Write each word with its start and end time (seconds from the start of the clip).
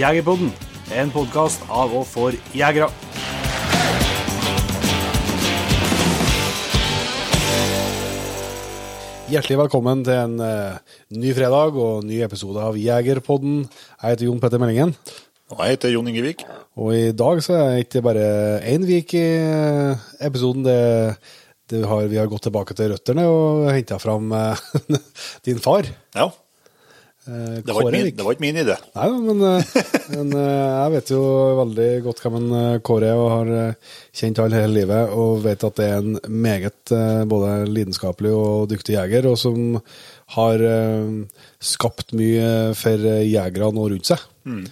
Jegerpodden, 0.00 0.48
en 0.96 1.10
podkast 1.12 1.60
av 1.68 1.90
og 1.92 2.06
for 2.08 2.32
jegere. 2.56 2.86
Hjertelig 9.28 9.58
velkommen 9.60 10.00
til 10.06 10.16
en 10.16 10.40
uh, 10.40 10.80
ny 11.12 11.34
fredag 11.36 11.76
og 11.76 12.08
ny 12.08 12.22
episode 12.24 12.64
av 12.64 12.80
Jegerpodden. 12.80 13.66
Jeg 14.00 14.14
heter 14.14 14.30
Jon 14.30 14.40
Petter 14.40 14.62
Meldingen, 14.62 14.96
Og 15.52 15.60
jeg 15.66 15.76
heter 15.76 15.92
Jon 15.92 16.08
Ingevik. 16.08 16.46
og 16.80 16.94
i 16.96 17.12
dag 17.12 17.44
så 17.44 17.58
er 17.58 17.68
det 17.74 17.84
ikke 17.84 18.06
bare 18.08 18.26
én 18.72 18.86
vik 18.88 19.18
i 19.20 19.26
eh, 19.36 20.04
episoden. 20.24 20.64
Det, 20.64 21.16
det 21.68 21.84
har, 21.84 22.08
vi 22.08 22.16
har 22.16 22.30
gått 22.30 22.48
tilbake 22.48 22.72
til 22.72 22.94
røttene 22.94 23.28
og 23.28 23.68
henta 23.68 24.00
fram 24.00 24.32
uh, 24.32 24.56
din 25.44 25.60
far. 25.60 25.84
Ja, 26.16 26.30
eh, 27.30 27.60
det 27.64 27.74
var, 27.74 27.86
min, 27.94 28.08
det 28.16 28.24
var 28.26 28.34
ikke 28.34 28.44
min 28.44 28.58
idé. 28.62 28.76
Nei 28.96 29.06
da, 29.12 29.18
men, 29.24 29.40
eh, 29.46 29.72
men 30.16 30.34
eh, 30.36 30.70
jeg 30.74 30.92
vet 30.94 31.12
jo 31.14 31.20
veldig 31.60 31.88
godt 32.06 32.22
hvem 32.24 32.38
en 32.40 32.50
Kåre 32.86 33.08
er, 33.12 33.20
og 33.20 33.30
har 33.32 33.52
kjent 34.20 34.42
han 34.42 34.56
hele 34.56 34.74
livet, 34.74 35.14
og 35.16 35.40
vet 35.46 35.66
at 35.68 35.80
det 35.80 35.88
er 35.88 36.02
en 36.02 36.18
meget 36.46 36.94
både 37.30 37.54
lidenskapelig 37.70 38.34
og 38.36 38.68
dyktig 38.72 38.98
jeger, 38.98 39.30
og 39.30 39.38
som 39.40 39.80
har 40.36 40.62
skapt 41.58 42.14
mye 42.18 42.76
for 42.78 43.08
jegerne 43.26 43.70
og 43.70 43.78
nå 43.78 43.88
rundt 43.94 44.10
seg. 44.10 44.22
Mm. 44.46 44.62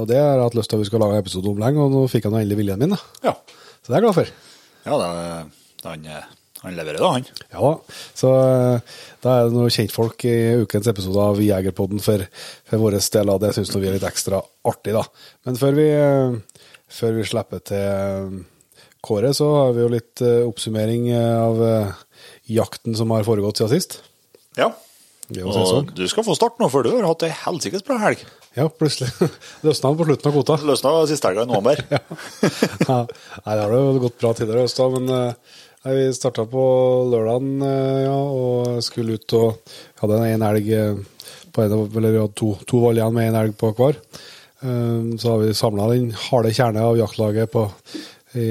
Og 0.00 0.06
det 0.08 0.16
har 0.20 0.36
jeg 0.36 0.46
hatt 0.46 0.56
lyst 0.56 0.72
til 0.72 0.78
at 0.78 0.84
vi 0.84 0.88
skal 0.88 1.02
lage 1.04 1.18
en 1.18 1.24
episode 1.26 1.52
om 1.52 1.60
lenge, 1.60 1.84
og 1.84 1.92
nå 1.92 2.06
fikk 2.12 2.30
han 2.30 2.38
endelig 2.40 2.60
viljen 2.62 2.80
min. 2.80 2.96
da. 2.96 3.00
Ja, 3.32 3.36
Så 3.82 3.90
det 3.90 3.96
er 3.96 4.00
jeg 4.00 4.08
glad 4.08 4.18
for. 4.20 4.34
ja 4.86 4.98
det, 5.02 5.12
han, 5.86 6.10
han 6.66 6.74
leverer 6.74 6.98
da, 6.98 7.12
han. 7.14 7.26
Ja 7.52 7.62
da. 7.62 7.98
Så 8.18 8.32
eh, 8.34 8.96
da 9.22 9.34
er 9.36 9.46
det 9.46 9.54
noen 9.54 9.72
kjentfolk 9.72 10.26
i 10.26 10.34
ukens 10.64 10.88
episode 10.90 11.22
av 11.22 11.38
Jegerpodden 11.42 12.02
for, 12.02 12.24
for 12.66 12.82
våre 12.82 12.98
del, 12.98 13.32
det 13.42 13.52
syns 13.54 13.70
vi 13.76 13.86
er 13.86 13.94
litt 13.94 14.06
ekstra 14.08 14.40
artig, 14.66 14.96
da. 14.96 15.04
Men 15.46 15.60
før 15.60 15.78
vi, 15.78 15.86
eh, 15.94 16.64
før 16.98 17.14
vi 17.20 17.28
slipper 17.30 17.62
til 17.70 17.84
eh, 17.86 18.40
Kåre, 19.06 19.30
så 19.38 19.46
har 19.54 19.76
vi 19.76 19.84
jo 19.84 19.92
litt 19.92 20.18
oppsummering 20.18 21.04
av 21.14 21.60
jakten 22.50 22.96
som 22.98 23.12
har 23.14 23.22
foregått 23.22 23.60
siden 23.60 23.70
sist. 23.70 24.00
Ja. 24.58 24.72
Og 25.30 25.92
du 25.94 26.02
skal 26.10 26.26
få 26.26 26.34
starte 26.34 26.58
nå, 26.58 26.66
for 26.72 26.82
du 26.82 26.90
har 26.90 27.06
hatt 27.06 27.22
ei 27.22 27.30
helsikes 27.44 27.86
bra 27.86 28.00
helg. 28.02 28.24
Ja, 28.56 28.66
plutselig 28.72 29.12
løsna 29.66 29.92
på 29.94 30.08
slutten 30.08 30.32
av 30.32 30.34
kvota. 30.34 30.58
Løsna 30.66 30.96
siste 31.06 31.30
helga 31.30 31.46
i 31.46 31.50
november. 31.52 31.84
ja, 32.88 32.98
nei, 33.04 33.54
det 33.54 33.62
har 33.62 33.76
jo 33.76 34.02
gått 34.08 34.18
bra 34.18 34.34
tidligere 34.34 34.64
i 34.64 34.66
høst, 34.66 34.82
men 34.96 35.14
nei, 35.86 35.94
vi 35.94 36.06
starta 36.14 36.44
på 36.50 36.62
lørdagen 37.12 37.62
eh, 37.62 38.06
ja, 38.06 38.16
og 38.16 38.82
skulle 38.84 39.16
ut 39.20 39.34
og 39.38 39.74
hadde 40.02 40.18
en 40.32 40.44
elg 40.48 40.70
eh, 40.74 40.98
på 41.54 41.62
en, 41.62 41.76
eller 41.86 42.12
vi 42.12 42.22
hadde 42.24 42.38
to, 42.38 42.52
to 42.66 42.82
valg 42.82 43.04
med 43.14 43.30
en 43.30 43.38
elg 43.44 43.56
på 43.58 43.70
hver. 43.78 44.00
Eh, 44.66 45.14
Så 45.14 45.30
har 45.30 45.44
vi 45.44 45.54
samla 45.54 45.88
den 45.92 46.10
harde 46.26 46.52
kjerne 46.56 46.82
av 46.82 46.98
jaktlaget 46.98 47.52
på, 47.54 47.68
i, 48.34 48.50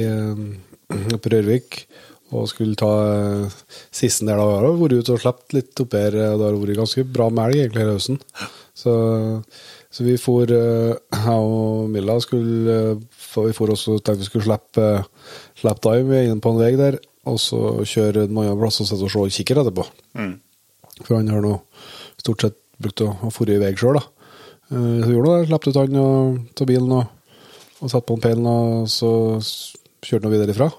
på 1.22 1.34
Rørvik 1.34 1.84
og 2.36 2.48
skulle 2.50 2.76
ta 2.80 2.92
siste 3.46 4.00
sisten 4.00 4.32
der. 4.32 4.40
da. 4.40 4.46
Vi 4.48 4.56
har 4.56 4.80
vært 4.80 4.96
ute 4.98 5.14
og 5.14 5.22
sluppet 5.22 5.54
litt 5.56 5.82
opp 5.84 5.94
her, 5.94 6.16
og 6.34 6.40
det 6.40 6.48
har 6.48 6.58
vært 6.58 6.80
ganske 6.80 7.04
bra 7.16 7.28
med 7.30 7.52
elg 7.52 7.62
egentlig 7.62 7.84
hele 7.84 7.98
høsten. 8.00 8.18
Så, 8.76 8.94
så 9.94 10.08
vi 10.08 10.16
for, 10.20 10.50
jeg 10.56 11.36
og 11.36 11.92
Milla 11.92 12.18
skulle 12.24 12.96
for 13.36 13.50
Vi 13.50 13.56
for 13.56 13.74
også 13.74 13.98
tenkte 14.00 14.24
vi 14.24 14.30
skulle 14.30 14.48
slippe, 14.48 14.90
slippe 15.60 15.92
dive 15.92 16.24
inne 16.24 16.40
på 16.40 16.54
en 16.54 16.62
vei 16.62 16.72
der, 16.80 16.96
og 17.26 17.40
så 17.42 17.60
kjøre 17.88 18.26
en 18.28 18.38
annen 18.38 18.60
plass 18.62 18.82
og 18.84 18.88
sitte 18.90 19.06
og 19.08 19.12
se 19.14 19.24
en 19.26 19.34
kikker 19.40 19.62
etterpå. 19.64 19.86
For 21.04 21.16
han 21.18 21.28
har 21.34 21.42
nå 21.44 21.56
stort 22.22 22.46
sett 22.46 22.58
brukt 22.82 23.02
å 23.04 23.10
ha 23.22 23.30
dratt 23.32 23.52
i 23.54 23.60
vei 23.62 23.74
sjøl, 23.80 23.98
da. 24.00 24.04
Eh, 24.72 25.02
Så 25.06 25.12
gjorde 25.12 25.32
han 25.32 25.42
det. 25.42 25.48
Slapp 25.50 25.68
ut 25.68 25.80
han 25.82 26.00
av 26.02 26.68
bilen 26.70 26.92
og, 26.96 27.06
og 27.82 27.92
satte 27.92 28.08
på 28.10 28.18
en 28.18 28.24
pælen, 28.24 28.48
og 28.50 28.88
så 28.92 29.10
kjørte 30.06 30.28
han 30.30 30.36
videre 30.36 30.54
ifra. 30.56 30.70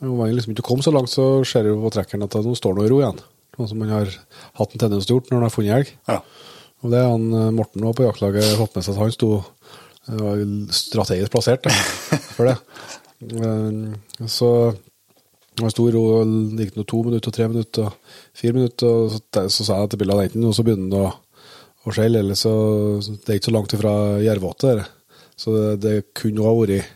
Om 0.00 0.20
han 0.22 0.32
liksom 0.36 0.54
ikke 0.54 0.64
kom 0.68 0.80
så 0.84 0.92
langt, 0.94 1.10
så 1.12 1.42
ser 1.44 1.66
du 1.68 1.74
på 1.82 1.90
trekkeren 1.92 2.24
at 2.24 2.36
nå 2.40 2.54
står 2.56 2.76
han 2.78 2.86
i 2.86 2.92
ro 2.92 3.00
igjen. 3.02 3.18
Sånn 3.56 3.68
som 3.72 3.82
han 3.84 3.90
har 3.92 4.12
hatt 4.60 4.72
en 4.76 4.80
tendens 4.84 5.04
til 5.08 5.16
å 5.16 5.20
gjøre 5.20 5.32
når 5.34 5.38
han 5.40 5.48
har 5.48 5.54
funnet 5.56 5.76
elg. 5.76 5.90
Ja. 6.08 6.20
Og 6.80 6.92
det 6.94 7.00
er 7.02 7.10
han 7.10 7.26
eh, 7.36 7.50
Morten 7.56 7.84
også 7.84 7.98
på 7.98 8.06
jaktlaget 8.08 8.54
fått 8.56 8.76
med 8.78 8.86
seg 8.86 8.94
at 8.96 9.02
han 9.02 9.12
sto 9.16 9.30
eh, 9.40 10.44
strategisk 10.72 11.34
plassert 11.34 11.68
for 12.36 12.48
det. 12.48 12.56
Så 14.32 14.48
han 15.66 15.72
sto 15.74 15.88
i 15.88 15.92
ro, 15.94 16.04
gikk 16.58 16.76
noe 16.78 16.88
to 16.88 17.02
minutter, 17.06 17.34
tre 17.34 17.48
minutter, 17.50 17.90
fire 18.36 18.56
minutter, 18.56 18.86
og 18.86 19.10
så, 19.14 19.20
så 19.52 19.66
sa 19.66 19.80
jeg 19.82 19.90
til 19.94 20.00
bildet 20.02 20.30
enten 20.30 20.46
og 20.48 20.54
så 20.56 20.64
begynner 20.66 20.90
det 20.94 21.02
å, 21.04 21.10
å 21.86 21.94
skjelle, 21.96 22.22
eller 22.24 22.38
så 22.38 22.52
Det 23.02 23.28
er 23.34 23.38
ikke 23.40 23.50
så 23.50 23.54
langt 23.56 23.74
ifra 23.76 23.92
Jervåte. 24.24 24.74
Så 25.40 25.54
det, 25.56 25.68
det 25.84 25.94
kunne 26.16 26.44
ha 26.44 26.54
vært 26.58 26.88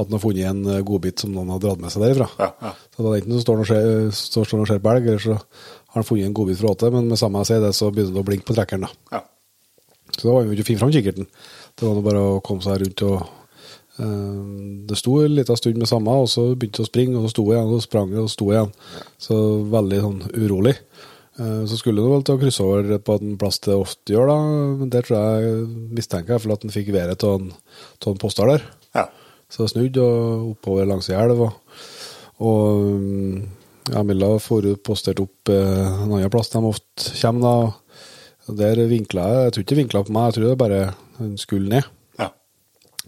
at 0.00 0.06
han 0.06 0.14
har 0.14 0.22
funnet 0.22 0.46
en 0.48 0.60
eh, 0.70 0.82
godbit 0.86 1.20
som 1.24 1.32
noen 1.34 1.50
har 1.52 1.58
dratt 1.60 1.80
med 1.82 1.90
seg 1.92 2.04
derifra. 2.04 2.28
Ja, 2.40 2.50
ja. 2.62 2.70
Så 2.94 3.04
er 3.10 3.16
enten 3.18 3.34
så 3.36 3.40
står 3.42 3.58
han 3.58 3.64
og 3.64 3.68
ser- 3.70 4.14
står 4.16 4.46
står 4.48 4.56
han 4.60 4.64
og 4.64 4.70
ser 4.70 4.82
på 4.84 4.92
elg, 4.94 5.08
eller 5.10 5.24
så 5.24 5.34
har 5.36 5.98
han 5.98 6.06
funnet 6.06 6.28
en 6.28 6.36
godbit 6.38 6.60
fra 6.60 6.70
åte, 6.72 6.90
men 6.94 7.08
med 7.10 7.18
samme 7.20 7.42
jeg 7.42 7.50
sier 7.50 7.64
det, 7.64 7.72
så 7.76 7.90
begynner 7.90 8.14
det 8.16 8.22
å 8.22 8.28
blinke 8.28 8.46
på 8.48 8.56
trekkeren. 8.56 8.86
da. 8.86 9.18
Ja. 9.18 9.22
Så 10.14 10.22
da 10.28 10.34
var 10.36 10.44
vi 10.46 10.52
jo 10.52 10.56
ikke 10.56 10.66
å 10.66 10.70
finne 10.70 10.82
fram 10.84 10.94
kikkerten. 10.94 11.28
Det 11.80 11.86
var 11.88 11.98
nå 11.98 12.04
bare 12.06 12.22
å 12.30 12.40
komme 12.44 12.64
seg 12.64 12.80
rundt 12.84 13.02
og 13.08 13.18
Det 14.00 14.96
sto 14.96 15.18
en 15.20 15.34
liten 15.36 15.58
stund 15.58 15.76
med 15.78 15.88
samme, 15.90 16.12
og 16.22 16.28
så 16.32 16.46
begynte 16.54 16.80
det 16.80 16.86
å 16.86 16.90
springe, 16.90 17.16
og 17.18 17.26
så 17.26 17.34
sto 17.34 17.44
jeg 17.50 17.58
igjen, 17.58 17.70
og 17.70 17.80
så 17.80 17.86
sprang 17.88 18.12
jeg, 18.14 18.22
og 18.22 18.30
så 18.30 18.36
sto 18.36 18.46
jeg 18.50 18.60
igjen. 18.60 18.72
Så 19.26 19.40
veldig 19.74 20.00
sånn 20.04 20.22
urolig. 20.40 20.76
Eh, 21.40 21.62
så 21.66 21.78
skulle 21.78 22.02
det 22.02 22.10
vel 22.12 22.24
til 22.26 22.36
å 22.36 22.40
krysse 22.40 22.66
over 22.66 22.98
på 23.04 23.16
en 23.20 23.36
plass 23.40 23.60
det 23.64 23.76
ofte 23.76 24.14
gjør, 24.14 24.30
da. 24.30 24.38
Men 24.80 24.92
der 24.92 25.06
tror 25.06 25.18
jeg 25.20 25.62
mistenker 25.96 26.36
jeg 26.36 26.44
for 26.44 26.56
at 26.56 26.66
han 26.66 26.74
fikk 26.74 26.90
været 26.96 27.24
av 27.26 27.38
en, 27.38 27.52
av 28.02 28.12
en 28.12 28.20
postar 28.20 28.54
der. 28.54 28.68
ja. 28.98 29.08
Så 29.50 29.64
jeg 29.64 29.72
snudde 29.72 30.02
og 30.06 30.50
oppover 30.52 30.86
langs 30.86 31.08
ei 31.10 31.16
elv. 31.18 31.40
Og, 31.42 31.78
og 32.46 32.84
mm, 33.02 33.38
ja, 33.90 34.02
Milla 34.06 34.28
for 34.38 34.68
postert 34.86 35.18
opp 35.18 35.50
eh, 35.50 35.86
en 36.04 36.12
annen 36.12 36.30
plass 36.30 36.52
de 36.52 36.62
ofte 36.62 37.16
kommer. 37.18 37.42
da. 37.42 38.54
Der 38.60 38.84
vinkla 38.90 39.24
jeg. 39.26 39.42
Jeg 39.42 39.54
tror 39.54 39.64
ikke 39.64 39.74
det 39.74 39.80
vinkla 39.80 40.04
på 40.06 40.14
meg, 40.14 40.28
jeg 40.28 40.36
tror 40.36 40.46
det 40.46 40.60
bare 40.60 40.78
hun 41.18 41.34
skulle 41.38 41.72
ned. 41.72 41.90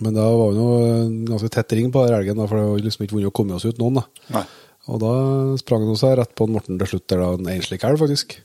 Men 0.03 0.17
da 0.17 0.25
var 0.27 0.57
det 0.57 0.67
en 1.05 1.15
ganske 1.29 1.51
tett 1.53 1.75
ring 1.79 1.93
på 1.95 2.03
den 2.07 2.17
elgen, 2.17 2.41
da, 2.41 2.49
for 2.51 2.59
det 2.59 2.69
var 2.71 2.85
liksom 2.87 3.07
ikke 3.07 3.17
vunnet 3.19 3.31
å 3.31 3.37
komme 3.39 3.57
oss 3.59 3.67
ut 3.69 3.81
noen. 3.81 4.01
da. 4.01 4.31
Nei. 4.37 4.45
Og 4.91 4.99
da 4.99 5.15
sprang 5.61 5.85
han 5.87 5.99
seg 5.99 6.17
rett 6.19 6.33
på 6.35 6.49
en 6.49 6.57
Morten 6.57 6.81
til 6.81 6.91
slutt, 6.91 7.07
der 7.13 7.23
da 7.23 7.31
en 7.37 7.51
enslig 7.53 7.79
kalv, 7.83 8.03
faktisk. 8.03 8.41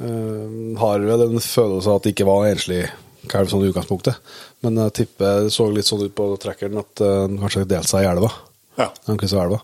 Eh, 0.00 0.52
har 0.80 1.06
vel 1.06 1.24
en 1.26 1.42
følelse 1.42 1.90
av 1.90 1.98
at 1.98 2.06
det 2.06 2.14
ikke 2.14 2.28
var 2.28 2.44
en 2.44 2.54
enslig 2.54 2.84
kalv 3.30 3.50
sånn 3.50 3.64
i 3.66 3.70
utgangspunktet. 3.72 4.20
Men 4.64 4.78
jeg 4.86 4.96
tipper 5.00 5.44
det 5.44 5.54
så 5.54 5.66
litt 5.74 5.88
sånn 5.88 6.06
ut 6.06 6.14
på 6.16 6.28
trekkeren 6.40 6.80
at 6.80 7.02
han 7.04 7.34
uh, 7.36 7.42
kanskje 7.42 7.66
delte 7.68 7.90
seg 7.90 8.06
i 8.06 8.10
elva. 8.12 8.30
Ja. 8.78 8.88
Elva. 9.10 9.60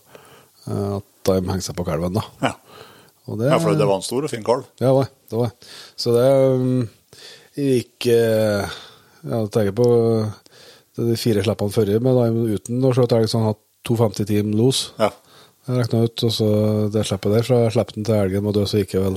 Uh, 0.66 0.98
at 0.98 1.30
de 1.30 1.38
hengte 1.38 1.68
seg 1.68 1.78
på 1.78 1.86
kalven, 1.86 2.18
da. 2.18 2.26
Ja. 2.42 2.52
Det, 3.26 3.48
ja, 3.48 3.56
for 3.58 3.74
det 3.74 3.86
var 3.88 3.98
en 3.98 4.06
stor 4.06 4.26
og 4.26 4.30
fin 4.30 4.44
kalv. 4.46 4.66
Ja, 4.78 4.90
det 4.90 4.96
var 4.98 5.08
det. 5.10 5.38
var. 5.40 5.54
Så 5.98 6.12
det 6.14 6.26
um, 6.30 6.84
gikk 7.58 8.06
uh, 8.12 8.76
jeg 9.26 9.48
tenker 9.54 9.74
på 9.74 9.88
de 10.96 11.16
fire 11.20 11.42
slippene 11.44 11.74
forrige, 11.74 12.00
men 12.02 12.16
da 12.16 12.26
uten 12.56 12.84
å 12.88 12.92
skjøte 12.96 13.18
elg, 13.20 13.28
så 13.30 13.40
han 13.42 13.50
hatt 13.52 13.62
250 13.86 14.28
team 14.30 14.52
los. 14.58 14.90
Ja. 15.00 15.10
Jeg 15.66 15.80
regna 15.82 16.04
ut, 16.06 16.22
og 16.28 16.32
så 16.34 16.48
det 16.94 17.02
slippet 17.08 17.32
der, 17.36 17.46
fra 17.46 17.62
slippen 17.74 18.06
til 18.06 18.14
elgen 18.20 18.44
må 18.46 18.52
dø, 18.54 18.62
så 18.70 18.78
gikk 18.80 18.94
jeg 18.96 19.02
vel 19.08 19.16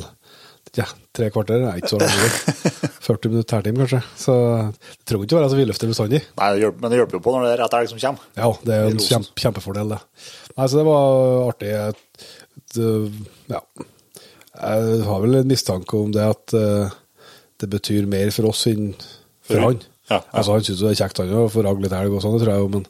ja, 0.78 0.86
tre 1.18 1.30
kvarter. 1.34 1.64
Nei, 1.64 1.76
ikke 1.80 1.92
så 1.96 2.00
langt. 2.02 2.90
40 3.06 3.30
minutter 3.34 3.58
hertime, 3.58 3.82
kanskje. 3.82 4.00
Så 4.22 4.36
det 4.36 5.08
trenger 5.10 5.26
ikke 5.26 5.38
å 5.38 5.40
være 5.40 5.52
så 5.54 5.58
vidløftig 5.60 5.90
bestandig. 5.90 6.20
Nei, 6.38 6.50
det 6.54 6.64
hjelper, 6.64 6.84
men 6.84 6.94
det 6.94 7.00
hjelper 7.00 7.18
jo 7.18 7.24
på 7.26 7.34
når 7.36 7.46
det 7.48 7.52
er 7.56 7.62
rett 7.64 7.78
elg 7.80 7.92
som 7.94 8.02
kommer. 8.04 8.28
Ja, 8.38 8.50
det 8.70 8.76
er 8.76 8.90
en 8.92 9.02
kjempe, 9.06 9.34
kjempefordel, 9.46 9.96
det. 9.96 10.00
Nei, 10.56 10.68
så 10.70 10.78
det 10.82 10.86
var 10.90 11.48
artig. 11.48 11.72
Det, 12.76 12.90
ja. 13.50 13.62
Jeg 14.60 15.00
har 15.08 15.24
vel 15.24 15.40
en 15.40 15.50
mistanke 15.50 16.02
om 16.04 16.12
det 16.14 16.26
at 16.36 16.54
eh, 16.60 16.98
det 17.62 17.70
betyr 17.72 18.10
mer 18.12 18.30
for 18.36 18.50
oss 18.52 18.66
enn 18.70 18.92
for 19.00 19.54
For- 19.56 19.66
han. 19.70 19.82
Ja. 20.10 20.20
Altså, 20.32 20.56
han 20.56 20.66
syns 20.68 20.84
det 20.84 20.92
er 20.92 21.00
kjekt, 21.04 21.24
han 21.24 21.34
å 21.38 21.48
få 21.54 21.64
ragge 21.66 21.86
litt 21.86 21.96
elg 21.96 22.16
og 22.18 22.24
sånn, 22.24 22.38
det 22.38 22.44
tror 22.44 22.54
jeg 22.56 22.66
jo, 22.66 22.70
men 22.76 22.86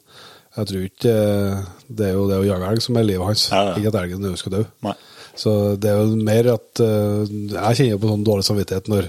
jeg 0.56 0.68
tror 0.70 0.84
ikke 0.88 1.14
eh, 1.14 1.68
det 2.00 2.06
er 2.08 2.16
jo 2.16 2.26
det 2.26 2.40
å 2.40 2.46
jage 2.48 2.70
elg 2.72 2.82
som 2.82 2.98
er 2.98 3.06
livet 3.06 3.28
hans, 3.28 3.46
Ja, 3.52 3.62
ja. 3.68 3.74
ikke 3.78 3.92
at 3.92 4.00
elgen 4.02 4.26
er 4.26 4.38
skal 4.40 4.56
dø. 4.56 4.64
Nei. 4.86 4.96
Så 5.40 5.52
det 5.80 5.92
er 5.92 6.00
jo 6.02 6.16
mer 6.26 6.48
at 6.52 6.80
uh, 6.82 7.22
Jeg 7.22 7.76
kjenner 7.78 8.00
på 8.02 8.08
sånn 8.10 8.24
dårlig 8.26 8.44
samvittighet 8.44 8.88
når 8.90 9.06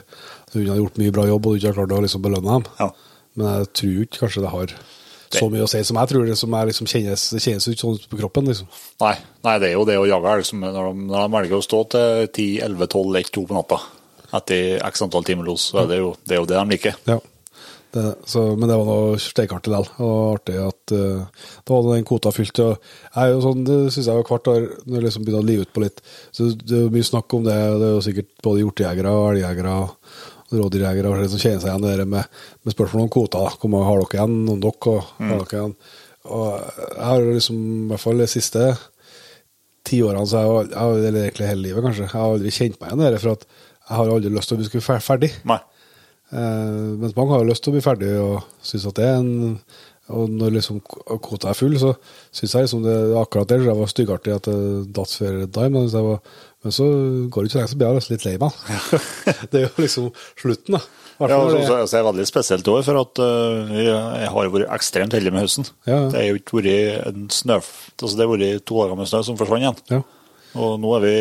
hun 0.54 0.68
har 0.69 0.78
gjort 0.78 1.00
mye 1.02 1.13
bra 1.16 1.25
jobb 1.28 1.48
og 1.48 1.56
du 1.56 1.60
ikke 1.60 1.72
har 1.72 1.78
klart 1.80 1.96
å 1.98 2.02
liksom 2.06 2.24
belønne 2.24 2.60
dem. 2.60 2.68
Ja. 2.78 2.90
Men 3.40 3.50
jeg 3.50 3.72
tror 3.80 4.04
ikke 4.06 4.22
kanskje 4.22 4.44
det 4.46 4.52
har 4.54 4.75
så 5.31 5.48
mye 5.48 5.64
å 5.64 5.69
si 5.72 5.80
som 5.88 5.98
jeg 5.98 6.12
tror 6.12 6.28
det 6.28 6.38
som 6.40 6.56
er 6.60 6.68
liksom 6.68 6.90
kjennes, 6.92 7.24
det 7.31 7.42
kjennes 7.44 7.68
ut 7.72 7.84
sånn 7.84 8.00
på 8.12 8.19
kroppen. 8.19 8.50
liksom. 8.52 8.69
Nei, 9.02 9.16
nei, 9.48 9.56
det 9.64 9.69
er 9.72 9.75
jo 9.78 9.86
det 9.88 9.98
å 10.00 10.07
jage 10.10 10.36
elg 10.36 10.48
som 10.48 10.64
når 10.64 10.78
de, 10.78 11.06
når 11.07 11.18
de 11.24 11.36
velger 11.38 11.57
å 11.57 11.66
stå 11.66 11.81
til 11.96 12.28
10-11-12-1-2 12.28 13.46
på 13.48 13.57
natta 13.57 13.80
etter 14.38 14.78
x 14.88 15.04
antall 15.04 15.25
timer 15.28 15.48
los, 15.48 15.69
så 15.72 15.81
er 15.81 15.90
det 15.90 16.00
jo 16.00 16.12
det, 16.19 16.36
er 16.36 16.40
jo 16.40 16.48
det 16.48 16.60
de 16.60 16.75
liker. 16.75 17.00
Ja. 17.10 17.18
Det, 17.92 18.04
så, 18.32 18.42
men 18.56 18.70
det 18.72 18.76
var 18.80 18.88
noe 18.88 19.18
steikartig 19.20 19.72
likevel. 19.74 19.90
Og 20.06 20.20
artig 20.38 20.58
at 20.64 20.94
uh, 20.96 21.48
da 21.68 21.78
var 21.80 21.90
den 21.98 22.06
kvota 22.08 22.32
fylt. 22.32 22.62
Og 22.64 22.78
jeg 23.16 23.40
sånn, 23.44 23.64
Det 23.68 23.80
syns 23.92 24.08
jeg 24.08 24.16
var 24.20 24.28
hvert 24.30 24.48
år 24.54 24.68
når 24.86 24.94
det 24.98 25.02
liksom 25.08 25.26
begynner 25.28 25.44
å 25.44 25.50
live 25.50 25.66
ut 25.68 25.74
på 25.76 25.84
litt. 25.84 26.00
Så 26.32 26.52
Det 26.56 26.78
er 26.78 26.86
jo 26.86 26.94
mye 26.96 27.08
snakk 27.10 27.36
om 27.36 27.44
det. 27.50 27.58
Det 27.82 27.90
er 27.90 27.96
jo 27.98 28.06
sikkert 28.08 28.30
både 28.48 28.64
hjortejegere 28.64 29.12
og 29.18 29.28
elgjegere 29.34 29.74
og 29.82 29.98
rådyrjegere 30.52 31.08
og 31.12 31.28
som 31.32 31.40
kjenner 31.40 31.62
seg 31.64 31.70
igjen 31.72 31.84
det 31.86 31.92
der 32.02 32.10
med, 32.12 32.40
med 32.64 32.74
spørsmål 32.76 33.06
om 33.06 33.12
kvoter. 33.18 33.54
Hvor 33.60 33.72
mange 33.72 33.88
har 33.88 34.02
dere 34.02 34.18
igjen? 34.20 34.40
Noen 34.48 34.64
dere? 34.64 34.96
Og, 34.96 35.12
har 35.20 35.44
dere 35.44 35.60
igjen? 35.60 35.76
Og 36.32 36.48
jeg 36.96 37.06
har 37.12 37.28
liksom, 37.28 37.60
i 37.66 37.90
hvert 37.92 38.04
fall 38.04 38.20
de 38.24 38.28
siste 38.30 38.66
ti 39.88 40.02
årene, 40.06 40.28
så 40.30 40.42
jeg, 40.44 40.50
har- 40.52 40.72
jeg, 40.72 41.06
eller 41.10 41.24
egentlig 41.26 41.48
hele 41.50 41.64
livet 41.66 41.84
kanskje, 41.86 42.04
jeg 42.06 42.14
har 42.14 42.34
aldri 42.36 42.52
kjent 42.54 42.76
meg 42.82 42.92
igjen 42.92 43.02
i 43.08 43.12
det, 43.16 43.22
for 43.24 43.32
at 43.34 43.46
jeg 43.48 43.98
har 43.98 44.12
aldri 44.14 44.30
lyst 44.36 44.52
til 44.52 44.58
å 44.58 44.62
vi 44.62 44.68
skulle 44.68 44.86
være 44.86 45.04
ferdig. 45.08 45.32
Nei. 45.50 45.58
Eh, 46.31 46.81
mens 47.01 47.16
mange 47.18 47.33
har 47.36 47.42
jo 47.44 47.50
lyst 47.51 47.63
til 47.66 47.74
å 47.74 47.75
bli 47.75 47.83
ferdig 47.83 48.12
og 48.24 48.44
synes 48.63 48.86
at 48.88 49.00
det 49.01 49.07
er 49.10 49.18
en 49.19 49.33
Og 50.12 50.28
når 50.28 50.50
liksom 50.57 50.80
kvota 51.24 51.51
er 51.51 51.56
full, 51.56 51.75
så 51.80 51.94
syns 52.36 52.54
jeg 52.57 52.66
liksom 52.66 52.81
det 52.83 52.95
akkurat 53.16 53.48
det 53.48 53.62
jeg 53.63 53.75
var 53.78 53.88
styggartig 53.88 54.33
at 54.36 54.48
det 54.50 54.56
datt 54.98 55.13
før 55.16 55.38
dime. 55.48 55.69
Men, 55.86 55.88
var- 55.88 56.19
men 56.66 56.74
så 56.75 56.88
går 57.31 57.45
det 57.45 57.48
ikke 57.48 57.54
så 57.54 57.60
lenge, 57.62 57.72
så 57.72 57.78
blir 57.80 57.88
jeg 57.88 58.00
nesten 58.00 58.16
litt 58.18 58.25
lei 58.28 58.33
meg. 58.42 58.57
det 59.54 59.62
er 59.62 59.63
jo 59.69 59.86
liksom 59.86 60.10
slutten, 60.42 60.75
da. 60.75 60.81
Ja, 61.22 61.38
og 61.38 61.54
så, 61.54 61.78
er 61.78 61.86
det 61.86 62.04
veldig 62.10 62.25
spesielt 62.28 62.68
òg, 62.74 62.81
for 62.89 63.00
at 63.06 63.22
uh, 63.24 63.72
jeg 63.78 64.30
har 64.36 64.51
vært 64.57 64.74
ekstremt 64.75 65.16
heldig 65.16 65.31
med 65.31 65.45
høsten. 65.45 65.69
Ja, 65.88 65.95
ja. 66.01 66.10
Det 66.12 66.19
har 66.19 66.28
jo 66.28 66.42
ikke 66.42 66.60
vært 66.60 67.07
en 67.13 67.30
snø... 67.31 67.60
Altså 67.62 68.12
det 68.18 68.25
har 68.28 68.33
vært 68.36 68.66
to 68.68 68.81
dager 68.81 69.00
med 69.00 69.12
snø 69.13 69.24
som 69.30 69.39
forsvant 69.39 69.63
igjen. 69.63 69.80
Ja. 69.94 70.01
Og 70.60 70.75
nå 70.83 70.92
er 70.98 71.06
vi 71.06 71.13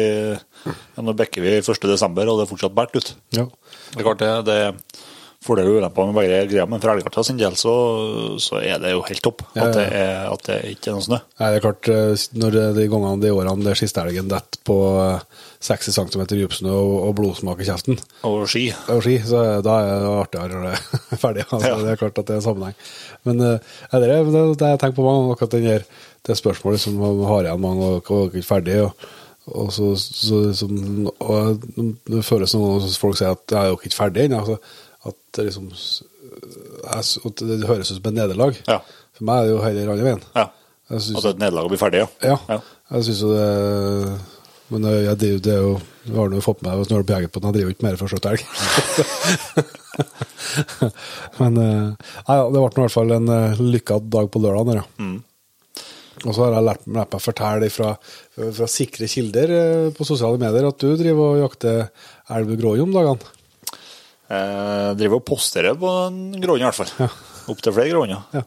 ja, 0.67 1.03
Nå 1.07 1.15
bekker 1.15 1.45
vi 1.47 1.53
1. 1.61 1.85
desember, 1.87 2.27
og 2.33 2.41
det 2.41 2.49
er 2.49 2.51
fortsatt 2.57 2.75
bært 2.75 2.97
ut. 2.99 3.13
ja. 3.39 3.47
Det 3.95 4.01
er 4.03 4.07
klart 4.07 4.23
det, 4.23 4.35
det 4.51 4.59
er 4.69 4.77
fordeler 5.41 5.71
og 5.73 5.79
ulemper 5.81 6.05
med 6.11 6.17
begge 6.19 6.41
greier, 6.51 6.67
men 6.69 6.83
for 6.83 6.93
Elgarta 6.93 7.23
sin 7.25 7.39
del 7.41 7.55
så, 7.57 7.71
så 8.45 8.59
er 8.61 8.77
det 8.83 8.91
jo 8.93 8.99
helt 9.07 9.23
topp 9.25 9.41
Ja, 9.57 9.63
ja. 9.63 9.69
at, 9.71 9.77
det 9.79 9.85
er, 9.97 10.19
at 10.35 10.43
det 10.51 10.57
ikke 10.75 10.91
er 10.91 10.97
noe 10.99 11.05
snø. 11.07 11.19
Nei, 11.41 11.47
det 11.49 11.57
er 11.57 11.65
klart, 11.65 11.89
eh, 11.95 12.25
når 12.43 12.59
de 12.77 12.85
gangene 12.93 13.23
de 13.23 13.31
årene 13.33 13.65
der 13.65 13.79
siste 13.81 14.03
elgen 14.05 14.29
detter 14.29 14.61
på 14.69 14.77
eh, 15.01 15.47
60 15.65 15.97
cm 15.97 16.27
dypsnø 16.35 16.75
og, 16.77 16.93
og 17.09 17.15
blodsmak 17.23 17.63
i 17.65 17.69
kjeften, 17.71 17.97
Og 18.29 18.45
ski. 18.53 18.67
og 18.93 19.01
ski, 19.05 19.17
så 19.25 19.41
da 19.65 19.79
er 19.87 20.05
det 20.05 20.13
artigere 20.19 20.61
når 20.61 20.69
det 20.69 20.75
er 21.17 21.23
ferdig. 21.25 21.47
Altså, 21.49 21.73
Ja. 21.73 21.81
Det 21.81 21.95
er 21.95 22.03
klart 22.05 22.21
at 22.21 22.29
det 22.29 22.37
er 22.37 22.43
en 22.43 22.47
sammenheng. 22.51 22.77
Men 23.31 23.41
eh, 23.49 23.73
det 23.97 24.03
er 24.13 24.29
det, 24.29 24.45
det 24.61 24.71
jeg 24.75 24.83
tenker 24.85 24.99
på 25.01 25.09
mange, 25.09 25.33
akkurat 25.33 25.57
den 25.57 25.67
der, 25.71 25.89
det 26.29 26.37
spørsmålet 26.37 26.85
som 26.85 27.01
man 27.01 27.25
har 27.33 27.49
igjen 27.49 27.65
mange 27.65 27.91
og 27.97 28.13
og 28.13 28.37
ikke 28.37 28.45
ferdig. 28.53 28.77
Og, 28.85 29.09
og 29.49 29.73
så, 29.73 29.89
så 29.97 30.43
liksom, 30.51 31.09
og 31.25 31.65
det 32.11 32.25
føles 32.27 32.51
som 32.53 32.81
folk 33.01 33.17
sier 33.19 33.33
at 33.35 33.45
jeg 33.51 33.61
er 33.61 33.69
jo 33.73 33.79
ikke 33.81 33.97
ferdig 33.97 34.27
ennå. 34.29 34.41
Altså, 34.45 34.59
at 35.11 35.17
det 35.37 35.47
liksom 35.49 35.71
jeg, 35.75 37.03
at 37.31 37.43
det 37.49 37.69
høres 37.69 37.91
ut 37.91 37.97
som 37.99 38.11
et 38.13 38.19
nederlag. 38.21 38.59
Ja. 38.69 38.79
For 39.17 39.25
meg 39.27 39.41
er 39.41 39.49
det 39.49 39.55
jo 39.55 39.63
heller 39.65 39.93
andre 39.95 40.07
veien. 40.11 40.23
Ja. 40.37 40.47
Jeg 40.91 40.99
At 41.01 41.23
det 41.23 41.25
er 41.25 41.35
et 41.37 41.43
nederlag 41.45 41.67
å 41.69 41.71
bli 41.71 41.79
ferdig, 41.79 42.01
ja. 42.03 42.37
ja, 42.51 42.57
jeg 42.91 43.05
syns 43.07 43.21
jo 43.23 43.29
det 43.31 43.45
Men 44.75 44.87
ja, 45.05 45.13
det, 45.15 45.29
jo- 45.37 45.43
det 45.45 45.53
er 45.55 45.61
jo 45.63 45.77
Du 46.03 46.17
har 46.17 46.33
nå 46.33 46.41
fått 46.43 46.65
med 46.65 46.73
deg 46.73 46.91
når 46.91 47.05
du 47.05 47.07
på 47.07 47.15
jeger 47.15 47.31
på 47.31 47.39
den, 47.43 47.47
jeg 47.47 47.55
driver 47.55 47.71
jo 47.71 47.75
ikke 47.77 47.87
mer 47.87 47.99
for 48.01 48.07
å 48.07 48.11
skjøte 48.11 48.31
elg. 48.33 48.43
Men 51.41 51.57
eh, 51.63 51.89
ja, 52.27 52.37
det 52.51 52.59
ble 52.59 52.61
i 52.61 52.65
hvert 52.67 52.95
fall 52.95 53.15
en 53.15 53.31
lykka 53.71 54.01
dag 54.11 54.31
på 54.35 54.43
lørdag. 54.43 54.81
Ja. 54.81 55.11
Og 56.27 56.35
så 56.37 56.45
har 56.45 56.55
jeg 56.59 56.67
lært, 56.69 56.83
lært 56.87 57.13
meg 57.15 57.19
å 57.19 57.25
fortelle 57.25 57.71
fra, 57.73 57.91
fra 58.37 58.69
sikre 58.69 59.09
kilder 59.09 59.53
eh, 59.57 59.91
på 59.97 60.07
sosiale 60.09 60.41
medier 60.43 60.69
at 60.69 60.81
du 60.83 60.91
driver 61.01 61.35
og 61.37 61.43
jakter 61.47 61.87
elv 62.37 62.55
gråi 62.61 62.79
om 62.85 62.93
dagene. 62.95 63.37
Jeg 64.31 64.97
driver 65.01 65.19
og 65.19 65.27
posterer 65.27 65.75
på 65.81 65.91
en 66.07 66.19
gråhund 66.39 66.63
i 66.63 66.67
hvert 66.69 66.79
fall. 66.79 66.93
Ja. 67.03 67.09
Opptil 67.51 67.75
flere 67.75 67.91
gråhunder. 67.95 68.21
Ja. 68.37 68.45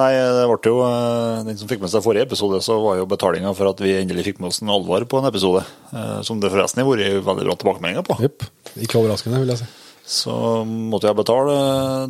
Nei, 0.00 0.14
det 0.16 0.44
ble 0.48 0.70
jo 0.70 0.78
eh, 0.86 1.42
Den 1.44 1.58
som 1.60 1.68
fikk 1.68 1.82
med 1.82 1.90
seg 1.92 2.00
forrige 2.06 2.24
episode, 2.24 2.62
så 2.64 2.78
var 2.80 2.96
jo 3.02 3.08
betalinga 3.10 3.50
for 3.58 3.68
at 3.68 3.82
vi 3.84 3.90
endelig 3.98 4.30
fikk 4.30 4.38
med 4.40 4.48
oss 4.48 4.62
en 4.64 4.72
alvor 4.72 5.04
på 5.10 5.20
en 5.20 5.28
episode. 5.28 5.66
eh, 5.92 6.20
Som 6.24 6.40
det 6.40 6.48
forresten 6.54 6.80
har 6.80 6.88
vært 6.88 7.26
veldig 7.26 7.44
bra 7.50 7.58
tilbakemeldinger 7.60 8.06
på. 8.06 8.16
Jepp. 8.24 8.46
Ikke 8.80 9.02
overraskende, 9.02 9.42
vil 9.42 9.52
jeg 9.52 9.60
si. 9.60 9.68
Så 10.10 10.32
måtte 10.66 11.06
jeg 11.06 11.18
betale 11.20 11.52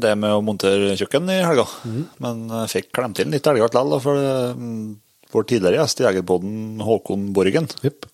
det 0.01 0.15
med 0.17 0.33
å 0.33 0.45
montere 0.45 0.95
kjøkken 0.97 1.29
i 1.35 1.43
helga. 1.45 1.67
Mm. 1.85 2.03
Men 2.25 2.39
jeg 2.63 2.73
fikk 2.73 2.89
klemt 2.97 3.21
inn 3.21 3.35
litt 3.35 3.45
helga 3.45 3.67
likevel, 3.69 3.99
for 4.01 4.21
mm, 4.57 4.87
vår 5.35 5.47
tidligere 5.51 5.83
gjest 5.83 6.01
i 6.01 6.07
Jegerpodden, 6.07 6.81
Håkon 6.87 7.29
Borgen, 7.37 7.69
yep. 7.85 8.09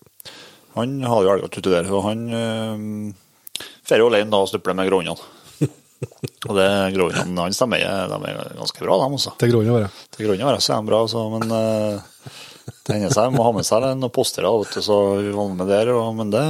han 0.75 0.99
har 1.07 1.23
jo 1.23 1.31
elgjakt 1.33 1.59
uti 1.61 1.71
der. 1.71 1.87
Og 1.95 2.03
han 2.03 2.25
uh, 2.33 3.63
fer 3.87 4.03
jo 4.03 4.09
alene 4.11 4.33
da 4.33 4.41
og 4.43 4.51
stupler 4.51 4.75
med 4.77 4.89
gråhundene. 4.91 5.33
og 6.49 6.59
det 6.59 6.67
gråhundene 6.97 7.45
hans 7.47 7.63
de 7.63 7.79
er, 7.79 8.11
de 8.11 8.33
er 8.33 8.57
ganske 8.59 8.83
bra, 8.83 8.99
de 8.99 9.19
også. 9.21 9.37
Til 9.39 9.53
grånene 9.53 9.71
å 9.71 9.77
være. 9.79 9.93
Til 10.17 10.27
grånene 10.27 10.49
våre 10.51 10.65
så 10.65 10.75
er 10.75 10.83
de 10.83 10.91
bra, 10.91 10.99
så, 11.13 11.23
men 11.31 11.55
eh, 11.61 12.35
det 12.83 12.97
hender 12.97 13.15
seg 13.15 13.31
de 13.31 13.39
må 13.39 13.47
ha 13.47 13.55
med 13.55 13.69
seg 13.71 13.87
noen 13.87 14.13
postere, 14.13 14.51
vet 14.65 14.75
du, 14.75 14.83
så 14.83 14.99
vi 15.23 15.31
var 15.39 15.55
med 15.55 15.71
der. 15.71 15.93
Og, 15.95 16.11
men 16.19 16.35
det 16.35 16.43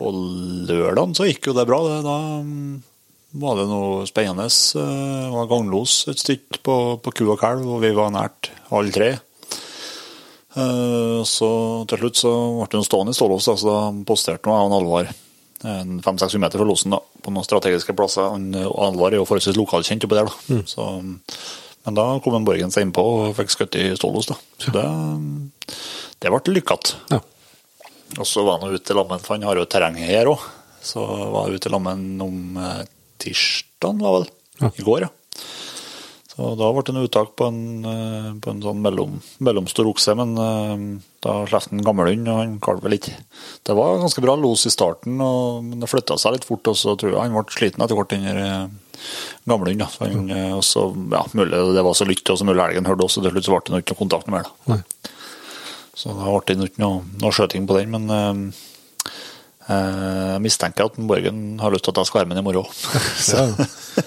På 0.00 0.10
lørdagen 0.16 1.12
så 1.14 1.28
gikk 1.28 1.50
jo 1.50 1.56
det 1.58 1.66
bra. 1.68 1.78
Det, 1.84 1.98
da 2.06 2.16
mm, 2.40 2.76
var 3.44 3.58
det 3.60 3.66
noe 3.70 4.06
spennende. 4.08 4.48
eh, 4.48 5.26
Det 5.28 5.32
var 5.36 5.50
ganglos 5.52 5.98
et 6.08 6.18
stykke 6.24 6.62
på, 6.66 6.76
på 7.04 7.12
ku 7.20 7.26
og 7.34 7.38
kalv, 7.42 7.68
og 7.76 7.82
vi 7.84 7.92
var 7.94 8.10
nært 8.16 8.48
alle 8.72 8.94
tre. 8.96 9.10
Eh, 10.56 11.20
Så 11.28 11.50
til 11.90 12.00
slutt 12.00 12.18
så 12.18 12.32
ble 12.66 12.80
hun 12.80 12.86
stående 12.88 13.12
i 13.14 13.18
stålås, 13.18 13.46
så 13.52 13.56
da 13.62 13.78
posterte 14.08 14.48
jeg 14.50 14.70
og 14.70 14.78
Alvar 14.80 15.12
en 15.60 15.98
fem-seks 16.00 16.38
meter 16.40 16.56
fra 16.56 16.64
losen 16.64 16.94
da, 16.94 16.98
på 17.20 17.28
noen 17.34 17.44
strategiske 17.44 17.92
plasser. 17.92 18.24
Og 18.64 18.78
Alvar 18.86 19.12
er 19.12 19.20
jo 19.20 19.26
forholdsvis 19.28 19.58
lokalkjent 19.60 20.06
oppi 20.08 20.16
der, 20.16 20.30
da. 20.30 20.62
Så, 20.64 20.86
men 21.84 21.96
da 21.98 22.06
kom 22.24 22.38
en 22.38 22.46
Borgen 22.48 22.72
seg 22.72 22.86
innpå 22.86 23.04
og 23.04 23.34
fikk 23.36 23.52
skutt 23.52 23.76
i 23.76 23.90
stålås, 24.00 24.30
da. 24.32 24.38
Så 24.64 24.72
det, 24.72 24.86
det 26.24 26.32
ble 26.32 26.54
lykkete. 26.56 26.96
Ja. 27.12 27.20
Og 28.18 28.26
så 28.26 28.42
var 28.46 28.60
han 28.62 28.74
ute 28.74 28.92
i 28.92 28.98
lammen, 28.98 29.22
for 29.22 29.36
han 29.36 29.46
har 29.46 29.60
jo 29.60 29.68
terreng 29.70 29.98
her 30.00 30.32
òg. 30.32 30.42
Så 30.82 31.04
var 31.04 31.48
jeg 31.48 31.60
ute 31.60 31.70
i 31.70 31.74
lammen 31.74 32.04
om 32.24 32.60
tirsdag, 33.20 34.00
var 34.00 34.18
vel. 34.18 34.30
Ja. 34.60 34.70
I 34.76 34.84
går, 34.86 35.06
ja. 35.06 35.12
Så 36.30 36.54
da 36.56 36.68
ble 36.72 36.82
det 36.86 36.92
en 36.94 37.02
uttak 37.02 37.32
på 37.36 37.46
en, 37.50 37.84
eh, 37.84 38.28
på 38.40 38.52
en 38.52 38.62
sånn 38.64 38.78
mellom, 38.80 39.18
mellomstor 39.44 39.88
okse, 39.90 40.14
men 40.16 40.30
eh, 40.40 40.84
da 41.26 41.34
slapp 41.50 41.66
han 41.68 41.82
gammel 41.84 42.08
hund, 42.12 42.30
og 42.32 42.38
han 42.38 42.54
kalv 42.64 42.86
vel 42.86 42.96
ikke. 42.96 43.16
Det 43.66 43.76
var 43.76 44.00
ganske 44.00 44.24
bra 44.24 44.38
los 44.40 44.64
i 44.64 44.72
starten, 44.72 45.18
og, 45.20 45.60
men 45.66 45.82
det 45.82 45.90
flytta 45.90 46.16
seg 46.16 46.38
litt 46.38 46.46
fort, 46.48 46.70
og 46.70 46.78
så 46.80 46.94
tror 46.96 47.12
jeg 47.12 47.20
han 47.20 47.36
ble 47.36 47.44
sliten 47.52 47.84
etter 47.84 47.98
hvert, 47.98 48.14
den 48.14 48.78
gamlehund. 49.50 49.84
Ja. 49.84 49.90
han, 50.00 50.30
eh, 50.32 50.54
og 50.56 50.64
så, 50.64 50.86
ja, 51.12 51.26
mulig 51.36 51.60
det 51.76 51.84
var 51.90 51.98
så 51.98 52.08
lytt, 52.08 52.24
og 52.32 52.40
så 52.40 52.48
mulig 52.48 52.64
elgen 52.64 52.88
hørte 52.88 53.08
også, 53.08 53.24
til 53.26 53.34
slutt 53.36 53.50
så 53.50 53.56
ble 53.56 53.64
det 53.66 53.82
ikke 53.84 53.98
noe 53.98 54.04
kontakt 54.06 54.32
mer. 54.32 54.48
da. 54.48 54.76
Nei. 54.76 55.16
Så 56.00 56.14
da 56.16 56.32
ble 56.32 56.56
det 56.56 56.70
ikke 56.70 56.80
noe, 56.80 57.02
noe 57.20 57.34
skjøting 57.36 57.66
på 57.68 57.76
den, 57.76 57.90
men 57.92 58.06
eh, 58.14 58.60
eh, 59.68 60.30
jeg 60.36 60.44
mistenker 60.46 60.88
at 60.88 60.96
Borgen 60.96 61.42
har 61.60 61.74
lyst 61.74 61.84
til 61.84 61.92
at 61.92 62.00
jeg 62.00 62.10
skal 62.10 62.22
være 62.22 62.30
med 62.32 62.40
i 62.40 62.46
morgen. 62.46 62.70
så, 63.28 63.44
Ja. 63.50 64.06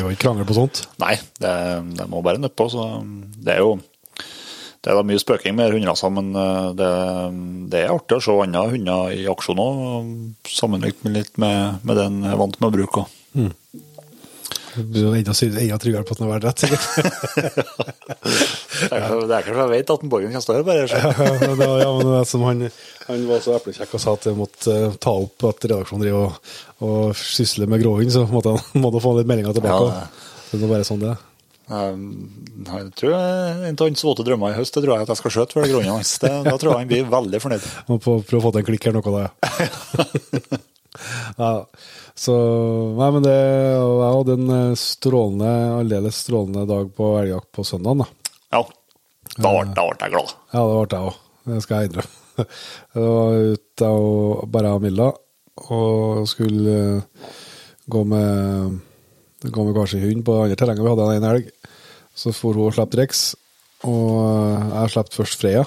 er 0.00 0.06
jo 0.06 0.14
ikke 0.14 0.24
krangel 0.24 0.48
på 0.48 0.56
sånt. 0.56 0.86
nei, 0.98 1.12
det, 1.38 1.52
det 1.98 2.06
må 2.10 2.22
bare 2.24 2.40
nedpå. 2.40 2.64
på. 2.64 2.72
Så 2.72 2.86
det 3.44 3.58
er 3.58 3.62
jo 3.62 3.76
det 4.86 4.92
er 4.92 5.00
da 5.00 5.02
mye 5.02 5.18
spøking 5.18 5.56
med 5.58 5.72
hunderaser, 5.74 6.12
men 6.14 6.30
eh, 6.38 6.66
det, 6.78 6.90
det 7.72 7.80
er 7.82 7.92
artig 7.94 8.20
å 8.20 8.22
se 8.22 8.36
andre 8.44 8.68
hunder 8.70 9.12
i 9.18 9.24
aksjon 9.30 9.58
òg, 9.62 10.10
sammenlignet 10.46 11.02
med 11.02 11.16
litt 11.18 11.40
med, 11.42 11.80
med 11.82 11.98
den 11.98 12.20
jeg 12.22 12.32
er 12.36 12.40
vant 12.40 12.58
med 12.62 12.68
å 12.70 12.74
bruke. 12.76 13.02
også. 13.04 13.50
Du 14.76 14.98
enda, 15.14 15.32
sy- 15.36 15.48
tryggere 15.52 16.04
på 16.06 16.12
at 16.14 16.18
den 16.20 16.26
har 16.26 16.34
vært 16.36 16.46
rett, 16.48 16.62
sikkert. 16.64 16.84
Det 18.76 18.92
er 18.92 19.44
kanskje 19.46 19.54
jeg 19.62 19.70
vet 19.72 19.90
at 19.94 20.02
en 20.04 20.10
Borgen 20.12 20.32
kan 20.34 20.42
stå 20.44 20.56
her, 20.58 20.64
bare. 20.66 20.84
ja, 20.90 21.12
ja, 21.16 21.92
men 21.96 22.02
det 22.10 22.16
er 22.18 22.26
som 22.28 22.42
han, 22.44 22.66
han 23.06 23.22
var 23.30 23.40
så 23.44 23.54
eplekjekk 23.56 23.94
og 23.96 24.02
sa 24.02 24.12
at 24.18 24.26
jeg 24.28 24.36
måtte 24.36 24.74
eh, 24.74 24.96
ta 25.00 25.14
opp 25.22 25.46
at 25.48 25.64
redaksjonen 25.64 26.02
driver 26.04 26.26
og, 26.26 26.50
og 26.84 27.16
sysler 27.16 27.70
med 27.72 27.80
gråhund, 27.80 28.12
så 28.12 28.26
måtte 28.28 28.52
han 28.56 28.82
måtte 28.84 29.00
få 29.04 29.14
litt 29.16 29.30
meldinger 29.30 29.56
tilbake. 29.56 29.88
Ja, 29.88 30.04
det. 30.04 30.60
det 30.60 30.68
er 30.68 30.72
bare 30.74 30.88
sånn 30.90 31.02
det 31.04 31.14
er. 31.14 31.24
Um, 31.66 32.02
Jeg 32.62 32.92
tror 32.94 33.14
en 33.16 33.74
av 33.74 33.80
hans 33.88 34.04
våte 34.06 34.22
drømmer 34.28 34.52
i 34.52 34.58
høst 34.60 34.76
det 34.76 34.84
tror 34.84 34.92
jeg 35.00 35.06
at 35.08 35.10
jeg 35.10 35.18
skal 35.22 35.32
skjøte 35.34 35.56
for 35.56 35.66
gråhundene 35.66 35.96
hans. 35.96 36.12
Da 36.22 36.54
tror 36.60 36.68
jeg 36.76 36.82
han 36.84 36.92
blir 36.92 37.08
veldig 37.16 37.40
fornøyd. 37.42 37.64
Må 37.90 37.96
prøve 38.04 38.38
å 38.38 38.44
få 38.44 38.52
til 38.54 38.62
en 38.62 38.68
klikk 38.68 38.86
her 38.86 38.94
noe, 38.94 39.02
da. 39.16 39.24
Ja. 39.24 39.30
ja. 41.40 41.52
Så 42.16 42.34
Nei, 42.96 43.10
men 43.12 43.24
det 43.26 43.36
og 43.76 43.98
Jeg 44.00 44.14
hadde 44.14 44.36
en 44.38 44.54
eh, 44.56 44.78
strålende, 44.80 45.52
aldeles 45.82 46.22
strålende 46.24 46.64
dag 46.70 46.88
på 46.96 47.10
elgjakt 47.20 47.50
på 47.54 47.64
søndagen, 47.66 48.04
da. 48.04 48.32
Ja, 48.56 48.62
da 49.36 49.52
ble, 49.52 49.84
jeg 50.00 50.14
glad. 50.14 50.32
Ja, 50.54 50.62
det 50.64 50.78
ble 50.78 50.96
jeg 50.96 51.10
òg. 51.10 51.20
Det 51.46 51.60
skal 51.64 51.82
jeg 51.82 51.92
innrømme. 51.92 52.22
Det 52.96 53.02
var 53.02 53.36
ute 53.52 53.88
og 53.96 54.48
bare 54.52 54.68
jeg 54.68 54.78
og 54.78 54.82
Milla 54.84 55.06
og 55.72 56.26
skulle 56.28 56.74
eh, 56.76 57.30
gå 57.88 58.02
med 58.04 58.76
gå 59.46 59.64
med 59.64 59.76
kanskje 59.76 60.02
hund 60.02 60.24
på 60.24 60.34
det 60.34 60.44
andre 60.44 60.58
terrenget. 60.58 60.84
Vi 60.84 60.92
hadde 60.92 61.16
en 61.16 61.30
elg. 61.30 61.50
Så 62.16 62.32
for 62.32 62.56
hun 62.56 62.70
og 62.70 62.76
slapp 62.76 62.94
Rex, 62.96 63.26
og 63.84 64.12
eh, 64.24 64.68
jeg 64.72 64.94
slapp 64.94 65.12
først 65.12 65.40
Freya. 65.40 65.66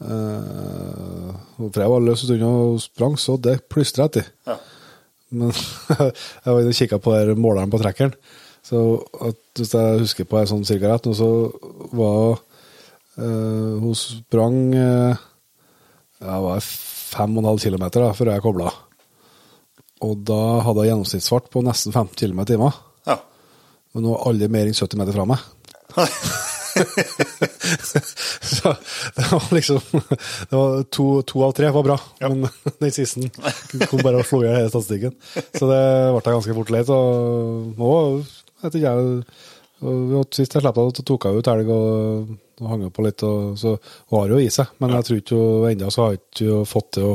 Uh, 0.00 1.34
Freya 1.74 1.90
var 1.92 2.00
løs 2.00 2.22
en 2.24 2.30
stund 2.30 2.44
og 2.46 2.78
sprang, 2.80 3.18
så 3.20 3.34
det 3.36 3.58
plystra 3.68 4.06
etter. 4.08 4.30
Ja. 4.48 4.56
Men 5.30 5.52
jeg 6.44 6.46
var 6.46 6.60
inne 6.60 6.72
og 6.72 6.78
kikka 6.78 7.00
på 7.02 7.14
der 7.14 7.38
måleren 7.38 7.72
på 7.72 7.80
trekkeren. 7.82 8.14
Så 8.66 8.82
at, 9.24 9.40
hvis 9.56 9.72
jeg 9.74 10.02
husker 10.02 10.28
på 10.28 10.40
det 10.40 10.50
sånn 10.50 10.66
cirka 10.68 10.92
rett, 10.92 11.08
så 11.16 11.30
var 11.96 12.42
øh, 13.16 13.78
Hun 13.80 13.96
sprang 13.96 14.58
øh, 14.76 15.16
ja, 16.20 16.36
var 16.44 16.60
fem 16.60 17.36
og 17.36 17.42
en 17.42 17.50
halv 17.54 17.64
kilometer 17.64 18.04
da, 18.04 18.12
før 18.16 18.32
jeg 18.34 18.44
kobla. 18.44 18.70
Og 20.04 20.22
da 20.28 20.40
hadde 20.64 20.84
jeg 20.84 20.92
gjennomsnittsfart 20.92 21.50
på 21.52 21.64
nesten 21.64 21.92
15 21.92 22.14
km 22.20 22.44
i 22.44 22.48
timen. 22.52 22.78
Ja. 23.08 23.18
Men 23.94 24.06
nå 24.06 24.14
var 24.14 24.30
alle 24.30 24.48
mer 24.52 24.68
enn 24.68 24.76
70 24.76 25.00
meter 25.00 25.16
fra 25.16 25.28
meg. 25.28 25.48
så 28.52 28.74
det 29.16 29.26
var 29.30 29.46
liksom 29.54 29.80
det 29.92 30.56
var 30.56 30.82
to, 30.92 31.06
to 31.26 31.44
av 31.46 31.54
tre 31.56 31.70
var 31.74 31.86
bra, 31.86 31.96
men 32.24 32.48
den 32.82 32.94
siste 32.94 33.30
kom 33.90 34.02
bare 34.04 34.20
og 34.20 34.28
slo 34.28 34.42
i 34.42 34.48
hjel 34.48 34.58
hele 34.60 34.72
statistikken. 34.72 35.16
Så 35.54 35.70
det 35.70 35.80
ble 36.14 36.20
jeg 36.20 36.36
ganske 36.36 36.58
fort 36.60 36.74
lei 36.74 36.82
av. 36.84 37.72
Nå 37.80 37.94
vet 38.60 38.76
ikke 38.76 38.84
jeg 38.84 39.24
Sist 39.80 40.52
jeg 40.52 40.60
slapp 40.60 40.76
det, 40.76 41.02
tok 41.08 41.24
jeg 41.24 41.40
ut 41.40 41.48
elg 41.48 41.70
og, 41.72 42.32
og 42.60 42.66
hang 42.68 42.82
på 42.92 43.04
litt. 43.06 43.22
Og, 43.24 43.54
så 43.56 43.70
hun 43.80 44.18
har 44.18 44.34
jo 44.34 44.40
i 44.42 44.50
seg, 44.52 44.74
men 44.82 44.92
jeg 44.98 45.06
tror 45.06 45.20
ikke 45.22 45.38
ennå 45.70 45.88
så 45.88 46.02
har 46.02 46.12
jeg 46.12 46.20
ikke 46.26 46.58
fått 46.68 46.90
til 46.98 47.06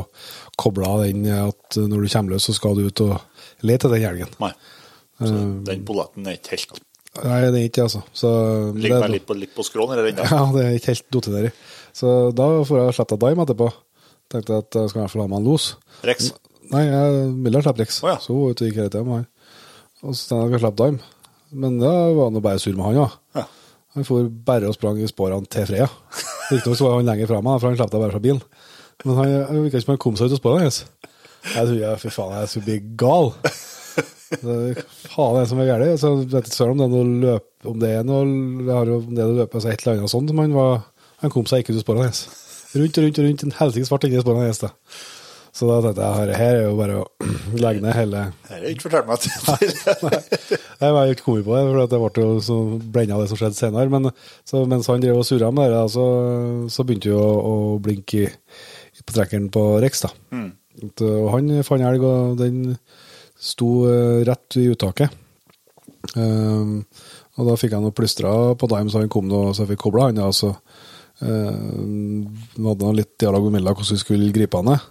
koble 0.58 0.88
av 0.90 1.04
den 1.04 1.28
at 1.30 1.78
når 1.78 2.02
du 2.02 2.10
kommer 2.10 2.34
løs, 2.34 2.48
så 2.48 2.56
skal 2.56 2.74
du 2.74 2.88
ut 2.88 3.04
og 3.06 3.14
lete 3.62 3.86
etter 3.86 3.94
den 3.94 4.08
elgen. 4.10 4.34
Nei. 4.42 4.50
Så 5.16 5.32
den 5.70 5.86
polletten 5.86 6.26
er 6.26 6.40
ikke 6.40 6.56
helt 6.56 6.74
Nei, 7.24 7.40
det 7.50 7.60
er 7.60 7.68
ikke 7.70 7.84
altså. 7.86 8.02
Så, 8.16 8.30
Ligger 8.76 8.96
det- 9.00 9.02
meg 9.06 9.10
litt 9.16 9.26
på, 9.26 9.36
litt 9.38 9.54
på 9.56 9.64
skråen 9.66 9.92
eller 9.96 10.10
ennå? 10.12 10.26
Ja, 10.30 10.40
det 10.52 10.64
er 10.66 10.76
ikke 10.78 10.92
helt 10.94 11.06
dotet 11.14 11.32
nedi. 11.36 11.50
Så 11.96 12.12
da 12.36 12.46
får 12.68 12.82
jeg 12.82 12.96
sletta 12.98 13.18
dime 13.22 13.46
etterpå. 13.46 13.70
Tenkte 14.32 14.58
at 14.58 14.74
jeg 14.74 14.90
skal 14.90 15.00
i 15.00 15.04
hvert 15.04 15.12
fall 15.14 15.22
ha 15.22 15.28
meg 15.32 15.38
en 15.40 15.48
los. 15.50 15.66
Rex? 16.04 16.32
Nei, 16.72 16.82
jeg 16.88 17.28
Milla 17.46 17.62
slapp 17.62 17.78
Rex. 17.78 18.02
Oh, 18.04 18.10
ja. 18.10 18.16
Så 18.20 18.34
hun 18.34 18.50
ute 18.50 18.64
og 18.66 18.68
gikk 18.70 18.80
hele 18.82 18.90
tida 18.90 19.04
med 19.06 19.20
han. 19.20 19.26
Og 20.02 20.14
så 20.18 20.26
tenkte 20.28 20.40
jeg 20.40 20.46
at 20.46 20.56
jeg 20.56 20.64
slippe 20.64 20.82
dime. 20.82 21.12
Men 21.56 21.78
da 21.80 21.92
var 22.12 22.30
han 22.32 22.42
bare 22.42 22.58
sur 22.60 22.74
med 22.76 22.84
han, 22.88 22.98
ja. 22.98 23.08
Ja. 23.38 23.44
Han 23.96 24.04
for 24.04 24.26
bare 24.50 24.68
og 24.68 24.74
sprang 24.76 24.98
i 25.00 25.06
sporene 25.08 25.46
til 25.48 25.64
Freya. 25.70 25.86
Riktignok 26.50 26.80
var 26.84 26.98
han 26.98 27.06
lenger 27.08 27.30
fra 27.30 27.38
meg, 27.40 27.60
for 27.62 27.70
han 27.70 27.78
slapp 27.78 27.92
deg 27.94 28.02
bare 28.02 28.12
fra 28.16 28.20
bilen. 28.26 28.42
Men 29.06 29.16
han 29.22 29.62
virka 29.62 29.78
ikke 29.78 29.84
som 29.86 29.94
han 29.94 30.02
kom 30.02 30.16
seg 30.18 30.28
ut 30.28 30.36
av 30.36 30.42
sporene 30.42 30.66
hennes. 30.66 30.82
Jeg 31.46 31.62
trodde 31.62 31.78
jeg, 31.80 32.00
fy 32.02 32.10
faen, 32.10 32.34
jeg 32.40 32.50
skulle 32.50 32.66
bli 32.66 32.78
gal. 32.98 33.30
Faen, 34.26 35.36
det 35.38 35.44
som 35.50 35.60
er 35.62 35.68
gærent. 35.68 35.92
Altså, 35.94 36.12
vet 36.26 36.48
ikke 36.50 36.66
om 36.70 36.80
det 36.80 36.86
er 36.86 36.94
noe 36.94 37.18
løp 37.22 37.68
Om 37.70 37.82
det 37.82 37.90
er 37.94 38.06
noe 38.06 38.24
jo, 38.26 38.96
om 38.98 39.12
det 39.14 39.22
er 39.22 39.28
noe 39.30 39.38
løp, 39.42 39.54
altså 39.54 39.70
et 39.70 39.84
eller 39.84 40.00
annet 40.00 40.12
sånt 40.12 40.32
Men 40.32 40.48
han 40.48 40.56
var 40.56 40.80
Han 41.22 41.32
kom 41.34 41.46
seg 41.46 41.62
ikke 41.62 41.76
ut 41.76 41.80
av 41.80 41.84
sporene 41.84 42.08
hans. 42.08 42.24
Rundt 42.76 42.98
og 42.98 43.06
rundt 43.06 43.20
og 43.22 43.28
rundt, 43.28 43.44
en 43.46 43.54
helsikes 43.60 43.92
fart 43.92 44.04
inni 44.08 44.20
sporene 44.20 44.48
hans. 44.48 44.64
Så 45.56 45.64
da 45.70 45.78
tenkte 45.80 46.04
jeg 46.04 46.16
her, 46.18 46.30
her 46.36 46.58
er 46.58 46.66
jo 46.66 46.74
bare 46.76 46.98
å 47.00 47.04
legge 47.64 47.80
ned 47.80 47.94
hele 47.96 48.26
Det 48.44 48.50
har 48.52 48.66
ikke 48.68 48.84
fortalt 48.90 49.06
meg 49.08 49.22
til. 49.24 50.58
Jeg 50.82 50.92
var 50.92 51.08
ikke 51.08 51.24
kommet 51.24 51.46
på 51.46 51.54
det, 51.56 51.62
for 51.64 51.78
det 51.88 52.00
ble 52.02 52.24
jo 52.26 52.40
så 52.44 52.56
blenda 52.92 53.16
det 53.22 53.30
som 53.30 53.38
skjedde 53.40 53.56
senere. 53.56 53.88
Men 53.94 54.10
så, 54.44 54.66
mens 54.68 54.90
han 54.92 55.00
drev 55.00 55.22
og 55.22 55.24
surra 55.24 55.48
med 55.56 55.72
det, 55.72 55.80
så, 55.94 56.04
så 56.68 56.84
begynte 56.84 57.08
jo 57.08 57.22
å, 57.22 57.30
å 57.40 57.54
blinke 57.80 58.26
i, 58.26 58.28
på 59.00 59.16
trekkeren 59.16 59.48
på 59.54 59.62
Rex. 59.80 60.04
da. 60.04 60.12
At, 60.84 61.06
Og 61.08 61.30
han 61.32 61.48
fant 61.64 61.88
elg, 61.88 62.04
og 62.04 62.36
den 62.42 62.76
sto 63.38 63.70
eh, 63.90 64.24
rett 64.26 64.58
i 64.60 64.66
uttaket. 64.72 65.22
Um, 66.16 66.84
og 67.36 67.48
da 67.48 67.56
fikk 67.58 67.74
jeg 67.74 67.82
noe 67.82 67.94
plystra 67.94 68.30
på 68.56 68.68
Dime, 68.70 68.90
så 68.92 69.02
han 69.02 69.10
kom 69.12 69.26
nå, 69.28 69.48
så 69.52 69.64
jeg 69.64 69.74
fikk 69.74 69.82
kobla 69.86 70.08
han. 70.08 70.20
Ja, 70.22 70.30
så 70.32 70.52
uh, 70.52 71.56
hadde 72.68 72.86
han 72.86 72.96
litt 72.96 73.16
dialog 73.20 73.48
med 73.48 73.58
Milla 73.58 73.74
hvordan 73.74 73.98
vi 73.98 74.04
skulle 74.04 74.32
gripe 74.34 74.62
han 74.62 74.70
ned. 74.72 74.86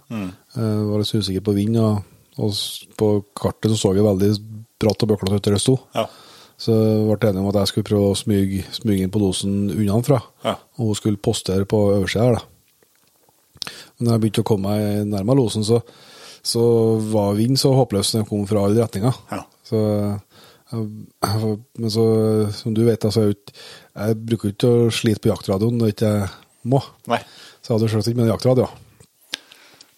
Eh, 0.56 0.84
var 0.90 1.02
litt 1.02 1.16
usikker 1.16 1.44
på 1.44 1.56
vind, 1.56 1.80
og, 1.82 2.04
og 2.38 2.60
på 3.00 3.10
kartet 3.36 3.74
så 3.74 3.80
så 3.80 3.94
jeg 3.96 4.06
veldig 4.06 4.30
bratt 4.80 5.02
og 5.04 5.12
bøklete 5.12 5.40
ut 5.40 5.48
der 5.48 5.56
det 5.56 5.64
sto. 5.64 5.78
Ja. 5.96 6.06
Så 6.56 6.72
ble 6.72 7.16
jeg 7.20 7.34
enig 7.34 7.42
om 7.42 7.50
at 7.50 7.58
jeg 7.60 7.72
skulle 7.72 7.88
prøve 7.90 8.12
å 8.12 8.16
smyge, 8.16 8.62
smyge 8.72 9.04
inn 9.04 9.12
på 9.12 9.20
dosen 9.20 9.66
unnafra. 9.74 10.22
Ja. 10.44 10.54
Og 10.78 10.92
hun 10.92 11.00
skulle 11.00 11.20
postere 11.20 11.68
på 11.68 11.80
oversida 11.90 12.30
her, 12.30 12.38
da. 12.38 13.72
Men 13.96 14.06
når 14.06 14.14
jeg 14.14 14.22
begynte 14.22 14.44
å 14.44 14.46
komme 14.46 14.72
meg 14.72 15.10
nærmere 15.10 15.40
losen, 15.40 15.64
så, 15.66 15.80
så 16.46 16.62
var 17.10 17.34
vinden 17.34 17.58
så 17.58 17.72
håpløs 17.74 18.12
den 18.14 18.26
kom 18.28 18.46
fra 18.46 18.62
alle 18.66 18.84
retninger. 18.84 19.18
Ja. 19.32 19.42
Så, 19.66 19.80
men 20.70 21.90
så, 21.90 22.06
som 22.54 22.74
du 22.74 22.84
vet, 22.86 23.04
altså, 23.04 23.28
jeg, 23.32 24.18
bruker 24.28 24.52
ikke 24.52 24.70
å 24.70 24.88
slite 24.94 25.24
på 25.24 25.32
jaktradioen 25.32 25.78
når 25.80 25.90
jeg 25.90 25.96
ikke 25.96 26.12
må. 26.70 26.82
Nei. 27.10 27.20
Så 27.58 27.72
jeg 27.72 27.76
hadde 27.76 27.90
selvsagt 27.90 28.12
ikke 28.12 28.22
med 28.22 28.30
jaktradio. 28.30 28.68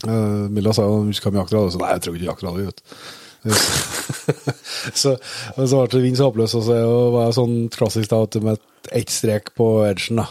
Uh, 0.06 0.46
Milla 0.54 0.72
sa 0.72 0.86
jo 0.86 1.00
hun 1.02 1.14
skulle 1.16 1.34
ha 1.34 1.36
med 1.36 1.44
jaktradio, 1.44 1.72
så 1.74 1.82
nei, 1.82 1.92
jeg 1.94 2.04
trenger 2.04 2.20
ikke 2.22 2.30
jaktradio. 2.30 2.68
vet 2.70 2.84
så, 5.02 5.14
men 5.56 5.68
så 5.68 5.82
ble 5.82 5.92
det 5.92 6.04
vind 6.04 6.18
så 6.18 6.28
håpløs, 6.28 6.56
og 6.58 6.64
så 6.66 6.78
var 7.14 7.28
jeg 7.28 7.38
sånn 7.38 7.56
klassisk 7.74 8.12
da, 8.12 8.22
at 8.24 8.40
med 8.44 8.62
ett 8.92 9.10
strek 9.10 9.54
på 9.58 9.66
edgen. 9.88 10.20
da. 10.22 10.26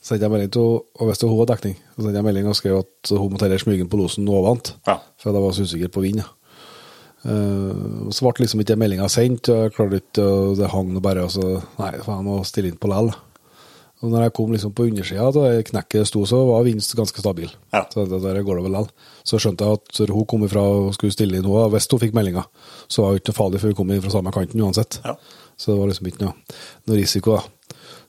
Så 0.00 0.14
sendte 0.14 0.26
jeg 0.26 0.34
melding 0.34 0.54
til 0.54 0.62
og 0.82 1.04
hvis 1.08 1.22
hun 1.22 1.34
hadde 1.34 1.52
dekning, 1.54 1.76
så 1.94 2.02
sendte 2.02 2.18
jeg 2.18 2.28
melding 2.28 2.48
og 2.50 2.56
skrev 2.58 2.78
at 2.82 3.12
hun 3.14 3.30
måtte 3.32 3.46
heller 3.46 3.62
smyge 3.62 3.84
inn 3.84 3.92
på 3.92 4.00
losen 4.00 4.28
ovant. 4.28 4.74
Ja. 4.88 4.98
For 5.20 5.30
jeg 5.30 5.44
var 5.44 5.54
så 5.54 5.68
usikker 5.68 5.92
på 5.94 6.04
vind. 6.04 6.24
Ja. 6.24 6.30
Uh, 7.24 8.10
så 8.12 8.26
ble 8.26 8.44
liksom 8.44 8.60
ikke 8.60 8.76
meldinga 8.76 9.06
sendt, 9.08 9.48
og 9.48 9.62
jeg 9.62 9.72
klarte 9.76 10.00
ikke, 10.02 10.24
og 10.24 10.58
det 10.58 10.72
hang 10.74 10.90
bare. 11.04 11.24
Og 11.24 11.32
så 11.32 11.54
nei, 11.80 11.94
faen, 12.04 12.26
må 12.26 12.42
stille 12.44 12.72
inn 12.72 12.80
på 12.80 12.90
lell. 12.92 13.14
Og 14.04 14.10
når 14.12 14.26
jeg 14.26 14.34
kom 14.36 14.50
liksom 14.52 14.72
på 14.76 14.84
undersida 14.90 15.24
av 15.30 15.62
knekket 15.70 16.08
sto, 16.10 16.26
så 16.28 16.42
var 16.44 16.66
vinst 16.66 16.92
ganske 16.98 17.22
stabil. 17.22 17.48
Ja. 17.72 17.86
Så 17.92 18.04
det 18.10 18.20
der 18.20 18.42
går 18.44 18.60
det 18.60 18.66
vel 18.66 18.76
lell. 18.76 18.90
Så 19.24 19.40
skjønte 19.40 19.64
jeg 19.64 19.80
at 19.80 20.12
hun 20.12 20.26
kom 20.28 20.44
ifra 20.44 20.60
og 20.60 20.90
skulle 20.96 21.14
stille 21.14 21.38
inn 21.38 21.48
henne, 21.48 21.70
hvis 21.72 21.88
hun 21.88 22.02
fikk 22.02 22.12
meldinga, 22.16 22.44
så 22.84 23.06
var 23.06 23.14
det 23.14 23.22
ikke 23.22 23.36
farlig, 23.38 23.62
for 23.62 23.72
hun 23.72 23.78
kom 23.78 23.94
inn 23.94 24.04
fra 24.04 24.12
samme 24.12 24.34
kanten 24.34 24.60
uansett. 24.60 25.00
Ja. 25.06 25.16
Så 25.56 25.72
det 25.72 25.78
var 25.80 25.88
liksom 25.88 26.10
ikke 26.10 26.24
noe, 26.26 26.58
noe 26.90 26.98
risiko, 26.98 27.38
da. 27.38 27.53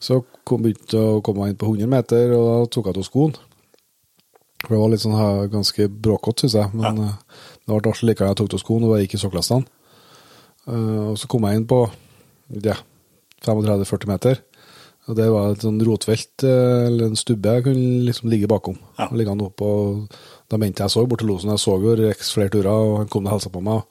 Så 0.05 0.21
kom, 0.45 0.61
begynte 0.65 0.99
jeg 0.99 1.17
å 1.17 1.21
komme 1.25 1.49
inn 1.49 1.59
på 1.59 1.71
100 1.71 1.89
meter, 1.89 2.33
og 2.37 2.47
da 2.47 2.57
tok 2.73 2.89
jeg 2.91 3.01
av 3.01 3.07
skoen. 3.07 3.35
For 4.65 4.73
det 4.73 4.81
var 4.81 4.91
litt 4.93 5.03
sånn 5.03 5.51
ganske 5.53 5.87
bråkete, 5.89 6.45
syns 6.45 6.57
jeg. 6.59 6.73
Men 6.77 7.01
ja. 7.01 7.11
det 7.65 7.71
ble 7.71 7.93
artig 7.93 8.09
likevel. 8.09 8.33
Jeg 8.33 8.39
tok 8.41 8.57
av 8.57 8.61
skoen 8.61 8.87
og 8.87 8.95
jeg 8.95 9.05
gikk 9.05 9.17
i 9.17 9.21
sokkelestene. 9.25 9.71
Uh, 10.65 11.11
og 11.11 11.17
så 11.21 11.29
kom 11.29 11.45
jeg 11.45 11.59
inn 11.59 11.67
på 11.69 11.83
ja, 12.65 12.77
35-40 13.45 14.09
meter. 14.09 14.41
Og 15.05 15.17
det 15.19 15.27
var 15.29 15.51
et 15.53 15.61
sånn 15.61 15.77
rotvelt, 15.85 16.43
eh, 16.47 16.87
eller 16.87 17.11
en 17.11 17.19
stubbe 17.19 17.51
jeg 17.53 17.65
kunne 17.67 18.05
liksom 18.07 18.31
ligge 18.31 18.49
bakom. 18.49 18.79
Ja. 18.97 19.05
Og 19.05 19.19
ligge 19.19 19.35
han 19.35 19.43
opp, 19.45 19.61
og 19.61 20.15
da 20.49 20.57
mente 20.57 20.81
jeg 20.81 20.93
så 20.95 21.03
bort 21.05 21.21
til 21.21 21.29
losen. 21.29 21.51
Jeg 21.53 21.61
så 21.61 21.75
jo 21.77 21.93
Rex 21.99 22.31
flere 22.33 22.49
turer, 22.55 22.71
og 22.73 22.95
han 23.03 23.11
kom 23.13 23.27
og 23.29 23.35
hilsa 23.35 23.51
på 23.53 23.61
meg. 23.61 23.85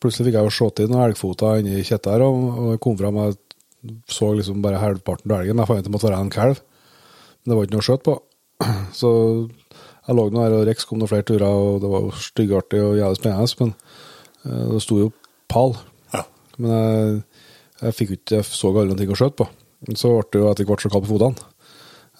Plutselig 0.00 0.30
fikk 0.30 0.38
jeg 0.38 0.48
jo 0.48 0.54
se 0.56 0.70
til 0.78 0.88
noen 0.88 1.04
elgfoter 1.10 1.60
inni 1.60 1.84
kjettet 1.84 2.14
her, 2.14 2.24
og, 2.24 2.46
og 2.56 2.70
jeg 2.72 2.82
kom 2.86 2.96
fram 2.96 3.20
og 3.20 3.36
så 4.10 4.32
liksom 4.36 4.60
bare 4.64 4.80
halvparten 4.82 5.32
av 5.32 5.40
elgen. 5.42 5.60
Jeg 5.62 5.70
fant 5.70 5.80
ut 5.80 5.86
det 5.88 5.94
måtte 5.94 6.08
være 6.08 6.20
en 6.20 6.32
kalv. 6.32 6.60
Men 7.40 7.52
det 7.52 7.56
var 7.56 7.66
ikke 7.66 7.76
noe 7.76 7.84
å 7.84 7.88
skjøte 7.88 8.06
på. 8.08 8.16
Så 9.00 9.10
jeg 10.10 10.16
lå 10.16 10.26
nå 10.32 10.42
her, 10.42 10.56
og 10.58 10.66
Rex 10.68 10.88
kom 10.88 11.00
noen 11.00 11.10
flere 11.10 11.26
turer, 11.28 11.46
og 11.46 11.80
det 11.82 11.90
var 11.92 12.04
jo 12.04 12.10
styggartig 12.18 12.82
og 12.82 12.98
jævlig 12.98 13.20
spennende, 13.20 13.56
men 13.60 13.72
eh, 14.44 14.66
det 14.74 14.82
sto 14.84 14.98
jo 15.00 15.12
pal. 15.50 15.76
Ja. 16.14 16.24
Men 16.58 16.74
jeg, 16.74 17.14
jeg 17.80 17.96
fikk 17.96 18.14
ikke, 18.16 18.40
jeg 18.40 18.48
så 18.50 18.72
alle 18.74 18.98
ting 18.98 19.12
å 19.12 19.18
skjøte 19.18 19.38
på. 19.40 19.48
Så 19.96 20.12
ble 20.12 20.26
det 20.34 20.42
jo 20.42 20.50
etter 20.50 20.68
hvert 20.68 20.84
så 20.84 20.92
kaldt 20.92 21.06
på 21.06 21.14
fotene. 21.14 21.48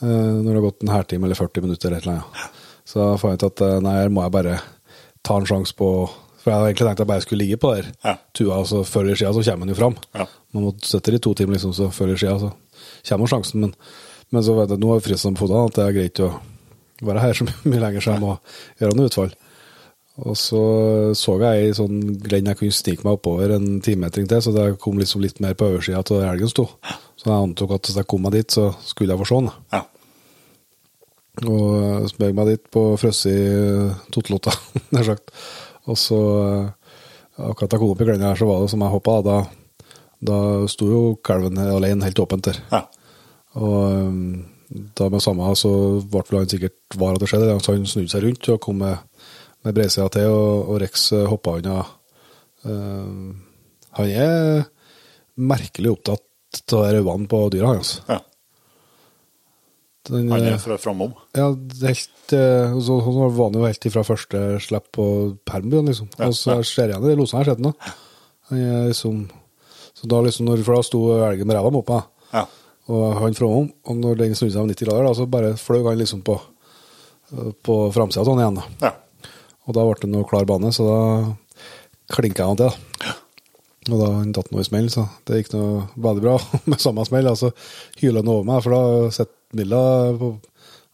Eh, 0.00 0.08
når 0.08 0.48
det 0.48 0.56
har 0.56 0.66
gått 0.68 0.84
en 0.86 0.94
halvtime 0.94 1.28
eller 1.28 1.40
40 1.40 1.66
minutter 1.66 1.90
eller 1.90 2.00
et 2.00 2.06
eller 2.06 2.20
annet. 2.20 2.60
Så 2.88 3.02
jeg 3.02 3.22
fant 3.22 3.42
ut 3.42 3.48
at 3.50 3.64
eh, 3.66 3.78
nei, 3.84 3.96
her 4.00 4.12
må 4.12 4.24
jeg 4.24 4.36
bare 4.38 4.56
ta 5.26 5.36
en 5.36 5.48
sjanse 5.48 5.76
på 5.76 5.90
For 6.40 6.50
jeg 6.50 6.56
hadde 6.56 6.68
egentlig 6.70 6.86
tenkt 6.88 7.00
at 7.00 7.04
jeg 7.04 7.10
bare 7.10 7.24
skulle 7.26 7.42
ligge 7.44 7.58
på 7.60 7.74
der 7.76 7.90
Ja. 8.04 8.14
tua, 8.34 8.60
og 8.62 8.66
så 8.70 8.80
før 8.88 9.04
eller 9.04 9.18
siden 9.20 9.34
så 9.36 9.42
kommer 9.50 9.66
han 9.66 9.74
jo 9.74 9.80
fram. 9.80 9.96
Ja. 10.16 10.26
Man 10.54 10.64
måtte 10.64 10.88
sitte 10.88 11.12
i 11.14 11.18
to 11.20 11.34
timer, 11.36 11.52
liksom, 11.58 11.74
så 11.76 11.90
før 11.92 12.08
eller 12.08 12.22
siden 12.22 12.40
så 12.40 12.52
kommer 13.10 13.28
sjansen. 13.28 13.60
Men, 13.60 13.74
men 14.32 14.42
så 14.46 14.54
vet 14.56 14.70
jeg, 14.72 14.80
nå 14.80 14.94
er 14.96 15.04
fristen 15.04 15.36
på 15.36 15.44
fotene 15.46 15.66
at 15.68 15.76
det 15.76 15.84
er 15.84 15.96
greit 15.98 16.22
å 16.24 16.30
være 17.04 17.20
her 17.26 17.36
så 17.36 17.44
mye 17.70 17.80
lenger, 17.84 18.00
så 18.00 18.14
jeg 18.16 18.24
må 18.24 18.34
gjøre 18.80 18.96
noe 18.96 19.10
utfall. 19.12 19.36
Og 20.20 20.34
så 20.36 20.60
så 21.16 21.36
jeg 21.40 21.60
ei 21.68 21.76
sånn 21.76 22.00
glenn 22.20 22.48
jeg 22.50 22.58
kunne 22.58 22.74
snike 22.76 23.04
meg 23.06 23.14
oppover 23.16 23.54
en 23.54 23.78
timetring 23.80 24.26
til, 24.28 24.42
så 24.44 24.52
det 24.52 24.66
kom 24.82 24.98
liksom 25.00 25.22
litt 25.24 25.38
mer 25.40 25.54
på 25.56 25.68
oversida 25.70 26.02
til 26.04 26.20
der 26.20 26.32
elgen 26.34 26.50
sto. 26.50 26.66
Så 27.16 27.28
jeg 27.28 27.36
antok 27.36 27.72
at 27.76 27.88
hvis 27.88 27.96
jeg 28.00 28.08
kom 28.10 28.24
meg 28.26 28.32
dit, 28.36 28.52
så 28.52 28.66
skulle 28.84 29.14
jeg 29.14 29.20
få 29.22 29.28
se 29.30 29.38
den. 29.40 29.50
Ja. 29.72 29.84
Og 31.48 32.08
smøg 32.10 32.34
meg 32.36 32.50
dit 32.50 32.64
på 32.74 32.82
frosset 33.00 34.10
totlotta, 34.12 34.52
nær 34.92 35.06
sagt. 35.08 35.32
Og 35.90 35.98
så, 35.98 36.20
eh, 36.46 37.48
akkurat 37.50 37.72
da 37.72 37.80
kom 37.80 37.92
opp 37.94 38.00
i 38.02 38.06
glenda 38.08 38.30
her, 38.30 38.38
så 38.38 38.48
var 38.48 38.62
det 38.62 38.70
som 38.72 38.84
jeg 38.84 38.94
håpa, 38.94 39.16
da, 39.26 39.36
da 40.30 40.38
sto 40.70 40.88
jo 40.90 41.02
kalven 41.24 41.58
alene 41.58 42.06
helt 42.06 42.22
åpent 42.22 42.48
der. 42.50 42.62
Ja. 42.70 42.84
Og 43.58 43.78
um, 44.06 44.46
da 44.70 45.08
med 45.10 45.22
samme 45.24 45.50
så 45.58 45.72
ble 46.06 46.22
vel 46.28 46.42
han 46.44 46.50
sikkert 46.52 46.98
var 47.00 47.16
at 47.16 47.24
det 47.24 47.30
skjedde, 47.32 47.58
så 47.58 47.74
han 47.74 47.88
snudde 47.88 48.12
seg 48.12 48.22
rundt 48.22 48.50
og 48.52 48.60
kom 48.62 48.78
med, 48.84 49.00
med 49.66 49.74
breisida 49.74 50.06
til, 50.14 50.30
og, 50.30 50.70
og 50.70 50.82
Rex 50.84 51.10
eh, 51.16 51.26
hoppa 51.30 51.58
unna. 51.58 51.82
Uh, 52.62 53.34
han 53.98 54.10
er 54.14 54.66
merkelig 55.40 55.96
opptatt 55.96 56.74
av 56.76 56.90
øynene 56.92 57.30
på 57.30 57.46
dyra 57.50 57.74
hans. 57.74 57.98
ja. 58.08 58.20
Den, 60.08 60.30
Han 60.32 60.40
eh, 60.46 60.54
er 60.54 60.60
fra 60.62 60.78
framom. 60.80 61.10
ja, 61.36 61.50
helt 61.84 62.32
eh, 62.32 62.72
så, 62.80 62.94
Sånn 63.04 63.18
var 63.36 63.50
han 63.50 63.58
jo 63.58 63.66
helt 63.66 63.84
ifra 63.90 64.00
første 64.06 64.40
slipp 64.64 64.86
på 64.96 65.04
permbyen, 65.44 65.90
liksom. 65.90 66.08
Ja, 66.16 66.30
og 66.30 66.36
så 66.38 66.54
ja. 66.56 66.62
ser 66.64 66.88
jeg 66.88 66.96
igjen 66.96 67.12
i 67.12 67.18
losen 67.20 67.38
her, 67.42 67.50
sett 67.50 67.60
nå. 67.60 67.74
Liksom 68.50 69.18
Så 69.94 70.08
da 70.08 70.20
liksom, 70.24 70.48
når, 70.48 70.62
For 70.64 70.78
da 70.78 70.86
sto 70.86 71.02
elgen 71.28 71.46
med 71.50 71.58
ræva 71.58 71.70
mot 71.74 71.88
meg, 71.92 72.08
Ja. 72.32 72.46
og 72.88 73.04
han 73.20 73.34
framom, 73.36 73.68
og 73.86 73.96
når 74.00 74.16
den 74.22 74.34
snudde 74.38 74.54
seg 74.56 74.62
om 74.64 74.70
90 74.72 74.88
grader, 74.88 75.04
da, 75.10 75.12
så 75.14 75.26
bare 75.30 75.52
fløy 75.60 75.82
han 75.86 75.98
liksom 76.00 76.22
på 76.26 76.38
På 77.62 77.76
framsida 77.94 78.24
av 78.24 78.32
han 78.32 78.40
igjen, 78.42 78.56
da. 78.58 78.88
ja. 78.88 79.30
Og 79.68 79.74
da 79.76 79.84
ble 79.86 80.00
det 80.02 80.08
noe 80.10 80.26
klar 80.26 80.46
bane, 80.48 80.72
så 80.74 80.82
da 80.88 82.14
klinka 82.16 82.42
jeg 82.42 82.48
han 82.48 82.56
til. 82.58 82.72
da. 83.04 83.12
Og 83.90 84.00
da 84.00 84.08
han 84.16 84.32
datt 84.34 84.48
noe 84.50 84.64
i 84.64 84.66
smell, 84.66 84.88
så 84.90 85.04
det 85.28 85.38
gikk 85.44 85.52
noe 85.54 85.84
veldig 85.94 86.24
bra 86.24 86.38
med 86.72 86.80
samme 86.82 87.04
smell. 87.06 87.28
Altså 87.30 87.52
hyla 88.00 88.24
han 88.24 88.32
over 88.32 88.48
meg, 88.48 88.64
for 88.64 88.74
da 88.74 89.12
sitter 89.14 89.36
Milla 89.58 89.80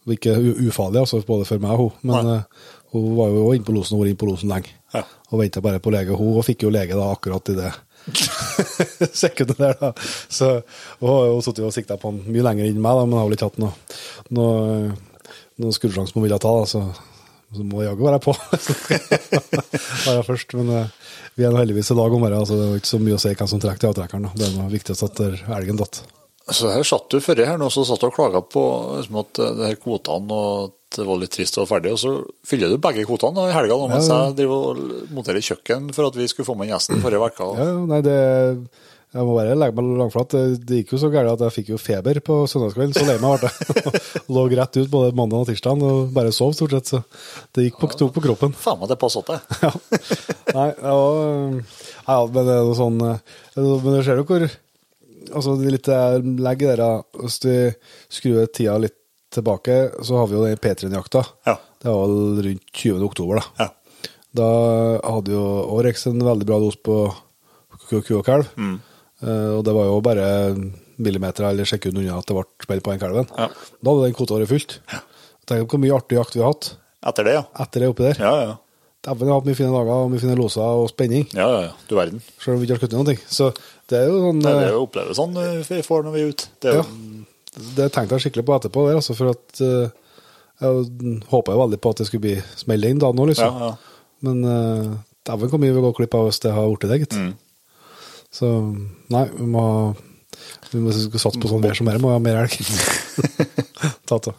Ikke 0.07 0.37
ufarlig, 0.39 1.01
altså, 1.01 1.19
både 1.27 1.45
for 1.45 1.59
meg 1.59 1.73
og 1.75 1.81
hun, 1.81 1.95
men 2.07 2.27
Nei. 2.29 2.35
eh, 2.37 2.75
hun 2.93 3.09
var 3.17 3.33
jo 3.33 3.41
også 3.43 3.57
inne 3.57 3.67
på 3.67 3.73
losen 3.75 3.97
og 3.97 4.01
vært 4.03 4.13
inne 4.13 4.21
på 4.21 4.29
losen 4.29 4.51
lenge. 4.53 4.71
Ja. 4.93 5.01
Og 5.33 5.41
venta 5.41 5.61
bare 5.65 5.81
på 5.83 5.91
lege, 5.91 6.15
hun, 6.15 6.37
og 6.39 6.45
fikk 6.47 6.63
jo 6.63 6.71
lege 6.71 6.95
da 6.95 7.09
akkurat 7.11 7.51
i 7.51 7.57
det 7.57 7.73
sekundet 9.21 9.59
der, 9.59 9.75
da. 9.81 9.91
Så 10.31 10.61
hun 11.01 11.09
har 11.11 11.27
jo 11.27 11.41
sittet 11.43 11.65
og 11.67 11.75
sikta 11.75 11.97
på 11.99 12.13
han 12.13 12.21
mye 12.31 12.45
lenger 12.47 12.69
enn 12.69 12.79
meg, 12.79 12.95
da, 13.01 13.03
men 13.09 13.19
har 13.19 13.27
vel 13.27 13.35
ikke 13.35 13.49
hatt 13.51 13.59
noe, 13.59 13.73
noe, 14.37 14.95
noe 15.59 15.75
skuddsjanse 15.75 16.15
å 16.15 16.23
ville 16.23 16.39
ta, 16.39 16.53
da, 16.55 16.63
så, 16.71 16.85
så 17.57 17.67
må 17.67 17.83
jaggu 17.83 18.07
være 18.07 18.21
på. 18.23 18.35
Bare 20.07 20.23
først, 20.29 20.55
men 20.55 20.71
eh, 20.71 20.95
vi 21.35 21.45
er 21.45 21.59
heldigvis 21.59 21.91
i 21.91 21.99
lag 21.99 22.15
om 22.15 22.23
det, 22.23 22.31
altså, 22.39 22.55
det 22.61 22.69
var 22.71 22.79
ikke 22.79 22.93
så 22.95 23.01
mye 23.03 23.19
å 23.19 23.21
si 23.25 23.35
hvem 23.35 23.51
som 23.51 23.61
trekker 23.67 23.91
avtrekkeren. 23.91 24.31
Det 24.39 24.47
er 24.47 24.55
noe 24.55 24.71
viktigst 24.71 25.03
at 25.05 25.19
der 25.19 25.35
elgen 25.59 25.83
datt. 25.83 25.99
Så 26.47 26.71
her 26.71 26.85
satt 26.87 27.09
du 27.11 27.19
før 27.23 27.41
her 27.43 27.59
nå, 27.59 27.67
så 27.73 27.83
satt 27.87 27.99
du 28.03 28.07
og 28.07 28.15
klaga 28.15 28.41
på 28.43 28.63
liksom, 28.97 29.19
at 29.23 29.41
eh, 29.43 29.55
det 29.57 29.71
her 29.71 29.79
kvotene 29.81 30.37
og 30.37 30.67
at 30.69 30.75
det 30.97 31.03
var 31.03 31.19
litt 31.19 31.33
trist 31.35 31.57
og 31.59 31.67
ferdig, 31.67 31.91
og 31.91 31.99
så 31.99 32.11
fyller 32.47 32.71
du 32.71 32.77
begge 32.79 33.03
kvotene 33.03 33.49
i 33.49 33.55
helga 33.55 33.75
nå, 33.75 33.89
mens 33.91 34.07
Ja, 34.07 34.21
ja. 34.21 34.27
jeg 34.29 34.37
driver 34.39 34.69
og 34.69 35.09
monterer 35.11 35.43
kjøkken 35.43 35.89
for 35.95 36.07
at 36.07 36.15
vi 36.15 36.29
skulle 36.31 36.47
få 36.47 36.55
med 36.55 36.71
gjesten 36.71 37.03
forrige 37.03 37.27
uke. 37.27 37.49
Ja, 37.59 37.65
ja, 37.73 37.81
nei, 37.91 37.99
det 38.05 38.15
jeg 39.15 39.23
må 39.23 39.37
bare 39.37 39.53
legge 39.55 39.75
meg 39.77 39.99
langflat. 40.01 40.33
Det, 40.33 40.65
det 40.67 40.81
gikk 40.81 40.89
jo 40.93 40.97
så 40.99 41.09
gærent 41.09 41.37
at 41.37 41.45
jeg 41.45 41.55
fikk 41.55 41.69
jo 41.71 41.77
feber 41.79 42.17
på 42.27 42.41
søndagskvelden. 42.51 42.91
Så 42.93 43.05
lei 43.07 43.15
meg 43.23 43.39
ble 43.39 43.49
jeg. 43.49 44.01
Lå 44.35 44.43
rett 44.51 44.79
ut 44.81 44.91
både 44.91 45.15
mandag 45.15 45.45
og 45.45 45.47
tirsdag 45.47 45.85
og 45.87 46.11
bare 46.15 46.33
sov 46.35 46.51
stort 46.57 46.75
sett. 46.75 46.91
Så 46.91 46.99
det 47.55 47.69
gikk 47.69 47.79
på, 47.79 47.89
ja, 47.95 48.09
på 48.11 48.23
kroppen. 48.25 48.55
Faen 48.59 48.81
meg, 48.81 48.91
det 48.91 48.99
passet 48.99 49.31
det. 49.31 49.39
Ja. 49.63 49.71
Nei, 50.57 50.67
det 50.79 50.91
var 50.91 51.17
ja, 52.07 52.17
men 52.31 52.45
det 52.47 52.53
er 52.53 52.61
jo 52.63 52.75
sånn 52.77 53.01
eh, 53.03 53.17
Men 53.57 53.95
du 53.97 53.97
ser 54.05 54.21
jo 54.21 54.23
hvor 54.29 54.45
Altså, 55.33 55.55
det 55.59 55.73
litt 55.73 55.89
legg 56.43 56.63
der. 56.63 56.83
Hvis 57.21 57.39
du 57.43 57.51
skrur 58.13 58.47
tida 58.47 58.77
litt 58.81 58.95
tilbake, 59.33 59.77
så 60.05 60.21
har 60.21 60.29
vi 60.29 60.37
jo 60.37 60.45
den 60.45 60.59
P3-jakta. 60.61 61.23
Ja. 61.47 61.57
Det 61.81 61.93
var 61.93 62.07
vel 62.07 62.43
rundt 62.47 62.67
20. 62.73 63.05
oktober, 63.05 63.41
da. 63.41 63.65
Ja. 63.65 64.07
Da 64.37 64.49
hadde 65.01 65.33
jo 65.33 65.45
Årex 65.77 66.07
en 66.09 66.21
veldig 66.23 66.47
bra 66.47 66.59
dos 66.61 66.77
på 66.83 66.99
ku 67.87 67.97
og 67.99 68.25
kalv. 68.27 68.49
Mm. 68.59 68.77
Eh, 69.23 69.51
og 69.57 69.63
det 69.65 69.73
var 69.75 69.87
jo 69.89 70.01
bare 70.05 70.27
millimeter 70.97 71.47
eller 71.47 71.67
sekund 71.69 71.99
unna 72.01 72.17
at 72.17 72.27
det 72.29 72.35
ble 72.37 72.45
spill 72.65 72.83
på 72.83 72.93
den 72.93 73.01
kalven. 73.01 73.29
Ja. 73.37 73.49
Da 73.49 73.93
hadde 73.93 74.07
den 74.09 74.17
kvoteåret 74.17 74.51
fylt. 74.51 74.79
Tenk 75.47 75.71
hvor 75.71 75.81
mye 75.81 75.95
artig 75.95 76.17
jakt 76.19 76.35
vi 76.35 76.43
har 76.43 76.51
hatt 76.51 76.73
Etter 77.07 77.27
det, 77.27 77.35
ja. 77.37 77.43
etter 77.63 77.83
det 77.83 77.91
oppi 77.91 78.03
der. 78.03 78.17
Ja, 78.19 78.31
ja, 78.35 78.47
ja. 78.49 78.55
Dæven, 79.05 79.27
vi 79.27 79.31
har 79.31 79.37
hatt 79.37 79.47
mye 79.47 79.55
fine 79.55 79.69
dager 79.71 79.93
og 79.93 80.09
mye 80.11 80.19
fine 80.19 80.35
loser 80.35 80.79
og 80.81 80.89
spenning. 80.91 81.27
Ja, 81.37 81.45
ja, 81.53 81.59
ja. 81.69 81.73
Du 81.87 81.93
verden. 81.95 82.19
Selv 82.41 82.57
om 82.57 82.59
vi 82.59 82.67
ikke 82.67 82.75
har 82.75 82.81
skutt 82.81 82.95
noen 82.97 83.11
ting. 83.11 83.21
Så 83.31 83.51
det 83.89 83.99
er 84.01 84.09
jo 84.11 84.17
sånn 84.25 84.41
Det 84.43 84.51
er 84.53 84.65
eh, 84.65 84.73
jo 84.75 84.83
opplevelsene 84.85 85.45
vi 85.67 85.79
får 85.85 86.03
når 86.05 86.15
vi 86.15 86.23
er 86.23 86.33
ute. 86.33 86.49
Det 86.61 86.71
er 86.71 86.79
Ja. 86.79 86.83
jo 86.83 87.25
Det 87.77 87.87
tenkte 87.93 88.17
jeg 88.17 88.27
skikkelig 88.27 88.45
på 88.45 88.55
etterpå, 88.57 88.85
der, 88.87 88.99
altså, 88.99 89.15
for 89.17 89.33
at 89.33 89.61
eh, 89.65 89.89
jeg 90.61 91.21
håpa 91.31 91.53
jo 91.53 91.61
veldig 91.63 91.79
på 91.81 91.89
at 91.93 92.01
det 92.01 92.07
skulle 92.09 92.25
bli 92.25 92.35
smell 92.57 92.85
inn 92.85 92.99
da 93.01 93.11
nå, 93.13 93.25
liksom. 93.29 93.59
Ja, 93.61 93.69
ja. 93.71 94.03
Men 94.25 94.39
uh, 94.41 94.95
dæven 95.25 95.51
hvor 95.51 95.61
mye 95.61 95.73
vi 95.75 95.81
går 95.85 95.93
glipp 95.99 96.15
av 96.17 96.23
hvis 96.25 96.39
det 96.41 96.53
har 96.55 96.69
blitt 96.71 96.89
det, 96.89 96.99
gitt. 97.03 97.17
Mm. 97.17 97.33
Så 98.33 98.49
nei, 99.13 99.25
vi 99.37 99.45
må 99.45 99.65
vi 100.71 100.81
må 100.83 100.93
satse 100.93 101.37
på 101.39 101.49
sånn 101.49 101.63
vær 101.63 101.77
som 101.77 101.87
her, 101.89 101.99
må 102.01 102.11
ha 102.13 102.19
mer 102.21 102.43
elg. 102.43 102.57
Ta 104.09 104.17
ta. 104.19 104.33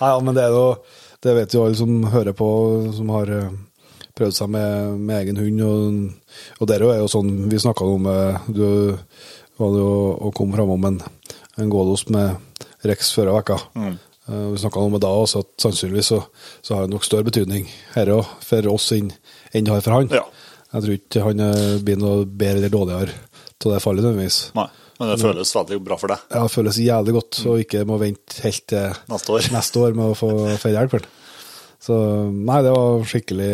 Nei, 0.00 0.10
ja, 0.10 0.18
men 0.20 0.36
det 0.36 0.44
er 0.44 0.52
jo 0.54 0.66
Det 1.24 1.32
vet 1.38 1.54
jo 1.56 1.64
alle 1.64 1.78
som 1.78 2.04
hører 2.12 2.36
på, 2.36 2.46
som 2.92 3.08
har 3.14 3.30
eh, 3.32 3.52
prøvd 4.16 4.36
seg 4.36 4.50
med, 4.52 4.98
med 5.00 5.22
egen 5.22 5.40
hund. 5.40 5.62
Og, 5.64 6.23
og 6.60 6.68
der 6.70 6.82
er 6.86 6.98
jo 7.02 7.08
sånn 7.10 7.30
Vi 7.50 7.58
snakka 7.62 7.84
om 7.86 8.06
eh, 8.10 8.38
Du 8.48 8.64
var 9.60 9.76
jo 9.78 9.88
og 10.18 10.32
kom 10.34 10.52
framom 10.54 10.84
en, 10.88 11.00
en 11.58 11.70
gålos 11.70 12.06
med 12.10 12.36
Rex 12.84 13.12
forrige 13.14 13.40
uke. 13.44 13.58
Mm. 13.78 13.94
Eh, 14.28 14.46
Vi 14.54 14.62
snakka 14.64 14.80
om 14.82 14.92
det 14.96 15.02
da 15.04 15.12
også, 15.14 15.44
at 15.44 15.52
sannsynligvis 15.62 16.10
så, 16.12 16.22
så 16.62 16.74
har 16.76 16.84
det 16.86 16.94
nok 16.94 17.04
større 17.06 17.24
betydning 17.28 17.68
her 17.94 18.10
òg, 18.16 18.26
for 18.44 18.66
oss 18.72 18.90
enn 18.92 19.12
det 19.54 19.68
har 19.70 19.80
for 19.84 19.94
han. 20.00 20.10
Ja. 20.12 20.24
Jeg 20.74 20.82
tror 20.82 20.96
ikke 20.98 21.22
han 21.28 21.40
eh, 21.44 21.76
blir 21.86 22.00
noe 22.02 22.24
bedre 22.26 22.58
eller 22.58 22.72
dårligere 22.74 23.14
til 23.62 23.70
det 23.72 23.82
fallet 23.84 24.02
nødvendigvis. 24.04 24.40
Nei. 24.58 24.66
Men 24.94 25.08
det 25.10 25.16
føles 25.24 25.50
veldig 25.56 25.76
bra 25.82 25.96
for 25.98 26.12
deg 26.12 26.20
Ja, 26.30 26.42
det 26.44 26.52
føles 26.54 26.76
jævlig 26.78 27.14
godt 27.16 27.38
å 27.50 27.54
ikke 27.58 27.80
må 27.88 27.96
vente 27.98 28.36
helt 28.44 28.62
til 28.70 28.92
neste 29.10 29.32
år. 29.34 29.48
neste 29.50 29.80
år 29.82 29.96
med 29.98 30.12
å 30.12 30.18
få 30.18 30.28
feire 30.62 30.84
hjelp. 30.84 31.08
Så 31.82 31.96
nei, 32.30 32.60
det 32.62 32.70
var 32.76 33.02
skikkelig 33.10 33.48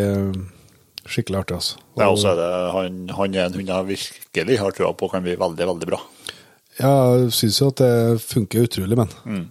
skikkelig 1.09 1.39
artig, 1.41 1.55
altså. 1.57 1.77
Ja, 1.97 2.09
og 2.11 2.17
så 2.21 2.31
er 2.33 2.37
det 2.39 2.49
han, 2.75 2.99
han 3.17 3.35
er 3.35 3.45
en 3.47 3.55
hund 3.57 3.71
jeg 3.71 3.87
virkelig 3.89 4.57
har 4.61 4.71
trua 4.77 4.91
på 4.97 5.09
kan 5.11 5.23
bli 5.25 5.35
veldig, 5.39 5.67
veldig 5.71 5.89
bra. 5.89 5.99
Ja, 6.79 6.91
jeg 7.17 7.31
syns 7.35 7.59
jo 7.61 7.69
at 7.71 7.81
det 7.81 8.21
funker 8.23 8.67
utrolig, 8.67 8.97
men 8.97 9.09
Mm. 9.25 9.47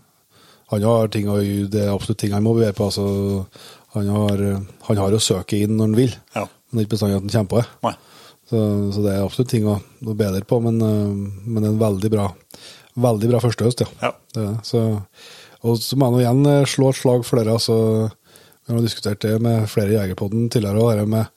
han 0.71 0.83
har 0.87 1.09
ting 1.09 1.27
å, 1.29 1.39
det 1.71 1.83
er 1.85 1.93
absolutt 1.95 2.19
ting 2.23 2.33
han 2.33 2.43
må 2.47 2.55
bevege 2.55 2.75
på. 2.79 2.87
Altså, 2.91 3.47
han, 3.97 4.09
har, 4.15 4.45
han 4.87 4.97
har 5.03 5.13
å 5.17 5.21
søke 5.23 5.59
inn 5.59 5.77
når 5.77 5.89
han 5.91 5.97
vil, 5.99 6.15
Ja. 6.37 6.47
men 6.47 6.79
det 6.79 6.87
ikke 6.87 6.95
bestandig 6.97 7.17
at 7.19 7.23
han 7.27 7.31
kommer 7.35 7.51
på 7.51 7.61
det. 7.63 7.69
Nei. 7.89 7.95
Så, 8.51 8.61
så 8.95 9.03
det 9.05 9.13
er 9.15 9.25
absolutt 9.25 9.51
ting 9.53 9.67
å, 9.71 9.77
å 10.07 10.15
bedre 10.19 10.43
på, 10.47 10.61
men, 10.63 10.79
det 10.79 10.95
men 11.47 11.65
en 11.69 11.79
veldig 11.79 12.11
bra 12.11 12.31
veldig 13.01 13.29
bra 13.31 13.39
første 13.41 13.65
høst, 13.65 13.81
ja. 13.85 13.87
Ja. 14.03 14.11
Det. 14.35 14.47
Så, 14.67 14.81
og 15.63 15.77
så 15.79 15.97
må 15.97 16.09
jeg 16.09 16.13
nå 16.17 16.19
igjen 16.25 16.47
eh, 16.51 16.65
slå 16.69 16.89
et 16.91 16.99
slag 16.99 17.23
for 17.25 17.39
dere. 17.39 17.55
Altså, 17.55 17.77
vi 18.67 18.75
har 18.75 18.83
diskutert 18.85 19.21
det 19.23 19.37
med 19.41 19.69
flere 19.71 19.95
i 19.95 19.97
Jegerpodden 19.97 20.49
tidligere. 20.53 20.83
Og 20.83 20.91
det 20.99 21.07
med 21.09 21.31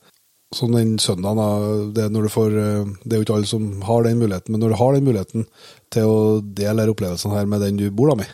sånn 0.57 0.75
den 0.75 0.93
søndagen, 1.01 1.91
det, 1.95 2.07
når 2.13 2.27
du 2.27 2.31
får, 2.33 2.55
eh, 2.59 2.91
det 3.03 3.15
er 3.15 3.21
jo 3.21 3.27
ikke 3.27 3.37
alle 3.37 3.49
som 3.49 3.67
har 3.87 4.05
den 4.05 4.21
muligheten, 4.21 4.53
men 4.53 4.63
når 4.63 4.73
du 4.73 4.79
har 4.79 4.95
den 4.95 5.07
muligheten 5.07 5.47
til 5.93 6.09
å 6.09 6.19
dele 6.41 6.87
opplevelsen 6.91 7.33
her 7.35 7.49
med 7.49 7.63
den 7.65 7.79
du 7.81 7.87
bor 7.93 8.13
da 8.13 8.19
med, 8.23 8.31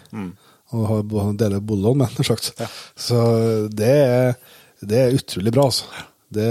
og 0.76 0.86
har, 0.90 1.34
dele 1.40 1.62
boliglån 1.66 2.04
med, 2.04 2.20
sagt, 2.30 2.52
så 3.00 3.24
det 3.74 3.96
er, 4.04 4.36
det 4.82 5.02
er 5.04 5.18
utrolig 5.18 5.56
bra, 5.56 5.70
altså. 5.72 5.90
Det, 6.30 6.50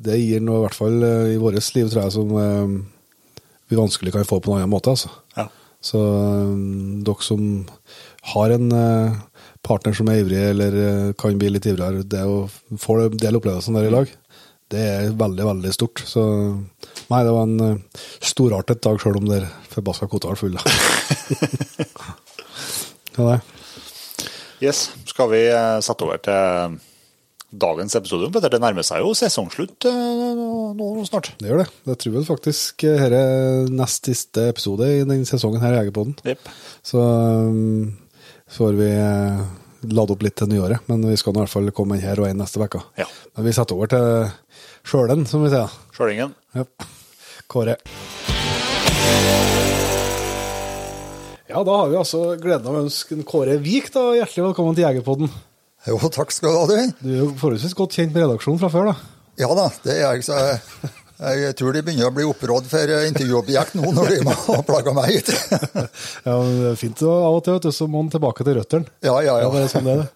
det 0.00 0.16
gir 0.22 0.40
noe, 0.40 0.62
i 0.62 0.64
hvert 0.64 0.78
fall 0.78 1.04
eh, 1.04 1.34
i 1.34 1.40
vårt 1.40 1.60
liv, 1.76 1.90
tror 1.92 2.06
jeg, 2.06 2.14
som 2.16 2.32
eh, 2.40 3.44
vi 3.68 3.80
vanskelig 3.80 4.14
kan 4.14 4.26
få 4.28 4.40
på 4.40 4.52
noen 4.52 4.62
annen 4.62 4.72
måte. 4.72 4.94
altså. 4.94 5.12
Ja. 5.36 5.50
Så 5.84 6.00
dere 7.04 7.20
som 7.26 7.42
har 8.32 8.54
en 8.54 8.70
partner 9.64 9.92
som 9.92 10.08
er 10.08 10.22
ivrig, 10.22 10.40
eller 10.54 11.12
kan 11.20 11.36
bli 11.36 11.50
litt 11.52 11.66
ivrigere, 11.68 12.06
det 12.08 12.22
å 12.24 12.46
få 12.80 13.02
del 13.12 13.36
opplevelsen 13.36 13.76
der 13.76 13.90
i 13.90 13.92
lag, 13.92 14.08
det 14.74 14.82
er 14.84 15.14
veldig, 15.18 15.44
veldig 15.50 15.72
stort. 15.74 15.96
Så 16.08 16.22
nei, 17.10 17.22
det 17.24 17.34
var 17.34 17.44
en 17.46 17.60
uh, 17.62 17.80
storartet 18.24 18.82
dag, 18.84 18.96
sjøl 19.00 19.20
om 19.22 19.28
det 19.30 19.36
er 19.42 19.46
forbaska 19.72 20.06
kvota 20.10 20.26
var 20.32 20.40
full. 20.40 20.56
ja, 23.16 23.22
det. 23.30 23.38
Yes. 24.64 24.78
Skal 25.08 25.30
vi 25.32 25.40
uh, 25.52 25.78
sette 25.84 26.04
over 26.06 26.18
til 26.24 26.78
dagens 27.54 27.94
episode? 27.94 28.30
Peter, 28.34 28.50
Det 28.50 28.60
nærmer 28.62 28.82
seg 28.86 29.02
jo 29.04 29.12
sesongslutt 29.18 29.86
uh, 29.88 30.72
nå, 30.76 30.88
snart. 31.08 31.32
det 31.40 31.50
gjør 31.50 31.64
det. 31.64 31.68
Jeg 31.90 32.00
tror 32.02 32.16
vel 32.16 32.28
faktisk 32.28 32.86
eh, 32.88 33.02
dette 33.04 33.20
er 33.20 33.74
nest 33.74 34.10
siste 34.10 34.48
episode 34.50 34.88
i 34.90 35.02
denne 35.04 35.28
sesongen 35.28 35.62
her 35.62 35.76
i 35.76 35.82
Jegerpodden. 35.82 36.16
Yep. 36.26 36.48
Så 36.86 37.02
um, 37.02 37.92
får 38.50 38.72
vi 38.80 38.90
eh, 38.90 39.44
lade 39.92 40.14
opp 40.14 40.24
litt 40.24 40.36
til 40.40 40.50
nyåret, 40.50 40.84
men 40.90 41.04
vi 41.08 41.16
skal 41.20 41.34
i 41.34 41.42
hvert 41.42 41.52
fall 41.52 41.70
komme 41.76 41.98
inn 41.98 42.04
her 42.04 42.20
og 42.22 42.28
en 42.28 42.40
neste 42.40 42.62
uke. 42.62 42.80
Ja. 43.00 43.06
Men 43.36 43.48
vi 43.48 43.54
setter 43.56 43.76
over 43.76 43.90
til 43.92 44.06
sjølen, 44.86 45.24
som 45.28 45.44
vi 45.44 45.52
sier. 45.52 45.72
Sjølingen. 45.96 46.34
Ja. 46.56 46.64
Kåre. 47.50 47.76
Ja, 51.54 51.60
da 51.62 51.74
har 51.78 51.90
vi 51.92 51.98
altså 52.00 52.22
gleden 52.40 52.66
av 52.66 52.78
å 52.78 52.84
ønske 52.86 53.18
Kåre 53.28 53.58
Vik 53.62 53.92
da, 53.94 54.08
hjertelig 54.16 54.48
velkommen 54.48 54.74
til 54.74 54.86
Jegerpodden. 54.88 55.30
Jo, 55.86 55.98
takk 56.08 56.32
skal 56.32 56.50
du 56.50 56.58
ha, 56.58 56.64
du. 56.66 56.92
Du 57.04 57.10
er 57.12 57.20
jo 57.20 57.32
forholdsvis 57.38 57.76
godt 57.76 57.94
kjent 57.98 58.14
med 58.14 58.24
redaksjonen 58.24 58.62
fra 58.62 58.70
før, 58.72 58.88
da. 58.90 58.94
Ja 59.38 59.50
da, 59.54 59.68
det 59.84 59.98
er 59.98 60.14
jeg. 60.16 60.24
Så 60.26 60.38
jeg, 61.24 61.54
tror 61.58 61.74
de 61.76 61.82
begynner 61.86 62.10
å 62.10 62.14
bli 62.14 62.26
opprådd 62.28 62.66
for 62.70 62.92
intervjuobjekt 63.08 63.76
nå, 63.78 63.92
når 63.96 64.12
de 64.12 64.18
må 64.26 64.58
plage 64.68 64.94
meg 64.96 65.12
hit. 65.12 65.30
Ja, 66.26 66.36
men 66.40 66.58
det 66.60 66.72
er 66.72 66.80
fint 66.80 67.02
av 67.06 67.38
og 67.38 67.42
til, 67.44 67.56
vet 67.56 67.68
du, 67.68 67.72
så 67.74 67.88
må 67.90 68.02
en 68.04 68.12
tilbake 68.12 68.46
til 68.46 68.58
røttene. 68.58 68.90
Ja, 69.04 69.16
ja, 69.24 69.38
Det 69.44 69.62
er 69.62 69.66
ja. 69.66 69.72
sånn 69.72 69.88
det 69.88 69.96
er. 70.02 70.06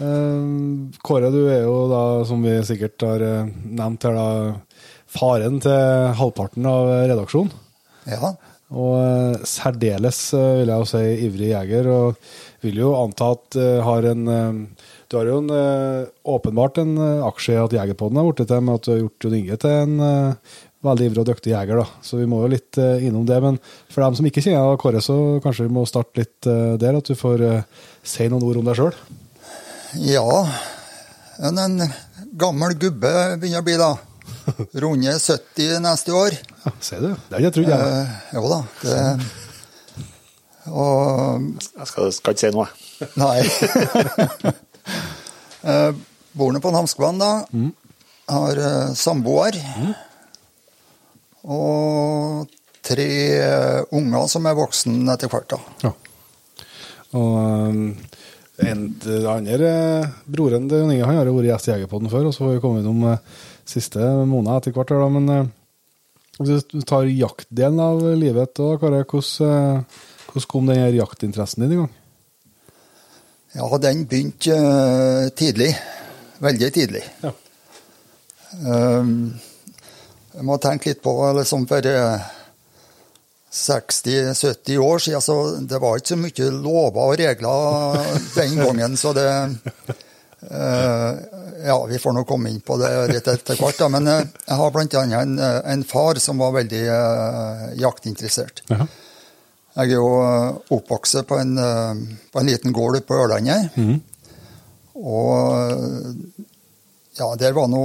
Eh, 0.00 1.00
Kåre, 1.04 1.30
du 1.32 1.40
er 1.52 1.64
jo 1.66 1.74
da, 1.90 2.02
som 2.28 2.44
vi 2.44 2.54
sikkert 2.66 3.04
har 3.06 3.24
eh, 3.24 3.50
nevnt 3.80 4.06
her, 4.08 4.16
da, 4.16 4.84
faren 5.10 5.58
til 5.62 6.14
halvparten 6.20 6.68
av 6.70 6.92
redaksjonen. 7.10 7.52
Ja, 8.08 8.32
Og 8.70 8.94
eh, 9.02 9.42
særdeles, 9.48 10.22
eh, 10.38 10.52
vil 10.62 10.72
jeg 10.72 10.84
jo 10.84 10.88
si, 10.88 11.02
ivrig 11.26 11.50
jeger. 11.52 11.90
Og 11.90 12.32
vil 12.64 12.80
jo 12.82 12.94
anta 12.98 13.32
at 13.36 13.58
eh, 13.60 13.78
har 13.84 14.08
en 14.12 14.28
eh, 14.36 14.88
Du 15.10 15.16
har 15.18 15.26
jo 15.26 15.38
en, 15.40 15.50
eh, 15.50 16.06
åpenbart 16.30 16.78
en 16.78 16.92
eh, 17.02 17.24
aksje 17.26 17.56
i 17.56 17.58
at 17.58 17.72
Jegerpodden 17.74 18.20
er 18.20 18.28
blitt 18.28 18.46
til 18.46 18.60
med 18.62 18.76
at 18.78 18.84
du 18.86 18.90
har 18.92 19.00
gjort 19.00 19.24
Jon 19.26 19.34
Inge 19.40 19.56
til 19.58 19.72
en 19.74 19.96
eh, 20.06 20.58
veldig 20.86 21.08
ivrig 21.08 21.22
og 21.24 21.26
dyktig 21.32 21.50
jeger. 21.50 21.80
da. 21.82 21.86
Så 22.06 22.20
vi 22.20 22.28
må 22.30 22.38
jo 22.44 22.52
litt 22.52 22.78
innom 22.78 23.24
det. 23.26 23.40
Men 23.42 23.58
for 23.90 24.04
dem 24.04 24.14
som 24.16 24.28
ikke 24.30 24.44
kjenner 24.44 24.70
deg, 24.70 24.78
Kåre, 24.80 25.02
så 25.02 25.16
kanskje 25.44 25.66
vi 25.66 25.74
må 25.74 25.82
starte 25.90 26.22
litt 26.22 26.46
der. 26.80 26.96
At 26.96 27.10
du 27.10 27.18
får 27.18 27.42
si 28.06 28.28
noen 28.32 28.46
ord 28.46 28.60
om 28.62 28.70
deg 28.70 28.78
sjøl. 28.78 28.94
ja. 30.14 30.46
En, 31.40 31.56
en 31.56 31.76
gammel 32.36 32.74
gubbe 32.80 33.10
begynner 33.40 33.60
å 33.62 33.66
bli, 33.66 33.76
da. 33.80 33.90
Runde 34.84 35.14
70 35.18 35.80
neste 35.84 36.12
år. 36.16 36.36
Ja, 36.60 36.72
Se 36.84 36.98
du. 37.00 37.06
Det 37.08 37.32
hadde 37.32 37.46
jeg 37.46 37.54
trodd, 37.56 37.70
jeg. 37.72 37.80
Eh, 37.80 38.08
jo 38.36 38.48
da. 38.50 38.58
Det, 38.84 38.96
og 40.80 41.46
Jeg 41.78 41.86
skal, 41.88 42.10
skal 42.12 42.36
ikke 42.36 42.42
si 42.42 42.50
noe. 42.52 42.66
Nei. 43.16 44.52
Eh, 45.60 45.90
Borne 46.32 46.60
på 46.62 46.70
Namskvann, 46.72 47.18
da. 47.20 47.32
Har 48.30 48.60
eh, 48.62 48.92
samboer. 48.96 49.58
Og 51.44 52.46
tre 52.86 53.08
eh, 53.40 53.80
unger 53.96 54.28
som 54.30 54.46
er 54.48 54.58
voksen 54.58 55.02
etter 55.12 55.30
hvert, 55.32 55.52
da. 55.56 55.60
Ja. 55.88 55.92
Og 57.18 57.34
um, 57.34 57.84
en, 58.60 58.82
den 59.02 59.26
andre 59.26 59.70
eh, 59.70 60.10
broren 60.30 60.68
til 60.70 60.82
Jon 60.82 60.92
Inge 60.94 61.06
han 61.08 61.18
har 61.18 61.28
jo 61.28 61.38
vært 61.38 61.50
gjest 61.50 61.70
i 61.70 61.72
Jegerpodden 61.74 62.12
før, 62.12 62.28
og 62.28 62.36
så 62.36 62.44
har 62.44 62.54
vi 62.54 62.62
kommet 62.62 62.84
innom 62.84 63.06
eh, 63.10 63.22
siste 63.68 64.10
måned 64.28 64.52
etter 64.56 64.76
hvert. 64.76 64.92
Da, 64.92 65.08
men 65.12 65.32
eh, 65.34 65.48
hvis 66.40 66.66
du 66.70 66.78
tar 66.86 67.08
jaktdelen 67.08 67.80
av 67.82 68.04
livet, 68.20 68.52
da, 68.56 68.68
Kåre, 68.80 69.02
hvordan, 69.04 69.86
hvordan 70.28 70.50
kom 70.52 70.70
den 70.70 70.80
her 70.80 71.00
jaktinteressen 71.00 71.64
din 71.64 71.74
i 71.74 71.80
gang? 71.82 71.90
Ja, 73.52 73.66
den 73.82 74.04
begynte 74.06 74.56
uh, 74.56 75.28
tidlig. 75.34 75.72
Veldig 76.40 76.72
tidlig. 76.72 77.04
Ja. 77.22 77.32
Um, 78.66 79.38
jeg 80.34 80.46
må 80.46 80.56
tenke 80.62 80.92
litt 80.92 81.02
på 81.02 81.12
liksom 81.36 81.66
for 81.68 81.86
eh, 81.86 82.28
60-70 83.50 84.78
år 84.78 84.98
siden, 84.98 85.20
så 85.20 85.34
det 85.58 85.80
var 85.82 85.98
ikke 85.98 86.12
så 86.12 86.18
mye 86.20 86.50
lover 86.54 87.00
og 87.02 87.16
regler 87.18 87.98
den 88.36 88.54
gangen, 88.60 88.96
så 88.96 89.12
det 89.16 89.26
uh, 90.46 91.12
Ja, 91.66 91.76
vi 91.90 91.98
får 92.00 92.14
nå 92.14 92.22
komme 92.24 92.52
inn 92.52 92.62
på 92.64 92.78
det 92.80 92.88
litt 93.10 93.26
etter 93.28 93.58
hvert, 93.58 93.76
da. 93.76 93.90
Men 93.92 94.06
eh, 94.08 94.22
jeg 94.46 94.56
har 94.62 94.70
bl.a. 94.72 95.02
En, 95.18 95.34
eh, 95.36 95.58
en 95.74 95.82
far 95.84 96.22
som 96.22 96.40
var 96.40 96.54
veldig 96.56 96.84
uh, 96.88 97.66
jaktinteressert. 97.76 98.62
Jaha. 98.70 98.86
Jeg 99.80 99.94
er 99.94 99.96
jo 99.96 100.08
eh, 100.20 100.58
oppvokst 100.76 101.22
på 101.28 101.38
en, 101.40 101.56
eh, 101.56 102.00
på 102.32 102.40
en 102.40 102.50
liten 102.50 102.74
gård 102.76 102.98
ute 102.98 103.06
på 103.08 103.16
Ørlandet. 103.16 103.72
Og 105.00 105.32
eh, 105.56 106.46
ja, 107.16 107.30
der 107.40 107.56
var 107.56 107.70
nå 107.72 107.84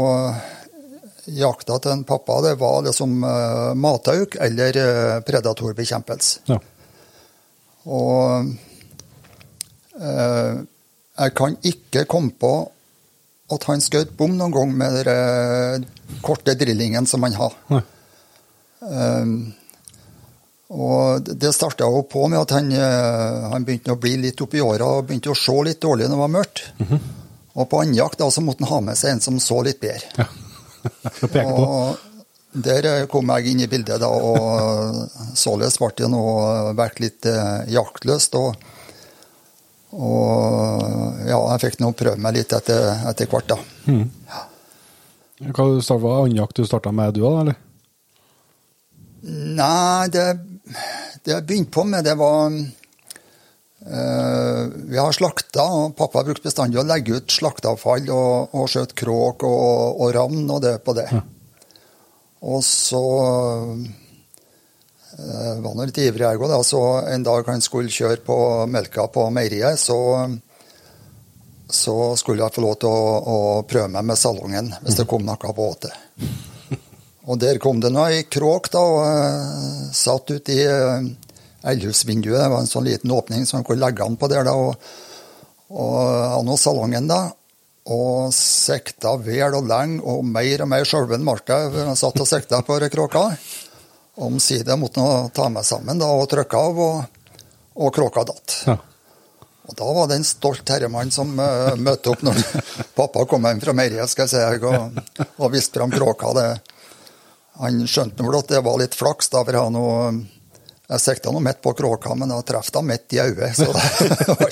jakta 1.26 1.80
til 1.80 1.96
en 1.96 2.04
pappa. 2.08 2.42
Det 2.46 2.54
var 2.60 2.84
liksom 2.86 3.18
uh, 3.24 3.74
matauk 3.74 4.36
eller 4.42 4.78
uh, 4.78 5.16
predatorbekjempelse. 5.26 6.46
Ja. 6.52 6.60
Og 7.90 8.52
uh, 9.98 10.54
jeg 11.16 11.36
kan 11.38 11.58
ikke 11.66 12.06
komme 12.12 12.36
på 12.38 12.54
at 13.56 13.68
han 13.70 13.84
skjøt 13.84 14.14
bom 14.18 14.38
noen 14.38 14.54
gang 14.54 14.72
med 14.78 15.02
den 15.06 15.90
korte 16.26 16.56
drillingen 16.58 17.10
som 17.10 17.26
han 17.26 17.38
har. 17.38 17.58
Um, 18.86 19.54
og 20.76 21.30
det 21.40 21.54
starta 21.56 21.88
jo 21.88 22.02
på 22.10 22.26
med 22.28 22.42
at 22.42 22.52
han, 22.58 22.72
eh, 22.76 23.46
han 23.52 23.64
begynte 23.68 23.94
å 23.96 24.00
bli 24.02 24.18
litt 24.26 24.42
oppi 24.44 24.60
åra 24.64 24.98
og 24.98 25.06
begynte 25.08 25.32
å 25.32 25.38
se 25.40 25.56
litt 25.64 25.80
dårlig 25.84 26.10
når 26.10 26.18
det 26.18 26.24
var 26.24 26.34
mørkt. 26.34 26.64
Og 27.56 27.70
på 27.72 27.80
andjakt 27.80 28.20
da, 28.20 28.28
så 28.32 28.44
måtte 28.44 28.66
han 28.66 28.74
ha 28.74 28.82
med 28.90 29.00
seg 29.00 29.16
en 29.16 29.24
som 29.24 29.40
så 29.40 29.62
litt 29.64 29.80
bedre. 29.80 30.04
Ja. 30.20 30.28
Og 31.46 31.96
der 32.56 32.88
eh, 32.90 33.06
kom 33.12 33.32
jeg 33.34 33.52
inn 33.52 33.64
i 33.64 33.68
bildet 33.72 34.00
da, 34.00 34.08
og 34.08 35.10
således 35.36 35.80
ble 35.82 35.90
det 35.98 36.08
nå 36.12 36.22
vært 36.78 37.02
litt 37.04 37.28
eh, 37.28 37.66
jaktlyst. 37.74 38.38
Og, 38.40 38.56
og 39.96 41.26
ja, 41.28 41.40
jeg 41.40 41.64
fikk 41.66 41.82
nå 41.82 41.92
prøve 41.98 42.22
meg 42.22 42.38
litt 42.38 42.56
etter, 42.56 42.92
etter 43.12 43.32
hvert, 43.32 43.56
da. 43.56 43.60
Hva 43.88 44.04
Ja. 44.32 44.44
Hva 45.52 45.98
var 46.00 46.22
andjakt 46.24 46.56
du 46.56 46.64
starta 46.64 46.94
med, 46.96 47.18
du 47.18 47.26
òg, 47.28 47.42
eller? 47.42 47.58
Nei, 49.26 50.08
det, 50.14 50.24
det 50.66 51.32
jeg 51.34 51.46
begynte 51.46 51.74
på 51.74 51.84
med, 51.88 52.06
det 52.06 52.16
var 52.18 52.54
eh, 53.86 54.64
Vi 54.90 54.98
har 54.98 55.14
slakta, 55.14 55.64
og 55.64 55.96
pappa 55.98 56.24
brukte 56.26 56.48
bestandig 56.50 56.80
å 56.82 56.88
legge 56.88 57.20
ut 57.20 57.32
slakteavfall 57.32 58.10
og, 58.14 58.56
og 58.58 58.70
skjøt 58.72 58.96
kråk 58.98 59.46
og, 59.48 60.02
og 60.02 60.14
ravn 60.16 60.50
og 60.50 60.62
det 60.66 60.78
på 60.86 60.96
det. 60.98 61.10
Og 62.46 62.62
så 62.66 63.04
eh, 65.18 65.54
var 65.62 65.70
han 65.70 65.86
litt 65.86 66.02
ivrig, 66.02 66.26
jeg 66.26 66.42
òg. 66.42 66.58
Så 66.66 66.82
en 67.14 67.26
dag 67.26 67.48
han 67.50 67.64
skulle 67.64 67.94
kjøre 67.94 68.22
på 68.26 68.38
melka 68.70 69.08
på 69.14 69.30
meieriet, 69.34 69.80
så, 69.82 70.00
så 71.70 71.96
skulle 72.22 72.46
jeg 72.46 72.58
få 72.58 72.66
lov 72.66 72.76
til 72.82 72.90
å, 72.90 73.06
å 73.22 73.38
prøve 73.70 73.94
meg 73.98 74.12
med 74.12 74.22
salongen 74.22 74.74
hvis 74.84 75.00
det 75.02 75.10
kom 75.10 75.26
noe 75.26 75.38
på 75.42 75.72
åte. 75.72 75.94
Og 77.26 77.40
der 77.42 77.58
kom 77.62 77.80
det 77.82 77.90
nå 77.94 78.04
ei 78.06 78.26
kråk 78.30 78.70
da, 78.74 78.82
og 78.86 79.00
uh, 79.02 79.88
satt 79.96 80.30
ute 80.36 80.54
i 80.54 80.66
uh, 80.70 81.08
eldhusvinduet. 81.66 82.38
Det 82.38 82.52
var 82.54 82.62
en 82.62 82.70
sånn 82.70 82.86
liten 82.86 83.14
åpning 83.14 83.48
som 83.50 83.60
man 83.60 83.68
kunne 83.68 83.82
legge 83.82 84.06
an 84.06 84.18
på 84.20 84.30
der. 84.30 84.46
da, 84.46 84.54
Og, 84.54 84.76
og 85.74 86.46
og 86.46 86.60
salongen, 86.62 87.10
da. 87.10 87.24
Og 87.86 88.34
sikta 88.34 89.16
vel 89.22 89.58
og 89.58 89.68
lenge, 89.70 90.02
og 90.06 90.26
mer 90.26 90.66
og 90.66 90.70
mer 90.70 90.86
skjelven 90.86 91.26
ble 91.26 91.38
jeg. 91.50 91.98
Satt 91.98 92.22
og 92.22 92.30
sikta 92.30 92.62
på 92.66 92.80
kråka. 92.94 93.28
Omsider 94.26 94.78
måtte 94.80 95.04
han 95.04 95.32
ta 95.36 95.50
meg 95.52 95.66
sammen 95.68 96.00
da, 96.00 96.08
og 96.08 96.30
trykke 96.32 96.62
av, 96.62 96.78
og, 96.80 97.40
og 97.76 97.94
kråka 97.94 98.24
datt. 98.30 98.60
Ja. 98.70 98.78
Og 99.66 99.74
da 99.74 99.88
var 99.98 100.08
det 100.08 100.20
en 100.20 100.28
stolt 100.28 100.70
herremann 100.70 101.10
som 101.12 101.34
uh, 101.42 101.74
møtte 101.82 102.12
opp 102.14 102.22
når 102.26 102.38
pappa 103.00 103.26
kom 103.26 103.48
hjem 103.50 103.64
fra 103.64 103.74
meieriet 103.74 104.12
skal 104.12 104.30
jeg 104.30 104.62
si, 104.62 104.70
og, 104.70 105.26
og 105.42 105.54
viste 105.54 105.80
fram 105.80 105.94
kråka. 105.94 106.34
Det, 106.38 106.75
han 107.60 107.84
skjønte 107.88 108.24
vel 108.26 108.38
at 108.40 108.50
det 108.52 108.62
var 108.66 108.80
litt 108.82 108.96
flaks, 108.98 109.30
da, 109.34 109.44
for 109.48 109.58
han 109.60 109.78
og, 109.80 110.24
jeg 110.86 111.02
sikta 111.02 111.32
nå 111.34 111.40
midt 111.42 111.62
på 111.66 111.72
kråka, 111.74 112.14
men 112.14 112.30
jeg 112.30 112.46
traff 112.46 112.68
han 112.76 112.86
midt 112.86 113.14
i 113.16 113.22
øyet. 113.24 113.56
Så 113.58 113.66
det, 113.74 114.28
var 114.30 114.52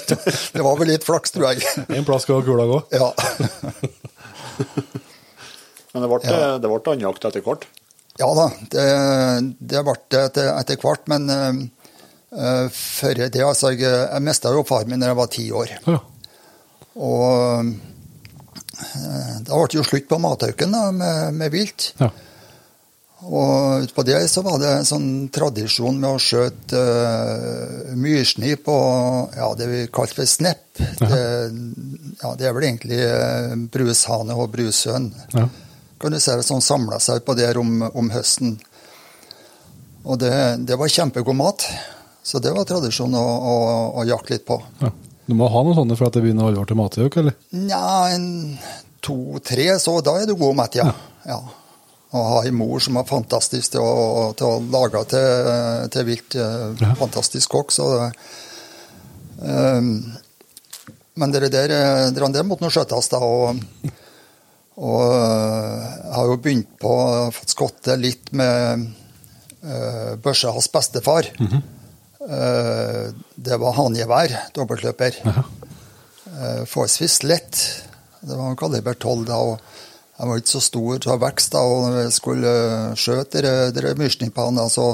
det 0.55 0.63
var 0.65 0.79
vel 0.79 0.89
litt 0.89 1.05
flaks, 1.05 1.35
tror 1.35 1.51
jeg. 1.51 1.61
En 1.93 2.07
plass 2.07 2.25
skal 2.25 2.41
kula 2.45 2.65
gå. 2.69 2.79
Ja. 2.95 3.11
Men 5.93 6.01
det 6.01 6.09
ble, 6.09 6.19
Ja. 6.25 6.57
det 6.57 6.69
ble 6.71 6.93
andjakt 6.95 7.25
etter 7.29 7.43
hvert. 7.45 7.67
Ja 8.17 8.29
da, 8.37 8.47
det, 8.73 8.85
det 9.61 9.81
ble 9.85 9.93
det 10.13 10.21
etter, 10.29 10.47
etter 10.57 10.77
hvert, 10.81 11.05
men 11.09 11.29
uh, 11.29 12.65
før 12.73 13.23
det 13.29 13.41
altså, 13.41 13.71
Jeg, 13.73 13.89
jeg 13.89 14.21
mista 14.25 14.51
jo 14.53 14.61
far 14.65 14.85
min 14.89 15.01
da 15.01 15.09
jeg 15.11 15.17
var 15.17 15.29
ti 15.33 15.45
år. 15.53 15.73
Ja. 15.85 15.99
Og 16.97 17.29
uh, 17.61 17.63
da 19.45 19.53
ble 19.53 19.69
det 19.69 19.79
jo 19.79 19.85
slutt 19.85 20.09
på 20.09 20.17
matauken 20.21 20.73
da, 20.73 20.87
med, 20.93 21.37
med 21.41 21.53
vilt. 21.53 21.91
ja. 22.01 22.09
Og 23.23 23.86
utpå 23.86 24.03
det 24.03 24.19
så 24.27 24.43
var 24.43 24.59
det 24.59 24.71
en 24.73 24.88
sånn 24.88 25.07
tradisjon 25.33 25.99
med 26.01 26.09
å 26.09 26.21
skjøte 26.21 26.79
uh, 26.79 27.93
myrsnip 27.99 28.67
og 28.71 29.38
ja, 29.38 29.47
det 29.59 29.69
vi 29.71 29.86
kalte 29.93 30.19
for 30.19 30.29
snepp. 30.29 30.65
Det, 30.75 31.21
ja, 32.19 32.33
det 32.39 32.49
er 32.49 32.57
vel 32.57 32.67
egentlig 32.67 32.99
uh, 32.99 33.55
brushane 33.71 34.36
og 34.36 34.51
brushøn. 34.55 35.07
Ja. 35.38 35.47
Kan 36.03 36.15
du 36.15 36.19
se 36.19 36.36
det 36.36 36.43
som 36.47 36.62
samla 36.63 36.99
seg 36.99 37.23
på 37.23 37.36
der 37.39 37.57
om, 37.62 37.79
om 37.93 38.12
høsten. 38.12 38.57
Og 40.03 40.19
det, 40.19 40.36
det 40.67 40.75
var 40.79 40.91
kjempegod 40.91 41.39
mat. 41.39 41.63
Så 42.23 42.39
det 42.43 42.51
var 42.55 42.67
tradisjon 42.67 43.15
å, 43.15 43.23
å, 43.23 43.55
å 43.99 44.05
jakte 44.07 44.36
litt 44.36 44.47
på. 44.47 44.59
ja. 44.83 44.91
Du 45.23 45.36
må 45.39 45.47
ha 45.47 45.62
noen 45.63 45.77
sånne 45.77 45.95
for 45.95 46.09
at 46.09 46.17
det 46.17 46.23
begynner 46.25 46.49
alvor 46.49 46.67
til 46.67 46.75
matjakt, 46.75 47.17
eller? 47.21 47.36
Nja, 47.55 48.09
to-tre, 49.03 49.69
så 49.79 49.95
da 50.03 50.17
er 50.19 50.27
du 50.27 50.36
god 50.39 50.57
mett, 50.59 50.75
ja. 50.81 50.89
ja. 51.27 51.38
Og 52.13 52.26
ha 52.30 52.41
en 52.45 52.58
mor 52.60 52.82
som 52.84 52.97
er 52.99 53.08
fantastisk 53.10 53.73
til 53.73 53.82
å, 53.82 54.32
til 54.38 54.45
å 54.45 54.62
lage 54.73 55.02
til, 55.10 55.88
til 55.93 56.06
vilt. 56.06 56.36
eh, 56.38 56.65
Ja. 56.84 56.91
Fantastisk 56.99 57.49
kokk, 57.56 57.73
så 57.73 57.88
det, 57.95 58.10
ehm, 59.49 59.95
Men 61.15 61.34
dere 61.34 61.49
der, 61.49 61.69
eh, 61.73 62.12
dere 62.13 62.32
der 62.34 62.45
måtte 62.45 62.65
nå 62.65 62.69
skjøttes, 62.73 63.10
da. 63.10 63.19
Og, 63.21 63.60
og 64.78 65.02
eh, 65.13 65.82
jeg 66.04 66.13
har 66.17 66.30
jo 66.32 66.38
begynt 66.41 66.71
på 66.82 66.93
fått 67.34 67.54
skotte 67.54 67.97
litt 67.97 68.32
med 68.34 68.88
uh, 69.63 70.15
Børse 70.21 70.49
hans 70.54 70.69
bestefar. 70.73 71.30
uh, 71.41 73.10
det 73.36 73.60
var 73.62 73.78
hangevær, 73.78 74.34
dobbeltløper. 74.56 75.21
Uh, 75.26 76.63
forholdsvis 76.65 77.21
lett. 77.26 77.62
Det 78.21 78.38
var 78.38 78.58
kaliber 78.58 78.93
12 78.97 79.26
da, 79.30 79.38
og 79.38 79.60
jeg 80.13 80.30
var 80.30 80.39
ikke 80.39 80.54
så 80.54 80.62
stor 80.62 80.99
til 81.02 81.21
vekst 81.23 81.56
da, 81.56 81.62
og 81.65 81.88
når 81.88 82.02
jeg 82.04 82.15
skulle 82.15 82.52
eh, 82.63 82.97
skjøte 82.99 83.41
da, 83.43 84.67
så 84.69 84.91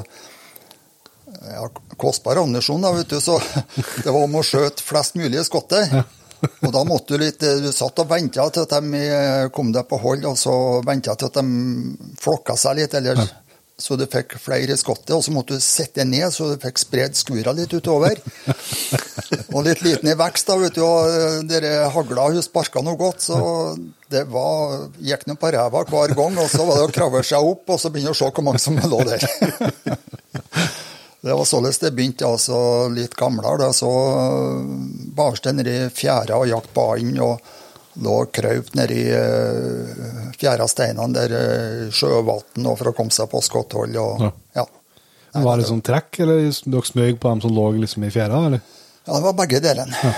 ja, 1.39 1.65
Kostbar 1.99 2.39
ammunisjon, 2.39 2.81
da, 2.83 2.93
vet 2.95 3.11
du, 3.11 3.19
så 3.21 3.35
det 4.03 4.07
var 4.07 4.23
om 4.23 4.39
å 4.39 4.45
skjøte 4.45 4.85
flest 4.85 5.19
mulig 5.19 5.43
skotter. 5.47 5.91
Og 6.63 6.71
da 6.71 6.85
måtte 6.87 7.17
du 7.17 7.19
litt 7.19 7.41
Du 7.43 7.65
satt 7.75 7.99
og 7.99 8.07
venta 8.07 8.45
til 8.47 8.63
at 8.63 8.71
de 8.71 8.99
eh, 9.03 9.49
kom 9.51 9.73
deg 9.75 9.83
på 9.89 9.97
hold, 9.99 10.23
og 10.23 10.37
så 10.39 10.53
venta 10.87 11.11
til 11.19 11.27
at 11.27 11.39
de 11.41 12.13
flokka 12.15 12.55
seg 12.55 12.79
litt, 12.79 12.95
eller 12.95 13.19
så 13.79 13.95
du 13.95 14.03
fikk 14.11 14.35
flere 14.41 14.75
skotter. 14.77 15.15
Og 15.15 15.23
så 15.23 15.33
måtte 15.33 15.55
du 15.57 15.63
sette 15.63 16.03
ned, 16.07 16.27
så 16.35 16.51
du 16.51 16.59
fikk 16.61 16.81
spredd 16.81 17.15
skura 17.17 17.53
litt 17.55 17.73
utover. 17.73 18.19
og 19.53 19.63
litt 19.65 19.83
liten 19.85 20.11
i 20.11 20.17
vekst, 20.19 20.49
da, 20.49 20.57
vet 20.59 20.75
du. 20.75 20.83
Og 20.85 21.07
eh, 21.13 21.39
dere 21.49 21.87
hagla 21.93 22.27
hun 22.29 22.43
sparka 22.43 22.83
noe 22.85 22.99
godt, 22.99 23.23
så 23.29 23.39
det 24.09 24.25
var 24.31 24.89
Gikk 25.05 25.27
nå 25.29 25.37
på 25.39 25.53
ræva 25.55 25.85
hver 25.87 26.15
gang. 26.17 26.37
Og 26.43 26.51
så 26.51 26.67
var 26.67 26.81
det 26.81 26.89
å 26.89 26.93
kravle 26.99 27.23
seg 27.25 27.51
opp, 27.53 27.65
og 27.71 27.79
så 27.81 27.93
begynne 27.93 28.13
å 28.15 28.19
se 28.19 28.29
hvor 28.29 28.45
mange 28.45 28.61
som 28.61 28.77
lå 28.79 29.03
der. 29.07 29.25
Det 31.19 31.33
var 31.35 31.43
således 31.43 31.81
det 31.81 31.89
begynte, 31.91 32.23
altså 32.23 32.87
litt 32.95 33.11
gamlere. 33.19 33.57
Da, 33.59 33.73
så 33.75 33.89
bars 35.17 35.41
det 35.43 35.51
nedi 35.57 35.73
fjæra 35.91 36.37
og 36.39 36.47
jakt 36.47 36.71
på 36.71 36.85
and. 36.95 37.19
og 37.19 37.57
lå 38.03 38.15
og 38.23 38.31
krøp 38.35 38.71
nedi 38.79 39.01
uh, 39.11 40.31
fjæresteinene 40.39 41.13
der 41.15 41.35
uh, 41.35 41.85
sjøvann 41.93 42.69
for 42.79 42.91
å 42.91 42.95
komme 42.97 43.11
seg 43.15 43.29
på 43.31 43.41
skotthold. 43.45 43.95
Og, 43.99 44.25
Ja. 44.27 44.31
ja. 44.61 44.65
Var 45.45 45.59
det 45.61 45.67
sånn 45.69 45.83
trekk, 45.85 46.19
eller 46.23 46.39
dere 46.49 46.87
smøg 46.87 47.19
på 47.21 47.29
dem 47.29 47.41
som 47.43 47.53
lå 47.53 47.67
liksom 47.83 48.03
i 48.07 48.11
fjæra? 48.13 48.45
eller? 48.49 48.61
Ja, 49.05 49.13
det 49.17 49.23
var 49.27 49.35
begge 49.37 49.59
delene. 49.61 50.13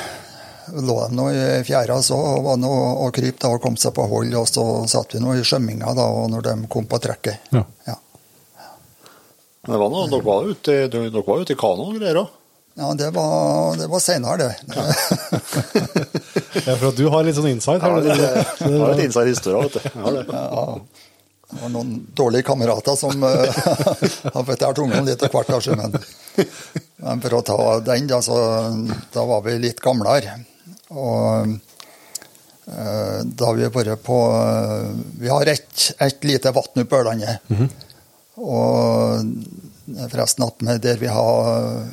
Lå 0.71 0.95
de 1.01 1.15
nå 1.17 1.25
i 1.35 1.41
fjæra, 1.67 1.97
så 2.05 2.15
var 2.45 2.55
det 2.55 2.63
noe 2.63 2.85
å 3.03 3.09
krype 3.11 3.41
da, 3.41 3.49
og 3.57 3.63
komme 3.63 3.81
seg 3.81 3.91
på 3.97 4.05
hold. 4.07 4.31
Og 4.39 4.47
så 4.47 4.63
satt 4.87 5.17
vi 5.17 5.19
nå 5.23 5.33
i 5.35 5.43
skjømminga 5.43 5.91
da, 5.97 6.05
og 6.15 6.29
når 6.31 6.45
de 6.47 6.53
kom 6.71 6.87
på 6.87 6.99
trekket. 7.03 7.49
Ja. 7.51 7.65
Ja. 7.89 7.97
Men 9.65 9.75
det 9.75 9.79
var 9.83 9.91
noe, 9.93 10.07
dere 10.09 10.25
var 10.25 10.47
ute 10.47 10.77
dere 10.89 11.25
var 11.27 11.43
ute 11.43 11.53
i 11.53 11.59
kano 11.59 11.89
og 11.91 11.97
greier 11.99 12.21
òg? 12.23 12.37
Ja, 12.79 12.93
det 12.95 13.09
var, 13.13 13.75
det 13.77 13.89
var 13.91 13.99
seinere, 13.99 14.47
det. 14.47 14.55
Ja, 14.71 14.85
for 16.51 16.89
at 16.91 16.97
du 16.97 17.05
har 17.13 17.23
litt 17.25 17.37
sånn 17.37 17.51
insight 17.51 17.83
her. 17.83 17.95
Ja, 17.95 18.01
det, 18.03 18.17
det, 18.19 18.43
det 18.59 18.81
var 18.81 18.93
litt 18.93 19.07
insight 19.07 19.31
historie 19.31 19.63
vet 19.63 19.77
du. 19.77 19.87
Jeg 19.87 20.03
har 20.05 20.17
det. 20.19 20.25
Ja. 20.31 20.65
Det 21.51 21.59
var 21.59 21.71
noen 21.73 21.95
dårlige 22.15 22.47
kamerater 22.47 22.95
som 22.95 23.23
uh, 23.23 23.29
har 24.35 24.45
fått 24.47 24.63
tungen 24.75 25.07
litt 25.07 25.23
av 25.25 25.33
hvert. 25.33 25.49
Kanskje, 25.51 25.75
men, 25.75 25.97
men 27.03 27.23
for 27.25 27.35
å 27.35 27.41
ta 27.43 27.57
den, 27.83 28.07
da, 28.07 28.21
så 28.23 28.37
da 29.11 29.25
var 29.27 29.43
vi 29.47 29.57
litt 29.59 29.83
gamlere. 29.83 30.37
Og 30.91 31.51
eh, 32.67 33.19
da 33.23 33.47
har 33.47 33.55
vi 33.55 33.67
vært 33.71 34.01
på 34.03 34.17
eh, 34.35 34.89
Vi 35.23 35.29
har 35.31 35.47
ett 35.47 35.85
et 36.03 36.25
lite 36.27 36.51
vann 36.51 36.67
oppe 36.67 36.83
på 36.83 36.99
Ørlandet. 36.99 37.39
Og 37.47 37.55
-hmm. 37.57 37.69
Og 38.41 40.09
forresten 40.11 40.43
attmed 40.43 40.81
der 40.81 40.97
vi 40.97 41.07
har 41.07 41.85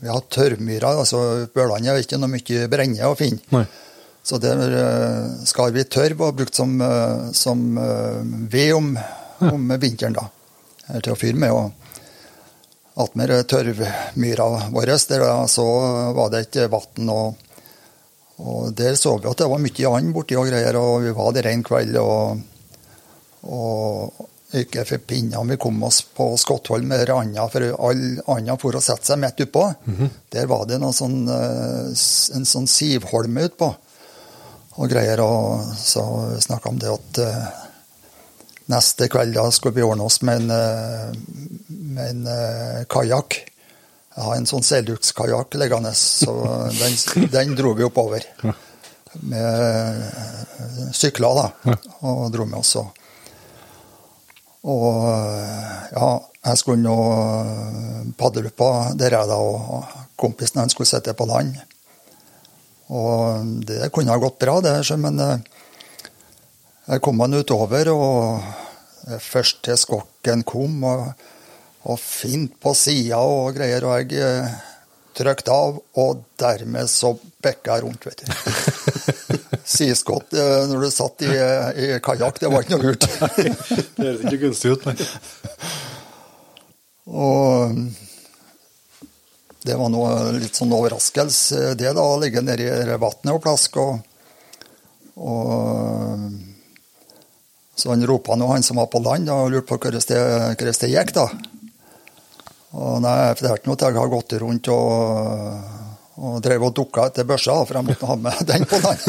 vi 0.00 0.08
har 0.08 0.20
tørrmyrer. 0.20 0.98
altså 0.98 1.46
På 1.52 1.60
Ørlandet 1.60 1.90
er 1.90 1.94
det 1.94 2.06
ikke 2.06 2.18
noe 2.18 2.32
mye 2.32 2.68
brenne 2.68 3.08
å 3.08 3.14
finne. 3.14 3.40
Nei. 3.50 3.64
Så 4.26 4.38
det 4.38 4.52
eh, 4.52 5.44
skar 5.46 5.70
vi 5.70 5.84
tørv 5.86 6.24
og 6.26 6.38
brukt 6.40 6.56
som, 6.58 6.72
eh, 6.82 7.28
som 7.30 7.60
eh, 7.78 8.24
ved 8.50 8.72
om, 8.74 8.88
om 9.52 9.68
vinteren, 9.84 10.16
da. 10.18 10.24
Til 10.98 11.12
å 11.14 11.18
fyre 11.18 11.38
med. 11.38 11.54
Og 11.54 13.04
attmed 13.04 13.30
tørvmyra 13.52 14.48
vår, 14.74 14.92
der 15.12 15.22
så 15.52 15.66
var 16.18 16.34
det 16.34 16.48
ikke 16.48 16.66
vann. 16.74 17.12
Og, 17.14 17.38
og 18.42 18.74
der 18.74 18.98
så 18.98 19.14
vi 19.20 19.30
at 19.30 19.44
det 19.44 19.50
var 19.54 19.62
mye 19.62 19.94
and 19.94 20.12
borti 20.18 20.40
og 20.40 20.50
greier, 20.50 20.80
og 20.80 21.06
vi 21.06 21.14
var 21.14 21.38
der 21.38 21.52
en 21.52 21.64
kveld. 21.70 22.02
og, 22.02 22.42
og 23.46 24.26
ikke 24.56 24.86
for 24.88 25.06
pinnene 25.06 25.52
vi 25.52 25.60
kom 25.60 25.82
oss 25.86 26.00
på 26.16 26.32
Skottholm 26.40 26.86
med 26.90 27.10
andre 27.12 27.46
for 27.52 27.64
alle 27.90 28.22
andre 28.30 28.54
for 28.58 28.78
å 28.78 28.82
sette 28.82 29.06
seg 29.06 29.22
midt 29.22 29.46
utpå. 29.46 29.68
Der 30.34 30.50
var 30.50 30.66
det 30.66 30.82
sånn, 30.98 31.26
en 31.30 32.54
sånn 32.56 32.70
sivholme 32.70 33.50
utpå 33.52 33.74
og 34.76 34.90
greier. 34.90 35.22
Og 35.24 35.64
så 35.78 36.04
snakka 36.42 36.70
om 36.72 36.80
det 36.80 36.92
at 36.92 37.20
eh, 37.24 37.46
neste 38.72 39.08
kveld 39.12 39.36
da 39.36 39.48
skulle 39.54 39.76
vi 39.78 39.84
ordne 39.86 40.06
oss 40.06 40.20
med 40.26 40.42
en, 40.42 40.50
eh, 40.50 41.10
med 41.68 42.10
en 42.10 42.26
uh, 42.28 42.84
kajakk. 42.90 43.38
Jeg 44.16 44.24
har 44.24 44.36
en 44.36 44.48
sånn 44.48 44.64
seildukkskajakk 44.64 45.58
liggende, 45.60 45.92
så 45.92 46.32
den, 46.72 47.26
den 47.32 47.56
dro 47.58 47.74
vi 47.76 47.84
oppover. 47.84 48.24
Med 49.28 50.92
sykler, 50.96 51.36
da. 51.36 51.76
Og 52.08 52.30
dro 52.32 52.46
med 52.48 52.58
oss. 52.62 52.72
Og, 52.80 52.88
og 54.72 55.04
ja, 55.92 56.08
jeg 56.48 56.60
skulle 56.62 56.80
nå 56.80 56.96
padle 58.16 58.52
på 58.56 58.70
der 58.96 59.18
jeg 59.18 59.30
da, 59.30 59.36
og 59.36 60.16
kompisen 60.16 60.62
han 60.64 60.72
skulle 60.72 60.88
sitte 60.88 61.16
på 61.16 61.28
land. 61.28 61.60
Og 62.94 63.46
det 63.66 63.90
kunne 63.94 64.14
ha 64.14 64.22
gått 64.22 64.38
bra, 64.38 64.60
det, 64.62 64.78
men 65.02 65.18
eh, 65.22 65.38
jeg 66.86 67.02
kom 67.02 67.22
han 67.24 67.34
utover, 67.34 67.90
og 67.90 68.44
eh, 69.08 69.18
først 69.22 69.64
til 69.66 69.78
skokken 69.80 70.44
kom, 70.46 70.78
og, 70.86 71.26
og 71.90 71.98
fint 72.02 72.54
på 72.62 72.74
sida 72.78 73.18
og 73.26 73.56
greier, 73.58 73.88
og 73.88 73.98
jeg 73.98 74.22
eh, 74.22 74.54
trykte 75.18 75.50
av, 75.50 75.80
og 75.98 76.22
dermed 76.38 76.92
så 76.92 77.16
bekka 77.42 77.78
jeg 77.78 77.86
rundt, 77.88 78.06
vet 78.06 78.22
du. 78.22 78.26
Siskott 79.76 80.30
når 80.30 80.84
du 80.84 80.90
satt 80.94 81.24
i, 81.26 81.30
i 81.82 81.86
kajakk, 82.04 82.38
det 82.38 82.50
var 82.52 82.62
ikke 82.62 82.76
noe 82.76 82.92
lurt. 82.92 83.06
Det 83.08 84.04
høres 84.04 84.20
ikke 84.22 84.42
gunstig 84.44 84.76
ut, 84.76 84.86
nei. 84.86 84.94
Og 87.10 87.74
det 89.66 89.76
var 89.78 89.90
noe 89.90 90.32
litt 90.38 90.54
sånn 90.56 90.74
overraskelse, 90.74 91.74
det 91.78 91.92
da, 91.96 92.02
å 92.02 92.20
ligge 92.22 92.42
nedi 92.44 92.68
vannet 92.70 93.32
og 93.34 93.42
plaske. 93.42 93.82
Og, 93.82 93.96
og 95.16 96.20
så 97.76 97.90
han 97.92 98.06
ropa 98.08 98.36
nå, 98.38 98.46
han 98.48 98.64
som 98.64 98.78
var 98.80 98.88
på 98.92 99.02
land, 99.04 99.28
og 99.32 99.50
lurte 99.52 99.68
på 99.68 99.78
hvordan 99.82 100.00
det, 100.08 100.92
gikk, 100.92 101.12
da. 101.16 101.26
Og 102.76 103.02
nei, 103.04 103.34
for 103.34 103.42
det 103.42 103.50
er 103.50 103.60
ikke 103.60 103.70
noe 103.70 103.76
at 103.78 103.84
jeg 103.86 103.96
har 103.96 104.12
gått 104.12 104.32
rundt 104.42 104.70
og, 104.72 104.88
og 106.16 106.40
drev 106.44 106.66
og 106.68 106.74
dukka 106.76 107.08
etter 107.10 107.28
børsa, 107.28 107.58
for 107.64 107.78
jeg 107.78 107.88
måtte 107.90 108.10
ha 108.10 108.16
med 108.20 108.42
den 108.48 108.66
på 108.70 108.80
land. 108.80 109.02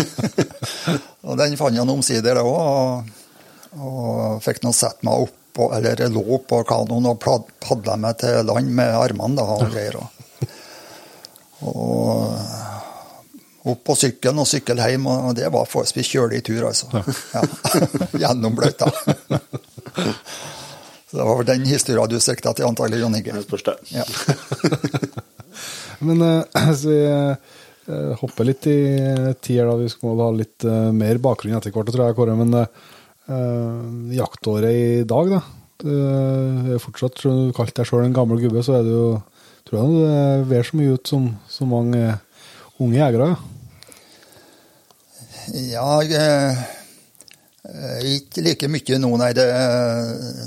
og 1.27 1.39
den 1.39 1.57
fant 1.59 1.79
han 1.79 1.95
omsider, 1.95 2.39
det 2.39 2.43
òg, 2.43 2.57
og, 2.57 3.77
og 3.77 4.43
fikk 4.43 4.63
nå 4.65 4.73
sette 4.75 5.05
meg 5.07 5.27
opp 5.27 5.35
eller 5.57 6.03
jeg 6.03 6.13
lå 6.13 6.37
på 6.45 6.59
kanoen 6.69 7.07
og 7.09 7.23
padla 7.63 7.95
meg 7.97 8.19
til 8.21 8.43
land 8.45 8.69
med 8.77 8.93
armene 8.93 9.39
da, 9.39 9.45
og 9.55 9.71
greier. 9.73 9.97
Og, 9.97 10.16
og 11.65 12.37
opp 13.67 13.83
på 13.89 13.95
sykkelen 13.99 14.43
og 14.43 14.47
sykkel 14.47 14.79
hjem, 14.79 15.07
og 15.11 15.35
det 15.35 15.49
var 15.51 15.67
forholdsvis 15.67 16.11
kjølig 16.13 16.43
tur, 16.47 16.69
altså. 16.69 17.01
Ja. 17.33 17.41
Gjennom 18.21 18.55
bløyta. 18.55 18.87
Så 21.07 21.17
det 21.17 21.25
var 21.25 21.37
vel 21.39 21.47
den 21.47 21.67
historien 21.67 22.11
du 22.11 22.19
sikta 22.23 22.53
til, 22.55 22.67
antagelig, 22.67 23.01
Jon 23.03 23.15
Inge. 23.15 23.35
Det 23.39 23.45
spørs 23.47 23.65
det. 23.67 23.77
Ja. 23.95 24.05
Men 26.07 26.23
hvis 26.53 26.83
vi 26.85 26.97
eh, 27.07 28.11
hopper 28.21 28.47
litt 28.47 28.67
i 28.69 28.77
tier, 29.41 29.67
da. 29.67 29.77
Vi 29.79 29.89
skal 29.91 30.11
må 30.11 30.17
ha 30.21 30.29
litt 30.35 30.67
eh, 30.67 30.89
mer 30.95 31.19
bakgrunn 31.23 31.57
etter 31.57 31.73
hvert, 31.73 31.91
tror 31.93 32.09
jeg, 32.09 32.17
Kåre. 32.17 32.35
Men 32.37 32.59
eh, 32.59 32.83
eh, 33.31 33.87
jaktåret 34.19 34.75
i 34.75 35.07
dag, 35.09 35.33
da. 35.37 35.41
Du 35.77 35.91
er 35.93 36.81
fortsatt, 36.81 37.21
du 37.21 37.53
kalte 37.55 37.81
deg 37.81 37.89
sjøl 37.89 38.07
en 38.07 38.15
gammel 38.15 38.41
gubbe, 38.41 38.63
så 38.65 38.79
er 38.79 38.87
du 38.87 38.93
jo 38.93 39.09
Tror 39.67 39.83
jeg 39.83 39.99
det 39.99 40.47
ver 40.47 40.63
så 40.63 40.79
mye 40.79 40.95
ut 40.95 41.11
som, 41.11 41.27
så 41.51 41.67
mange 41.67 42.15
unge 42.79 42.97
jegere. 42.97 43.35
Ja. 43.35 43.53
Ja, 45.55 46.03
jeg, 46.03 46.57
eh, 47.63 48.01
ikke 48.17 48.41
like 48.43 48.67
mye 48.71 48.97
nå, 48.99 49.17
nei. 49.19 49.33
Det, 49.35 49.45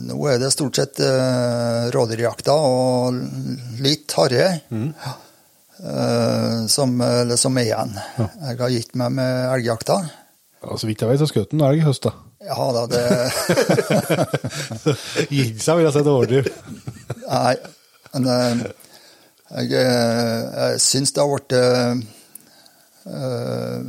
nå 0.09 0.29
er 0.29 0.39
det 0.43 0.51
stort 0.53 0.77
sett 0.77 1.01
uh, 1.05 1.91
rådyrjakta 1.95 2.53
og 2.53 3.15
litt 3.81 4.13
harre 4.19 4.61
eh, 4.61 5.07
som, 6.69 7.03
som 7.41 7.59
er 7.61 7.65
igjen. 7.65 7.93
Jeg 8.21 8.57
har 8.61 8.71
gitt 8.77 8.93
meg 9.01 9.11
med 9.17 9.31
elgjakta. 9.55 9.97
Ja, 10.61 10.77
så 10.77 10.85
vidt 10.91 11.01
jeg 11.01 11.09
vet, 11.09 11.21
så 11.23 11.29
skjøt 11.31 11.53
han 11.57 11.65
elg 11.71 11.79
i 11.81 11.87
høst, 11.87 12.05
da. 12.05 12.13
Ja 12.41 12.73
da, 12.73 12.87
det 12.89 13.05
Gitt 15.33 15.61
seg, 15.61 15.77
vil 15.77 15.85
jeg 15.87 15.93
si, 15.93 16.01
til 16.01 16.13
overdriv. 16.13 16.45
Nei, 17.25 17.57
men 18.13 18.23
eh, 18.35 18.55
jeg, 19.51 19.73
eh, 19.75 20.41
jeg 20.55 20.81
syns 20.83 21.13
det 21.15 21.23
har 21.23 21.31
blitt 21.33 21.55
uh, 23.11 23.81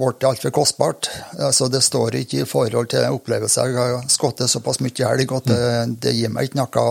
blitt 0.00 0.24
altfor 0.28 0.52
kostbart. 0.54 1.08
Altså, 1.38 1.68
det 1.72 1.82
står 1.82 2.20
ikke 2.20 2.42
i 2.44 2.48
forhold 2.48 2.90
til 2.92 3.16
opplevelser. 3.16 3.72
Jeg 3.72 3.96
har 3.96 4.08
skutt 4.12 4.44
såpass 4.50 4.80
mye 4.84 5.10
elg 5.10 5.34
at 5.34 5.50
det, 5.50 5.60
det 6.06 6.16
gir 6.16 6.32
meg 6.32 6.50
ikke 6.50 6.60
noe 6.60 6.86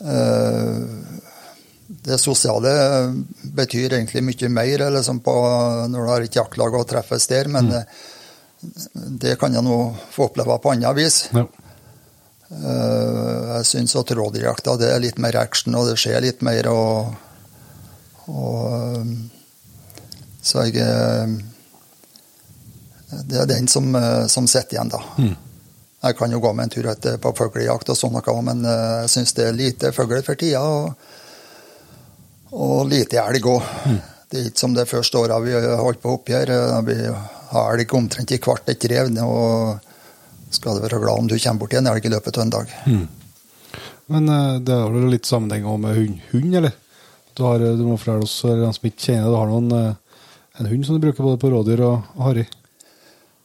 uh, 0.00 0.80
Det 2.08 2.18
sosiale 2.20 2.72
betyr 3.58 3.98
egentlig 3.98 4.24
mye 4.24 4.48
mer 4.52 4.86
liksom 4.94 5.20
på, 5.24 5.34
når 5.90 5.98
du 5.98 6.12
har 6.12 6.24
et 6.24 6.40
jaktlag 6.40 6.76
og 6.78 6.88
treffes 6.88 7.26
der, 7.28 7.48
men 7.52 7.72
eh, 7.74 7.84
det 9.24 9.36
kan 9.40 9.54
jeg 9.54 9.64
nå 9.64 9.78
få 10.12 10.28
oppleve 10.28 10.58
på 10.62 10.72
annet 10.74 10.96
vis. 10.98 11.16
Ja. 11.34 11.44
Eh, 12.50 13.56
Jeg 13.58 13.66
syns 13.68 13.96
at 13.98 14.10
rådyrjakta 14.16 14.76
det 14.80 14.88
er 14.92 15.02
litt 15.02 15.18
mer 15.20 15.36
action, 15.36 15.74
og 15.76 15.88
det 15.90 15.98
skjer 16.00 16.20
litt 16.24 16.40
mer. 16.46 16.68
og, 16.72 17.14
og 18.28 19.00
um, 19.02 19.30
Så 20.42 20.64
jeg 20.68 20.76
eh, 20.80 21.36
Det 23.28 23.40
er 23.42 23.46
den 23.50 23.68
som, 23.68 23.94
eh, 23.96 24.26
som 24.32 24.46
sitter 24.48 24.76
igjen, 24.78 24.92
da. 24.92 25.02
Jeg 25.98 26.14
kan 26.16 26.30
jo 26.30 26.38
gå 26.40 26.52
med 26.54 26.68
en 26.68 26.70
tur 26.70 26.86
etter 26.92 27.16
på 27.18 27.32
fuglejakt 27.34 27.88
og 27.90 27.96
sånn 27.98 28.14
noe, 28.14 28.42
men 28.46 28.64
eh, 28.64 29.00
jeg 29.02 29.10
syns 29.16 29.32
det 29.34 29.48
er 29.48 29.56
lite 29.58 29.90
fugl 29.96 30.20
for 30.22 30.38
tida. 30.38 30.60
Og, 30.62 30.94
og 32.54 32.86
lite 32.88 33.18
elg 33.20 33.44
òg. 33.50 33.66
Det 34.28 34.38
er 34.42 34.46
ikke 34.50 34.60
som 34.60 34.74
det 34.76 34.84
første 34.88 35.18
året 35.18 35.40
vi 35.44 35.56
holdt 35.56 36.00
på 36.04 36.14
oppi 36.18 36.36
her. 36.36 36.48
eh, 36.52 36.80
Vi 36.86 36.96
har 37.52 37.74
elg 37.74 37.94
omtrent 37.96 38.30
i 38.32 38.38
hvert 38.44 38.68
et 38.72 38.84
rev. 38.92 39.10
Og 39.24 39.87
skal 40.50 40.78
du 40.78 40.84
være 40.84 41.00
glad 41.02 41.24
om 41.24 41.30
du 41.30 41.38
kommer 41.38 41.62
bort 41.62 41.74
igjen 41.74 41.86
en 41.86 41.92
elg 41.94 42.06
i 42.06 42.12
løpet 42.12 42.38
av 42.38 42.44
en 42.44 42.54
dag. 42.56 42.74
Men 44.08 44.28
eh, 44.32 44.60
det 44.64 44.76
har 44.76 44.92
vel 44.92 45.10
litt 45.12 45.28
sammenheng 45.28 45.66
med 45.82 45.96
hund, 45.96 46.20
hund 46.32 46.60
eller? 46.60 46.76
Du, 47.36 47.44
har, 47.44 47.60
eh, 47.60 47.76
du 47.76 47.84
må 47.86 47.98
fortelle 48.00 48.24
oss, 48.24 48.40
eller 48.44 48.64
de 48.64 48.70
som 48.74 48.88
ikke 48.88 49.04
kjenner 49.10 49.28
du 49.28 49.36
har 49.36 49.50
noen, 49.50 49.68
eh, 49.76 50.22
en 50.58 50.70
hund 50.70 50.86
som 50.86 50.96
du 50.96 51.04
bruker 51.04 51.22
både 51.22 51.40
på 51.42 51.50
rådyr 51.52 51.84
og, 51.86 52.08
harry. 52.24 52.46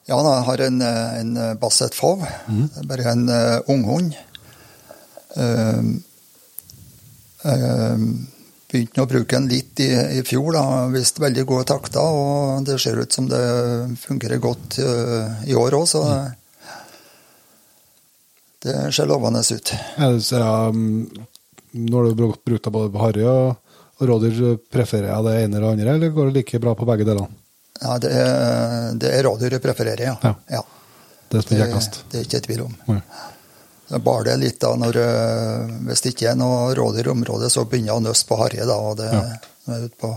Ja, 0.09 0.17
jeg 0.17 0.45
har 0.47 0.63
en, 0.65 0.81
eh, 0.81 1.19
en 1.19 1.33
Basset 1.59 1.95
Fov. 1.95 2.23
Er 2.23 2.87
bare 2.89 3.11
en 3.11 3.27
uh, 3.29 3.59
unghund. 3.71 4.17
Uh, 5.37 5.93
uh, 7.45 8.07
begynte 8.73 9.03
å 9.05 9.07
bruke 9.07 9.37
den 9.37 9.47
litt 9.51 9.79
i, 9.79 9.91
i 10.19 10.23
fjor. 10.27 10.49
da, 10.57 10.63
Viste 10.91 11.23
veldig 11.23 11.45
gode 11.47 11.67
takter, 11.71 12.03
og 12.03 12.65
det 12.67 12.79
ser 12.81 12.99
ut 12.99 13.15
som 13.15 13.29
det 13.31 13.43
fungerer 14.01 14.41
godt 14.43 14.79
uh, 14.83 15.43
i 15.47 15.55
år 15.55 15.77
òg, 15.77 15.87
så 15.87 16.03
det 18.63 18.75
ser 18.95 19.07
lovende 19.09 19.41
ut. 19.43 19.73
Er 19.97 20.13
det, 20.15 20.23
så, 20.25 20.39
um, 20.69 21.09
når 21.73 22.09
du 22.09 22.15
bruk- 22.21 22.41
bruker 22.45 22.71
både 22.71 22.99
harry 23.01 23.23
og, 23.27 23.55
og 23.99 24.07
rådyr, 24.09 24.57
prefererer 24.71 25.11
jeg 25.13 25.25
det 25.27 25.35
ene 25.43 25.57
eller 25.59 25.71
andre, 25.73 25.95
eller 25.97 26.13
går 26.15 26.31
det 26.31 26.37
like 26.41 26.59
bra 26.63 26.73
på 26.79 26.87
begge 26.87 27.05
delene? 27.07 27.27
Ja, 27.81 27.97
Det 27.99 28.11
er, 28.13 28.91
det 29.01 29.09
er 29.17 29.23
rådyr 29.27 29.57
jeg 29.57 29.61
prefererer, 29.63 30.03
ja. 30.07 30.15
Ja. 30.23 30.33
ja. 30.59 30.63
Det 31.29 31.39
er 31.39 31.47
Det, 31.49 32.03
det 32.11 32.19
er 32.19 32.25
ikke 32.27 32.41
tvil 32.45 32.61
om. 32.67 32.75
Nei. 32.87 32.99
Bare 34.03 34.23
det 34.23 34.35
litt 34.41 34.59
da, 34.61 34.69
når, 34.79 34.95
eh, 35.01 35.71
Hvis 35.89 36.01
det 36.05 36.13
ikke 36.13 36.29
er 36.31 36.37
noe 36.39 36.71
rådyr 36.77 37.09
i 37.09 37.11
området, 37.13 37.49
så 37.51 37.65
begynner 37.65 37.91
jeg 37.91 37.99
å 37.99 38.03
nøste 38.05 38.29
på 38.29 38.37
harry. 38.39 38.61
da, 38.65 38.77
og 38.77 38.97
det 38.97 39.09
Ja. 39.11 39.23
jeg 39.67 39.75
er 39.75 39.83
ute 39.89 39.99
på 40.01 40.13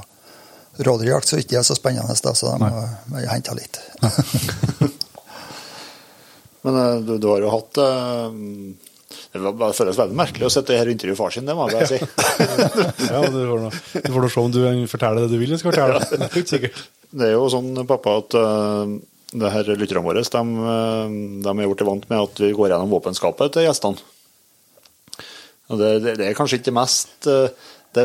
rådyrjakt, 0.87 1.29
så 1.29 1.39
ikke 1.41 1.57
er 1.57 1.65
det 1.65 1.67
så 1.71 1.75
spennende, 1.77 2.15
da, 2.23 2.33
så 2.37 2.53
de 2.53 2.59
må, 2.61 2.85
må 3.11 3.19
jeg 3.25 3.29
hente 3.33 3.55
litt. 3.57 3.81
Men 6.67 6.77
eh, 6.83 7.01
du, 7.07 7.17
du 7.23 7.29
har 7.31 7.45
jo 7.45 7.53
hatt 7.53 7.81
eh, 7.83 8.39
Det 9.33 9.43
var 9.45 9.59
bare 9.61 9.77
føles 9.77 9.99
veldig 10.01 10.19
merkelig 10.19 10.49
å 10.49 10.53
sitte 10.53 10.77
her 10.77 10.89
og 10.91 10.97
intervjue 10.97 11.19
far 11.19 11.35
sin, 11.35 11.47
det 11.47 11.57
må 11.57 11.69
jeg 11.69 11.79
bare 11.79 11.91
si. 11.91 12.01
Ja, 13.13 13.21
du 13.23 13.39
får 13.39 13.61
nå 13.65 13.73
du 13.73 14.11
får 14.13 14.25
nå 14.25 14.31
se 14.33 14.45
om 14.45 14.55
du 14.57 14.89
forteller 14.91 15.27
det 15.27 15.35
du 15.35 15.39
vil 15.41 15.53
du 15.55 15.61
skal 15.61 15.73
fortelle. 15.73 16.01
Det 16.11 16.59
er. 16.59 16.81
Det 17.17 17.29
er 17.29 17.37
jo 17.37 17.47
sånn, 17.53 17.71
pappa, 17.89 18.17
at 18.21 18.35
uh, 18.37 18.97
det 19.37 19.53
her 19.53 19.71
lytterne 19.79 20.03
våre 20.05 20.25
de, 20.27 20.43
de 21.45 21.53
er 21.53 21.69
gjort 21.69 21.81
det 21.81 21.87
vant 21.89 22.09
med 22.11 22.25
at 22.25 22.43
vi 22.43 22.51
går 22.57 22.73
gjennom 22.73 22.93
våpenskapet 22.93 23.55
til 23.55 23.67
gjestene. 23.67 24.03
Og 25.71 25.81
det, 25.81 25.93
det, 26.03 26.17
det 26.21 26.27
er 26.29 26.37
kanskje 26.39 26.59
ikke 26.59 26.69
det 26.69 26.77
mest 26.77 27.31
det, 27.97 28.05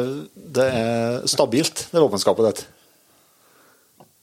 det 0.55 0.67
er 0.67 1.27
stabilt, 1.29 1.87
det 1.91 2.01
våpenskapet 2.01 2.47
ditt. 2.47 2.63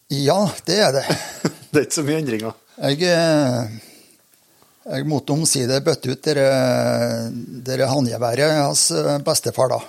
Ja, 0.09 0.40
det 0.64 0.79
er 0.81 0.94
det. 0.96 1.05
Det 1.68 1.83
er 1.83 1.85
ikke 1.85 1.98
så 1.98 2.03
mye 2.07 2.20
endringer. 2.22 2.55
Jeg, 2.81 3.81
jeg 4.88 5.07
måtte 5.09 5.35
omsider 5.35 5.83
bøtte 5.85 6.12
ut 6.14 6.22
dere, 6.24 7.88
håndgeværet 7.90 8.55
hans 8.62 8.87
eh, 8.96 9.18
bestefar, 9.27 9.74
da. 9.74 9.81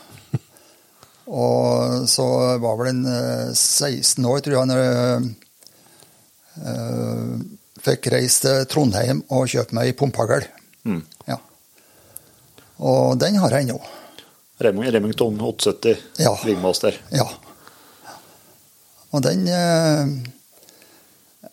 Og 1.29 2.07
så 2.09 2.25
var 2.59 2.77
vel 2.79 2.89
en 2.93 3.03
eh, 3.05 3.51
16 3.53 4.25
år, 4.25 4.39
tror 4.45 4.55
jeg, 4.57 4.69
når 4.71 4.81
jeg 4.81 5.29
eh, 6.65 7.35
fikk 7.85 8.09
reist 8.15 8.43
til 8.47 8.65
Trondheim 8.71 9.21
og 9.31 9.45
kjøpt 9.51 9.75
meg 9.77 9.93
pumpehagl. 9.99 10.47
Mm. 10.89 11.03
Ja. 11.29 11.37
Og 12.79 13.15
den 13.21 13.37
har 13.39 13.53
jeg 13.55 13.67
ennå. 13.69 13.79
Reming- 14.59 14.89
Remington 14.91 15.37
870 15.39 16.01
Ja. 16.19 16.33
Ringmaster. 16.43 16.97
Ja. 17.15 17.27
Og 19.13 19.23
den 19.25 19.45
eh, 19.47 20.11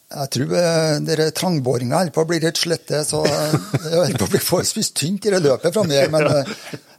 Jeg 0.06 0.30
tror 0.30 0.52
eh, 0.54 0.96
dere 1.02 1.24
trangboringa 1.34 1.98
holder 1.98 2.14
på 2.14 2.22
å 2.22 2.28
bli 2.30 2.38
litt 2.44 2.60
slette, 2.60 3.00
så 3.02 3.24
eh, 3.26 3.56
det 3.74 3.90
holder 3.90 4.20
på 4.20 4.28
å 4.28 4.32
bli 4.36 4.40
forholdsvis 4.42 4.92
tynt 4.94 5.26
i 5.26 5.32
det 5.34 5.40
løpet 5.42 5.74
framme 5.74 5.96
meg, 5.96 6.12
Men 6.14 6.28
eh, 6.30 6.52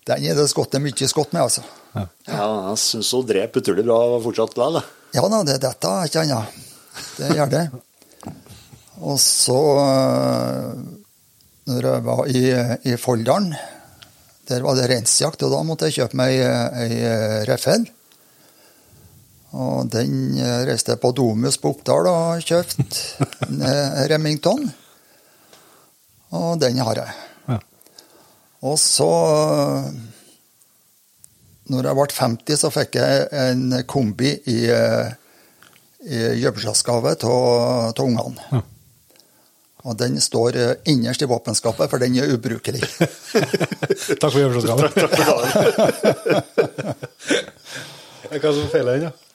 den 0.09 0.25
er 0.27 0.35
det 0.35 0.47
skottet 0.51 0.83
mye 0.83 1.07
skott 1.07 1.31
med, 1.31 1.45
altså. 1.45 1.63
Ja, 1.95 2.47
jeg 2.67 2.81
syns 2.83 3.13
hun 3.15 3.25
dreper 3.29 3.63
utrolig 3.63 3.87
bra 3.87 4.01
fortsatt 4.25 4.57
likevel. 4.57 4.81
da. 4.81 4.83
Ja 5.15 5.23
da, 5.31 5.39
det 5.47 5.55
er 5.55 5.63
dette, 5.69 5.93
ikke 6.09 6.25
annet. 6.25 6.59
Det 7.15 7.31
gjør 7.37 7.53
det. 7.53 7.63
Og 9.07 9.19
så, 9.21 9.57
når 11.69 11.87
jeg 11.87 12.05
var 12.07 12.21
i, 12.27 12.43
i 12.91 12.95
Folldalen, 12.99 13.53
der 14.51 14.63
var 14.65 14.75
det 14.75 14.87
reinsjakt, 14.91 15.43
og 15.47 15.53
da 15.53 15.63
måtte 15.67 15.87
jeg 15.87 16.01
kjøpe 16.01 16.19
meg 16.19 16.41
ei, 16.41 16.87
ei 16.91 17.45
reffel. 17.47 17.87
Og 19.55 19.87
den 19.91 20.35
eh, 20.35 20.65
reiste 20.67 20.95
jeg 20.95 21.01
på 21.03 21.13
Domus 21.15 21.59
på 21.61 21.71
Oppdal 21.75 22.09
og 22.11 22.43
kjøpte 22.43 22.83
en 23.47 23.63
eh, 23.63 24.03
Remington. 24.11 24.67
Og 26.35 26.59
den 26.59 26.83
har 26.83 26.99
jeg. 26.99 27.15
Ja. 27.47 27.61
Og 28.67 28.75
så 28.81 29.11
når 31.67 31.89
jeg 31.89 31.97
ble 31.99 32.07
50, 32.15 32.59
så 32.61 32.69
fikk 32.71 32.95
jeg 32.99 33.27
en 33.35 33.75
kombi 33.89 34.31
i, 34.47 34.57
eh, 34.71 35.09
i 36.07 36.21
jubileumsgave 36.41 37.15
av 37.27 38.01
ungene. 38.03 38.41
Ja. 38.51 38.61
Og 39.87 39.95
den 39.99 40.19
står 40.23 40.55
eh, 40.59 40.75
innerst 40.91 41.21
i 41.23 41.29
våpenskapet, 41.29 41.89
for 41.91 41.97
den 41.99 42.15
er 42.19 42.31
ubrukelig. 42.33 42.81
Takk 44.21 44.31
for 44.31 44.39
jubileumsgaven. 44.41 44.91
Hva 48.27 48.51
som 48.51 48.67
feiler 48.71 48.91
den, 48.97 49.03
da? 49.07 49.26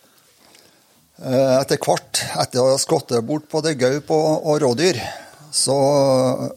Eh, 1.20 1.55
Etter 1.61 1.79
hvert, 1.83 2.22
etter 2.40 2.62
å 2.62 2.70
ha 2.72 2.79
skutt 2.81 3.12
bort 3.27 3.48
både 3.53 3.75
gaup 3.79 4.11
og, 4.14 4.46
og 4.48 4.61
rådyr, 4.64 4.98
så 5.53 5.77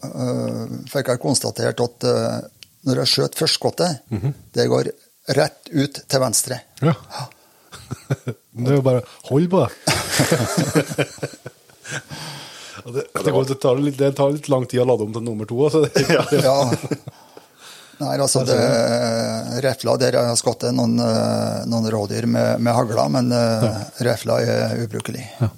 eh, 0.00 0.62
fikk 0.90 1.12
jeg 1.12 1.22
konstatert 1.22 1.82
at 1.84 2.06
eh, 2.08 2.38
når 2.88 3.02
jeg 3.02 3.12
skjøt 3.12 3.36
førstskuddet, 3.36 4.04
det 4.54 4.68
går 4.70 4.88
rett 5.36 5.68
ut 5.74 6.00
til 6.06 6.22
venstre. 6.22 6.60
Ja. 6.82 6.94
Det 8.56 8.70
er 8.72 8.78
jo 8.78 8.84
bare 8.86 9.02
hold 9.28 9.50
på 9.52 9.58
det. 9.60 9.70
Det, 12.86 13.02
det, 13.24 13.32
går, 13.32 13.44
det, 13.48 13.54
tar 13.58 13.78
litt, 13.82 13.96
det 13.98 14.12
tar 14.14 14.30
litt 14.30 14.46
lang 14.52 14.62
tid 14.70 14.78
å 14.82 14.86
lade 14.86 15.06
om 15.08 15.14
til 15.14 15.24
nummer 15.26 15.48
to. 15.48 15.56
Altså. 15.66 15.88
Ja. 16.46 16.60
Nei, 17.96 18.14
altså 18.20 18.42
det 18.44 18.56
Refla 19.64 19.94
der 19.96 20.18
har 20.18 20.26
jeg 20.28 20.40
skutt 20.42 20.66
noen, 20.76 20.98
eh, 21.00 21.62
noen 21.70 21.90
rådyr 21.92 22.26
med, 22.28 22.60
med 22.60 22.76
hagla, 22.76 23.06
men 23.12 23.32
ja. 23.32 23.70
refla 24.04 24.40
er 24.44 24.82
ubrukelig. 24.84 25.24
Ja. 25.40 25.50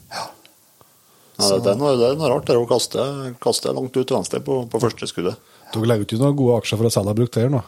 Ja, 1.39 1.59
det, 1.63 1.71
er 1.71 1.77
noe, 1.79 1.93
det 1.95 2.07
er 2.09 2.17
noe 2.19 2.31
rart 2.33 2.49
det 2.51 2.57
å 2.59 2.65
kaste, 2.67 3.03
kaste 3.43 3.71
langt 3.71 3.95
ut 3.95 4.03
til 4.03 4.17
venstre 4.17 4.41
på, 4.43 4.65
på 4.71 4.81
første 4.83 5.07
skuddet. 5.07 5.39
Dere 5.71 5.91
legger 5.91 6.07
ikke 6.07 6.19
ut 6.19 6.25
noen 6.25 6.39
gode 6.39 6.57
aksjer 6.59 6.81
for 6.81 6.89
å 6.89 6.91
selge 6.91 7.15
brukt 7.21 7.39
her 7.39 7.53
nå? 7.53 7.61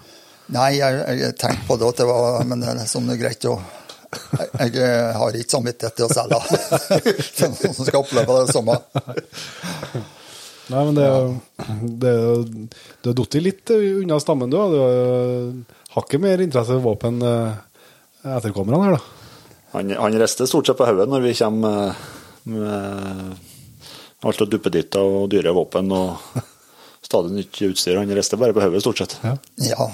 Nei, 0.51 0.73
jeg, 0.81 1.03
jeg 1.21 1.37
tenkte 1.39 1.69
på 1.69 1.77
det, 1.79 1.91
at 1.93 2.01
det 2.03 2.09
var, 2.09 2.41
men 2.51 2.65
det 2.65 2.73
er 2.73 2.91
sånn 2.91 3.07
det 3.07 3.15
er 3.15 3.23
greit 3.23 3.47
å 3.47 3.61
jeg, 4.11 4.73
jeg 4.75 5.13
har 5.15 5.37
ikke 5.39 5.55
samvittighet 5.55 6.01
til 6.01 6.09
å 6.09 6.11
selge. 6.11 6.39
Er 7.45 7.53
noen 7.53 7.77
som 7.77 7.87
skal 7.87 8.01
oppleve 8.03 8.41
det 8.41 8.55
samme. 8.57 8.75
Nei, 10.71 10.83
men 10.87 10.95
det, 10.95 11.05
er 11.07 11.17
jo- 11.19 12.45
du 13.03 13.09
har 13.11 13.17
falt 13.19 13.35
litt 13.43 13.73
unna 13.75 14.21
stammen, 14.23 14.51
du. 14.53 14.57
Du 14.57 15.65
har 15.95 16.05
ikke 16.07 16.21
mer 16.23 16.43
interesse 16.45 16.77
for 16.77 16.85
våpen 16.93 17.19
eh, 17.27 17.57
etterkommerne 18.37 18.85
her, 18.85 18.99
da. 18.99 19.03
Han, 19.73 19.91
han 19.95 20.19
rister 20.19 20.47
stort 20.51 20.67
sett 20.67 20.79
på 20.79 20.87
hodet 20.89 21.07
når 21.11 21.23
vi 21.29 21.35
kommer 21.39 21.95
med, 22.45 22.57
med 22.59 24.27
alt 24.27 24.43
av 24.43 24.49
duppeditter 24.51 25.01
og 25.05 25.29
dyre 25.33 25.53
våpen 25.55 25.91
og 25.95 26.41
stadig 27.07 27.35
nytt 27.37 27.61
utstyr. 27.71 27.99
Han 28.01 28.11
rister 28.15 28.39
bare 28.41 28.55
på 28.57 28.63
hodet, 28.65 28.83
stort 28.83 29.03
sett. 29.05 29.15
Ja. 29.27 29.37
Ja, 29.71 29.87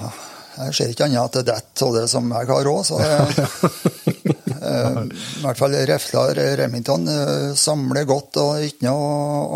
jeg 0.57 0.73
ser 0.77 0.91
ikke 0.93 1.05
annet 1.07 1.21
at 1.21 1.35
det 1.37 1.45
detter 1.51 1.85
av 1.87 1.93
det 1.97 2.05
som 2.11 2.27
jeg 2.33 2.49
har 2.49 2.63
råd, 2.67 2.83
så 2.87 2.99
jeg, 3.01 3.47
eh, 4.57 5.01
I 5.13 5.43
hvert 5.43 5.59
fall 5.59 5.75
Reflar 5.89 6.31
Remington 6.59 7.07
eh, 7.11 7.51
samler 7.57 8.07
godt 8.09 8.39
og 8.41 8.63
ikke 8.65 8.87
noe 8.87 8.97
å, 8.97 9.03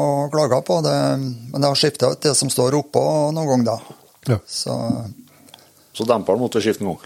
å 0.03 0.29
klage 0.33 0.61
på. 0.67 0.77
Det, 0.85 0.95
men 1.17 1.57
jeg 1.57 1.67
har 1.67 1.81
skifta 1.81 2.11
ut 2.13 2.21
det 2.27 2.35
som 2.37 2.51
står 2.53 2.77
oppå 2.81 3.03
noen 3.35 3.49
gang, 3.53 3.63
da. 3.71 3.77
Ja. 4.29 4.37
Så 4.45 4.77
Så 5.97 6.05
demperen 6.07 6.39
måtte 6.41 6.61
skifte 6.63 6.85
en 6.85 6.93
gang. 6.93 7.01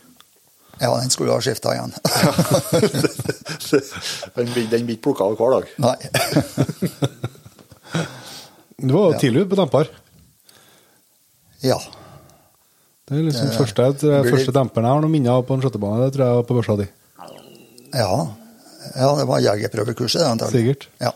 ja, 0.84 0.92
den 1.00 1.10
skulle 1.10 1.32
ha 1.32 1.40
skifta 1.42 1.72
igjen. 1.76 1.94
Den 4.36 4.50
blir 4.52 4.66
ikke 4.76 5.02
plukka 5.08 5.24
av 5.24 5.38
hver 5.40 5.52
dag. 5.56 5.66
Nei. 5.80 5.98
Du 8.78 8.92
var 8.94 9.16
tidlig 9.20 9.46
ute 9.46 9.52
på 9.54 9.60
demper. 9.62 9.88
Ja. 11.64 11.80
Det 13.06 13.20
er 13.20 13.26
liksom 13.28 13.52
Det 13.52 13.58
første, 13.60 13.84
jeg 14.10 14.32
første 14.34 14.54
demperen 14.56 14.88
jeg 14.88 14.98
har 14.98 15.04
noen 15.04 15.14
minner 15.14 15.38
av 15.38 15.44
på 15.46 15.54
en 15.54 15.62
skøytebane. 15.62 16.08
Det 16.08 16.16
tror 16.16 16.26
jeg 16.26 16.40
var 16.40 16.48
på 16.50 16.58
børsa 16.58 16.78
di. 16.80 16.88
Ja. 17.96 18.16
ja, 18.96 19.10
det 19.20 19.28
var 19.30 19.44
jegerprøvekurset, 19.46 20.24
det, 20.24 20.32
antagelig. 20.32 20.64
Sikkert. 20.64 20.88
Ja. 21.04 21.14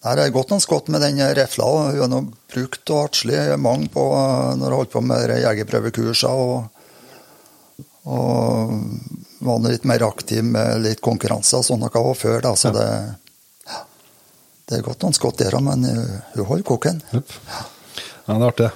Der 0.00 0.16
det 0.16 0.24
jeg 0.24 0.34
godt 0.38 0.54
noen 0.54 0.64
skott 0.64 0.88
med 0.88 1.04
den 1.04 1.20
refla. 1.36 1.68
Hun 1.92 2.16
har 2.16 2.26
brukt 2.54 2.92
og 2.94 3.02
artslig 3.04 3.36
mange 3.60 3.90
på 3.92 4.06
eh, 4.16 4.56
når 4.56 4.72
hun 4.72 4.78
holdt 4.78 4.94
på 4.96 5.04
med 5.04 5.36
jegerprøvekursene. 5.44 6.32
Og, 6.32 8.08
og 8.08 8.74
var 9.44 9.64
litt 9.68 9.84
mer 9.88 10.08
aktiv 10.08 10.40
med 10.56 10.80
litt 10.86 11.04
konkurranser 11.04 11.60
og 11.60 11.68
sånn 11.68 11.84
noe 11.84 11.92
var 12.08 12.16
før. 12.16 12.40
da, 12.48 12.56
så 12.56 12.72
det, 12.72 12.90
ja, 13.68 13.84
det 14.72 14.80
er 14.80 14.88
godt 14.88 15.04
noen 15.04 15.20
skott 15.20 15.44
der, 15.44 15.60
men 15.60 15.84
hun 15.84 16.20
hun 16.32 16.46
holder 16.48 16.70
koken. 16.72 17.04
Jepp. 17.12 17.36
Ja, 17.52 17.66
det 18.32 18.40
er 18.40 18.52
artig. 18.54 18.70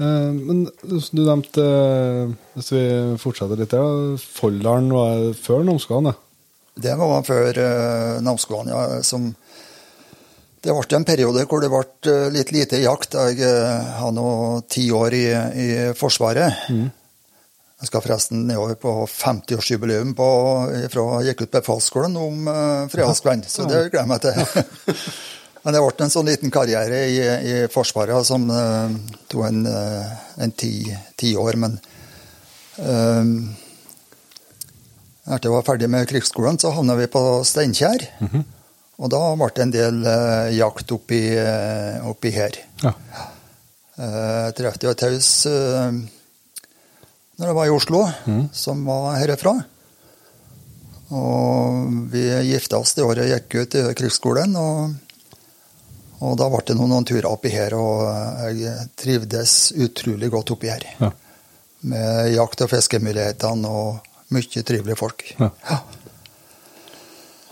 Eh, 0.00 0.32
men 0.32 0.64
du 0.82 1.22
nevnte, 1.24 1.64
eh, 1.64 2.32
hvis 2.56 2.72
vi 2.72 2.84
fortsetter 3.20 3.60
litt 3.60 3.74
der, 3.74 4.16
Folldalen 4.20 4.92
var 4.94 5.32
før 5.36 5.66
Namsskogan? 5.68 6.12
ja? 6.12 6.18
Det 6.72 6.94
var 6.96 7.20
før 7.26 7.58
uh, 7.60 8.22
Namsskogan, 8.24 8.70
ja. 8.72 9.02
Som, 9.04 9.34
det 10.64 10.72
ble 10.72 10.96
en 10.96 11.04
periode 11.04 11.44
hvor 11.44 11.60
det 11.60 11.68
ble 11.68 12.14
litt 12.32 12.52
lite 12.54 12.80
jakt. 12.80 13.12
Jeg 13.12 13.44
uh, 13.44 13.92
har 13.98 14.14
nå 14.16 14.26
ti 14.72 14.86
år 14.88 15.12
i, 15.18 15.26
i 15.36 15.68
Forsvaret. 15.98 16.64
Jeg 16.72 17.90
skal 17.90 18.04
forresten 18.04 18.46
nedover 18.48 18.78
på 18.80 18.94
50-årsjubileum 19.10 20.14
fra 20.16 21.04
jeg 21.20 21.32
gikk 21.32 21.44
ut 21.44 21.54
befalsskolen 21.58 22.16
om 22.16 22.48
uh, 22.48 22.88
fredagskvelden, 22.88 23.44
så 23.50 23.68
det 23.68 23.88
gleder 23.90 24.06
jeg 24.06 24.12
meg 24.14 24.24
til. 24.24 25.06
Men 25.62 25.74
det 25.74 25.82
ble 25.82 26.04
en 26.04 26.10
sånn 26.10 26.26
liten 26.26 26.50
karriere 26.50 27.04
i, 27.06 27.18
i 27.22 27.58
Forsvaret 27.70 28.26
som 28.26 28.48
uh, 28.50 28.90
tok 29.30 29.44
en, 29.46 29.60
uh, 29.66 30.14
en 30.42 30.54
ti, 30.58 30.74
ti 31.18 31.36
år. 31.38 31.58
Men 31.62 31.76
uh, 32.82 33.22
etter 35.28 35.46
jeg 35.46 35.54
var 35.54 35.68
ferdig 35.68 35.90
med 35.92 36.08
krigsskolen, 36.10 36.58
så 36.58 36.74
havna 36.74 36.96
vi 36.98 37.06
på 37.10 37.22
Steinkjer. 37.46 38.08
Og 39.02 39.10
da 39.10 39.20
ble 39.38 39.50
det 39.54 39.62
en 39.66 39.74
del 39.74 40.02
uh, 40.02 40.50
jakt 40.54 40.94
oppi, 40.94 41.20
uh, 41.38 42.02
oppi 42.10 42.34
her. 42.34 42.58
Ja. 42.82 42.96
Uh, 43.92 44.50
jo 44.82 44.90
et 44.90 44.98
taus 44.98 45.30
uh, 45.46 45.92
når 47.38 47.48
jeg 47.48 47.56
var 47.56 47.66
i 47.68 47.72
Oslo, 47.74 48.00
som 48.54 48.82
var 48.86 49.16
herfra. 49.18 49.54
Og 51.12 51.88
vi 52.12 52.22
gifta 52.48 52.78
oss 52.78 52.94
det 52.96 53.04
året 53.04 53.26
jeg 53.26 53.42
gikk 53.42 53.56
ut 53.56 53.76
i 53.78 53.82
krigsskolen. 53.98 54.54
Og, 54.56 54.94
og 56.22 56.36
da 56.38 56.48
ble 56.52 56.62
det 56.68 56.76
noen, 56.78 56.92
noen 56.94 57.08
turer 57.08 57.28
oppi 57.30 57.50
her, 57.52 57.74
og 57.74 58.06
jeg 58.54 58.86
trivdes 58.98 59.56
utrolig 59.82 60.30
godt 60.32 60.54
oppi 60.54 60.70
her. 60.70 60.86
Ja. 61.00 61.10
Med 61.90 62.30
jakt- 62.36 62.62
og 62.62 62.70
fiskemulighetene 62.70 63.72
og 63.82 64.12
mye 64.32 64.62
trivelige 64.62 64.98
folk. 65.00 65.26
Ja. 65.40 65.50
Ja. 65.66 65.80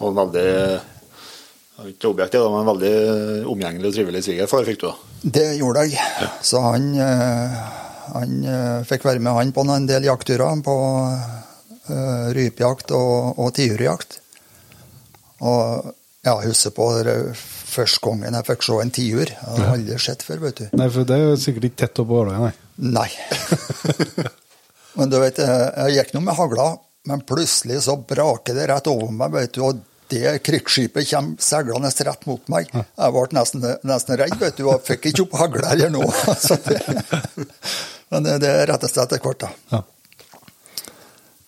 Og 0.01 0.13
en 0.13 0.21
veldig 0.21 0.49
ikke 1.89 2.11
objekt, 2.11 2.37
da, 2.37 2.49
men 2.53 2.61
en 2.61 2.69
veldig 2.69 2.95
omgjengelig 3.49 3.89
og 3.89 3.95
trivelig 3.97 4.25
svigerfar 4.27 4.67
fikk 4.69 4.83
du. 4.83 4.89
da. 4.91 5.21
Det 5.37 5.47
gjorde 5.57 5.85
jeg. 5.89 6.31
Så 6.45 6.61
han, 6.65 6.91
eh, 7.01 7.55
han 8.13 8.35
eh, 8.45 8.81
fikk 8.89 9.07
være 9.09 9.23
med 9.25 9.37
han 9.37 9.53
på 9.57 9.65
en 9.65 9.89
del 9.89 10.09
jaktturer. 10.09 10.61
På 10.65 10.77
uh, 11.91 12.27
rypejakt 12.37 12.93
og, 12.95 13.39
og 13.41 13.55
tiurjakt. 13.57 14.21
Og 15.41 15.89
ja, 16.21 16.35
jeg 16.35 16.51
husker 16.53 16.75
på 16.77 16.91
første 17.71 18.03
gangen 18.05 18.37
jeg 18.37 18.47
fikk 18.49 18.67
se 18.67 18.79
en 18.83 18.93
tiur. 18.95 19.33
Jeg 19.33 19.65
har 19.65 19.75
aldri 19.75 19.99
sett 20.03 20.25
før, 20.27 20.43
vet 20.47 20.63
du. 20.63 20.67
Nei, 20.79 20.89
for 20.93 21.09
det 21.09 21.17
er 21.17 21.29
jo 21.29 21.41
sikkert 21.41 21.69
ikke 21.71 21.81
tett 21.85 22.03
oppå 22.03 22.21
Åløya, 22.23 22.41
nei. 22.45 22.53
Nei. 22.97 23.09
men 24.99 25.13
du 25.13 25.19
vet, 25.23 25.41
jeg 25.41 25.97
gikk 25.97 26.15
nå 26.17 26.25
med 26.27 26.39
hagla, 26.39 26.73
men 27.11 27.23
plutselig 27.29 27.85
så 27.87 27.97
braker 27.97 28.59
det 28.59 28.69
rett 28.73 28.91
over 28.91 29.15
meg, 29.15 29.33
vet 29.37 29.57
du. 29.57 29.63
og 29.69 29.87
det 30.11 30.41
krigsskipet 30.43 31.07
kommer 31.07 31.39
seilende 31.39 31.91
rett 32.07 32.25
mot 32.27 32.49
meg. 32.51 32.71
Jeg 32.75 33.15
ble 33.15 33.27
nesten, 33.37 33.67
nesten 33.87 34.19
redd, 34.19 34.35
vet 34.41 34.59
du, 34.59 34.65
og 34.73 34.83
fikk 34.83 35.07
ikke 35.13 35.29
opp 35.29 35.37
hagla 35.45 35.75
eller 35.77 35.93
noe. 35.95 36.11
Det, 38.11 38.17
men 38.19 38.41
det, 38.43 38.49
rettes 38.67 38.97
etter 38.99 39.21
hvert, 39.23 39.45
da. 39.45 39.51
Ja. 39.71 39.79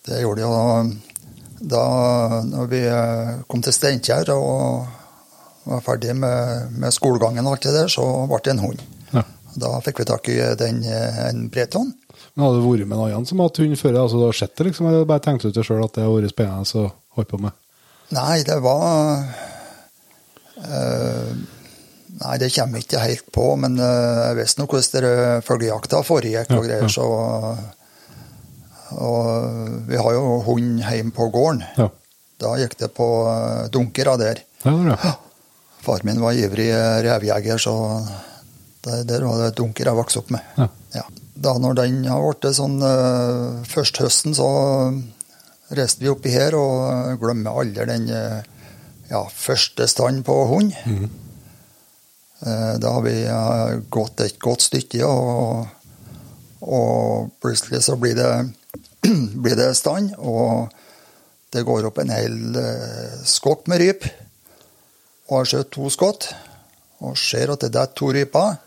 Det 0.07 0.21
gjorde 0.21 0.39
det. 0.39 0.45
jo 0.47 1.13
da 1.63 1.83
når 2.43 2.69
vi 2.71 2.81
kom 3.47 3.63
til 3.63 3.75
Steinkjer 3.75 4.31
og 4.35 5.02
var 5.63 5.83
ferdig 5.85 6.15
med, 6.15 6.71
med 6.79 6.93
skolegangen 6.93 7.45
og 7.45 7.55
alt 7.55 7.67
det 7.67 7.75
der, 7.75 7.91
så 7.91 8.03
ble 8.29 8.41
det 8.43 8.53
en 8.55 8.63
hund. 8.65 8.83
Ja. 9.13 9.23
Da 9.59 9.73
fikk 9.85 10.01
vi 10.01 10.07
tak 10.09 10.29
i 10.33 10.37
den, 10.59 10.83
eh, 10.83 11.19
en 11.29 11.47
breton. 11.53 11.93
Men 12.33 12.45
hadde 12.47 12.59
det 12.59 12.67
vært 12.67 12.89
med 12.89 12.97
noen 12.99 13.27
som 13.29 13.39
har 13.39 13.49
hatt 13.51 13.61
hund 13.61 13.77
før? 13.79 13.99
altså 14.03 14.19
Du 14.19 14.25
har 14.25 14.37
sett 14.37 14.55
det, 14.57 14.69
liksom? 14.69 14.87
Eller 14.89 15.09
bare 15.09 15.23
tenkt 15.23 15.45
ut 15.45 15.53
det 15.55 15.65
sjøl 15.65 15.83
at 15.85 15.93
det 15.95 16.05
har 16.05 16.13
vært 16.13 16.33
spennende 16.33 16.81
å 16.81 16.91
holde 17.17 17.29
på 17.29 17.41
med? 17.41 17.59
Nei, 18.13 18.43
det 18.45 18.59
var 18.61 19.27
øh, 20.63 21.33
Nei, 22.13 22.35
det 22.37 22.51
kommer 22.53 22.83
ikke 22.83 23.01
helt 23.01 23.29
på, 23.33 23.45
men 23.57 23.77
eh, 23.81 24.19
jeg 24.29 24.39
visste 24.41 24.61
nå 24.61 24.67
hvordan 24.69 25.41
følgejakta 25.45 26.03
foregikk 26.05 26.53
og 26.57 26.67
greier, 26.67 26.91
så 26.93 27.07
Og 28.93 29.85
vi 29.89 29.97
har 29.97 30.13
jo 30.13 30.39
hund 30.45 30.81
hjemme 30.83 31.13
på 31.13 31.29
gården. 31.33 31.63
Ja. 31.79 31.89
Da 32.41 32.57
gikk 32.59 32.75
det 32.77 32.91
på 32.93 33.07
dunker 33.73 34.11
dunkere 34.11 34.17
der. 34.21 34.43
Ja, 34.65 34.73
det 34.77 34.97
er 34.99 35.15
Far 35.83 36.03
min 36.07 36.21
var 36.23 36.37
ivrig 36.39 36.69
revjeger, 37.03 37.59
så 37.59 37.73
det, 38.83 39.03
der 39.09 39.25
var 39.27 39.41
det 39.41 39.55
dunker 39.57 39.89
jeg 39.89 39.99
vokste 39.99 40.21
opp 40.23 40.31
med. 40.31 40.53
Ja. 40.57 40.69
Ja. 40.95 41.03
Da 41.43 41.57
når 41.59 41.75
den 41.81 42.03
har 42.07 42.21
blitt 42.23 42.45
sånn 42.55 42.77
uh, 42.79 43.63
Først 43.67 43.97
høsten, 43.99 44.35
så 44.37 44.47
reiste 45.73 46.05
vi 46.05 46.11
oppi 46.11 46.31
her 46.31 46.55
og 46.55 47.17
glemmer 47.19 47.57
aldri 47.63 47.87
den 47.89 48.05
uh, 48.13 48.43
ja, 49.09 49.23
første 49.27 49.87
stand 49.89 50.23
på 50.27 50.35
hund. 50.49 50.73
Eh, 52.43 52.73
Da 52.79 52.91
har 52.95 53.03
vi 53.05 53.15
uh, 53.27 53.79
gått 53.89 54.21
et 54.23 54.39
godt 54.41 54.65
stykke, 54.65 55.05
og, 55.07 55.67
og 56.61 57.31
plutselig 57.43 57.83
så 57.85 57.97
blir 57.99 58.17
det, 58.19 58.31
blir 59.43 59.59
det 59.59 59.73
stand. 59.79 60.15
Og 60.17 60.69
det 61.53 61.65
går 61.67 61.85
opp 61.89 61.99
en 62.01 62.09
hel 62.09 62.57
eh, 62.57 63.17
skokk 63.29 63.67
med 63.69 63.83
ryp. 63.83 64.07
Og 65.29 65.39
har 65.39 65.49
skjøt 65.49 65.71
to 65.73 65.89
skudd. 65.93 66.27
Og 67.03 67.17
ser 67.19 67.53
at 67.53 67.65
det 67.65 67.73
detter 67.73 67.97
to 67.99 68.11
ryper. 68.15 68.59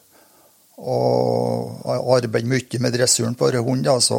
Og 0.77 1.87
arbeidet 2.17 2.49
mye 2.51 2.83
med 2.85 2.93
dressuren 2.93 3.37
på 3.39 3.49
hunden, 3.57 3.87
da, 3.87 3.97
så 4.01 4.19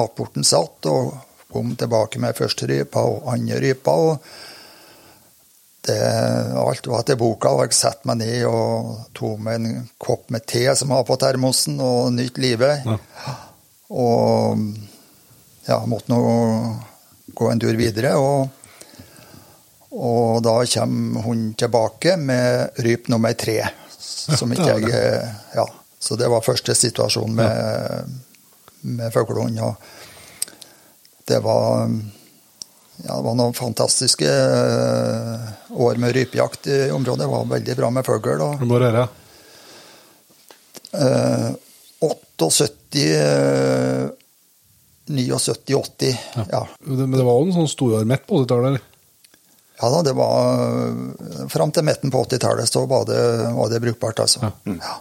apporten 0.00 0.44
satt. 0.44 0.86
og 0.86 1.18
kom 1.50 1.74
tilbake 1.76 2.20
med 2.22 2.36
første 2.38 2.68
rypa 2.70 3.02
og 3.02 3.28
andre 3.32 3.58
rypa. 3.64 3.90
og 3.90 4.18
det, 5.86 5.98
Alt 6.60 6.86
var 6.86 7.02
til 7.08 7.18
boka, 7.18 7.48
og 7.56 7.64
jeg 7.64 7.78
satte 7.78 8.08
meg 8.08 8.20
ned 8.20 8.44
og 8.48 9.10
tok 9.16 9.40
meg 9.42 9.58
en 9.58 9.88
kopp 9.98 10.28
med 10.30 10.44
te 10.46 10.66
som 10.76 10.92
jeg 10.92 11.00
har 11.00 11.08
på 11.08 11.18
termosen, 11.20 11.80
og 11.80 12.12
nytt 12.14 12.38
livet. 12.38 12.86
Ja. 12.86 12.98
Og 13.90 14.60
ja, 15.66 15.80
måtte 15.90 16.12
nå 16.12 16.20
gå 17.34 17.50
en 17.50 17.62
tur 17.62 17.74
videre. 17.78 18.14
Og, 18.20 18.48
og 19.90 20.42
da 20.46 20.56
kommer 20.70 21.24
hun 21.26 21.46
tilbake 21.58 22.16
med 22.16 22.82
ryp 22.86 23.08
nummer 23.10 23.32
tre. 23.38 23.62
Som 23.98 24.52
ikke 24.54 24.78
jeg 24.78 25.34
Ja. 25.54 25.66
Så 26.00 26.16
det 26.16 26.30
var 26.32 26.40
første 26.40 26.72
situasjon 26.74 27.34
med, 27.36 28.14
med 28.88 29.12
fuglehund. 29.12 29.58
og 29.60 29.74
det 31.28 31.38
var, 31.44 31.90
ja, 32.96 33.16
det 33.16 33.24
var 33.24 33.34
noen 33.38 33.54
fantastiske 33.54 34.26
eh, 34.26 35.44
år 35.70 36.00
med 36.00 36.14
rypejakt 36.16 36.66
i 36.66 36.78
området. 36.90 37.20
Det 37.22 37.28
var 37.30 37.50
veldig 37.52 37.76
bra 37.76 37.90
med 37.94 38.08
fugl. 38.08 38.42
må 38.66 38.80
røre. 38.82 39.04
Eh, 40.90 41.50
78, 42.00 43.04
eh, 43.04 44.08
79, 45.06 45.76
80. 45.76 46.18
Ja. 46.50 46.64
Men 46.88 47.14
det 47.18 47.26
var 47.26 47.38
jo 47.38 47.50
en 47.50 47.58
sånn 47.60 47.70
storår 47.70 48.08
midt 48.08 48.26
på 48.26 48.40
80-tallet, 48.42 48.72
eller? 48.72 48.89
Ja 49.80 49.90
da, 49.94 50.00
det 50.04 50.12
var 50.18 51.46
Fram 51.52 51.70
til 51.72 51.86
midten 51.86 52.12
på 52.12 52.24
80-tallet 52.26 52.68
så 52.68 52.82
var 52.90 53.06
det, 53.08 53.20
var 53.56 53.70
det 53.72 53.80
brukbart, 53.84 54.20
altså. 54.26 54.50
Ja. 54.68 54.96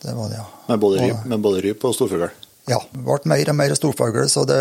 Det 0.00 0.14
var 0.16 0.30
det, 0.32 0.38
ja. 0.40 0.46
Med 0.70 0.78
både 0.80 1.02
ryp, 1.02 1.26
med 1.28 1.42
både 1.44 1.60
ryp 1.66 1.84
og 1.84 1.92
storfugl. 1.94 2.28
Ja, 2.70 2.78
det 2.92 3.02
ble 3.02 3.16
mer 3.32 3.48
og 3.52 3.56
mer 3.58 3.74
storfugl, 3.76 4.22
så 4.30 4.44
det, 4.48 4.58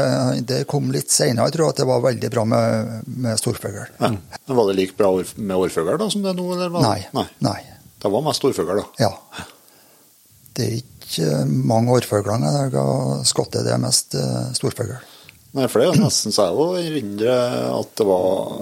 det 0.49 0.63
kom 0.67 0.89
litt 0.91 1.11
seinere. 1.13 1.47
Jeg 1.47 1.55
tror 1.55 1.71
at 1.71 1.79
det 1.79 1.87
var 1.87 2.01
veldig 2.03 2.31
bra 2.33 2.43
med, 2.47 3.05
med 3.05 3.39
storfugl. 3.39 3.77
Ja. 4.01 4.09
Var 4.49 4.71
det 4.71 4.75
like 4.79 4.97
bra 4.99 5.11
med 5.35 5.55
årfugl 5.55 5.93
da, 6.01 6.09
som 6.11 6.25
det 6.25 6.33
er 6.33 6.39
nå? 6.39 6.47
Eller 6.55 6.73
var 6.73 6.83
det- 6.83 7.07
Nei. 7.15 7.27
Nei. 7.45 7.59
Det 7.99 8.11
var 8.11 8.23
mest 8.25 8.41
storfugl, 8.41 8.81
da. 8.81 8.85
Ja. 9.05 9.45
Det 10.57 10.65
er 10.67 10.75
ikke 10.81 11.45
mange 11.47 11.95
årfugler 11.95 12.43
jeg 12.43 12.73
har 12.75 13.23
skutt. 13.27 13.55
Det 13.55 13.71
er 13.75 13.81
mest 13.81 14.15
uh, 14.19 14.49
storfugl. 14.57 14.95
Nei, 15.55 15.65
for 15.71 15.79
det 15.81 15.87
er 15.87 15.95
jo 15.95 16.03
nesten 16.03 16.33
så 16.35 16.49
jeg 16.49 16.59
òg 16.65 16.75
erindrer 16.83 17.69
at 17.73 17.93
det 17.97 18.05
var 18.05 18.59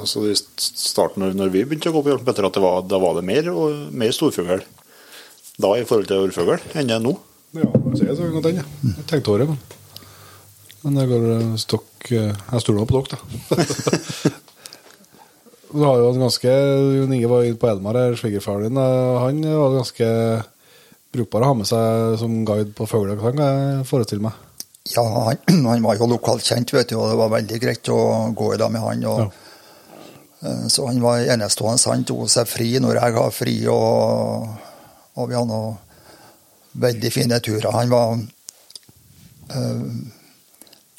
altså 0.00 0.24
I 0.30 0.34
starten, 0.36 1.22
når, 1.22 1.36
når 1.38 1.52
vi 1.54 1.64
begynte 1.68 1.90
å 1.92 1.94
gå 1.96 2.02
på 2.06 2.12
jakt, 2.14 2.24
Petter, 2.26 2.46
at 2.48 2.56
det 2.56 2.62
var, 2.64 2.82
da 2.90 2.98
var 3.02 3.14
det 3.18 3.24
mer, 3.28 3.48
og, 3.52 3.92
mer 3.94 4.12
storfugl 4.14 4.62
da 5.62 5.70
i 5.78 5.84
forhold 5.86 6.08
til 6.10 6.24
årfugl 6.24 6.56
enn 6.74 6.88
det 6.90 6.96
er 6.96 7.02
nå. 7.04 7.12
Ja, 7.54 7.68
jeg 7.92 8.00
sier 8.00 8.16
så 8.18 8.30
godt 8.34 8.48
den, 8.48 8.56
ja. 8.58 8.64
Jeg 8.96 9.04
tenkte 9.12 9.34
året, 9.36 9.52
men 9.52 9.60
Men 10.84 10.98
det 10.98 11.04
går 11.08 11.22
eh, 11.36 11.52
stokk 11.62 12.10
eh, 12.12 12.32
Jeg 12.34 12.60
stoler 12.64 12.88
på 12.90 13.04
dere, 13.06 13.14
da. 13.14 14.32
Du 15.74 15.80
har 15.82 15.98
jo 15.98 16.10
en 16.12 16.20
ganske 16.22 16.50
Jon 16.98 17.12
Inge 17.16 17.30
var 17.30 17.46
inne 17.46 17.58
på 17.58 17.66
Elmar 17.70 17.96
her, 17.98 18.16
svigerfaren 18.18 18.68
din. 18.68 18.76
eh, 18.78 19.20
Han 19.24 19.40
var 19.46 19.78
ganske 19.78 20.08
brukbar 21.14 21.42
å 21.46 21.48
ha 21.52 21.54
med 21.60 21.66
seg 21.70 22.18
som 22.18 22.36
guide 22.46 22.74
på 22.74 22.86
fuglejakt, 22.90 23.22
kan 23.22 23.38
jeg 23.42 23.86
forestille 23.86 24.22
meg. 24.26 24.34
Ja, 24.90 25.02
han, 25.30 25.40
han 25.70 25.82
var 25.86 25.98
jo 25.98 26.10
lokalt 26.10 26.46
kjent, 26.46 26.74
vet 26.74 26.90
du, 26.90 26.98
og 26.98 27.10
det 27.12 27.18
var 27.22 27.32
veldig 27.38 27.60
greit 27.62 27.90
å 27.94 27.98
gå 28.34 28.52
i 28.54 28.58
lag 28.60 28.72
med 28.74 28.82
han. 28.84 29.04
Og, 29.10 29.24
eh, 29.28 29.43
Så 30.68 30.86
han 30.86 31.00
var 31.00 31.24
enestående. 31.34 31.80
Han 31.88 32.04
tok 32.04 32.28
seg 32.28 32.48
fri 32.50 32.66
når 32.82 32.98
jeg 32.98 33.16
har 33.16 33.30
fri, 33.32 33.54
og, 33.72 34.48
og 35.16 35.30
vi 35.30 35.36
hadde 35.38 35.48
noen 35.48 35.78
veldig 36.74 37.12
fine 37.12 37.38
turer. 37.40 37.70
Han 37.72 37.92
var 37.92 38.18
øh, 39.54 39.86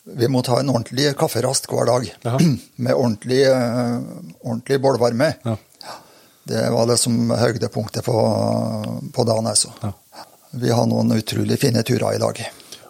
Vi 0.05 0.27
måtte 0.29 0.53
ha 0.53 0.59
en 0.61 0.69
ordentlig 0.69 1.15
kafferast 1.17 1.65
hver 1.69 1.87
dag, 1.89 2.09
Aha. 2.29 2.39
med 2.85 2.93
ordentlig, 2.93 3.41
øh, 3.49 4.01
ordentlig 4.41 4.81
bålvarme. 4.81 5.33
Ja. 5.45 5.55
Det 6.45 6.67
var 6.69 6.85
liksom 6.85 7.31
høydepunktet 7.33 8.05
på, 8.05 8.17
på 9.13 9.23
dagen, 9.25 9.47
altså. 9.49 9.73
Ja. 9.81 9.91
Vi 10.55 10.69
har 10.71 10.85
noen 10.87 11.11
utrolig 11.17 11.57
fine 11.59 11.81
turer 11.83 12.15
i 12.15 12.21
dag. 12.21 12.43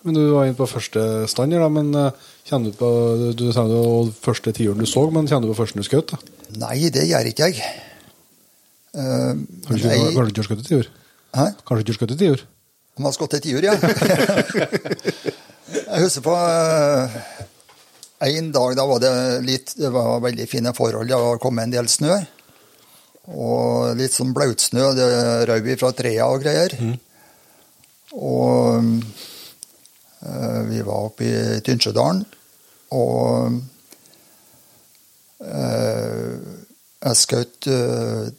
Men 0.03 0.17
du 0.17 0.25
var 0.33 0.45
inne 0.45 0.57
på 0.59 0.67
første 0.69 1.25
standard, 1.31 1.63
da. 1.63 1.69
Men 1.71 1.95
eh, 1.95 2.25
kjenner 2.45 2.71
du 2.71 2.77
på 2.79 2.89
Du, 3.37 3.45
sa 3.53 3.65
jo 3.69 3.83
første 4.21 4.53
tiuren 4.55 4.81
du 4.81 4.87
så, 4.89 5.05
men 5.13 5.29
kjenner 5.29 5.47
du 5.47 5.53
på 5.53 5.59
første 5.63 5.81
du 5.81 5.87
skjøt? 5.87 6.15
Nei, 6.61 6.89
det 6.93 7.07
gjør 7.09 7.31
ikke 7.31 7.49
jeg. 7.49 7.71
Uh, 8.95 9.33
Kanskje 9.67 9.89
du 9.89 9.95
kanskje 10.15 10.27
du 10.27 10.29
ikke 10.29 10.43
har 10.43 10.49
skutt 10.49 10.67
tiur? 10.69 10.91
Hæ? 11.35 11.47
Kanskje 11.67 11.81
du 11.81 11.81
ikke 11.81 11.95
har 11.95 11.99
skutt 12.01 12.19
tiur? 12.21 12.45
Om 12.95 13.03
jeg 13.03 13.09
har 13.09 13.17
skutt 13.17 13.35
tiur, 13.43 13.61
ja. 13.65 13.73
jeg 15.89 16.05
husker 16.05 16.23
på 16.23 16.35
uh, 16.37 17.17
en 18.23 18.51
dag 18.55 18.75
da 18.77 18.85
var 18.87 19.01
det 19.03 19.13
litt 19.45 19.73
Det 19.77 19.91
var 19.91 20.23
veldig 20.23 20.47
fine 20.49 20.73
forhold. 20.75 21.09
Det 21.09 21.19
var 21.19 21.41
kommet 21.43 21.67
en 21.67 21.75
del 21.75 21.89
snø. 21.91 22.15
Og 23.35 23.97
litt 23.99 24.13
sånn 24.13 24.33
blautsnø. 24.35 24.91
Det 24.95 25.09
røy 25.49 25.75
fra 25.81 25.91
trea 25.97 26.27
og 26.29 26.43
greier. 26.45 26.75
Og 28.15 28.77
eh, 28.77 29.25
vi 30.69 30.81
var 30.85 31.09
oppe 31.09 31.25
i 31.27 31.59
Tynsjødalen, 31.65 32.23
og 32.95 33.59
eh, 35.45 36.31
jeg 37.05 37.19
skjøt 37.21 37.67
eh, 37.69 38.29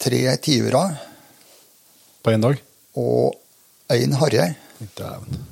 tre 0.00 0.20
tiurer 0.44 0.98
På 2.20 2.34
én 2.34 2.42
dag? 2.44 2.60
og 3.00 3.38
én 3.92 4.12
harre. 4.18 4.54
Dæven. 4.98 5.46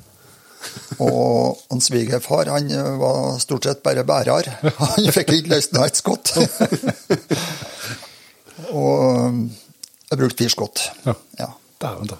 Og 0.99 1.57
han 1.71 1.81
svigerfar 1.81 2.49
han 2.51 2.67
eh, 2.71 2.89
var 2.99 3.39
stort 3.39 3.63
sett 3.65 3.83
bare 3.83 4.03
bærer. 4.03 4.49
Han 4.79 5.07
fikk 5.15 5.31
ikke 5.37 5.53
løsna 5.53 5.85
et 5.87 5.99
skott. 5.99 6.33
og 8.75 9.03
eh, 9.15 9.39
jeg 10.09 10.19
brukte 10.19 10.43
fire 10.43 10.53
skott. 10.53 10.83
Ja. 11.05 11.15
Ja. 11.39 11.49
Dæven, 11.81 12.11
da. 12.11 12.19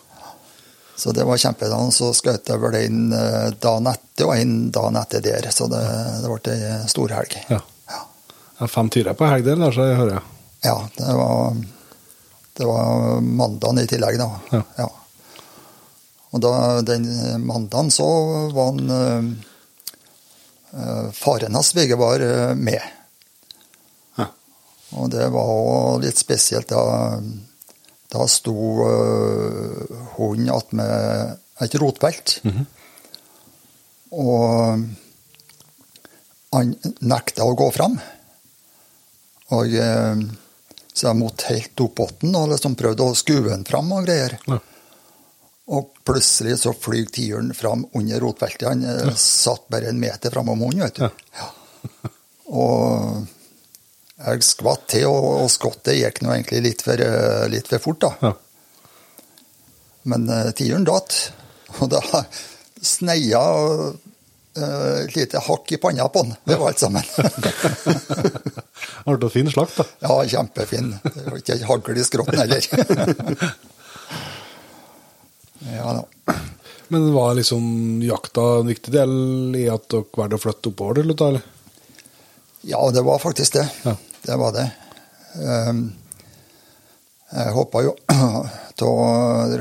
Så 1.00 1.14
det 1.16 1.24
var 1.24 1.40
kjempedans. 1.40 1.96
Så 2.02 2.12
skjøt 2.18 2.52
jeg 2.52 2.60
vel 2.60 2.76
en 2.82 3.14
eh, 3.16 3.50
dagen 3.64 3.88
etter 3.88 4.28
og 4.28 4.36
inn 4.36 4.56
dagen 4.76 5.00
etter 5.00 5.24
der. 5.24 5.48
Så 5.56 5.70
det, 5.72 5.80
det 6.20 6.32
ble 6.34 6.56
ei 6.58 6.80
storhelg. 6.92 7.38
Ja. 7.54 7.62
ja. 7.94 8.02
er 8.60 8.72
fem 8.72 8.92
tiurer 8.92 9.16
på 9.16 9.30
helg 9.32 9.48
der, 9.48 9.64
så 9.72 9.88
jeg 9.88 10.00
hører 10.02 10.18
jeg. 10.18 10.26
Ja, 10.68 10.76
det 10.98 11.14
var, 11.16 11.60
det 12.60 12.68
var 12.68 13.22
mandagen 13.24 13.80
i 13.80 13.88
tillegg, 13.88 14.20
da. 14.20 14.64
Ja. 14.76 14.90
Og 16.30 16.44
da, 16.44 16.54
den 16.86 17.08
mandagen 17.46 17.90
så 17.96 18.08
var 18.54 18.74
han 18.74 18.92
eh, 18.94 19.30
eh, 20.76 21.06
Faren 21.16 21.56
hans 21.56 21.72
svigerfar 21.72 22.22
eh, 22.22 22.56
med. 22.56 22.84
Ja. 24.20 24.28
Og 25.00 25.10
det 25.16 25.32
var 25.34 26.04
litt 26.04 26.20
spesielt. 26.20 26.70
Da, 26.70 27.24
da 28.10 28.26
sto 28.30 28.56
uh, 28.86 30.00
hunden 30.18 30.50
attmed 30.54 31.38
et 31.62 31.76
rotfelt. 31.82 32.40
Og 34.10 34.86
han 36.56 36.72
nekta 37.06 37.46
å 37.46 37.58
gå 37.58 37.68
fram. 37.76 38.00
Og, 39.54 39.74
eh, 39.74 40.24
så 40.94 41.08
jeg 41.08 41.18
måtte 41.20 41.50
helt 41.54 41.84
opp 41.86 41.96
båten 42.02 42.36
og 42.38 42.52
liksom 42.54 42.76
prøvde 42.80 43.06
å 43.06 43.18
skue 43.18 43.46
den 43.46 43.66
fram 43.68 43.92
og 43.94 44.08
greier. 44.08 44.38
Ja. 44.50 44.60
Og 45.70 45.92
plutselig 46.06 46.58
så 46.64 46.74
flyr 46.74 47.10
tiuren 47.14 47.54
fram 47.54 47.86
under 47.98 48.24
rotfeltet. 48.24 48.68
Han 48.72 48.86
ja. 48.88 49.14
satt 49.14 49.68
bare 49.70 49.92
en 49.92 50.02
meter 50.02 50.34
framom 50.34 50.66
hunden, 50.66 50.88
vet 50.88 50.98
du. 50.98 51.26
Ja. 51.38 51.52
Og 52.50 53.28
jeg 54.20 54.44
skvatt 54.44 54.86
til, 54.92 55.08
og, 55.08 55.28
og 55.46 55.50
skottet 55.52 56.00
gikk 56.00 56.22
nå 56.24 56.34
egentlig 56.34 56.62
litt 56.66 56.84
for, 56.84 57.00
eh, 57.00 57.48
litt 57.52 57.70
for 57.72 57.84
fort, 57.84 58.02
da. 58.04 58.12
Ja. 58.28 58.34
Men 60.10 60.30
uh, 60.32 60.50
tiuren 60.56 60.88
datt, 60.88 61.16
og 61.80 61.92
da 61.92 62.02
sneia 62.82 63.42
uh, 63.44 63.90
et 65.04 65.16
lite 65.16 65.42
hakk 65.44 65.72
i 65.76 65.80
panna 65.82 66.08
på 66.12 66.24
den. 66.26 66.36
Det 66.48 66.58
var 66.60 66.72
alt 66.72 66.82
sammen. 66.82 67.04
Har 69.06 69.20
du 69.20 69.28
fin 69.32 69.52
slakt, 69.52 69.78
da? 69.80 69.86
ja, 70.08 70.16
kjempefin. 70.36 70.94
Det 71.04 71.26
var 71.28 71.38
ikke 71.40 71.60
hagl 71.70 72.00
i 72.00 72.08
skrotten 72.08 72.42
heller. 72.42 72.62
ja 75.78 75.96
da. 76.00 76.36
Men 76.90 77.12
var 77.14 77.38
liksom 77.38 78.02
jakta 78.02 78.42
en 78.60 78.72
viktig 78.72 78.92
del 78.96 79.12
i 79.60 79.68
at 79.70 79.86
dere 79.92 80.10
valgte 80.18 80.40
å 80.40 80.44
flytte 80.48 80.72
oppover 80.72 81.00
til 81.00 81.14
eller? 81.14 81.42
Ja, 82.68 82.82
det 82.92 83.04
var 83.06 83.22
faktisk 83.22 83.60
det. 83.60 83.68
Ja. 83.86 83.96
Det 84.26 84.36
var 84.40 84.56
det. 84.56 84.68
Um, 85.40 85.84
jeg 87.30 87.54
hoppa 87.56 87.84
jo 87.86 87.94
av 88.90 89.54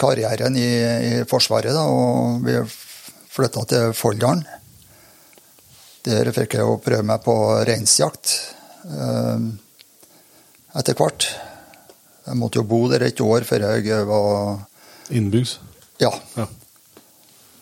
karrieren 0.00 0.56
i, 0.56 0.70
i 1.10 1.12
Forsvaret, 1.28 1.72
da, 1.76 1.84
og 1.88 2.44
vi 2.44 2.56
flytta 3.30 3.64
til 3.68 3.94
Folldalen. 3.96 4.44
Der 6.08 6.30
fikk 6.32 6.56
jeg 6.56 6.64
jo 6.64 6.78
prøve 6.80 7.04
meg 7.04 7.20
på 7.24 7.34
reinsjakt 7.68 8.32
um, 8.88 9.52
etter 10.80 10.96
hvert. 10.96 11.28
Jeg 12.26 12.38
måtte 12.40 12.60
jo 12.60 12.68
bo 12.68 12.86
der 12.88 13.04
et 13.04 13.20
år 13.20 13.44
før 13.48 13.66
jeg 13.68 14.06
var 14.08 14.66
Innbyggs? 15.10 15.58
Ja. 16.00 16.12
Ja. 16.36 16.46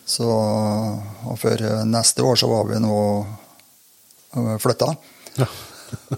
Så, 0.05 0.25
og 0.29 1.35
for 1.41 1.63
neste 1.89 2.25
år 2.25 2.37
så 2.39 2.49
var 2.49 2.67
vi 2.69 2.77
nå 2.81 2.99
flytta. 4.61 4.93
Ja. 5.41 5.47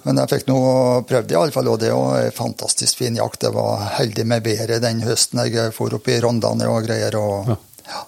Men 0.03 0.17
jeg 0.21 0.29
fikk 0.31 0.47
nå 0.49 0.59
prøvd 1.07 1.27
det, 1.29 1.35
iallfall, 1.35 1.69
og 1.71 1.79
det 1.81 1.91
var 1.95 2.19
en 2.25 2.35
fantastisk 2.35 2.97
fin 3.01 3.15
jakt. 3.15 3.41
Det 3.45 3.51
var 3.55 3.85
heldig 3.97 4.25
med 4.27 4.43
været 4.45 4.81
den 4.83 5.01
høsten 5.05 5.39
jeg 5.45 5.73
for 5.75 5.93
opp 5.97 6.07
i 6.11 6.19
Rondane 6.23 6.67
og 6.71 6.85
greier. 6.87 7.15
Og, 7.19 7.51
ja. 7.87 8.01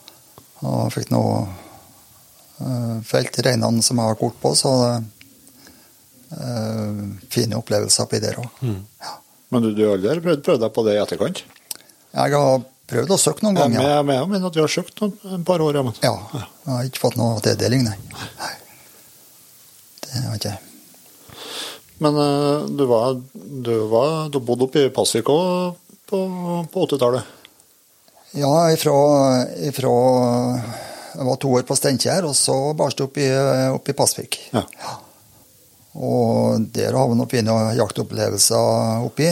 og 0.68 0.92
fikk 0.96 1.12
nå 1.14 1.24
uh, 1.44 2.98
felt 3.08 3.40
reinene 3.46 3.84
som 3.86 4.02
jeg 4.02 4.12
har 4.12 4.20
kort 4.20 4.38
på, 4.42 4.54
så 4.60 4.74
uh, 6.34 7.02
fine 7.34 7.60
opplevelser 7.60 8.08
oppi 8.08 8.22
der 8.24 8.40
òg. 8.44 8.50
Ja. 8.64 9.18
Men 9.54 9.68
du, 9.68 9.72
du 9.78 9.84
har 9.86 9.98
aldri 10.00 10.20
prøvd, 10.24 10.44
prøvd 10.46 10.62
deg 10.66 10.72
på 10.74 10.86
det 10.88 10.94
i 10.98 11.02
etterkant? 11.04 11.44
Jeg 12.14 12.34
har 12.34 12.64
prøvd 12.90 13.14
å 13.14 13.18
søke 13.22 13.46
noen 13.46 13.58
Ja, 13.58 13.66
ganger. 13.68 13.80
men 13.80 13.90
jeg 13.92 14.06
mener 14.10 14.28
men 14.32 14.48
at 14.50 14.58
vi 14.58 14.64
har 14.64 14.72
søkt 14.72 15.02
noen, 15.02 15.14
en 15.38 15.46
par 15.46 15.62
år, 15.62 15.78
ja. 15.78 15.84
Men. 15.86 15.96
Ja. 16.02 16.16
Jeg 16.34 16.72
har 16.74 16.90
ikke 16.90 17.04
fått 17.06 17.18
noe 17.22 17.38
tildeling, 17.46 17.86
nei. 17.86 17.98
nei. 18.42 18.54
Det 20.04 20.14
har 20.18 20.32
jeg 20.34 20.42
ikke. 20.42 20.73
Men 22.04 22.18
eh, 22.20 22.66
du 22.78 22.84
var, 22.90 23.16
du 23.68 23.74
var 23.92 24.30
Du 24.34 24.40
bodde 24.44 24.68
oppe 24.68 24.84
i 24.88 24.92
Pasvik 24.94 25.30
òg 25.32 25.78
på, 26.10 26.20
på 26.74 26.84
80-tallet? 26.88 27.30
Ja, 28.38 28.52
ifra, 28.74 28.94
ifra 29.70 29.94
Jeg 31.14 31.28
var 31.28 31.38
to 31.42 31.52
år 31.54 31.66
på 31.70 31.78
Steinkjer, 31.78 32.26
og 32.28 32.34
så 32.38 32.56
barst 32.78 32.98
det 33.00 33.06
opp 33.08 33.18
i, 33.22 33.28
opp 33.74 33.90
i 33.90 33.96
Pasvik. 33.98 34.40
Ja. 34.54 34.64
Og 35.94 36.66
der 36.74 36.96
har 36.98 37.10
vi 37.12 37.18
noen 37.20 37.30
fine 37.30 37.54
jaktopplevelser 37.78 39.06
oppi. 39.06 39.30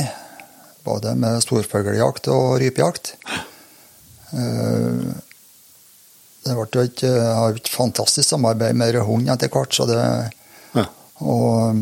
Både 0.86 1.16
med 1.18 1.42
storfugljakt 1.42 2.30
og 2.34 2.60
rypejakt. 2.62 3.16
Eh, 4.38 5.10
Det 6.42 6.56
ble 6.58 6.86
et, 6.86 7.02
jo 7.06 7.50
et 7.54 7.68
fantastisk 7.70 8.32
samarbeid 8.32 8.78
med 8.78 8.96
hund 9.06 9.30
etter 9.30 9.50
hvert, 9.54 9.74
så 9.78 9.86
det 9.90 10.00
Ja. 10.78 10.86
Og 11.22 11.76
eh, 11.76 11.82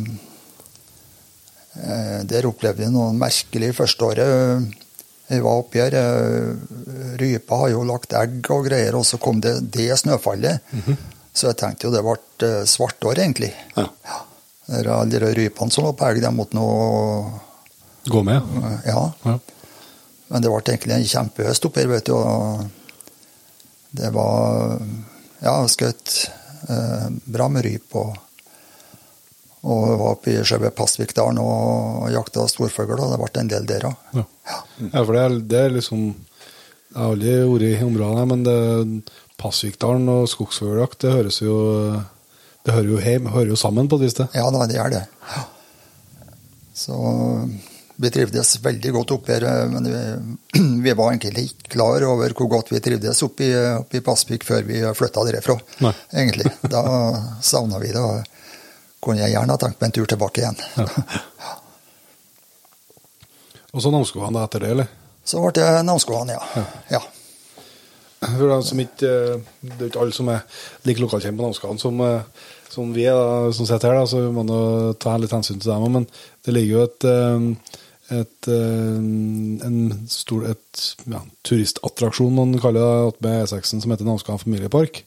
der 1.73 2.47
opplevde 2.49 2.81
vi 2.85 2.89
noe 2.91 3.13
merkelig 3.13 3.73
første 3.77 4.05
året. 4.07 4.69
Jeg 5.29 5.43
var 5.45 5.59
oppi 5.61 5.77
her. 5.79 5.93
eh, 5.93 7.17
Rypa 7.21 7.59
har 7.61 7.69
jo 7.75 7.83
lagt 7.85 8.13
egg 8.17 8.47
og 8.49 8.65
greier, 8.65 8.95
og 8.97 9.05
så 9.05 9.19
kom 9.21 9.39
det 9.43 9.59
det 9.71 9.91
snøfallet. 10.01 10.59
Så 11.33 11.51
jeg 11.51 11.59
tenkte 11.61 11.85
jo 11.87 11.91
det 11.93 12.01
ble 12.03 12.15
eh, 12.47 12.63
svartår, 12.65 13.21
egentlig. 13.21 13.51
Ja. 13.77 13.85
ja. 14.07 14.17
Alle 14.95 15.05
de 15.19 15.29
rypene 15.37 15.71
som 15.73 15.85
lå 15.85 15.93
på 15.97 16.05
elg, 16.09 16.21
de 16.25 16.31
måtte 16.33 16.57
nå 16.57 16.65
Gå 18.09 18.23
med? 18.25 18.41
Ja. 18.87 19.11
Ja. 19.25 19.35
Men 20.29 20.41
det 20.41 20.49
ble 20.49 20.61
egentlig 20.65 20.95
en 20.95 21.05
kjempehøst 21.09 21.65
oppi 21.69 21.83
her, 21.83 21.89
vet 21.93 22.05
du. 22.09 22.15
Og 22.15 22.65
det 23.91 24.09
var 24.15 24.79
Ja, 25.43 25.53
skutt 25.71 26.29
eh, 26.69 27.05
bra 27.29 27.47
med 27.53 27.63
ryp 27.65 27.95
og 28.01 28.17
Og 29.67 29.85
var 29.99 30.13
oppe 30.13 30.31
i 30.31 30.41
selve 30.47 30.71
Pasvikdalen 30.71 31.41
og 31.43 32.05
jakta 32.13 32.45
storfugl, 32.47 32.95
og 32.95 33.11
det 33.11 33.19
ble 33.19 33.41
en 33.41 33.51
del 33.51 33.65
der 33.67 33.89
òg. 33.89 34.11
Ja. 34.15 34.25
ja, 34.85 35.01
for 35.01 35.15
det 35.15 35.23
er, 35.23 35.39
det 35.51 35.63
er 35.65 35.73
liksom 35.75 36.03
Jeg 36.09 36.95
har 36.97 37.11
aldri 37.11 37.33
vært 37.51 37.65
i 37.67 37.85
området 37.85 38.21
her, 38.21 38.29
men 38.31 38.45
det, 38.47 38.59
Pasvikdalen 39.39 40.07
og 40.11 40.29
skogsfugljakt, 40.31 41.01
det 41.03 41.15
høres 41.15 41.41
jo 41.41 41.57
Det 42.65 42.75
hører 42.75 42.89
jo 42.93 43.01
hjem, 43.03 43.31
hører 43.35 43.51
jo 43.53 43.59
sammen 43.59 43.87
på 43.91 43.99
et 43.99 44.07
vis, 44.07 44.17
det. 44.17 44.29
Ja 44.35 44.47
da, 44.51 44.65
det 44.67 44.79
gjør 44.79 44.95
det. 44.95 45.03
Ja. 45.35 45.43
Så 46.79 46.95
vi 47.99 48.09
trivdes 48.15 48.53
veldig 48.63 48.91
godt 48.95 49.11
oppe 49.11 49.35
her, 49.35 49.45
men 49.67 49.87
vi, 49.91 50.01
vi 50.85 50.95
var 50.95 51.11
egentlig 51.11 51.49
ikke 51.49 51.73
klar 51.75 52.05
over 52.07 52.35
hvor 52.35 52.47
godt 52.51 52.71
vi 52.71 52.79
trivdes 52.83 53.23
oppe 53.25 53.47
i, 53.47 53.53
oppe 53.75 53.99
i 53.99 54.03
Pasvik 54.03 54.45
før 54.47 54.63
vi 54.67 54.79
flytta 54.95 55.25
derfra. 55.27 55.57
Nei. 55.83 55.91
Egentlig. 56.21 56.47
Da 56.71 56.83
savna 57.43 57.81
vi 57.83 57.91
det. 57.95 58.05
Kunne 58.99 59.21
jeg 59.21 59.31
gjerne 59.33 59.55
ha 59.55 59.61
tenkt 59.61 59.79
meg 59.79 59.89
en 59.89 59.95
tur 59.95 60.09
tilbake 60.11 60.43
igjen. 60.43 60.59
Og 63.73 63.83
så 63.83 63.91
Namsskogan 63.93 64.37
etter 64.41 64.63
det, 64.65 64.73
eller? 64.73 64.87
Så 65.23 65.41
ble 65.43 65.51
det 65.59 65.67
Namsskogan, 65.85 66.31
ja. 66.33 66.41
ja. 66.89 67.01
For 68.19 68.49
dem 68.49 68.63
som 68.65 68.79
ikke, 68.81 69.11
Det 69.61 69.75
er 69.77 69.91
ikke 69.91 70.01
alle 70.03 70.15
som 70.15 70.31
er 70.33 70.39
like 70.87 71.03
lokalkjent 71.03 71.37
på 71.37 71.45
Namsskogan 71.45 71.79
som, 71.79 72.01
eh, 72.03 72.47
som 72.73 72.89
vi 72.95 73.05
er, 73.07 73.15
da, 73.15 73.51
som 73.55 73.69
sitter 73.69 73.93
her, 73.93 74.01
da, 74.01 74.09
så 74.09 74.23
vi 74.25 74.33
må 74.35 74.43
nå 74.47 74.61
ta 74.99 75.15
litt 75.17 75.35
hensyn 75.35 75.61
til 75.61 75.71
dem 75.71 75.85
òg. 75.85 75.93
Men 75.99 76.09
det 76.45 76.55
ligger 76.55 76.73
jo 76.73 76.87
et, 76.87 77.05
et, 77.05 77.77
et, 78.19 78.49
eh, 78.55 78.97
en 79.69 79.79
stor 80.11 80.49
et, 80.49 80.85
ja, 81.05 81.21
turistattraksjon, 81.47 82.35
man 82.35 82.57
kaller 82.59 82.81
det, 83.13 83.21
med 83.23 83.45
E6-en, 83.45 83.85
som 83.85 83.93
heter 83.93 84.09
Namsskogan 84.09 84.41
familiepark. 84.41 85.03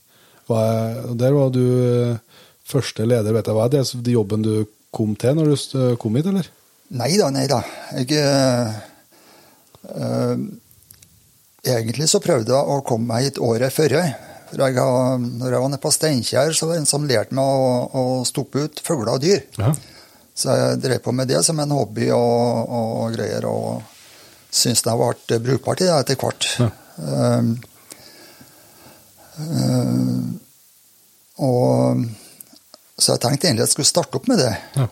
Og 0.52 1.18
der 1.18 1.34
var 1.36 1.52
du 1.54 1.64
eh, 1.66 2.31
første 2.72 3.06
leder, 3.06 3.36
vet 3.36 3.48
jeg. 3.48 3.56
Hva 3.56 3.68
er 3.68 3.74
det, 3.74 3.84
er 3.84 4.16
jobben 4.16 4.44
du 4.44 4.54
kom 4.92 5.14
til 5.18 5.38
når 5.38 5.52
du 5.52 5.56
eh, 5.80 5.94
kom 6.00 6.18
hit, 6.18 6.28
eller? 6.32 6.50
Nei 6.92 7.12
da, 7.16 7.30
nei 7.32 7.46
da. 7.50 7.62
Jeg 7.96 8.18
eh, 8.20 8.72
Egentlig 11.62 12.08
så 12.10 12.18
prøvde 12.22 12.50
jeg 12.50 12.74
å 12.74 12.84
komme 12.86 13.12
meg 13.12 13.28
hit 13.28 13.38
året 13.42 13.74
før. 13.74 13.94
For 14.50 14.60
jeg, 14.60 14.74
når 15.22 15.54
jeg 15.54 15.62
var 15.62 15.70
nede 15.70 15.82
på 15.82 15.94
Steinkjer, 15.94 16.52
så 16.58 16.66
var 16.66 16.76
det 16.76 16.82
en 16.82 16.90
som 16.90 17.08
lærte 17.08 17.36
meg 17.38 17.46
å, 17.46 17.72
å 17.94 18.02
stoppe 18.28 18.66
ut 18.66 18.82
fugler 18.84 19.14
og 19.14 19.22
dyr. 19.22 19.40
Ja. 19.60 19.70
Så 20.34 20.56
jeg 20.58 20.80
drev 20.82 21.00
på 21.04 21.14
med 21.14 21.30
det 21.30 21.40
som 21.46 21.60
en 21.62 21.74
hobby 21.76 22.06
og, 22.12 22.72
og 22.72 23.14
greier, 23.14 23.46
og 23.48 23.82
syntes 24.52 24.84
det 24.84 24.96
ble 24.98 25.38
brukbart 25.46 25.84
i 25.84 25.88
det 25.88 26.00
etter 26.00 26.18
hvert. 26.20 26.48
Ja. 26.60 26.68
Um, 26.98 27.52
um, 29.38 30.40
og 31.42 32.02
så 32.98 33.14
jeg 33.14 33.22
tenkte 33.22 33.48
egentlig 33.48 33.64
at 33.64 33.70
jeg 33.70 33.76
skulle 33.76 33.92
starte 33.92 34.18
opp 34.18 34.28
med 34.30 34.42
det. 34.42 34.52
Ja. 34.76 34.88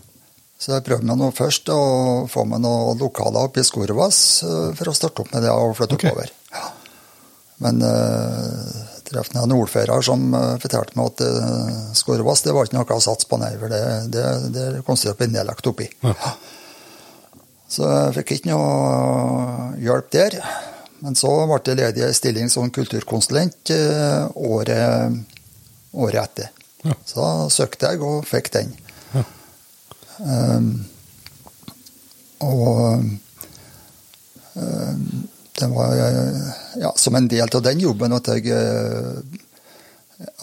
Så 0.61 0.74
jeg 0.74 0.84
prøvde 0.84 1.09
meg 1.09 1.16
nå 1.16 1.30
først 1.32 1.70
å 1.72 1.80
få 2.28 2.44
meg 2.48 2.61
noen 2.61 2.98
lokaler 3.01 3.48
oppe 3.48 3.62
i 3.62 3.66
Skorovas 3.66 4.18
eh, 4.44 4.68
for 4.76 4.90
å 4.90 4.96
starte 4.96 5.24
opp 5.24 5.32
med 5.32 5.46
det 5.46 5.53
og 5.55 5.72
flytte 5.78 5.96
okay. 5.96 6.12
oppover. 6.12 6.32
Ja. 6.53 6.66
Men 7.61 7.82
uh, 7.84 8.76
traff 9.05 9.28
en 9.36 9.53
ordfører 9.53 10.05
som 10.05 10.30
eh, 10.36 10.55
fortalte 10.62 10.96
meg 10.96 11.11
at 11.11 11.22
uh, 11.28 11.80
Skorovas 11.96 12.40
det 12.44 12.55
var 12.57 12.68
ikke 12.68 12.78
noe 12.78 12.96
å 12.96 13.03
satse 13.05 13.28
på, 13.28 13.36
nei, 13.40 13.51
for 13.61 13.72
det, 13.72 13.80
det, 14.12 14.24
det 14.55 14.68
kom 14.86 14.96
til 14.96 15.12
å 15.12 15.16
bli 15.18 15.28
nedlagt 15.32 15.68
oppi. 15.68 15.88
Ja. 16.05 16.32
Så 17.70 17.84
jeg 17.84 18.14
fikk 18.18 18.36
ikke 18.38 18.53
noe 18.53 19.74
hjelp 19.80 20.09
der. 20.16 20.40
Men 21.01 21.16
så 21.16 21.30
ble 21.48 21.61
jeg 21.64 21.78
ledig 21.78 22.05
i 22.05 22.16
stilling 22.16 22.48
som 22.53 22.72
kulturkonsulent 22.74 23.70
året, 24.36 25.20
året 25.96 26.24
etter. 26.24 26.51
Ja. 26.83 26.95
Så 27.05 27.20
da 27.20 27.49
søkte 27.53 27.91
jeg 27.93 28.03
og 28.07 28.24
fikk 28.28 28.53
den. 28.55 28.72
Ja. 29.14 29.24
Um, 30.20 30.70
og 32.41 32.81
um, 34.55 35.26
det 35.61 35.68
var 35.74 35.95
ja, 36.81 36.93
som 36.97 37.16
en 37.16 37.28
del 37.28 37.49
av 37.53 37.62
den 37.64 37.81
jobben 37.85 38.16
at 38.16 38.31
jeg 38.33 38.49
uh, 38.53 39.20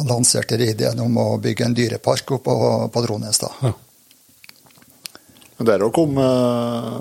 lanserte 0.06 0.58
ideen 0.62 1.00
om 1.02 1.18
å 1.22 1.28
bygge 1.42 1.66
en 1.66 1.76
dyrepark 1.78 2.38
oppe 2.38 2.54
på, 2.54 2.72
på 2.94 3.06
Drones. 3.06 3.42
Ja. 3.62 3.74
Men 5.58 5.70
dere 5.72 5.90
kom 5.94 6.18
eh, 6.22 6.98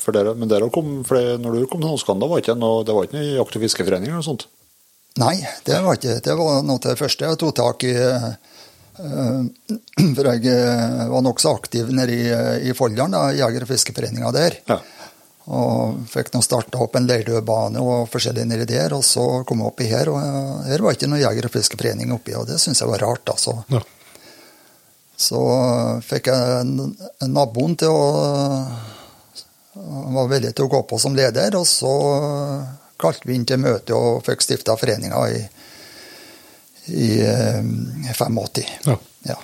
for 0.00 0.16
dere, 0.16 0.32
men 0.38 0.48
dere 0.48 0.70
kom, 0.72 1.00
for 1.04 1.20
når 1.40 1.58
du 1.58 1.66
kom 1.68 1.82
til 1.82 1.90
Namsskogan, 1.90 2.22
da 2.22 2.28
var 2.30 2.40
ikke 2.42 2.56
noe, 2.56 2.84
det 2.86 2.96
var 2.96 3.06
ikke 3.06 3.18
noe 3.18 3.34
jakt- 3.36 3.58
og 3.58 3.64
fiskeforening 3.66 4.08
eller 4.08 4.22
noe 4.22 4.28
sånt? 4.30 4.46
Nei, 5.20 5.34
det 5.66 5.80
var 5.84 5.98
ikke 5.98 6.20
Det 6.24 6.36
var 6.38 6.62
noe 6.62 6.78
av 6.78 6.86
det 6.86 7.00
første 7.00 7.26
jeg 7.28 7.40
tok 7.40 7.56
tak 7.58 7.84
i. 7.88 7.92
eh, 7.92 8.30
For 10.16 10.30
jeg 10.32 10.48
eh, 10.50 11.04
var 11.10 11.22
nokså 11.24 11.52
aktiv 11.54 11.92
nede 11.94 12.16
i, 12.16 12.24
i 12.70 12.74
Folldalen, 12.76 13.16
Jeger- 13.38 13.66
og 13.66 13.70
fiskeforeninga 13.70 14.32
der. 14.34 14.58
Ja. 14.70 14.80
Og 15.50 16.02
fikk 16.10 16.28
nå 16.34 16.42
starta 16.44 16.78
opp 16.84 16.94
en 16.98 17.08
leirduebane 17.08 17.80
og 17.82 18.10
forskjellig 18.12 18.44
nedi 18.46 18.68
der. 18.70 18.94
Og 18.98 19.04
så 19.06 19.24
kom 19.48 19.62
jeg 19.62 19.72
oppi 19.72 19.88
her, 19.90 20.12
og 20.12 20.20
eh, 20.20 20.68
her 20.72 20.84
var 20.84 20.98
ikke 20.98 21.10
noe 21.10 21.22
jeger- 21.22 21.48
og 21.48 21.54
fiskeforening 21.54 22.12
oppi, 22.16 22.36
og 22.38 22.46
det 22.50 22.60
syns 22.62 22.82
jeg 22.82 22.90
var 22.90 23.06
rart. 23.06 23.32
altså. 23.32 23.56
Ja. 23.72 23.82
Så 25.20 25.40
fikk 26.06 26.30
jeg 26.32 27.28
naboen 27.28 27.76
til 27.76 27.92
å 27.92 28.04
Han 29.80 30.14
var 30.16 30.30
villig 30.30 30.50
til 30.56 30.66
å 30.66 30.70
gå 30.72 30.80
på 30.88 30.96
som 30.98 31.14
leder, 31.16 31.54
og 31.56 31.66
så 31.68 31.92
kalte 33.00 33.28
vi 33.28 33.36
inn 33.38 33.46
til 33.48 33.60
møte 33.62 33.94
og 33.96 34.24
fikk 34.26 34.42
stifta 34.44 34.74
foreninga 34.76 35.20
i, 35.30 35.38
i 36.88 37.20
eh, 37.20 37.62
85. 38.14 38.64
Ja. 38.86 38.96
Ja. 39.28 39.36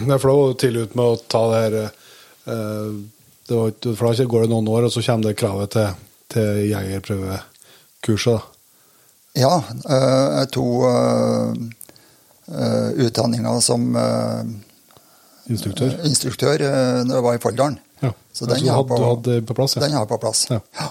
Nei, 0.00 0.18
for 0.18 0.28
da 0.30 0.34
var 0.38 0.48
du 0.52 0.58
tidlig 0.58 0.82
ute 0.88 0.96
med 0.98 1.06
å 1.06 1.16
ta 1.30 1.42
det 1.52 1.60
her 1.64 1.74
eh, 1.84 1.90
det 3.44 3.54
var, 3.58 3.70
For 3.98 4.04
da 4.16 4.24
går 4.24 4.40
det 4.46 4.50
noen 4.54 4.68
år, 4.72 4.82
og 4.88 4.92
så 4.94 5.00
kommer 5.04 5.24
det 5.30 5.36
kravet 5.38 5.68
til, 5.74 5.88
til 6.32 6.48
jegerprøvekurset. 6.70 8.38
da. 8.38 8.42
Ja, 9.34 9.54
eh, 9.90 10.28
jeg 10.38 10.46
tok 10.54 10.74
uh, 10.86 11.52
utdanninga 13.04 13.52
som 13.64 13.80
eh, 13.98 14.42
Instruktør. 15.50 15.90
instruktør 16.06 16.56
når 17.04 17.14
jeg 17.18 17.24
var 17.26 17.34
i 17.36 17.42
Folldalen. 17.42 17.78
Ja. 18.00 18.10
Så 18.32 18.46
den 18.48 18.62
du 18.64 18.70
har 18.70 18.84
på- 18.88 18.96
du 18.96 19.02
hadde 19.04 19.42
på 19.48 19.54
plass, 19.58 19.74
ja. 19.76 19.80
Den 19.84 19.92
har 19.92 20.00
jeg 20.06 20.12
på 20.14 20.18
plass. 20.22 20.46
Ja. 20.50 20.60
Ja. 20.78 20.88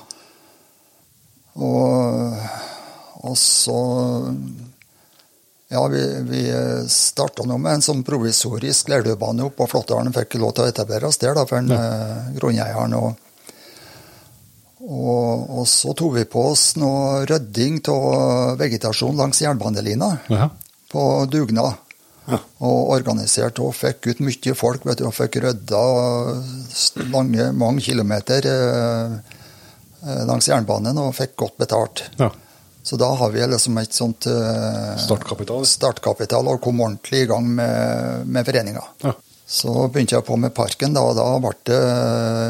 Og, 1.55 2.37
og 3.23 3.37
så 3.37 3.77
Ja, 5.73 5.81
vi, 5.89 6.01
vi 6.29 6.41
starta 6.91 7.45
nå 7.49 7.57
med 7.57 7.79
en 7.79 7.85
sånn 7.85 8.03
provisorisk 8.05 8.91
leirdøbane 8.93 9.47
oppe 9.47 9.63
på 9.63 9.69
Flåttdalen. 9.71 10.13
Fikk 10.13 10.35
lov 10.37 10.51
til 10.53 10.67
å 10.67 10.69
etablere 10.69 11.09
oss 11.09 11.17
der 11.21 11.33
da, 11.37 11.47
for 11.49 11.57
en, 11.63 11.71
ja. 11.73 11.85
grunneieren. 12.37 12.93
Og, 12.99 13.15
og, 14.83 15.47
og 15.61 15.65
så 15.71 15.93
tok 15.97 16.17
vi 16.19 16.25
på 16.29 16.43
oss 16.51 16.73
noe 16.81 17.23
rydding 17.29 17.79
av 17.93 18.57
vegetasjon 18.59 19.17
langs 19.17 19.41
jernbanelina 19.41 20.11
Ja. 20.29 20.49
på 20.91 21.03
dugnad. 21.31 21.79
Ja. 22.29 22.37
Og 22.63 22.93
organiserte 22.95 23.63
og 23.65 23.73
fikk 23.75 24.07
ut 24.13 24.21
mye 24.23 24.53
folk. 24.55 24.85
vet 24.87 25.01
du, 25.01 25.07
og 25.09 25.15
Fikk 25.17 25.41
rydda 25.43 25.81
lange, 27.11 27.49
mange 27.51 27.81
kilometer 27.83 28.45
eh, 28.47 29.17
eh, 30.05 30.21
langs 30.29 30.47
jernbanen 30.47 31.01
og 31.03 31.15
fikk 31.17 31.35
godt 31.43 31.57
betalt. 31.65 32.05
ja. 32.21 32.29
Så 32.83 32.97
da 32.99 33.07
har 33.15 33.29
vi 33.31 33.45
liksom 33.47 33.77
et 33.79 33.95
sånt 33.95 34.27
uh, 34.27 34.95
Startkapital. 34.99 35.63
startkapital 35.65 36.49
og 36.51 36.59
kom 36.63 36.81
ordentlig 36.83 37.23
i 37.23 37.29
gang 37.29 37.47
med, 37.47 38.27
med 38.27 38.45
foreninga. 38.47 38.83
Ja. 39.05 39.13
Så 39.47 39.71
begynte 39.87 40.17
jeg 40.17 40.25
på 40.27 40.35
med 40.39 40.53
parken, 40.55 40.95
da, 40.95 41.03
og 41.07 41.15
da 41.15 41.27
ble 41.39 41.53
det 41.69 41.79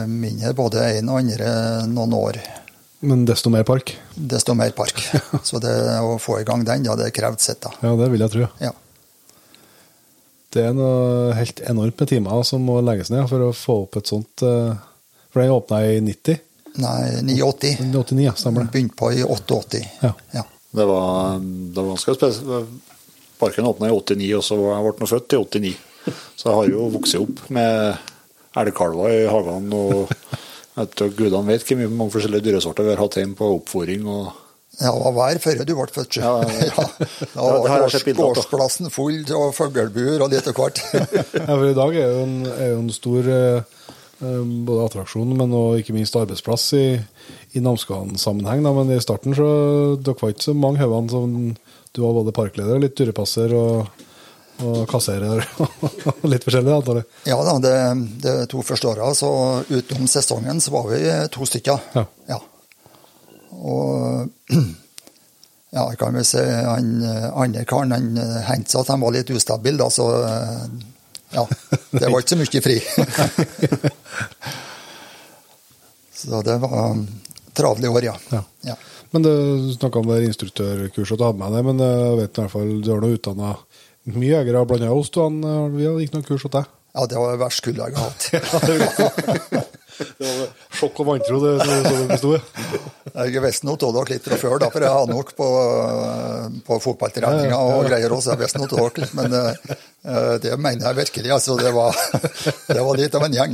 mindre 0.09 0.53
både 0.57 0.85
en 0.97 1.11
og 1.11 1.19
andre 1.21 1.53
noen 1.89 2.15
år. 2.17 2.39
Men 3.03 3.25
desto 3.27 3.51
mer 3.51 3.65
park. 3.67 3.91
Desto 4.15 4.55
mer 4.55 4.71
park. 4.71 5.01
Så 5.47 5.59
det 5.61 5.73
å 5.99 6.15
få 6.21 6.39
i 6.39 6.45
gang 6.47 6.63
den, 6.65 6.85
ja, 6.87 6.95
det 6.95 7.11
krevde 7.13 7.43
sitt. 7.43 7.59
da. 7.65 7.73
Ja, 7.83 7.93
det 7.99 8.07
vil 8.13 8.23
jeg 8.23 8.33
tro. 8.33 8.47
Ja. 8.63 8.71
Det 10.53 10.63
er 10.69 10.73
noe 10.77 11.33
helt 11.35 11.59
enormt 11.67 11.99
med 11.99 12.09
timer 12.13 12.45
som 12.47 12.63
må 12.63 12.77
legges 12.85 13.11
ned 13.11 13.25
for 13.29 13.43
å 13.43 13.53
få 13.57 13.83
opp 13.87 13.97
et 13.97 14.09
sånt 14.09 14.43
eh, 14.45 14.75
For 15.33 15.41
den 15.41 15.53
åpna 15.53 15.79
i 15.89 15.97
90? 16.05 16.37
Nei, 16.81 17.21
89. 17.21 17.75
89, 17.93 18.23
ja, 18.25 18.33
stemmer 18.39 18.65
det. 18.65 18.71
Begynte 18.73 18.97
på 18.97 19.11
i 19.13 19.23
88. 19.23 19.81
Ja. 20.01 20.13
Ja. 20.33 20.43
Det 20.73 20.85
var, 20.89 21.37
det 21.43 21.77
var 21.77 21.91
ganske 21.93 22.15
spesielt. 22.17 22.69
Parken 23.39 23.67
åpna 23.69 23.89
i 23.91 23.93
89, 23.93 24.31
og 24.39 24.43
så 24.47 24.57
var 24.57 24.77
jeg 24.79 24.87
ble 24.87 25.03
han 25.03 25.11
født 25.11 25.35
i 25.35 25.41
89. 25.43 25.73
Så 26.35 26.47
jeg 26.49 26.55
har 26.57 26.71
jo 26.73 26.87
vokst 26.93 27.19
opp 27.19 27.43
med 27.53 28.09
elgkalver 28.59 29.13
i 29.13 29.27
hagene 29.29 29.77
og 29.77 30.13
vet 30.77 30.95
du, 30.99 31.03
Gudene 31.17 31.47
vet 31.51 31.63
hvor 31.67 31.79
mye 31.79 31.91
mange 31.93 32.13
forskjellige 32.15 32.45
dyresorter 32.47 32.85
vi 32.87 32.93
har 32.95 33.01
hatt 33.03 33.17
hjemme 33.19 33.37
på 33.37 33.49
oppfòring. 33.59 34.07
og 34.09 34.31
Ja, 34.81 34.89
det 34.89 35.03
var 35.05 35.15
vær 35.19 35.39
før 35.43 35.61
du 35.69 35.73
ble 35.77 35.87
født. 35.93 36.17
sjø. 36.17 36.21
Ja, 36.21 36.33
ja, 36.41 36.65
ja. 36.65 36.87
Da 37.35 37.47
Ja, 37.69 37.77
da. 37.85 38.13
gårdsplassen 38.17 38.89
full 38.93 39.21
av 39.37 39.53
fuglebur 39.57 40.25
og 40.25 40.33
litt 40.33 40.49
av 40.49 40.57
hvert. 40.57 40.81
Ja, 41.37 41.47
for 41.53 41.67
I 41.69 41.77
dag 41.77 41.95
er 42.01 42.09
jo 42.17 42.23
en, 42.25 42.35
er 42.57 42.71
jo 42.73 42.79
en 42.81 42.93
stor 42.97 43.29
eh, 43.37 43.87
både 44.67 44.87
attraksjon, 44.87 45.35
men 45.37 45.53
også 45.53 45.81
ikke 45.81 45.95
minst 45.95 46.15
arbeidsplass 46.17 46.69
i, 46.77 46.85
i 47.57 47.61
Namsskogan-sammenheng. 47.63 48.63
Men 48.65 48.93
i 48.93 49.01
starten 49.03 49.35
så 49.37 49.49
dere 49.99 50.17
var 50.19 50.33
ikke 50.33 50.49
så 50.49 50.55
mange 50.57 50.83
hodene 50.83 51.13
som 51.13 51.37
Du 51.93 52.01
var 52.01 52.15
både 52.15 52.33
parkleder 52.33 52.79
litt 52.81 52.95
dyrepasser 52.97 53.51
og, 53.53 54.05
og 54.65 54.79
kasserer 54.89 55.43
og 55.61 56.23
litt 56.31 56.45
forskjellig, 56.45 56.71
antar 56.73 57.03
jeg. 57.03 57.09
Ja 57.29 57.37
da, 57.45 57.57
det, 57.61 57.75
de 58.23 58.33
to 58.49 58.63
første 58.65 58.89
åra, 58.89 59.11
så 59.13 59.29
utenom 59.69 60.09
sesongen, 60.09 60.61
så 60.63 60.73
var 60.73 60.89
vi 60.89 61.03
to 61.33 61.45
stykker. 61.45 61.91
Ja. 62.31 62.39
Og 63.53 64.25
ja, 65.77 65.85
kan 65.99 66.17
vel 66.17 66.25
si 66.25 66.41
han 66.41 66.95
andre 67.05 67.67
karen 67.69 67.93
han 67.93 68.09
hendte 68.47 68.73
seg 68.73 68.81
at 68.81 68.95
han 68.95 69.05
var 69.05 69.13
litt 69.13 69.29
ustabil, 69.33 69.77
da, 69.77 69.91
så 69.93 70.09
ja. 71.33 71.43
Det 71.91 72.09
var 72.09 72.19
ikke 72.23 72.33
så 72.33 72.39
mye 72.39 72.61
fri. 72.65 72.77
så 76.23 76.41
det 76.45 76.57
var 76.63 76.79
travle 77.53 77.87
år, 77.93 78.03
ja. 78.09 78.15
Ja. 78.33 78.41
ja. 78.69 78.75
Men 79.13 79.21
du 79.25 79.33
snakka 79.75 79.95
om 80.01 80.09
det 80.09 80.27
instruktørkurset 80.31 81.19
du 81.19 81.23
hadde 81.25 81.41
med 81.41 81.49
deg, 81.53 81.61
men 81.67 81.77
jeg 81.85 82.17
vet 82.21 82.37
i 82.37 82.39
hvert 82.41 82.55
fall 82.55 82.71
du 82.81 82.89
har 82.93 83.01
nå 83.03 83.09
utdanna 83.13 83.49
mye 84.13 84.31
jegere, 84.31 84.65
blant 84.65 84.81
annet 84.81 84.97
oss. 84.97 85.13
Du, 85.13 85.17
han, 85.21 85.37
vi 85.75 85.85
hadde 85.85 86.03
ikke 86.07 86.17
noe 86.17 86.27
kurs 86.27 86.45
hos 86.47 86.55
deg. 86.55 86.65
Ja, 86.93 87.01
det 87.09 87.17
var 87.21 87.27
det 87.33 87.43
verste 87.43 87.63
kullet 87.67 87.83
jeg 87.83 87.91
har 87.97 88.03
hatt. 88.09 88.23
Det 89.97 90.25
var 90.25 90.47
sjokk 90.79 90.99
og 91.03 91.07
vantro 91.11 91.39
det 91.43 91.51
det 91.63 92.05
besto. 92.09 92.31
Jeg 93.13 93.41
visste 93.43 93.67
noe 93.67 93.77
av 93.77 93.93
dere 93.97 94.15
litt 94.15 94.25
fra 94.25 94.37
før, 94.41 94.55
da, 94.63 94.69
for 94.73 94.81
jeg 94.85 94.93
har 94.95 95.09
nok 95.09 95.33
på, 95.37 95.47
på 96.65 96.77
fotballtreninga 96.81 97.59
og 97.61 97.85
greier 97.89 98.15
også. 98.15 98.33
Jeg 98.33 98.41
visste 98.41 98.61
noe 98.61 98.69
av 98.71 98.79
dere 98.79 99.03
litt, 99.03 99.13
men 99.19 99.35
eh, 99.37 100.33
det 100.43 100.55
mener 100.57 100.87
jeg 100.89 100.99
virkelig. 101.03 101.33
altså 101.37 101.57
Det 101.61 101.73
var, 101.75 101.99
det 102.73 102.81
var 102.87 102.99
litt 102.99 103.17
av 103.19 103.27
en 103.27 103.37
gjeng. 103.37 103.53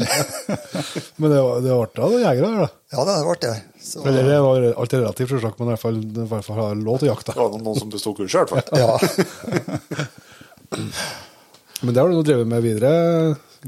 Men 1.20 1.28
det 1.34 1.42
var, 1.44 1.60
det 1.66 1.74
var 1.74 1.84
artig, 1.90 2.00
da, 2.00 2.22
jegere 2.24 2.54
der, 2.54 2.62
da. 2.64 2.70
Ja, 2.96 3.04
det 3.10 3.18
ble 3.28 3.36
det. 3.44 3.56
Så, 3.90 4.02
Eller 4.08 4.24
det 4.28 4.40
var 4.44 4.66
alt 4.84 4.94
relativt, 4.96 5.30
selvsagt, 5.36 5.60
men 5.60 5.70
i 5.70 5.72
hvert 5.76 5.84
fall, 5.84 6.00
i 6.00 6.30
hvert 6.32 6.48
fall 6.48 6.60
har 6.64 6.80
lov 6.80 7.02
til 7.02 7.10
å 7.10 7.14
jakte. 7.14 7.36
Det 7.36 7.44
var 7.44 7.60
noen 7.68 7.80
som 7.84 7.92
besto 7.94 8.16
kurset, 8.18 8.40
i 8.40 8.56
hvert 8.56 8.70
fall. 8.72 8.80
ja. 8.80 10.08
Men 11.82 11.94
det 11.96 12.02
har 12.02 12.10
du 12.12 12.16
nå 12.18 12.24
drevet 12.28 12.48
med 12.50 12.64
videre. 12.66 12.92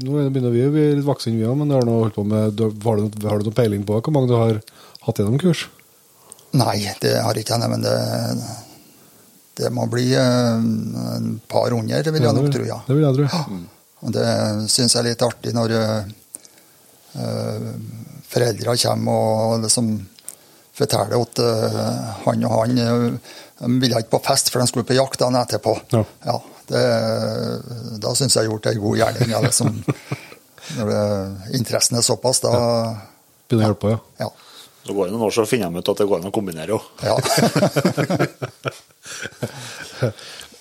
Nå 0.00 0.24
begynner 0.32 0.54
vi 0.54 0.64
å 0.64 0.72
bli 0.72 0.86
litt 0.96 1.04
voksne, 1.04 1.34
vi 1.36 1.44
òg, 1.44 1.56
men 1.60 1.72
har, 1.74 1.84
holdt 1.84 2.16
på 2.16 2.24
med, 2.24 2.60
har, 2.60 3.00
du, 3.02 3.26
har 3.28 3.40
du 3.42 3.48
noen 3.48 3.56
peiling 3.56 3.82
på 3.84 3.98
hvor 3.98 4.14
mange 4.14 4.30
du 4.30 4.38
har 4.38 4.60
hatt 5.04 5.20
gjennom 5.20 5.40
kurs? 5.40 5.66
Nei, 6.56 6.78
det 7.00 7.18
har 7.20 7.36
ikke 7.36 7.58
jeg, 7.60 7.68
men 7.72 7.84
det, 7.84 7.96
det 9.60 9.68
må 9.72 9.84
bli 9.92 10.10
eh, 10.16 10.64
en 11.16 11.28
par 11.48 11.72
hundre, 11.72 12.00
vil 12.08 12.24
jeg 12.24 12.38
nok 12.38 12.50
tro. 12.52 12.64
ja. 12.68 12.80
Det 12.88 12.96
vil 12.96 13.04
jeg 13.04 13.20
tro. 13.20 13.28
ja. 13.28 13.44
Og 14.02 14.10
det 14.16 14.26
syns 14.72 14.96
jeg 14.96 15.00
er 15.02 15.08
litt 15.12 15.22
artig 15.22 15.52
når 15.54 15.72
uh, 15.78 16.00
foreldre 18.32 18.74
kommer 18.82 19.12
og 19.12 19.62
liksom 19.62 19.92
forteller 20.74 21.20
at 21.20 21.42
uh, 21.44 21.92
han 22.24 22.46
og 22.48 22.56
han 22.56 22.80
uh, 22.82 23.68
ville 23.78 24.00
ikke 24.02 24.16
på 24.16 24.24
fest, 24.26 24.50
for 24.50 24.58
de 24.58 24.66
skulle 24.66 24.88
på 24.88 24.96
jakt 24.98 25.20
dagen 25.22 25.38
etterpå. 25.38 25.76
Ja. 25.94 26.02
Det, 26.70 26.84
da 28.02 28.14
syns 28.18 28.36
jeg 28.36 28.44
jeg 28.44 28.50
har 28.50 28.52
gjort 28.52 28.68
en 28.70 28.82
god 28.84 28.96
gjerning. 29.00 29.28
Ja, 29.32 29.40
liksom, 29.44 29.68
når 30.78 30.92
det, 30.92 31.02
interessen 31.58 31.98
er 31.98 32.06
såpass, 32.06 32.38
da 32.44 32.52
Begynner 33.48 33.66
å 33.66 33.68
hjelpe 33.72 33.82
på, 33.82 33.90
ja. 33.92 33.98
ja. 34.24 34.30
Så 34.82 34.94
går 34.96 35.06
det 35.06 35.12
noen 35.14 35.26
år, 35.28 35.34
så 35.34 35.46
finner 35.46 35.70
de 35.70 35.78
ut 35.82 35.90
at 35.92 35.98
det 36.00 36.08
går 36.10 36.18
an 36.22 36.30
å 36.30 36.34
kombinere 36.34 36.78
òg. 36.78 36.84
ja. 37.06 37.16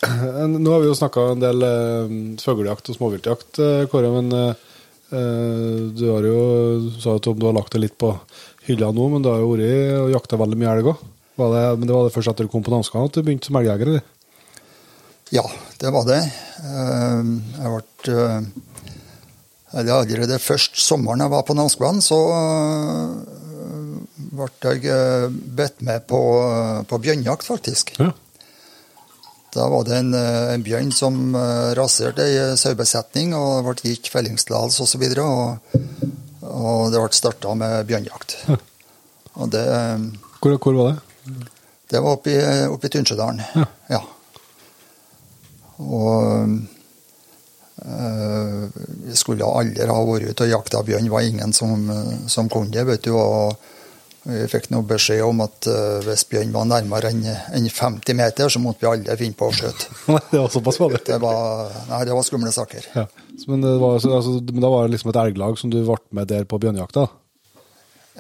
Nå 0.02 0.72
har 0.72 0.82
vi 0.82 0.90
jo 0.90 0.98
snakka 0.98 1.24
en 1.36 1.42
del 1.42 1.62
eh, 1.66 2.14
fuglejakt 2.42 2.90
og 2.90 2.98
småviltjakt, 2.98 3.60
eh, 3.62 3.84
Kåre. 3.92 4.10
Men 4.16 4.32
eh, 4.34 4.64
eh, 5.14 5.78
du 5.94 6.06
har 6.10 6.26
jo 6.26 6.40
du 6.88 7.00
sa 7.04 7.18
Tom, 7.22 7.38
du 7.40 7.46
har 7.46 7.58
lagt 7.58 7.74
det 7.76 7.84
litt 7.84 7.98
på 8.02 8.10
hylla 8.68 8.92
nå, 8.94 9.08
men 9.14 9.22
du 9.22 9.30
har 9.30 9.42
jo 9.42 9.52
vært 9.54 10.02
og 10.02 10.14
jakta 10.16 10.40
veldig 10.42 10.58
mye 10.58 10.74
elg 10.74 10.92
òg. 10.94 11.06
Men 11.42 11.86
det 11.86 11.94
var 11.94 12.06
det 12.06 12.14
først 12.14 12.34
etter 12.34 12.46
du 12.46 12.52
kom 12.54 12.66
på 12.66 12.74
Namskan 12.74 13.08
at 13.08 13.16
du 13.16 13.22
begynte 13.26 13.50
som 13.50 13.58
elgjeger? 13.62 13.94
eller? 13.94 14.04
Ja, 15.32 15.46
det 15.80 15.92
var 15.96 16.06
det. 16.10 16.22
Eh, 16.62 17.22
Jeg 17.58 17.72
ble 17.72 18.16
eh, 18.18 18.42
eller 19.72 20.02
Allerede 20.02 20.40
først 20.44 20.76
sommeren 20.84 21.22
jeg 21.24 21.32
var 21.32 21.46
på 21.48 21.56
Namsskogan, 21.56 22.02
så 22.04 22.18
eh, 22.36 23.14
ble 24.36 24.50
jeg 24.66 24.90
eh, 24.92 25.30
bedt 25.32 25.80
med 25.88 26.04
på, 26.12 26.20
på 26.90 27.00
bjørnjakt, 27.06 27.48
faktisk. 27.48 27.94
Ja. 28.02 28.10
Da 29.52 29.66
var 29.72 29.84
det 29.88 29.96
en, 30.02 30.12
eh, 30.16 30.52
en 30.58 30.64
bjørn 30.68 30.92
som 30.96 31.22
eh, 31.40 31.72
raserte 31.80 32.24
ei 32.28 32.52
sauebesetning, 32.60 33.32
og 33.36 33.62
det 33.62 33.66
ble 33.70 33.94
gitt 33.94 34.12
fellingstillatelse 34.12 34.84
osv. 34.84 35.08
Og, 35.24 35.80
og 36.52 36.92
det 36.92 37.00
ble 37.06 37.16
starta 37.16 37.56
med 37.64 37.88
bjørnjakt. 37.88 38.38
Og 39.40 39.52
det, 39.56 39.64
eh, 39.72 40.08
Hvor, 40.44 40.58
hvor 40.60 40.80
var 40.82 40.92
det? 40.92 41.48
det 41.92 42.00
var 42.04 42.18
oppe 42.18 42.32
i, 42.36 42.40
oppe 42.72 42.88
i 42.88 42.92
Tunsjødalen. 42.98 43.40
Ja. 43.56 43.66
Ja. 43.96 44.02
Og 45.82 46.50
øh, 47.86 48.66
skulle 49.18 49.48
aldri 49.48 49.88
ha 49.90 50.00
vært 50.08 50.32
ute 50.32 50.48
og 50.48 50.56
jakta 50.56 50.84
bjørn. 50.86 51.08
Det 51.08 51.14
var 51.14 51.28
ingen 51.28 51.54
som, 51.54 51.90
som 52.30 52.50
kunne 52.50 52.74
det. 52.74 52.86
vet 52.88 53.04
du, 53.08 53.14
og 53.18 53.58
Vi 54.22 54.44
fikk 54.46 54.68
noe 54.70 54.86
beskjed 54.86 55.24
om 55.26 55.40
at 55.42 55.66
uh, 55.66 55.98
hvis 56.06 56.28
bjørn 56.30 56.52
var 56.54 56.68
nærmere 56.70 57.10
enn 57.10 57.24
en 57.26 57.64
50 57.66 58.14
meter, 58.20 58.52
så 58.54 58.60
måtte 58.62 58.86
vi 58.86 58.90
aldri 58.92 59.16
finne 59.18 59.34
på 59.34 59.48
å 59.50 59.56
skyte. 59.58 59.88
Det 60.32 60.38
var 60.38 60.52
såpass 60.54 60.78
farlig? 60.78 61.00
det. 61.08 61.18
Var, 61.24 61.72
nei, 61.90 62.04
det 62.06 62.14
var 62.14 62.28
skumle 62.28 62.52
saker. 62.54 62.86
Ja. 62.94 63.08
Men, 63.48 63.66
det 63.66 63.74
var, 63.82 63.98
altså, 63.98 64.36
men 64.46 64.62
da 64.62 64.70
var 64.70 64.86
det 64.86 64.94
liksom 64.94 65.10
et 65.10 65.20
elglag 65.24 65.58
som 65.58 65.74
du 65.74 65.80
ble 65.82 65.98
med 66.14 66.30
der 66.30 66.46
på 66.46 66.62
bjørnjakta? 66.62 67.08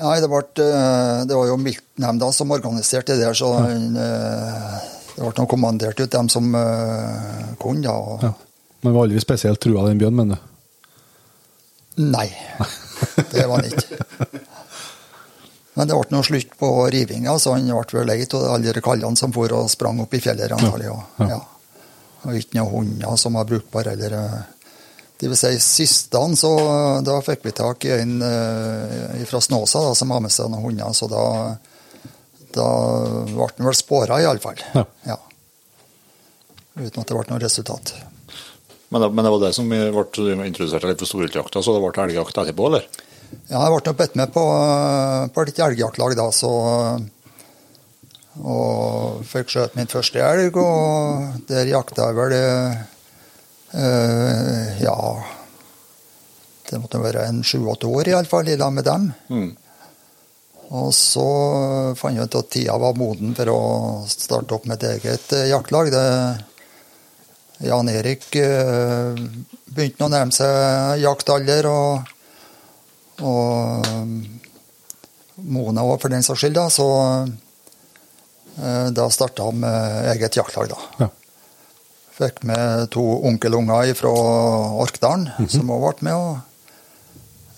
Nei, 0.01 0.17
det, 0.23 0.29
ble, 0.31 0.41
øh, 0.63 1.21
det 1.27 1.37
var 1.37 1.49
jo 1.51 1.59
miltnemnda 1.59 2.31
som 2.33 2.53
organiserte 2.55 3.13
det 3.17 3.25
der, 3.25 3.37
så 3.37 3.51
den, 3.67 3.91
øh, 3.99 4.77
det 5.15 5.27
ble 5.27 5.47
kommandert 5.49 5.99
ut 5.99 6.11
dem 6.11 6.29
som 6.31 6.53
uh, 6.55 7.51
kunne. 7.59 7.83
da, 7.87 7.97
og, 7.97 8.23
Ja. 8.29 8.33
Men 8.81 8.95
var 8.95 9.05
aldri 9.05 9.21
spesielt 9.21 9.61
trua 9.61 9.85
den 9.85 9.99
bjørnen, 10.01 10.17
mener 10.17 10.39
du? 10.39 10.47
Nei, 12.01 12.31
det 13.29 13.43
var 13.45 13.59
han 13.59 13.67
ikke. 13.67 14.39
Men 15.73 15.87
det 15.87 15.95
ble 15.95 16.15
noe 16.15 16.27
slutt 16.27 16.55
på 16.59 16.69
rivinga, 16.91 17.37
så 17.39 17.55
han 17.55 17.69
ble 17.69 17.99
vel 17.99 18.09
lei 18.09 18.23
av 18.25 18.47
alle 18.55 18.83
kallene 18.83 19.19
som 19.19 19.31
for 19.35 19.53
og 19.55 19.69
sprang 19.71 20.01
opp 20.03 20.13
i 20.13 20.19
fjellet. 20.23 20.51
antagelig. 20.51 20.89
Og, 20.91 21.21
ja. 21.29 21.37
og 22.25 22.39
ikke 22.39 22.57
noen 22.57 22.71
hunder 22.73 23.15
som 23.19 23.37
var 23.39 23.47
brukbare. 23.47 23.93
Eller, 23.95 24.17
eh, 24.17 24.73
det 25.21 25.29
vil 25.31 25.39
si, 25.39 25.53
sistene, 25.63 26.35
så 26.35 26.51
da 27.05 27.19
fikk 27.23 27.45
vi 27.47 27.55
tak 27.55 27.85
i 27.87 27.93
en 27.95 28.17
uh, 28.19 29.21
fra 29.29 29.41
Snåsa 29.41 29.83
da, 29.85 29.95
som 29.95 30.11
har 30.11 30.23
med 30.25 30.33
seg 30.33 30.51
noen 30.51 30.65
hunder. 30.65 30.91
Så 30.97 31.07
da, 31.11 31.23
da 32.55 32.67
ble 33.27 33.47
han 33.57 33.67
vel 33.67 33.77
spåra, 33.77 34.19
iallfall. 34.23 34.59
Ja. 34.75 34.85
Ja. 35.07 35.17
Uten 36.79 37.01
at 37.03 37.07
det 37.09 37.15
ble 37.17 37.25
noe 37.29 37.39
resultat. 37.43 37.93
Men, 38.91 39.01
det- 39.05 39.11
men 39.15 39.23
det 39.25 39.31
var 39.31 39.39
det 39.45 39.53
som 39.55 39.69
ble 39.71 39.87
introdusert 40.47 40.83
litt 40.87 40.99
for 40.99 41.07
storviltjakta, 41.09 41.61
så 41.63 41.73
det 41.75 41.81
ble 41.83 42.03
elgjakt 42.05 42.37
etterpå, 42.43 42.67
eller? 42.71 42.83
Ja, 43.47 43.61
jeg 43.63 43.71
ble 43.83 43.93
bedt 43.95 44.15
med 44.19 44.33
på, 44.35 44.43
på 45.31 45.43
et 45.47 45.59
elgjaktlag 45.63 46.15
da, 46.19 46.25
så 46.35 46.49
Og 48.41 49.21
fikk 49.27 49.49
skjøt 49.51 49.73
min 49.75 49.87
første 49.91 50.19
elg, 50.23 50.55
og 50.59 51.47
der 51.49 51.67
jakta 51.67 52.05
jeg 52.07 52.15
vel 52.15 52.33
øh, 53.75 54.83
Ja 54.83 54.95
Det 56.69 56.79
måtte 56.79 57.01
være 57.03 57.25
en 57.27 57.41
sju-åtte 57.43 57.87
år, 57.91 58.07
iallfall, 58.13 58.47
i 58.47 58.55
lag 58.59 58.71
med 58.71 58.85
dem. 58.87 59.09
Mm. 59.27 59.49
Og 60.71 60.93
så 60.95 61.25
fant 61.99 62.15
jeg 62.15 62.29
ut 62.29 62.37
at 62.39 62.51
tida 62.53 62.77
var 62.79 62.95
moden 62.95 63.33
for 63.35 63.51
å 63.51 63.61
starte 64.07 64.55
opp 64.55 64.67
med 64.69 64.79
et 64.79 65.01
eget 65.01 65.33
eh, 65.35 65.49
jaktlag. 65.51 65.91
Det, 65.91 66.05
Jan 67.67 67.89
Erik 67.91 68.29
eh, 68.39 69.17
begynte 69.67 70.07
å 70.07 70.11
nærme 70.11 70.33
seg 70.33 71.01
jaktalder, 71.03 71.67
og, 71.69 72.13
og 73.21 73.89
Mona 75.41 75.83
òg, 75.85 75.97
for 76.01 76.13
den 76.13 76.23
saks 76.25 76.45
skyld. 76.45 76.55
Da, 76.57 76.69
så 76.71 76.87
eh, 78.55 78.87
da 78.95 79.09
starta 79.11 79.49
han 79.49 79.59
med 79.61 80.13
eget 80.15 80.39
jaktlag, 80.39 80.71
da. 80.71 80.79
Ja. 81.03 81.09
Fikk 82.21 82.43
med 82.47 82.87
to 82.93 83.03
onkelunger 83.27 83.91
fra 83.97 84.13
Orkdalen, 84.83 85.29
som 85.51 85.71
òg 85.73 85.83
ble 85.83 86.07
med. 86.07 86.15
og 86.15 86.33
eh, 86.37 86.50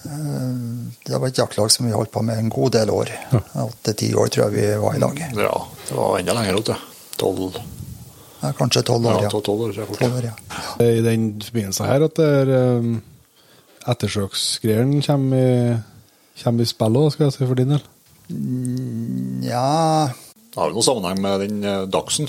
det 0.04 1.18
var 1.20 1.28
et 1.30 1.38
jaktlag 1.40 1.72
som 1.72 1.86
vi 1.88 1.94
holdt 1.96 2.12
på 2.12 2.22
med 2.26 2.38
en 2.40 2.50
god 2.52 2.72
del 2.76 2.90
år. 2.92 3.10
Åtte-ti 3.64 4.10
år 4.20 4.28
tror 4.34 4.50
jeg 4.50 4.56
vi 4.58 4.66
var 4.82 4.96
i 4.98 5.00
lag. 5.04 5.22
Ja, 5.38 5.54
det 5.88 5.96
var 5.96 6.18
enda 6.20 6.34
lenger 6.38 6.60
ut, 6.60 6.68
ja. 6.74 6.78
Tolv 7.18 7.56
Ja, 8.44 8.50
kanskje 8.58 8.82
tolv 8.84 9.06
år, 9.08 9.22
ja. 9.24 9.30
tolv- 9.32 9.46
tolv 9.48 9.62
år, 9.64 9.72
tror 9.72 9.84
jeg 9.86 9.88
fort. 9.88 10.00
Tolv 10.04 10.18
år, 10.20 10.26
ja. 10.28 10.36
I 10.84 11.02
den 11.06 11.30
forbindelse 11.42 11.86
her 11.88 12.04
at 12.10 12.16
det 12.20 12.28
er 12.42 12.52
um, 12.82 12.90
ettersøksgreiene 13.88 15.00
kommer, 15.06 15.38
i- 15.38 16.44
kommer 16.44 16.66
i 16.66 16.68
spill 16.68 17.00
òg, 17.00 17.12
skal 17.16 17.30
jeg 17.30 17.38
si, 17.38 17.46
for 17.48 17.56
din 17.56 17.72
del? 17.72 17.84
Ja, 19.48 20.10
Det 20.54 20.60
har 20.60 20.70
jo 20.70 20.76
noe 20.78 20.86
sammenheng 20.86 21.22
med 21.24 21.40
den 21.48 21.64
eh, 21.66 21.86
Dagsen. 21.90 22.28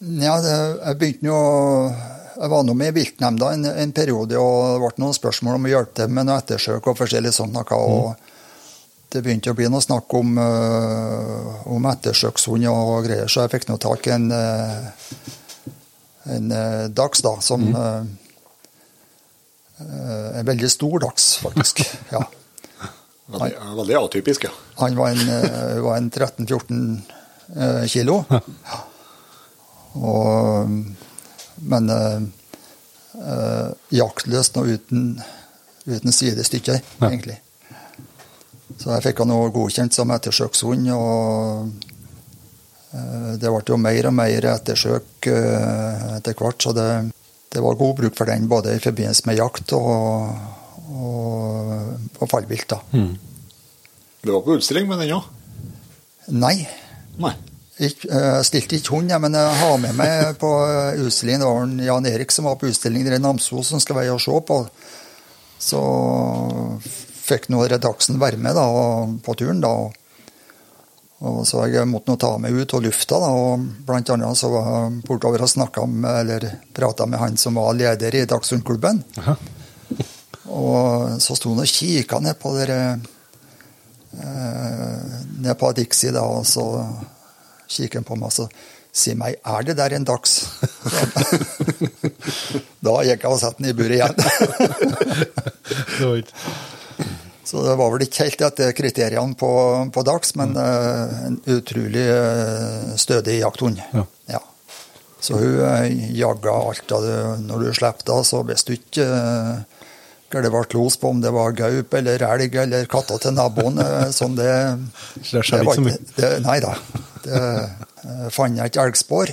ja 0.00 0.38
det, 0.40 0.54
jeg 0.86 0.98
begynte 1.02 1.26
jo 1.28 1.40
Jeg 2.40 2.48
var 2.48 2.62
nå 2.64 2.72
med 2.72 2.88
i 2.94 2.96
viltnemnda 2.96 3.50
en, 3.52 3.66
en 3.68 3.92
periode, 3.92 4.38
og 4.40 4.60
det 4.64 4.80
ble 4.80 5.02
noen 5.02 5.16
spørsmål 5.16 5.58
om 5.58 5.66
å 5.68 5.72
hjelpe 5.74 6.00
dem 6.00 6.14
med 6.16 6.28
noe 6.28 6.38
ettersøk 6.40 6.86
og 6.88 6.96
forskjellig 6.96 7.34
sånt 7.36 7.52
noe. 7.52 7.76
og 7.76 9.12
Det 9.12 9.20
begynte 9.20 9.52
å 9.52 9.58
bli 9.58 9.68
noe 9.68 9.84
snakk 9.84 10.14
om, 10.16 10.38
uh, 10.40 11.68
om 11.68 11.88
ettersøkshund 11.90 12.64
og 12.70 13.04
greier, 13.04 13.28
så 13.28 13.44
jeg 13.44 13.52
fikk 13.58 13.68
nå 13.68 13.76
tak 13.82 14.08
i 14.08 14.14
en, 14.16 14.30
øh, 14.32 14.80
en 16.38 16.50
uh, 16.54 16.88
dags, 16.88 17.20
da, 17.26 17.36
som 17.44 17.60
mm. 17.68 17.76
uh, 17.76 18.02
En 20.40 20.46
veldig 20.48 20.68
stor 20.68 21.00
dags, 21.04 21.34
faktisk. 21.44 21.84
ja. 22.14 22.24
Veldig, 23.30 23.56
veldig 23.76 23.96
atypisk, 23.96 24.44
ja. 24.44 24.50
Han 24.80 24.96
var 24.96 25.12
en, 25.12 25.28
eh, 25.28 25.96
en 25.96 26.10
13-14 26.10 27.00
eh, 27.56 27.86
kilo. 27.86 28.24
Ja. 28.28 28.40
Og, 29.90 30.70
men 31.60 31.90
eh, 31.90 32.22
eh, 33.20 33.68
jaktløst 33.98 34.56
og 34.60 34.70
uten, 34.74 35.14
uten 35.86 36.12
sidestykker, 36.14 36.80
egentlig. 37.02 37.38
Så 38.80 38.92
jeg 38.94 39.04
fikk 39.10 39.22
han 39.24 39.34
også 39.34 39.54
godkjent 39.56 39.96
som 39.96 40.12
ettersøkshund. 40.14 40.88
og 40.94 41.72
eh, 42.94 43.32
Det 43.40 43.50
ble 43.50 43.64
jo 43.68 43.80
mer 43.80 44.08
og 44.10 44.14
mer 44.16 44.46
ettersøk 44.54 45.28
eh, 45.30 46.06
etter 46.18 46.38
hvert, 46.38 46.62
så 46.62 46.72
det, 46.76 46.88
det 47.52 47.64
var 47.64 47.78
god 47.80 47.96
bruk 48.00 48.16
for 48.16 48.30
den 48.30 48.48
både 48.48 48.76
i 48.76 48.82
forbindelse 48.82 49.26
med 49.28 49.40
jakt 49.42 49.74
og, 49.76 50.30
og, 50.94 51.74
og 52.20 52.30
fallvilt. 52.30 52.70
da. 52.72 52.80
Du 54.20 54.32
var 54.32 54.42
på 54.44 54.56
utstilling 54.58 54.88
med 54.88 55.00
den 55.02 55.16
òg? 55.18 55.28
Nei, 56.30 56.60
Nei. 57.20 57.32
Ikk- 57.80 58.06
eh, 58.12 58.34
Jeg 58.36 58.44
stilte 58.44 58.76
ikke 58.76 58.92
hund, 58.96 59.12
men 59.24 59.32
jeg 59.38 59.54
har 59.62 59.78
med 59.80 59.94
meg 59.96 60.34
på 60.40 60.50
utstillingen. 61.06 61.40
Det 61.40 61.48
var 61.48 61.62
en 61.64 61.78
Jan 61.86 62.06
Erik 62.10 62.30
som 62.34 62.44
var 62.44 62.56
på 62.60 62.68
utstillingen 62.68 63.14
i 63.16 63.18
Namsos 63.22 63.70
som 63.72 63.80
skal 63.80 63.96
være 63.96 64.12
og 64.18 64.20
se 64.20 64.40
på. 64.50 64.58
Så 65.60 65.80
fikk 67.30 67.48
nå 67.52 67.62
Redaksen 67.70 68.18
være 68.20 68.36
med 68.40 68.54
da, 68.58 68.66
på 69.24 69.34
turen. 69.38 69.60
da, 69.64 69.72
og, 71.20 71.46
Så 71.46 71.66
jeg 71.72 71.86
måtte 71.88 72.08
nå 72.12 72.16
ta 72.20 72.34
meg 72.38 72.52
ut 72.52 72.74
og 72.74 72.82
lufta. 72.84 73.18
da, 73.20 73.28
og 73.32 73.64
Blant 73.86 74.10
annet 74.10 74.36
så 74.40 74.50
var 74.52 74.68
jeg 74.72 75.02
bortover 75.08 75.42
og 75.44 75.48
snakka 75.52 75.86
med, 75.86 76.20
eller 76.24 76.58
prata 76.76 77.06
med 77.06 77.18
han 77.20 77.36
som 77.36 77.54
var 77.60 77.72
leder 77.74 78.14
i 78.14 78.24
Dagsundklubben. 78.26 79.02
Og 80.50 81.20
så 81.22 81.36
sto 81.36 81.52
han 81.54 81.60
og 81.62 81.66
kikka 81.70 82.18
ned 82.20 82.36
på 82.40 82.52
der, 82.58 82.98
eh, 84.18 84.98
ned 85.40 85.54
på 85.58 85.72
Dixie 85.76 86.10
da, 86.12 86.22
og 86.24 86.44
så 86.48 86.64
kikker 87.70 88.02
han 88.02 88.08
på 88.08 88.18
meg 88.18 88.28
og 88.30 88.34
så 88.40 88.46
sier 88.90 89.16
meg, 89.18 89.32
er 89.46 89.60
det 89.68 89.76
der 89.78 89.90
en 89.94 90.08
dags? 90.08 90.32
da 92.86 92.94
gikk 93.06 93.22
jeg 93.22 93.30
og 93.30 93.38
satte 93.38 93.62
den 93.62 93.70
i 93.70 93.78
buret 93.78 93.96
igjen. 94.00 94.16
Så 97.50 97.64
det 97.66 97.72
var 97.74 97.88
vel 97.90 98.04
ikke 98.04 98.28
helt 98.28 98.42
etter 98.46 98.68
kriteriene 98.78 99.34
på, 99.34 99.48
på 99.90 100.02
dags, 100.06 100.36
men 100.38 100.54
uh, 100.54 101.10
en 101.26 101.34
utrolig 101.50 102.04
uh, 102.06 102.94
stødig 102.94 103.40
jakthund. 103.40 103.80
Ja. 103.90 104.04
Ja. 104.30 104.38
Så 105.18 105.34
hun 105.40 105.58
uh, 105.58 105.82
jaga 106.14 106.54
alt 106.54 106.94
av 106.94 107.02
det. 107.02 107.16
Når 107.48 107.64
du 107.64 107.74
slipper 107.74 108.06
da, 108.06 108.22
så 108.28 108.46
visste 108.46 108.70
du 108.70 108.78
ikke 108.78 109.02
uh, 109.10 109.66
hva 110.30 110.42
det 110.44 110.52
ble 110.54 110.62
los 110.74 110.96
på, 111.00 111.10
om 111.10 111.20
det 111.22 111.32
var 111.34 111.56
gaup 111.58 111.94
eller 111.98 112.22
elg 112.22 112.56
eller 112.62 112.88
katta 112.90 113.18
til 113.18 113.34
naboen. 113.36 113.80
eh, 113.82 114.08
sånn 114.14 114.36
det, 114.38 114.50
det 115.32 115.62
var 115.66 115.84
mye? 115.84 115.98
det, 116.16 116.32
Nei 116.46 116.58
da. 116.62 116.74
Det, 117.24 117.44
eh, 118.04 118.26
fant 118.32 118.56
jeg 118.58 118.72
ikke 118.72 118.86
elgspor, 118.88 119.32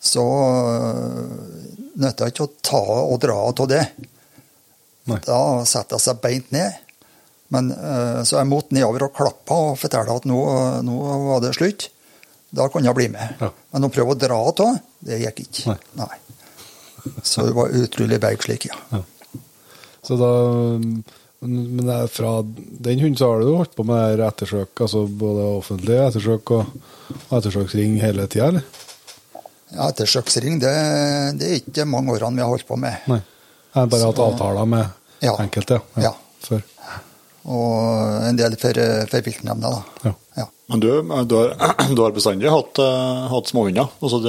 så 0.00 0.22
uh, 0.24 1.24
nytta 2.00 2.30
ikke 2.30 2.46
å 2.46 2.52
ta 2.64 2.80
og 2.80 3.18
dra 3.20 3.36
av 3.50 3.66
det. 3.68 3.82
Nei. 5.10 5.18
Da 5.26 5.40
setter 5.68 5.98
jeg 5.98 6.06
seg 6.06 6.22
beint 6.22 6.54
ned. 6.54 6.78
Men, 7.50 7.72
eh, 7.74 8.20
så 8.22 8.38
jeg 8.38 8.46
måtte 8.46 8.76
nedover 8.76 9.08
og 9.08 9.16
klappe 9.16 9.56
og 9.56 9.78
fortelle 9.80 10.14
at 10.20 10.26
nå, 10.28 10.38
nå 10.86 10.98
var 11.26 11.40
det 11.42 11.56
slutt. 11.56 11.88
Da 12.54 12.68
kunne 12.70 12.86
jeg 12.86 12.98
bli 12.98 13.08
med. 13.10 13.40
Ja. 13.42 13.50
Men 13.74 13.86
å 13.86 13.90
prøve 13.92 14.14
å 14.14 14.18
dra 14.18 14.38
av, 14.38 14.78
det 15.06 15.18
gikk 15.24 15.42
ikke. 15.46 15.74
Nei. 15.74 16.04
Nei. 16.04 17.16
Så 17.26 17.48
det 17.48 17.56
var 17.56 17.74
utrolig 17.74 18.20
berg 18.22 18.44
slik, 18.44 18.68
ja. 18.70 19.02
Så 20.06 20.16
da 20.20 20.30
Men 21.40 22.08
fra 22.12 22.30
den 22.44 23.00
hunden 23.00 23.16
så 23.16 23.30
har 23.30 23.40
du 23.40 23.54
holdt 23.56 23.72
på 23.76 23.84
med 23.88 24.20
ettersøk, 24.20 24.74
altså 24.84 25.06
både 25.08 25.46
offentlig 25.56 25.96
ettersøk 25.96 26.50
og, 26.52 26.74
ettersøksring 27.32 27.94
hele 28.02 28.26
tida, 28.28 28.50
eller? 28.50 28.66
ja 29.72 29.86
Ettersøksring, 29.88 30.58
det, 30.60 30.74
det 31.40 31.48
er 31.48 31.56
ikke 31.62 31.86
mange 31.88 32.12
årene 32.12 32.36
vi 32.36 32.44
har 32.44 32.50
holdt 32.52 32.66
på 32.68 32.76
med. 32.76 33.06
Nei. 33.08 33.22
Jeg 33.70 33.78
har 33.78 33.88
bare 33.94 34.10
hatt 34.10 34.20
avtaler 34.26 34.68
med 34.68 34.86
Ja. 35.24 35.32
enkelte, 35.40 35.80
ja. 35.96 36.10
Ja. 36.10 36.12
Før. 36.44 36.60
Og 37.50 38.28
en 38.28 38.36
del 38.36 38.56
for, 38.60 38.76
for 39.08 39.24
viltnemnda, 39.24 39.70
da. 39.78 40.10
Ja. 40.10 40.14
Ja. 40.42 40.46
Men 40.68 40.80
du, 40.84 40.88
du, 41.24 41.36
har, 41.40 41.74
du 41.96 42.02
har 42.04 42.12
bestandig 42.16 42.52
hatt, 42.52 42.80
uh, 42.84 43.28
hatt 43.32 43.48
småhunder? 43.48 43.88
Altså 44.02 44.20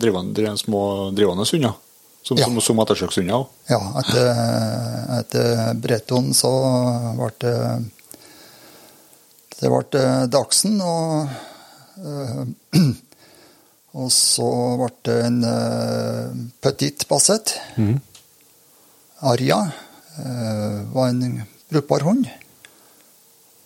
drivende, 0.00 0.56
små 0.60 1.10
drivende 1.12 1.44
hunder? 1.50 1.76
Som, 2.24 2.38
Ja. 2.40 2.46
som, 2.48 2.56
som 2.64 2.78
ettersøkshunder 2.80 3.34
òg? 3.36 3.50
Ja, 3.68 3.80
etter, 4.00 4.28
etter 5.20 5.74
Breton 5.76 6.30
så 6.36 6.52
ble 7.18 7.30
det 7.44 7.56
Det 9.60 9.70
ble 9.70 10.04
Dagsen, 10.32 10.80
og 10.80 11.28
eh, 12.00 12.86
Og 13.94 14.08
så 14.10 14.48
ble 14.80 14.88
det 15.06 15.18
en 15.28 15.36
eh, 15.46 16.32
Petit 16.64 17.04
Basset. 17.08 17.52
Mm. 17.78 18.00
Arja 19.30 19.60
eh, 20.18 20.80
var 20.96 21.12
en 21.12 21.44
brukbar 21.70 22.02
hund. 22.08 22.24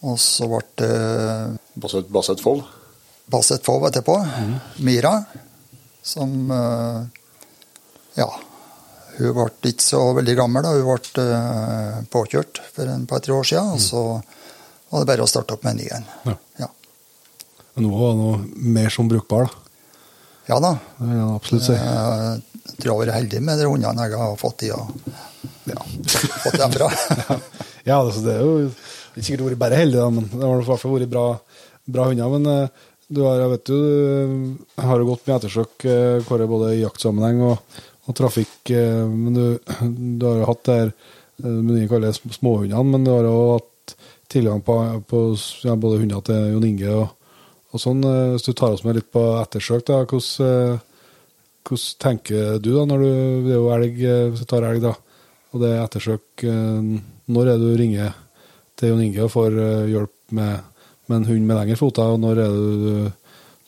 Og 0.05 0.19
så 0.21 0.51
ble 0.51 0.61
det 0.83 0.93
Basset, 1.79 2.11
basset 2.13 2.43
Fold? 2.45 2.67
Basset 3.31 3.65
Fov 3.67 3.87
etterpå. 3.89 4.19
Mira, 4.83 5.15
som 6.03 6.51
Ja. 8.19 8.29
Hun 9.19 9.35
ble 9.35 9.73
ikke 9.73 9.85
så 9.85 10.01
veldig 10.17 10.35
gammel. 10.39 10.67
da. 10.67 10.75
Hun 10.79 10.89
ble 10.89 11.29
eh, 11.37 12.03
påkjørt 12.13 12.61
for 12.75 12.91
en 12.91 13.07
par-tre 13.11 13.35
år 13.35 13.49
siden. 13.51 13.73
Og 13.75 13.83
så 13.83 14.03
var 14.89 15.03
det 15.03 15.11
bare 15.11 15.25
å 15.25 15.31
starte 15.31 15.57
opp 15.57 15.65
med 15.67 15.75
en 15.75 15.81
ny 15.83 15.89
en. 15.97 16.11
Ja. 16.29 16.37
Ja. 16.65 16.69
Men 17.75 17.89
nå 17.89 17.95
var 17.99 18.21
det 18.21 18.69
mer 18.79 18.95
som 18.95 19.11
brukbar, 19.11 19.49
da. 19.49 19.81
ja 20.53 20.61
da. 20.63 20.77
Det 20.99 21.17
jeg 21.17 21.33
absolutt 21.35 21.67
si. 21.67 21.79
Jeg 21.79 22.77
tror 22.79 22.87
jeg 22.87 22.95
har 22.95 23.03
vært 23.03 23.19
heldig 23.19 23.43
med 23.43 23.59
de 23.61 23.69
hundene 23.69 24.07
jeg 24.07 24.23
har 24.23 24.39
fått 24.39 24.65
i 24.69 24.73
og 24.77 24.93
ja, 25.69 25.83
fått 26.45 26.61
derfra. 26.61 26.93
Ja, 27.89 28.03
altså, 28.03 28.21
det 28.21 28.35
er 28.35 28.43
jo 28.45 28.67
ikke 28.69 29.23
sikkert 29.25 29.47
vært 29.47 29.61
bare 29.63 29.79
heldig, 29.81 29.97
da, 29.97 30.09
men 30.13 30.27
det 30.29 30.43
har 30.43 30.61
i 30.61 30.67
hvert 30.67 30.83
fall 30.83 30.93
vært 30.93 31.09
bra, 31.09 31.23
bra 31.89 32.09
hunder. 32.11 32.35
Men 32.35 32.49
eh, 32.53 32.89
du 33.09 33.23
har, 33.25 33.39
jeg 33.41 33.53
vet 33.55 33.71
du, 33.71 33.79
eh, 33.79 34.83
har 34.85 35.05
gått 35.09 35.23
med 35.25 35.37
ettersøk, 35.39 35.87
eh, 35.89 36.19
Kåre, 36.29 36.49
både 36.51 36.75
i 36.75 36.83
jaktsammenheng 36.83 37.41
og, 37.49 37.79
og 38.09 38.17
trafikk. 38.17 38.73
eh, 38.73 39.05
Men 39.07 39.35
du, 39.37 39.45
du 40.19 40.27
har 40.27 40.43
jo 40.43 40.49
hatt 40.51 40.65
det 40.69 40.79
her 40.83 40.93
med 41.39 41.63
men 41.69 41.77
ikke 41.79 41.95
kaller 41.95 42.17
småhundene, 42.17 42.83
men 42.91 43.05
du 43.07 43.13
har 43.13 43.27
jo 43.29 43.37
hatt 43.55 43.95
tilgang 44.33 44.61
på, 44.65 44.75
på 45.09 45.21
ja, 45.65 45.77
både 45.79 46.01
hunder 46.03 46.25
til 46.27 46.49
Jon 46.55 46.67
Inge 46.67 46.91
og, 46.97 47.13
og 47.73 47.83
sånn. 47.83 48.03
eh, 48.05 48.33
Hvis 48.35 48.49
du 48.49 48.53
tar 48.59 48.75
oss 48.75 48.85
med 48.87 48.99
litt 48.99 49.11
på 49.15 49.23
ettersøk, 49.39 49.85
da, 49.87 50.01
hvordan, 50.03 50.49
eh, 50.49 50.81
hvordan 51.69 52.01
tenker 52.03 52.59
du 52.65 52.73
da, 52.75 52.87
når 52.91 53.05
du 53.05 53.11
Det 53.47 53.53
er 53.55 53.61
jo 53.61 53.71
elg, 53.77 54.01
eh, 54.03 54.25
hvis 54.33 54.43
du 54.45 54.51
tar 54.51 54.67
elg, 54.67 54.83
da, 54.83 54.95
og 55.53 55.63
det 55.63 55.71
er 55.75 55.85
ettersøk. 55.85 56.45
eh, 56.45 56.91
Når 57.29 57.53
er 57.53 57.59
det 57.59 57.69
du 57.71 57.79
ringer 57.79 58.15
til 58.79 58.93
Jon 58.93 59.05
Inge 59.07 59.25
og 59.27 59.33
får 59.37 59.59
eh, 59.63 59.89
hjelp 59.95 60.15
med, 60.33 60.61
med 61.09 61.17
en 61.21 61.29
hund 61.31 61.47
med 61.47 61.57
lengre 61.61 61.79
foter, 61.81 62.15
og 62.15 62.21
når 62.21 62.43
er 62.43 62.51
det 62.59 62.83
du, 62.83 63.13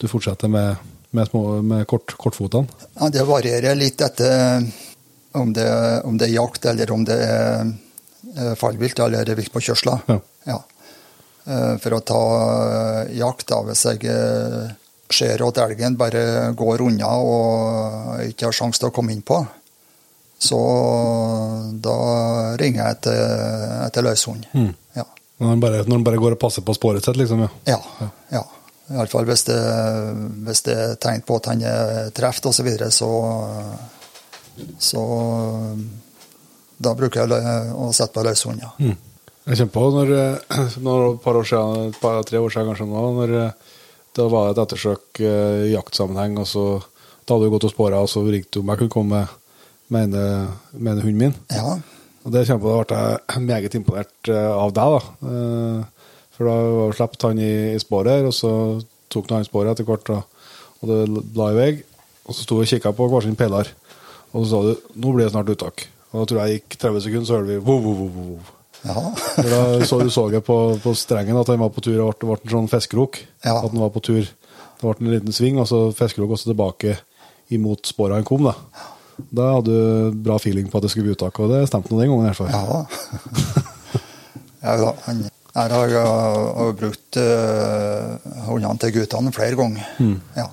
du 0.01 0.09
fortsetter 0.11 0.49
med, 0.51 0.77
med, 1.17 1.29
små, 1.29 1.45
med 1.63 1.87
kort, 1.91 2.15
kortfotene? 2.19 2.69
Ja, 2.99 3.09
det 3.13 3.27
varierer 3.29 3.79
litt 3.79 4.01
etter 4.05 4.65
om 5.39 5.53
det, 5.55 5.69
om 6.05 6.19
det 6.19 6.29
er 6.31 6.37
jakt, 6.37 6.67
eller 6.67 6.91
om 6.95 7.05
det 7.07 7.17
er 7.23 7.71
eh, 8.37 8.53
fallvilt 8.59 8.99
eller 9.03 9.31
viltpåkjørsler. 9.39 10.05
Ja. 10.11 10.19
Ja. 10.51 10.59
Eh, 11.47 11.77
For 11.83 11.97
å 11.97 12.03
ta 12.07 12.23
eh, 13.07 13.17
jakt, 13.21 13.49
da, 13.51 13.63
hvis 13.67 13.85
jeg 13.89 14.05
eh, 14.11 14.71
ser 15.11 15.43
at 15.47 15.59
elgen 15.65 15.97
bare 15.99 16.53
går 16.59 16.85
unna 16.87 17.15
og 17.19 18.29
ikke 18.29 18.49
har 18.49 18.57
sjanse 18.57 18.83
til 18.83 18.91
å 18.91 18.95
komme 18.95 19.15
inn 19.15 19.25
på, 19.27 19.41
så 20.41 20.59
da 21.85 21.97
ringer 22.61 22.81
jeg 22.81 22.97
etter, 22.97 23.19
etter 23.89 24.07
løshund. 24.07 24.47
Mm. 24.57 24.71
Ja. 24.97 25.05
Når 25.41 25.53
han 25.53 25.61
bare, 25.63 25.83
bare 26.07 26.21
går 26.23 26.37
og 26.37 26.41
passer 26.41 26.65
på 26.65 26.75
sporet 26.77 27.05
sitt, 27.05 27.19
liksom? 27.21 27.43
ja. 27.69 27.77
Ja. 28.01 28.09
ja. 28.39 28.45
Iallfall 28.91 29.29
hvis, 29.29 29.45
det, 29.47 29.59
hvis 30.47 30.65
det 30.67 30.75
er 30.75 30.97
tegn 31.03 31.23
på 31.27 31.39
at 31.39 31.51
han 31.53 31.63
er 31.63 32.11
truffet 32.17 32.51
osv., 32.51 32.59
så, 32.59 32.67
videre, 32.67 32.91
så 32.91 33.11
Så 34.79 35.03
da 36.81 36.95
bruker 36.97 37.23
jeg 37.23 37.73
å 37.77 37.91
sette 37.97 38.17
på 38.17 38.25
løshund, 38.25 38.61
ja. 38.61 38.73
Mm. 38.81 38.97
Jeg 39.51 39.57
kommer 39.57 39.73
på 39.75 39.85
når, 39.95 40.11
eh, 40.15 40.65
når 40.85 41.05
et 41.07 41.23
par 41.25 41.39
år 41.41 41.47
siden, 41.49 41.91
et 41.91 42.01
par, 42.01 42.21
tre 42.29 42.39
år 42.39 42.53
siden 42.53 42.69
kanskje 42.71 42.89
nå, 42.89 43.05
når 43.17 43.37
eh, 43.41 43.77
det 44.17 44.27
var 44.33 44.51
et 44.51 44.61
ettersøk 44.63 45.21
eh, 45.25 45.69
i 45.69 45.73
jaktsammenheng, 45.75 46.37
og 46.43 46.49
så 46.49 46.65
da 47.25 47.37
hadde 47.37 47.49
du 47.49 47.55
gått 47.55 47.67
og 47.69 47.73
spora, 47.73 48.03
og 48.03 48.11
så 48.11 48.23
ringte 48.27 48.59
du 48.59 48.61
om 48.63 48.73
jeg 48.73 48.83
kunne 48.83 48.95
komme 48.95 49.23
med 49.91 50.15
med 50.15 51.01
hunden 51.03 51.19
min. 51.19 51.35
Ja, 51.51 51.79
Og 52.23 52.33
det 52.33 52.45
kommer 52.47 52.63
på, 52.63 52.75
da 52.77 52.85
ble 52.85 53.01
jeg 53.35 53.47
meget 53.49 53.75
imponert 53.75 54.31
av 54.31 54.75
deg, 54.77 54.97
da. 54.97 55.31
For 56.41 56.49
da 56.49 56.93
slapp 56.97 57.19
han 57.27 57.37
i, 57.37 57.53
i 57.77 57.81
sporet, 57.83 58.15
her, 58.17 58.27
og 58.31 58.33
så 58.33 58.51
tok 59.13 59.29
han 59.35 59.45
sporet 59.45 59.75
etter 59.75 59.85
hvert, 59.85 60.09
og, 60.09 60.47
og 60.81 60.89
det 60.89 61.01
la 61.37 61.49
i 61.53 61.59
vei. 61.59 61.73
Og 62.25 62.33
så 62.33 62.47
sto 62.47 62.57
vi 62.57 62.65
og 62.65 62.71
kikka 62.71 62.95
på 62.97 63.09
hver 63.13 63.27
sin 63.27 63.37
peiler, 63.37 63.69
og 64.33 64.47
så 64.47 64.49
sa 64.49 64.61
du 64.65 64.71
'nå 64.97 65.13
blir 65.13 65.27
det 65.27 65.35
snart 65.35 65.53
uttak'. 65.53 65.85
Og 66.13 66.23
da 66.23 66.25
tror 66.25 66.41
jeg 66.41 66.63
gikk 66.63 66.79
30 66.81 67.03
sekunder, 67.05 67.27
så 67.29 67.37
hørte 67.37 67.53
vi 67.53 67.59
vo, 67.61 67.77
vo, 67.85 67.93
vo, 67.99 68.07
vo. 68.09 68.39
Ja. 68.89 69.03
Da 69.37 69.85
så 69.85 69.99
du 70.01 70.09
så 70.09 70.31
jeg 70.33 70.43
på, 70.47 70.57
på 70.81 70.95
strengen 70.97 71.37
at 71.37 71.51
han 71.53 71.61
var 71.61 71.69
på 71.75 71.85
tur, 71.85 72.01
og 72.07 72.17
det 72.17 72.25
ble 72.25 72.39
en 72.39 72.55
sånn 72.55 72.71
fiskekrok. 72.73 73.21
Ja. 73.45 73.59
At 73.59 73.69
han 73.69 73.83
var 73.83 73.93
på 73.93 74.01
tur. 74.01 74.25
Det 74.25 74.81
ble 74.81 74.95
en 74.97 75.13
liten 75.13 75.37
sving, 75.37 75.61
og 75.61 75.69
så 75.69 75.93
fiskekrok 75.93 76.33
også 76.39 76.55
tilbake 76.55 76.97
imot 77.53 77.85
sporet 77.85 78.17
han 78.17 78.25
kom. 78.25 78.49
Da 78.49 78.57
Da 79.21 79.51
hadde 79.59 79.69
du 79.69 80.17
bra 80.25 80.39
feeling 80.41 80.71
på 80.71 80.79
at 80.79 80.87
det 80.87 80.91
skulle 80.91 81.11
bli 81.11 81.13
uttak, 81.19 81.37
og 81.39 81.53
det 81.53 81.69
stemte 81.69 81.93
nå 81.93 82.01
den 82.01 82.09
gangen. 82.09 82.25
i 82.25 82.33
hvert 82.33 82.41
fall. 82.41 82.49
Ja. 82.49 82.87
ja 84.65 84.77
da. 84.81 85.31
Her 85.61 85.75
har 85.77 85.93
jeg 85.93 86.07
har 86.07 86.73
brukt 86.79 87.19
uh, 87.21 88.17
hundene 88.49 88.81
til 88.81 88.97
guttene 88.97 89.33
flere 89.37 89.59
ganger. 89.59 89.93
Ja. 90.39 90.49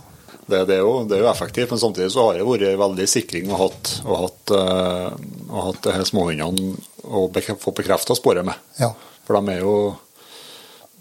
Det, 0.48 0.62
det, 0.70 0.78
er 0.78 0.84
jo, 0.84 1.02
det 1.04 1.18
er 1.18 1.26
jo 1.26 1.32
effektivt, 1.32 1.72
men 1.74 1.80
samtidig 1.80 2.12
så 2.14 2.24
har 2.30 2.38
det 2.38 2.48
vært 2.48 2.80
veldig 2.80 3.08
sikring 3.12 3.50
og 3.52 3.62
hatt, 3.66 3.90
og 4.06 4.20
hatt, 4.22 4.54
eh, 4.56 5.08
og 5.50 5.58
hatt 5.66 5.82
det 5.84 5.96
her 5.98 6.06
småhundene 6.08 6.78
å 7.04 7.26
bekreft, 7.36 7.60
få 7.60 7.74
bekrefta 7.76 8.16
sporet 8.16 8.48
med. 8.48 8.56
Ja. 8.80 8.94
For 9.28 9.36
de 9.36 9.58
er 9.58 9.66
jo 9.66 9.74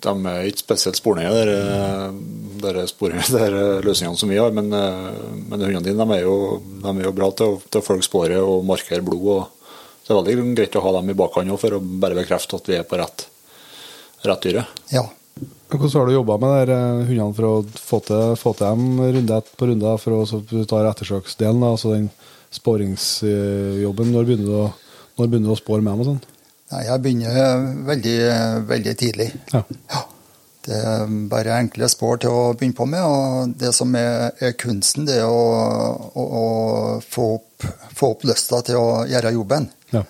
de 0.02 0.12
er 0.28 0.48
ikke 0.50 0.64
spesielt 0.64 0.98
spornøye, 0.98 1.30
de 2.60 2.72
løsningene 3.86 4.18
som 4.18 4.30
vi 4.30 4.40
har. 4.40 4.50
Men, 4.54 4.72
eh, 4.74 5.14
men 5.46 5.62
hundene 5.62 5.84
dine 5.86 6.02
de 6.02 6.18
er, 6.18 6.26
jo, 6.26 6.58
de 6.82 6.90
er 6.90 7.06
jo 7.06 7.14
bra 7.16 7.30
til 7.30 7.54
å, 7.54 7.60
til 7.62 7.82
å 7.82 7.86
følge 7.86 8.08
sporet 8.08 8.42
og 8.42 8.66
markere 8.66 9.04
blod. 9.06 9.30
og 9.36 10.02
Så 10.02 10.10
det 10.10 10.34
er 10.34 10.42
veldig 10.42 10.58
greit 10.58 10.78
å 10.78 10.84
ha 10.88 10.96
dem 10.98 11.14
i 11.14 11.18
bakhånd 11.22 11.54
for 11.62 11.78
å 11.78 11.82
bare 11.82 12.18
bekrefte 12.18 12.58
at 12.58 12.70
vi 12.70 12.80
er 12.80 12.86
på 12.88 12.98
rett, 12.98 13.28
rett 14.30 14.48
ja. 14.92 15.04
Hvordan 15.66 15.90
har 15.98 16.06
du 16.06 16.14
jobba 16.14 16.36
med 16.40 16.70
eh, 16.72 17.04
hundene 17.08 17.34
for 17.36 17.48
å 17.48 17.54
få 17.66 18.00
til, 18.06 18.36
få 18.38 18.54
til 18.56 18.66
dem 18.70 19.00
runde 19.18 19.40
på 19.58 19.68
runde, 19.68 19.94
for 20.02 20.22
å 20.22 20.64
ta 20.70 20.82
ettersøksdelen, 20.86 21.64
altså 21.66 21.96
den 21.96 22.08
sporingsjobben? 22.54 24.12
Når 24.14 24.28
begynner 24.28 24.46
du 24.46 24.58
å, 24.62 24.66
når 25.18 25.32
begynner 25.32 25.50
du 25.50 25.56
å 25.56 25.60
spore 25.60 25.82
med 25.82 25.92
dem 25.92 26.04
og 26.04 26.10
sånn? 26.12 26.20
Nei, 26.72 26.84
jeg 26.86 27.02
begynner 27.02 27.66
veldig, 27.86 28.18
veldig 28.70 28.94
tidlig. 28.98 29.32
Ja. 29.52 29.64
Ja. 29.90 30.04
Det 30.66 30.78
er 30.82 31.10
bare 31.30 31.60
enkle 31.60 31.86
spor 31.90 32.18
til 32.18 32.34
å 32.34 32.54
begynne 32.58 32.74
på 32.74 32.88
med. 32.90 33.04
Og 33.06 33.52
det 33.58 33.70
som 33.74 33.92
er, 33.98 34.32
er 34.42 34.56
kunsten, 34.58 35.06
det 35.06 35.20
er 35.22 35.30
å, 35.30 35.44
å, 36.10 36.24
å 36.26 36.46
få, 37.06 37.28
opp, 37.36 37.68
få 37.94 38.10
opp 38.16 38.26
lysta 38.26 38.62
til 38.66 38.80
å 38.80 38.88
gjøre 39.10 39.34
jobben. 39.38 39.70
ja. 39.94 40.02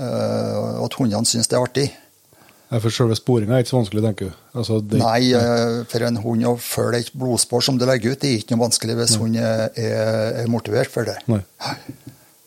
Uh, 0.00 0.80
at 0.82 0.94
hundene 0.96 1.28
syns 1.28 1.50
det 1.50 1.58
er 1.58 1.62
artig. 1.66 1.84
For 2.80 2.88
selve 2.94 3.16
sporinga 3.18 3.58
er 3.58 3.64
ikke 3.64 3.72
så 3.74 3.80
vanskelig, 3.82 4.02
tenker 4.06 4.30
du? 4.30 4.36
Altså, 4.56 4.78
det, 4.80 4.98
Nei, 5.02 5.32
eh, 5.36 5.82
for 5.90 6.06
en 6.06 6.16
hund 6.22 6.46
å 6.48 6.54
følge 6.56 7.02
et 7.04 7.10
blodspor 7.12 7.60
som 7.64 7.76
du 7.76 7.84
legger 7.88 8.14
ut, 8.14 8.20
det 8.22 8.30
er 8.30 8.38
ikke 8.40 8.56
noe 8.56 8.64
vanskelig 8.64 8.96
hvis 8.96 9.16
hunden 9.20 9.42
er, 9.44 9.66
er, 9.76 10.40
er 10.44 10.48
motivert 10.52 10.88
for 10.92 11.04
det. 11.04 11.18
Nei. 11.28 11.42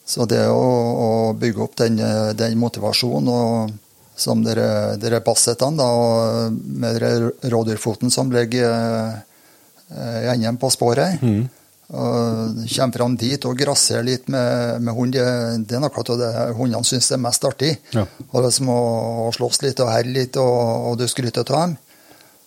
Så 0.05 0.26
det 0.30 0.41
å, 0.49 0.57
å 0.57 1.09
bygge 1.38 1.61
opp 1.65 1.76
den, 1.82 1.97
den 2.38 2.57
motivasjonen, 2.61 3.30
og 3.30 4.17
som 4.17 4.41
dere, 4.45 4.95
dere 5.01 5.19
bassettene, 5.26 5.78
da, 5.82 5.88
og 5.91 6.57
med 6.63 6.95
dere 6.97 7.32
rådyrfoten 7.51 8.13
som 8.13 8.30
ligger 8.34 8.65
eh, 8.65 10.19
i 10.26 10.30
enden 10.34 10.57
på 10.61 10.71
sporet, 10.73 11.21
Mm. 11.21 11.45
Og 11.86 12.63
kommer 12.65 12.97
fram 12.97 13.15
dit 13.21 13.45
og 13.45 13.59
grasserer 13.59 14.07
litt 14.07 14.29
med, 14.33 14.81
med 14.81 14.97
hund, 14.97 15.13
det, 15.13 15.25
det 15.69 15.77
er 15.77 15.83
noe 15.83 16.01
av 16.01 16.17
det 16.17 16.31
hundene 16.57 16.88
syns 16.88 17.11
er 17.13 17.21
mest 17.21 17.45
artig. 17.45 17.75
Ja. 17.93 18.07
Og 18.31 18.39
det 18.41 18.49
er 18.49 18.55
som 18.57 18.71
å, 18.73 18.81
å 19.27 19.29
slåss 19.36 19.61
litt 19.61 19.83
og 19.86 19.91
herre 19.93 20.09
litt, 20.09 20.39
og, 20.41 20.89
og 20.89 20.97
du 20.97 21.05
skryter 21.11 21.45
av 21.45 21.51
dem. 21.51 21.77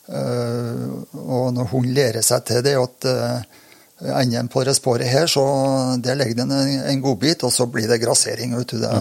Uh, 0.08 1.04
og 1.20 1.50
når 1.52 1.70
hunden 1.70 1.94
lærer 1.94 2.24
seg 2.24 2.46
til 2.48 2.62
det 2.64 2.78
at 2.80 3.08
uh, 3.12 3.58
enden 3.98 4.48
på 4.48 4.62
det 4.64 4.76
sporet 4.78 5.10
her, 5.10 5.26
så 5.26 5.44
der 6.02 6.18
ligger 6.18 6.38
det 6.38 6.46
en, 6.46 6.80
en 6.92 7.02
godbit, 7.02 7.44
og 7.44 7.52
så 7.52 7.66
blir 7.70 7.88
det 7.90 8.00
grassering. 8.02 8.54
Vet 8.58 8.74
du, 8.74 8.78
det, 8.82 8.92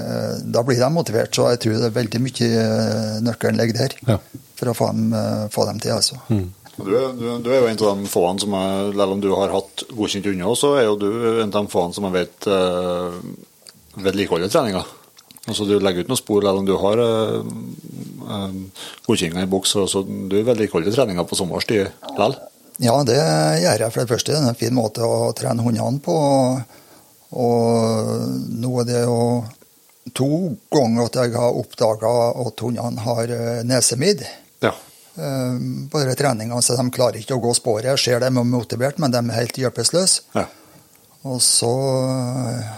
eh, 0.00 0.36
da 0.44 0.62
blir 0.64 0.80
de 0.80 0.90
motivert, 0.92 1.34
så 1.34 1.50
jeg 1.52 1.60
tror 1.64 1.76
det 1.76 1.90
er 1.90 1.96
veldig 1.98 2.22
mye 2.24 2.48
eh, 2.48 3.18
nøkkelen 3.26 3.60
ligger 3.60 3.82
der. 3.82 3.96
Ja. 4.08 4.18
For 4.58 4.72
å 4.72 4.76
få 4.76 4.90
dem, 4.94 5.12
eh, 5.12 5.44
få 5.52 5.66
dem 5.68 5.82
til, 5.84 5.92
altså. 5.98 6.20
Mm. 6.32 6.46
Du 6.78 6.92
er, 6.94 7.08
du, 7.16 7.24
du 7.42 7.48
er 7.50 7.62
jo 7.62 7.68
en 7.68 7.80
av 7.82 7.98
de 7.98 8.10
få 8.10 8.24
som 8.38 8.54
er, 8.54 8.92
selv 8.94 9.16
om 9.16 9.22
du 9.22 9.30
har 9.34 9.54
hatt 9.54 9.84
godkjent 9.90 10.28
unna, 10.30 10.52
så 10.58 10.74
er 10.78 10.86
jo 10.86 10.98
du 11.00 11.08
en 11.42 11.50
av 11.50 11.56
de 11.56 11.72
få 11.72 11.88
som 11.96 12.06
jeg 12.08 12.16
vet 12.20 12.48
uh, 12.50 13.18
vedlikeholder 13.98 14.52
treninga. 14.52 14.84
Altså 15.48 15.64
Du 15.64 15.78
legger 15.80 16.04
ut 16.04 16.12
noen 16.12 16.20
spor 16.20 16.44
selv 16.44 16.60
om 16.60 16.68
du 16.68 16.76
har 16.78 17.02
uh, 17.02 17.40
uh, 18.28 18.84
godkjenninga 19.08 19.46
i 19.46 19.50
boks, 19.50 19.74
så, 19.74 19.88
så 19.90 20.04
du 20.06 20.38
vedlikeholder 20.38 20.94
treninga 20.94 21.26
på 21.26 21.38
sommerstid 21.38 21.88
likevel. 21.88 22.38
Ja, 22.78 22.94
det 23.02 23.18
gjør 23.18 23.82
jeg. 23.82 23.90
For 23.90 24.04
det 24.04 24.12
første 24.12 24.34
det 24.34 24.38
er 24.38 24.50
en 24.52 24.58
fin 24.58 24.76
måte 24.76 25.02
å 25.02 25.32
trene 25.36 25.64
hundene 25.66 25.98
på. 26.04 26.18
Og 27.38 28.28
nå 28.54 28.74
er 28.80 28.86
det 28.88 29.00
jo 29.02 29.22
to 30.16 30.28
ganger 30.72 31.08
at 31.08 31.18
jeg 31.18 31.34
har 31.34 31.58
oppdaga 31.58 32.12
at 32.46 32.62
hundene 32.62 33.02
har 33.04 33.32
eh, 33.34 33.64
nesemidd. 33.66 34.22
Ja. 34.64 34.72
Eh, 35.18 35.58
På 35.90 35.98
denne 36.02 36.14
treninga, 36.14 36.60
så 36.62 36.76
de 36.78 36.90
klarer 36.94 37.18
ikke 37.20 37.34
å 37.34 37.42
gå 37.42 37.54
sporet. 37.58 37.88
Jeg 37.90 37.98
ser 37.98 38.20
dem 38.22 38.38
er 38.38 38.44
motivert, 38.46 38.98
men 39.02 39.10
de 39.10 39.18
er 39.18 39.34
helt 39.40 39.58
hjelpeløse. 39.58 40.22
ja. 40.34 40.46
Og 41.26 41.40
så 41.42 41.68
eh, 42.48 42.68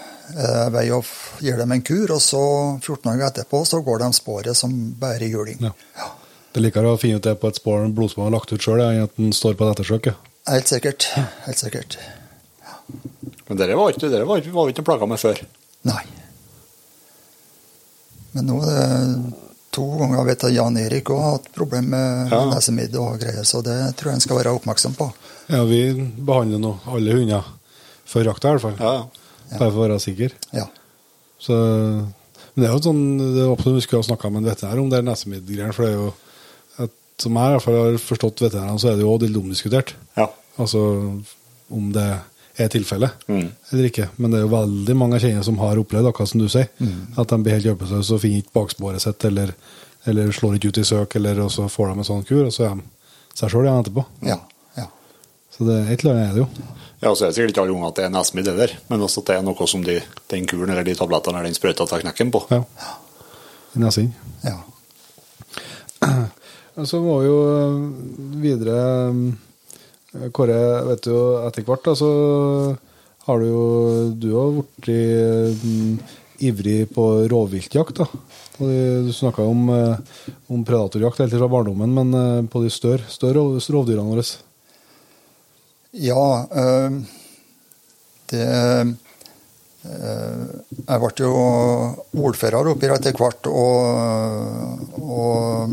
er 0.40 0.70
vei 0.72 0.86
å 0.90 1.02
gi 1.44 1.52
dem 1.58 1.72
en 1.76 1.82
kur, 1.84 2.10
og 2.16 2.22
så 2.24 2.40
14 2.80 3.02
dager 3.10 3.26
etterpå 3.28 3.60
så 3.68 3.82
går 3.84 3.98
de 4.00 4.08
sporet 4.16 4.56
som 4.56 4.72
bare 4.98 5.28
juling. 5.28 5.60
Ja. 5.60 5.74
Det 6.50 6.58
er 6.58 6.64
likere 6.64 6.94
å 6.94 6.98
finne 6.98 7.20
ut 7.20 7.26
det 7.28 7.36
på 7.38 7.46
et 7.52 7.60
spor 7.60 7.84
blodspor 7.94 8.24
har 8.26 8.32
lagt 8.34 8.50
ut 8.50 8.64
sjøl, 8.64 8.80
enn 8.82 9.04
at 9.04 9.12
den 9.20 9.30
står 9.36 9.54
på 9.60 9.68
et 9.68 9.74
ettersøk. 9.76 10.08
Helt 10.48 10.66
sikkert. 10.72 11.04
Helt 11.44 11.60
sikkert. 11.60 11.98
Men 13.46 13.60
dere 13.60 13.76
var 13.78 13.92
ikke, 13.92 14.08
dere 14.10 14.24
var, 14.26 14.40
ikke- 14.40 14.56
var 14.56 14.72
ikke 14.72 14.86
plaga 14.88 15.06
med 15.06 15.20
før. 15.20 15.44
Nei. 15.84 16.02
Men 18.32 18.46
nå 18.46 18.58
er 18.64 18.74
det 18.74 19.49
to 19.72 19.84
ganger 20.00 20.18
jeg 20.18 20.26
vet 20.30 20.44
at 20.48 20.52
Jan 20.54 20.76
Erik 20.80 21.10
òg 21.14 21.20
har 21.22 21.32
hatt 21.36 21.48
problemer 21.54 21.88
med 21.92 22.32
Ja. 22.32 22.40
nesemidd 22.50 22.94
og 22.98 23.20
greier, 23.22 23.44
så 23.46 23.62
det 23.62 23.76
tror 23.96 24.10
jeg 24.10 24.14
en 24.18 24.20
skal 24.24 24.36
være 24.40 24.54
oppmerksom 24.58 24.94
på. 24.98 25.06
Ja, 25.48 25.64
vi 25.64 25.80
behandler 26.18 26.58
nå 26.62 26.72
alle 26.86 27.12
hunder 27.14 27.44
før 28.06 28.24
jakta, 28.32 28.48
i 28.48 28.56
hvert 28.58 28.64
fall. 28.66 28.76
Ja, 28.80 28.92
ja. 29.50 29.58
Bare 29.58 29.70
for 29.70 29.78
å 29.78 29.88
være 29.88 30.00
sikker. 30.02 30.32
Ja. 30.52 30.66
Så, 31.38 31.54
men 31.54 32.64
det 32.64 32.68
er 32.68 32.74
jo 32.74 32.82
sånn, 32.84 33.04
det 33.18 33.44
er 33.44 33.52
absolutt 33.52 33.78
vi 33.80 33.84
skulle 33.86 34.02
ha 34.02 34.08
snakka 34.10 34.30
med 34.30 34.42
en 34.44 34.50
veterinær 34.50 34.82
om 34.82 34.90
det 34.90 35.04
nesemiddgreiene, 35.06 35.72
for 35.74 35.86
det 35.86 35.92
er 35.92 35.98
jo 36.00 36.10
at, 36.84 36.90
Som 37.20 37.34
jeg 37.36 37.50
i 37.50 37.54
hvert 37.56 37.62
fall 37.66 37.74
har 37.80 37.98
forstått 38.00 38.40
veterinærene, 38.46 38.80
så 38.80 38.88
er 38.90 38.96
det 38.96 39.04
jo 39.04 39.12
også 39.14 39.26
litt 39.28 39.40
omdiskutert. 39.42 39.94
ja. 40.16 40.26
Altså 40.58 40.80
om 41.70 41.92
det 41.94 42.02
er 42.02 42.18
tilfellet 42.68 43.10
Mm. 43.28 43.48
eller 43.72 43.84
ikke. 43.88 44.08
Men 44.18 44.30
det 44.30 44.38
er 44.38 44.42
jo 44.44 44.52
veldig 44.56 44.96
mange 44.96 45.18
kjenner 45.20 45.42
som 45.42 45.58
har 45.58 45.76
opplevd 45.78 46.06
akkurat 46.08 46.28
som 46.28 46.40
du 46.40 46.48
sier. 46.48 46.68
At 47.16 47.28
de 47.28 47.38
blir 47.42 47.52
helt 47.56 47.64
hjelpeløse 47.64 48.12
og 48.14 48.20
finner 48.20 48.38
ikke 48.42 48.52
baksporet 48.54 49.00
sitt, 49.00 49.24
eller, 49.24 49.54
eller 50.06 50.30
slår 50.32 50.54
ikke 50.58 50.68
ut 50.68 50.78
i 50.78 50.84
søk, 50.84 51.16
eller 51.16 51.40
og 51.40 51.50
så 51.50 51.68
får 51.68 51.86
de 51.88 51.98
en 51.98 52.04
sånn 52.04 52.24
kur, 52.28 52.44
og 52.46 52.52
så 52.52 52.64
er 52.70 52.74
de 52.76 52.82
seg 53.34 53.50
sjøl 53.50 53.64
igjen 53.64 53.80
etterpå. 53.84 54.04
Ja. 54.22 54.36
ja. 54.76 54.86
Så 55.56 55.64
det, 55.64 55.78
et 55.90 56.04
eller 56.04 56.14
annet 56.14 56.28
er 56.30 56.34
det 56.34 56.42
jo. 56.44 56.48
Ja, 57.00 57.14
så 57.14 57.24
er 57.24 57.28
det 57.30 57.34
sikkert 57.38 57.50
ikke 57.54 57.62
alle 57.62 57.72
unger 57.72 57.88
at 57.88 57.96
det 57.96 58.04
er 58.04 58.10
nesemidd 58.12 58.46
heller, 58.52 58.74
men 58.90 59.00
også 59.00 59.20
at 59.22 59.26
det 59.30 59.36
er 59.38 59.42
noe 59.46 59.66
som 59.66 59.82
de, 59.84 60.00
den 60.28 60.46
kuren 60.46 60.70
eller 60.70 60.84
de 60.84 60.94
tablettene 60.94 61.38
eller 61.38 61.48
den 61.48 61.54
sprøyta 61.56 61.86
tar 61.88 62.00
knekken 62.04 62.30
på. 62.34 62.42
Ja. 62.50 62.64
I 63.76 63.78
nesen. 63.80 64.14
ja. 64.44 64.58
Så 66.84 66.96
må 67.02 67.18
vi 67.20 67.26
jo 67.26 67.38
videre 68.40 68.76
øh, 69.10 69.32
Kåre, 70.34 70.56
vet 70.88 71.04
du, 71.06 71.14
etter 71.46 71.62
hvert 71.68 71.84
da, 71.86 71.92
så 71.94 72.08
har 73.28 73.38
du 73.38 73.46
jo 73.46 73.64
Du 74.18 74.28
har 74.34 74.56
blitt 74.82 75.62
mm, 75.62 75.98
ivrig 76.50 76.80
på 76.94 77.04
rovviltjakt. 77.30 78.00
da. 78.02 78.06
De- 78.58 79.04
Du 79.06 79.12
snakka 79.14 79.42
om, 79.46 79.68
øh, 79.70 79.96
om 80.50 80.64
predatorjakt 80.64 81.18
helt 81.22 81.32
fra 81.38 81.48
barndommen, 81.48 81.94
men 81.94 82.14
øh, 82.14 82.48
på 82.50 82.62
de 82.64 82.70
større, 82.70 83.06
større 83.08 83.38
rov- 83.38 83.60
rovdyrene 83.70 84.10
våre. 84.10 84.24
Ja, 85.92 86.46
eh, 86.54 86.90
det 88.30 88.46
eh, 88.46 88.86
Jeg 90.88 91.00
ble 91.00 91.10
jo 91.24 91.32
ordfører 92.20 92.68
oppi 92.74 92.86
etter 92.90 93.16
hvert, 93.16 93.46
og, 93.46 94.90
og 95.00 95.70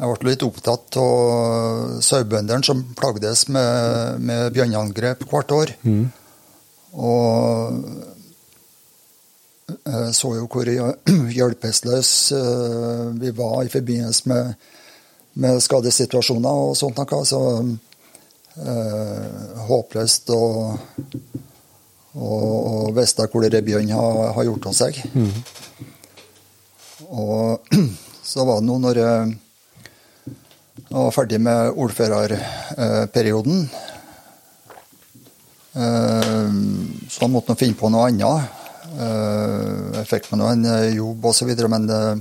jeg 0.00 0.20
ble 0.22 0.32
litt 0.32 0.44
opptatt 0.46 0.96
av 0.96 1.98
sauebøndene 2.04 2.64
som 2.64 2.80
plagdes 2.96 3.46
med, 3.52 4.22
med 4.24 4.54
bjørneangrep 4.56 5.26
hvert 5.28 5.52
år. 5.52 5.74
Og 6.96 7.82
jeg 9.70 10.14
så 10.16 10.32
jo 10.34 10.48
hvor 10.50 10.70
hjelpeløse 11.36 12.38
eh, 12.40 13.04
vi 13.20 13.30
var 13.36 13.60
i 13.62 13.70
forbindelse 13.72 14.32
med, 14.32 14.54
med 15.42 15.60
skadesituasjoner 15.62 16.64
og 16.70 16.74
sånt 16.78 16.98
noe. 16.98 17.20
Så 17.28 17.42
eh, 18.64 19.60
håpløst 19.68 20.32
å 20.34 20.42
og 22.10 22.90
visste 22.96 23.28
hvor 23.30 23.44
det 23.46 23.60
bjørn 23.62 23.92
har, 23.94 24.32
har 24.34 24.46
gjort 24.48 24.66
av 24.66 24.74
seg. 24.74 24.96
Og 27.14 27.70
så 28.32 28.46
var 28.48 28.58
det 28.58 28.66
nå 28.66 28.80
når 28.82 29.00
jeg 29.04 29.36
var 30.90 31.14
ferdig 31.14 31.38
med 31.40 31.78
ordførerperioden, 31.78 33.68
Eh, 35.70 36.50
så 37.08 37.24
han 37.24 37.30
måtte 37.30 37.52
nå 37.52 37.58
finne 37.58 37.78
på 37.78 37.90
noe 37.92 38.08
annet. 38.10 38.58
Eh, 38.90 40.00
jeg 40.00 40.08
fikk 40.10 40.30
meg 40.32 40.40
nå 40.40 40.48
en 40.50 40.64
eh, 40.66 40.94
jobb 40.96 41.30
osv., 41.30 41.52
men 41.70 41.90
eh, 41.94 42.16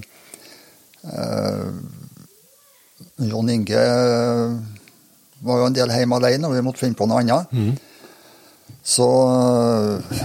Inge 3.20 3.84
var 5.40 5.60
jo 5.60 5.66
en 5.68 5.76
del 5.76 5.92
hjemme 5.92 6.20
alene, 6.20 6.48
og 6.48 6.56
vi 6.56 6.64
måtte 6.64 6.84
finne 6.84 7.00
på 7.00 7.08
noe 7.10 7.24
annet. 7.24 7.46
Så 8.86 9.08
eh, 9.34 10.24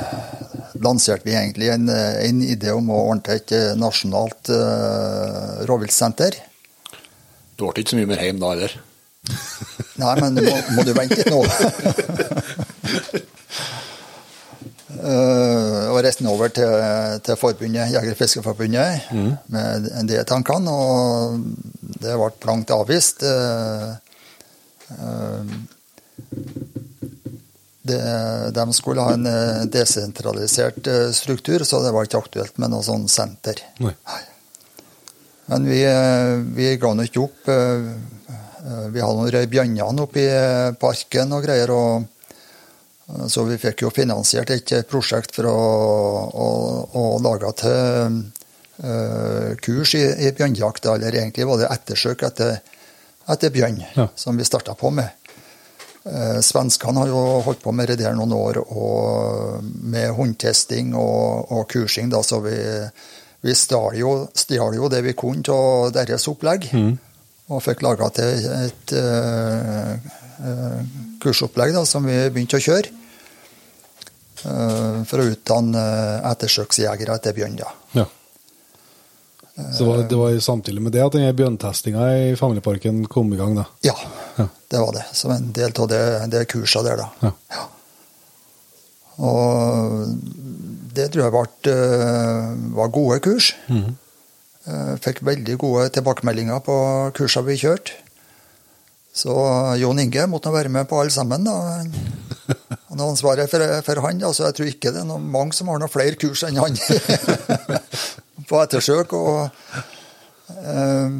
lanserte 0.84 1.26
vi 1.26 1.36
egentlig 1.38 1.72
en, 1.72 1.88
en 1.88 2.42
idé 2.44 2.74
om 2.74 2.90
å 2.92 3.06
ordne 3.08 3.38
et 3.38 3.52
nasjonalt 3.78 4.50
uh, 4.52 5.62
rovviltsenter. 5.68 6.34
Du 7.54 7.66
ble 7.68 7.82
ikke 7.82 7.94
så 7.94 8.00
mye 8.00 8.10
mer 8.10 8.22
hjemme 8.24 8.42
da 8.42 8.52
heller? 8.54 8.74
Nei, 10.02 10.14
men 10.20 10.40
må, 10.42 10.54
må 10.76 10.84
du 10.84 10.92
vente 10.96 11.18
litt 11.20 11.30
nå? 11.32 11.40
uh, 14.98 15.84
og 15.92 16.00
reiste 16.04 16.26
over 16.30 16.50
til, 16.54 16.74
til 17.24 17.38
forbundet, 17.40 17.94
Jeger- 17.94 18.16
og 18.16 18.18
Fiskerforbundet 18.18 19.12
med 19.54 19.88
de 20.10 20.20
tankene, 20.28 20.74
og 20.74 21.38
det 22.02 22.18
ble 22.18 22.32
blankt 22.42 22.74
avvist. 22.74 23.22
Uh, 23.22 23.94
det, 27.84 28.00
de 28.56 28.64
skulle 28.76 29.04
ha 29.04 29.14
en 29.14 29.26
desentralisert 29.72 30.86
struktur, 31.16 31.64
så 31.68 31.82
det 31.84 31.92
var 31.94 32.06
ikke 32.06 32.22
aktuelt 32.24 32.60
med 32.60 32.72
noe 32.72 32.84
sånn 32.86 33.08
senter. 33.12 33.60
Nei. 33.84 33.96
Men 35.46 35.66
vi, 35.68 35.84
eh, 35.84 36.34
vi 36.56 36.76
ga 36.80 36.92
nå 36.94 37.04
ikke 37.08 37.24
opp. 37.24 37.48
eh, 37.48 37.88
Vi 38.94 39.00
hadde 39.00 39.20
noen 39.20 39.50
bjørner 39.52 40.00
oppe 40.00 40.22
i 40.22 40.28
eh, 40.30 40.72
parken 40.80 41.32
og 41.36 41.44
greier. 41.44 41.70
og 41.70 42.06
Så 43.28 43.44
vi 43.44 43.58
fikk 43.60 43.82
jo 43.84 43.90
finansiert 43.92 44.50
et 44.50 44.72
prosjekt 44.88 45.34
for 45.36 45.44
å, 45.50 45.58
å, 46.32 46.46
å 46.96 47.02
lage 47.20 47.50
til 47.60 48.14
uh, 48.80 49.50
kurs 49.60 49.92
i, 49.98 50.00
i 50.24 50.30
bjørnjakt. 50.32 50.86
Eller 50.88 51.12
egentlig 51.12 51.44
var 51.44 51.60
det 51.60 51.68
ettersøk 51.68 52.24
etter, 52.24 52.62
etter 53.28 53.52
bjørn 53.52 53.82
Ja. 53.98 54.08
som 54.16 54.40
vi 54.40 54.48
starta 54.48 54.72
på 54.74 54.88
med. 54.90 55.12
Uh, 56.08 56.40
Svenskene 56.40 57.04
har 57.04 57.12
jo 57.12 57.20
holdt 57.44 57.60
på 57.60 57.76
med 57.76 57.92
det 57.92 57.98
der 58.00 58.16
noen 58.16 58.32
år, 58.32 58.62
og 58.64 59.60
med 59.84 60.08
hundtesting 60.16 60.96
og, 60.96 61.52
og 61.52 61.68
kursing. 61.68 62.08
Da, 62.08 62.22
så 62.24 62.40
vi, 62.40 62.56
vi 63.44 63.52
stjal 63.54 63.96
jo, 64.00 64.10
jo 64.78 64.88
det 64.88 65.02
vi 65.04 65.12
kunne 65.18 65.52
av 65.52 65.92
deres 65.92 66.24
opplegg. 66.32 66.70
Og 67.52 67.60
fikk 67.60 67.82
laga 67.84 68.08
til 68.16 68.46
et 68.48 68.92
et, 68.94 68.94
et 70.40 71.20
kursopplegg 71.20 71.74
da, 71.76 71.84
som 71.88 72.04
vi 72.08 72.16
begynte 72.32 72.56
å 72.56 72.64
kjøre. 72.64 72.88
eh, 74.44 75.02
for 75.08 75.20
å 75.22 75.28
utdanne 75.30 75.80
eh, 75.80 76.30
ettersøksjegere 76.32 77.14
etter 77.16 77.32
bjørn. 77.36 77.60
Ja. 77.96 78.06
Så 79.54 79.84
det 79.84 79.86
var, 79.88 80.02
det 80.10 80.16
var 80.18 80.38
samtidig 80.42 80.82
med 80.82 80.92
det 80.92 81.04
at 81.04 81.14
denne 81.14 81.30
bjørntestinga 81.38 82.08
i 82.32 82.34
familieparken 82.36 83.04
kom 83.06 83.30
i 83.32 83.38
gang, 83.38 83.54
da. 83.60 83.68
Ja, 83.86 83.94
Ja. 84.36 84.48
det 84.72 84.80
var 84.82 84.92
det. 84.96 85.04
Som 85.14 85.30
en 85.30 85.52
del 85.54 85.70
av 85.78 85.88
det, 85.88 86.02
det 86.32 86.42
kurset 86.50 86.84
der, 86.84 86.96
da. 87.04 87.30
Ja. 87.54 87.62
Og 89.22 90.08
det 90.96 91.08
tror 91.12 91.24
jeg 91.26 91.34
ble, 91.34 91.72
eh, 91.72 92.48
var 92.76 92.92
gode 92.94 93.20
kurs. 93.24 93.52
Eh, 93.70 94.94
Fikk 95.04 95.20
veldig 95.26 95.56
gode 95.60 95.88
tilbakemeldinger 95.92 96.62
på 96.64 96.76
kursene 97.16 97.48
vi 97.50 97.58
kjørte. 97.60 97.98
Så 99.14 99.30
Jon 99.78 100.00
Inge 100.02 100.24
måtte 100.26 100.50
være 100.50 100.72
med 100.74 100.88
på 100.90 100.98
alle 101.00 101.12
sammen. 101.14 101.44
da. 101.46 101.54
Han 102.90 102.98
har 103.02 103.10
ansvaret 103.12 103.50
for, 103.50 103.62
for 103.86 104.00
han, 104.04 104.18
da, 104.22 104.30
så 104.34 104.48
jeg 104.48 104.54
tror 104.58 104.68
ikke 104.70 104.90
det 104.94 105.00
er 105.02 105.06
noen 105.08 105.24
mange 105.32 105.54
som 105.56 105.70
har 105.70 105.78
noen 105.82 105.90
flere 105.90 106.18
kurs 106.20 106.42
enn 106.46 106.58
han 106.60 106.76
på 108.48 108.58
ettersøk. 108.60 109.14
Og, 109.18 109.48
eh, 110.62 111.16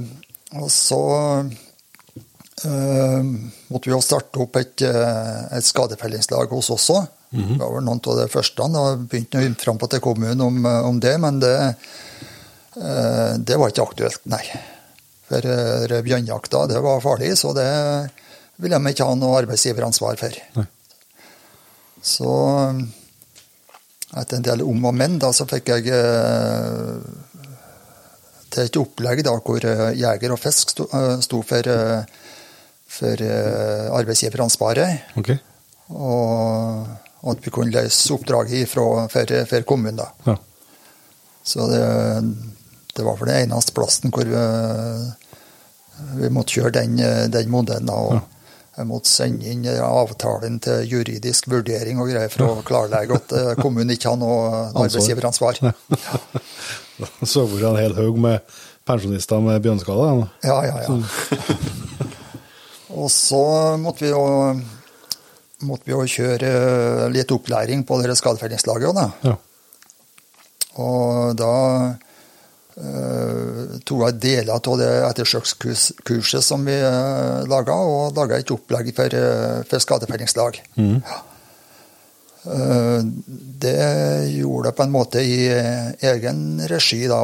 og 0.61 0.69
så 0.71 1.01
måtte 2.65 3.89
vi 3.89 3.93
jo 3.93 4.01
starte 4.05 4.41
opp 4.45 4.57
et, 4.61 4.85
et 4.87 5.67
skadefellingslag 5.67 6.53
hos 6.55 6.71
oss 6.71 6.87
også. 6.91 7.01
Det 7.35 7.59
var 7.59 7.83
noen 7.83 8.01
av 8.01 8.19
de 8.21 8.27
første. 8.31 8.69
Da 8.75 8.85
begynte 8.97 9.41
å 9.41 9.45
vi 9.45 9.55
frampå 9.59 9.89
til 9.91 10.03
kommunen 10.05 10.43
om, 10.45 10.61
eh, 10.67 10.81
om 10.87 11.01
det, 11.03 11.15
men 11.19 11.41
det, 11.43 11.57
eh, 12.79 13.33
det 13.39 13.59
var 13.59 13.73
ikke 13.73 13.89
aktuelt, 13.89 14.21
nei. 14.31 14.45
For 15.29 15.47
eh, 15.47 16.03
bjørnjakta, 16.05 16.67
det 16.71 16.83
var 16.85 17.03
farlig, 17.03 17.33
så 17.41 17.55
det 17.57 17.69
ville 18.63 18.79
de 18.79 18.93
ikke 18.93 19.09
ha 19.09 19.15
noe 19.19 19.41
arbeidsgiveransvar 19.43 20.21
for. 20.21 20.39
Nei. 20.59 20.67
Så 22.05 22.31
etter 24.15 24.39
en 24.39 24.47
del 24.47 24.63
om 24.63 24.85
og 24.87 24.95
men, 24.95 25.19
da, 25.23 25.33
så 25.35 25.47
fikk 25.49 25.73
jeg 25.73 25.89
eh, 25.91 26.99
til 28.55 28.69
et 28.69 28.79
opplegg 28.79 29.25
da, 29.27 29.35
hvor 29.43 29.65
eh, 29.67 29.89
jeger 29.99 30.35
og 30.35 30.43
fisk 30.43 30.75
sto, 30.77 30.87
eh, 30.95 31.17
sto 31.25 31.41
for, 31.47 31.71
eh, 31.71 32.05
for 32.99 33.25
eh, 33.27 33.89
arbeidsgiveransvaret. 33.91 35.17
Ok. 35.19 35.33
Og, 35.95 36.93
og 36.95 37.04
at 37.33 37.45
vi 37.45 37.53
kunne 37.55 37.73
løse 37.73 38.13
oppdraget 38.15 38.67
ifra, 38.67 39.09
for, 39.13 39.35
for 39.49 39.67
kommunen. 39.69 40.03
da. 40.03 40.11
Ja. 40.27 40.37
Så 41.45 41.67
det, 41.69 41.81
det 42.97 43.05
var 43.05 43.17
for 43.17 43.29
den 43.29 43.47
eneste 43.47 43.75
plassen 43.77 44.13
hvor 44.15 44.29
vi, 44.29 44.45
vi 46.21 46.31
måtte 46.33 46.57
kjøre 46.57 46.79
den, 46.79 46.97
den 47.33 47.51
modellen. 47.53 47.91
og 47.93 48.21
Jeg 48.77 48.89
måtte 48.91 49.11
sende 49.13 49.51
inn 49.53 49.67
avtalen 49.69 50.57
til 50.65 50.89
juridisk 50.91 51.49
vurdering 51.53 52.01
og 52.03 52.11
greier 52.11 52.33
for 52.33 52.49
å 52.49 52.65
klarlegge 52.67 53.21
at 53.21 53.35
eh, 53.37 53.53
kommunen 53.61 53.95
ikke 53.95 54.15
har 54.15 54.21
noe 54.21 54.65
arbeidsgiveransvar. 54.73 55.61
Så 57.23 57.45
hvor 57.51 57.69
en 57.71 57.79
hel 57.83 57.97
haug 57.99 58.19
med 58.21 58.57
pensjonister 58.89 59.41
med 59.45 59.63
bjørnskader. 59.65 60.25
da. 60.25 60.29
Ja, 60.49 60.59
ja, 60.67 60.77
ja. 60.85 60.95
Og 62.95 63.11
så 63.11 63.45
måtte 63.81 64.05
vi 64.05 64.11
jo, 64.13 64.25
måtte 65.67 65.89
vi 65.89 65.95
jo 65.95 66.05
kjøre 66.17 67.11
litt 67.15 67.33
opplæring 67.35 67.85
på 67.89 67.99
det 68.03 68.17
skadefellingslaget 68.21 68.91
òg, 68.91 68.97
da. 69.01 69.09
Ja. 69.25 69.37
Og 70.83 71.37
da 71.39 71.53
uh, 72.81 73.61
tok 73.87 74.03
jeg 74.09 74.19
deler 74.23 74.57
av 74.57 74.81
det 74.81 74.91
ettersøkskurset 75.11 76.43
som 76.43 76.65
vi 76.67 76.75
uh, 76.75 77.45
laga, 77.51 77.77
og 77.79 78.17
laga 78.19 78.41
et 78.41 78.51
opplegg 78.55 78.91
for, 78.97 79.15
uh, 79.15 79.63
for 79.69 79.85
skadefellingslag. 79.85 80.61
Ja. 80.81 81.21
Uh, 82.45 83.01
det 83.65 83.79
gjorde 84.35 84.71
jeg 84.71 84.77
på 84.77 84.85
en 84.85 84.93
måte 84.93 85.23
i 85.25 85.47
eh, 85.49 85.95
egen 86.11 86.61
regi, 86.69 87.05
da. 87.09 87.23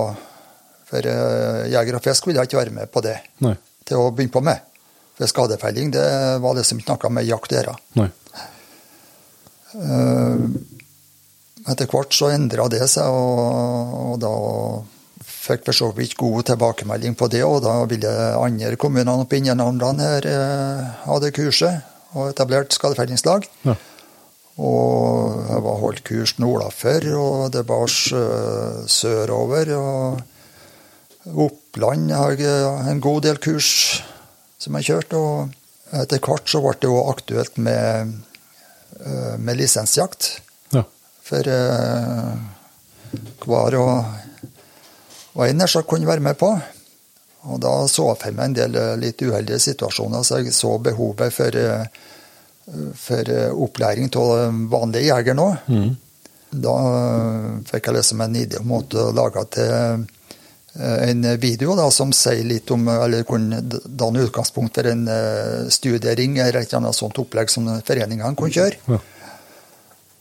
For 0.91 1.07
jeger 1.07 1.95
og 1.95 2.03
fisk 2.03 2.27
ville 2.27 2.43
jeg 2.43 2.51
ikke 2.51 2.59
være 2.59 2.73
med 2.75 2.91
på 2.91 2.99
det 3.05 3.13
Nei. 3.47 3.53
til 3.87 4.01
å 4.01 4.09
begynne 4.11 4.35
på 4.35 4.41
med. 4.43 4.65
For 5.15 5.31
skadefelling 5.31 5.93
det 5.95 6.07
var 6.43 6.57
liksom 6.57 6.81
ikke 6.81 6.97
noe 6.97 7.13
med 7.15 7.29
jakt 7.29 7.53
å 7.53 7.61
gjøre. 7.61 7.75
Eh, 9.75 10.47
Etter 11.71 11.91
hvert 11.93 12.15
så 12.17 12.31
endra 12.33 12.65
det 12.73 12.87
seg, 12.89 13.05
og, 13.05 13.91
og 14.01 14.15
da 14.23 14.31
fikk 15.21 15.67
for 15.67 15.77
så 15.77 15.91
vidt 15.93 16.17
god 16.19 16.47
tilbakemelding 16.49 17.15
på 17.21 17.29
det. 17.31 17.43
Og 17.45 17.61
da 17.67 17.75
ville 17.91 18.15
andre 18.41 18.79
kommuner 18.81 19.21
oppe 19.21 19.37
i 19.37 19.43
Innlandet 19.45 20.01
her 20.01 20.29
eh, 20.31 20.89
ha 21.05 21.19
det 21.21 21.35
kurset 21.37 21.85
og 22.17 22.33
etablert 22.33 22.73
skadefellingslag. 22.75 23.45
Ja. 23.69 23.77
Og 24.61 25.37
jeg 25.47 25.63
var 25.65 25.79
holdt 25.81 26.03
kurs 26.09 26.35
nordafor, 26.43 27.07
og 27.17 27.53
det 27.55 27.63
bar 27.69 27.93
sørover. 28.91 29.71
Og 29.77 30.21
Oppland 31.47 32.11
har 32.17 32.41
jeg 32.41 32.91
en 32.91 33.01
god 33.05 33.23
del 33.29 33.39
kurs 33.41 34.03
som 34.61 34.77
jeg 34.77 34.91
kjørte. 34.91 35.21
Og 35.21 36.01
etter 36.03 36.21
hvert 36.25 36.51
så 36.51 36.61
ble 36.65 36.75
det 36.81 36.91
jo 36.91 37.01
aktuelt 37.11 37.57
med, 37.59 37.81
eh, 37.81 38.30
med 39.39 39.57
lisensjakt. 39.57 40.31
Ja. 40.75 40.83
For 41.25 41.47
eh, 41.49 42.35
hver 43.45 43.77
og, 43.81 44.05
og 45.35 45.43
en 45.47 45.65
jeg 45.67 45.87
kunne 45.89 46.09
være 46.09 46.25
med 46.25 46.39
på. 46.41 46.51
Og 47.49 47.61
da 47.63 47.73
så 47.89 48.11
jeg 48.11 48.21
for 48.21 48.37
meg 48.37 48.51
en 48.51 48.59
del 48.59 48.77
eh, 48.77 48.97
litt 49.01 49.23
uheldige 49.25 49.61
situasjoner, 49.71 50.25
så 50.27 50.41
jeg 50.43 50.53
så 50.53 50.75
behovet 50.83 51.33
for, 51.33 51.57
eh, 51.57 52.85
for 53.01 53.33
eh, 53.33 53.49
opplæring 53.55 54.13
av 54.21 54.61
vanlige 54.73 55.09
jegere 55.09 55.39
nå. 55.39 55.49
Da 56.51 56.77
eh, 56.91 57.51
fikk 57.71 57.89
jeg 57.89 57.97
liksom 58.01 58.25
en 58.27 58.37
idé 58.37 58.61
om 58.61 58.75
å 58.77 58.83
lage 59.17 59.47
til 59.57 59.73
eh, 59.73 60.09
en 60.79 61.25
video 61.43 61.75
da, 61.75 61.89
som 61.91 62.13
sier 62.15 62.45
litt 62.47 62.71
om, 62.71 62.85
eller 62.93 63.25
kunne 63.27 63.59
danne 63.63 64.23
utgangspunkt 64.27 64.77
for 64.79 64.91
en 64.91 65.09
eh, 65.11 65.71
studiering 65.73 66.39
eller 66.39 66.61
et 66.63 66.77
annet 66.79 66.95
sånt 66.95 67.19
opplegg 67.19 67.51
som 67.51 67.67
foreningene 67.87 68.37
kunne 68.39 68.55
kjøre 68.55 69.01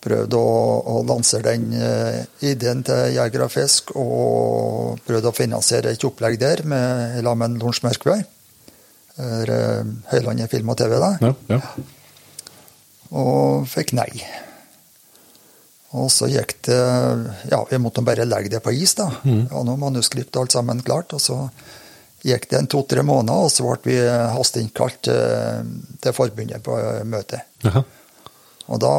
prøvde 0.04 0.40
å, 0.40 0.58
å 0.80 1.02
lansere 1.08 1.54
den 1.54 1.74
eh, 1.76 2.20
ideen 2.50 2.84
til 2.88 3.16
Jeger 3.18 3.46
og 3.46 3.54
Fisk, 3.54 3.94
og 4.00 5.00
prøvde 5.08 5.32
å 5.32 5.36
finansiere 5.36 5.94
et 5.94 6.06
opplegg 6.08 6.40
der 6.42 6.64
med, 6.64 7.20
sammen 7.20 7.56
med 7.58 7.64
Lorentz 7.64 7.84
Mørkvei. 7.86 8.20
eh, 9.56 9.82
Høylandet 10.14 10.52
Film 10.52 10.72
og 10.72 10.80
TV, 10.80 10.96
da. 11.02 11.12
Ja. 11.24 11.34
ja. 11.52 11.60
Og 13.20 13.68
fikk 13.68 13.96
nei. 13.98 14.12
Og 15.98 16.10
så 16.14 16.28
gikk 16.30 16.60
det 16.68 16.80
Ja, 17.50 17.64
vi 17.70 17.78
måtte 17.82 18.04
bare 18.06 18.26
legge 18.28 18.50
det 18.54 18.62
på 18.66 18.74
is, 18.76 18.94
da. 19.00 19.08
Mm. 19.24 19.48
Ja, 19.52 19.64
noe 19.66 19.78
manuskript 19.82 20.36
og 20.36 20.44
alt 20.46 20.52
sammen 20.58 20.84
klart. 20.86 21.14
Og 21.18 21.22
så 21.24 21.38
gikk 22.22 22.50
det 22.52 22.60
en 22.60 22.68
to-tre 22.68 23.02
måneder, 23.02 23.48
og 23.48 23.52
så 23.54 23.64
ble 23.66 23.80
vi 23.88 23.98
hasteinnkalt 24.36 25.02
til, 25.08 25.70
til 26.04 26.14
forbundet 26.14 26.62
på 26.66 26.76
møte. 27.10 27.42
Jaha. 27.64 27.84
Og 28.70 28.78
da 28.84 28.92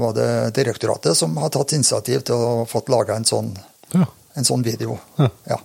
var 0.00 0.12
det 0.16 0.28
direktoratet 0.56 1.18
som 1.18 1.34
har 1.42 1.50
tatt 1.52 1.74
initiativ 1.76 2.22
til 2.24 2.34
å 2.40 2.64
fått 2.70 2.88
laga 2.88 3.16
en 3.18 3.26
sånn 3.28 3.50
Ja. 3.92 4.06
en 4.36 4.44
sånn 4.44 4.62
video. 4.64 4.96
Ja. 5.18 5.28
Ja. 5.50 5.58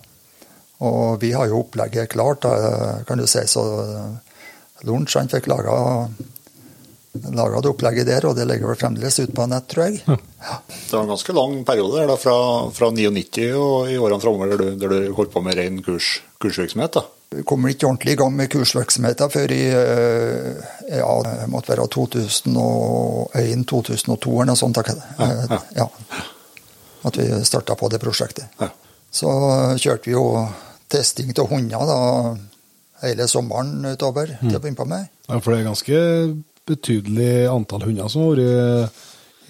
Og 0.84 1.20
vi 1.22 1.30
har 1.32 1.46
jo 1.48 1.62
opplegget 1.62 2.10
klart, 2.12 2.42
kan 3.06 3.18
du 3.18 3.24
si. 3.26 3.40
Så 3.46 3.62
Lorentz 4.82 5.14
fikk 5.32 5.46
laga, 5.46 6.10
laga 7.12 7.60
det 7.60 7.68
opplegget 7.68 8.06
der, 8.08 8.24
og 8.24 8.32
det 8.38 8.46
ligger 8.48 8.70
vel 8.72 8.78
fremdeles 8.80 9.18
ute 9.20 9.34
på 9.36 9.44
nett, 9.50 9.66
tror 9.68 9.84
jeg. 9.84 10.00
Det 10.06 10.16
var 10.94 11.02
en 11.02 11.10
ganske 11.12 11.32
lang 11.36 11.58
periode 11.68 11.98
der, 12.00 12.06
da, 12.08 12.16
fra, 12.16 12.36
fra 12.72 12.88
99 12.90 13.52
og 13.58 13.90
i 13.92 13.98
årene 14.00 14.20
framover, 14.22 14.48
der, 14.54 14.58
du- 14.62 14.76
der 14.80 14.88
du 14.88 15.12
holdt 15.18 15.32
på 15.34 15.42
med 15.44 15.54
ren 15.60 15.82
kurs, 15.84 16.22
kursvirksomhet. 16.40 16.92
da. 16.96 17.02
Vi 17.32 17.42
kom 17.48 17.64
ikke 17.68 17.86
ordentlig 17.88 18.12
i 18.12 18.16
gang 18.20 18.32
med 18.36 18.50
kursvirksomheten 18.52 19.30
før 19.32 19.48
i 19.56 19.60
eh, 19.72 20.52
ja, 20.98 21.12
det 21.24 21.48
måtte 21.52 21.72
være 21.72 21.86
2001-2002 21.88 24.32
eller 24.32 24.44
noe 24.52 24.56
sånt. 24.60 24.76
Ja, 24.76 24.82
Eh, 25.18 25.58
Ja. 25.76 25.86
At 27.04 27.16
vi 27.18 27.24
starta 27.44 27.74
på 27.74 27.88
det 27.90 27.98
prosjektet. 28.00 28.44
Ja. 28.60 28.68
Så 29.10 29.26
kjørte 29.80 30.04
vi 30.06 30.12
jo 30.14 30.48
testing 30.88 31.32
av 31.38 31.48
hunder 31.50 31.86
da, 31.88 32.36
hele 33.02 33.26
sommeren 33.28 33.84
utover 33.90 34.26
til 34.38 34.54
å 34.56 34.60
begynne 34.62 34.76
på 34.78 34.84
med. 34.86 35.08
ja, 35.28 35.38
for 35.40 35.50
det 35.52 35.60
er 35.60 35.64
ganske 35.66 35.96
betydelig 36.68 37.46
antall 37.50 37.88
hunder 37.88 38.08
som 38.12 38.26
har 38.26 38.38
vært 38.38 39.00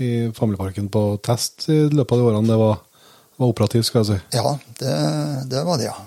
i 0.03 0.33
familieparken 0.35 0.89
på 0.93 1.03
test 1.23 1.69
i 1.71 1.77
løpet 1.93 2.15
av 2.17 2.19
de 2.19 2.29
årene 2.31 2.49
det 2.49 2.57
var, 2.59 2.79
var 3.37 3.53
operativt, 3.53 3.87
skal 3.87 4.03
jeg 4.03 4.09
si. 4.09 4.19
Ja, 4.39 4.55
det, 4.81 4.95
det 5.53 5.65
var 5.69 5.77
det, 5.79 5.91
ja. 5.91 5.99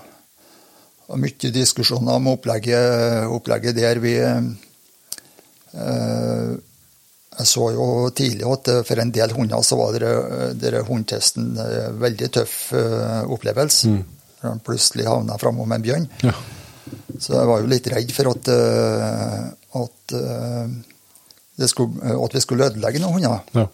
Og 1.06 1.20
mye 1.22 1.52
diskusjoner 1.54 2.18
om 2.18 2.32
opplegget, 2.34 3.28
opplegget 3.30 3.78
der. 3.78 4.00
Vi 4.02 4.16
eh, 4.18 4.42
Jeg 7.36 7.46
så 7.52 7.68
jo 7.76 8.10
tidlig 8.16 8.48
at 8.50 8.72
eh, 8.74 8.82
for 8.88 9.04
en 9.04 9.14
del 9.14 9.36
hunder 9.38 9.62
så 9.62 9.78
var 9.78 9.94
dere 10.58 10.82
hundtesten 10.88 11.54
eh, 11.62 11.92
veldig 12.02 12.30
tøff 12.40 12.56
eh, 12.74 13.22
opplevelse. 13.38 13.94
Mm. 13.94 14.04
de 14.42 14.60
plutselig 14.66 15.06
havna 15.10 15.38
framom 15.42 15.72
en 15.78 15.86
bjørn. 15.86 16.10
Ja. 16.26 16.34
Så 17.20 17.38
jeg 17.38 17.48
var 17.50 17.62
jo 17.62 17.70
litt 17.70 17.88
redd 17.94 18.12
for 18.14 18.34
at, 18.34 18.50
eh, 18.56 19.46
at, 19.84 20.18
eh, 20.18 20.68
skulle, 21.72 22.16
at 22.16 22.36
vi 22.36 22.44
skulle 22.44 22.70
ødelegge 22.70 23.02
noen 23.04 23.20
hunder. 23.20 23.44
Ja. 23.56 23.68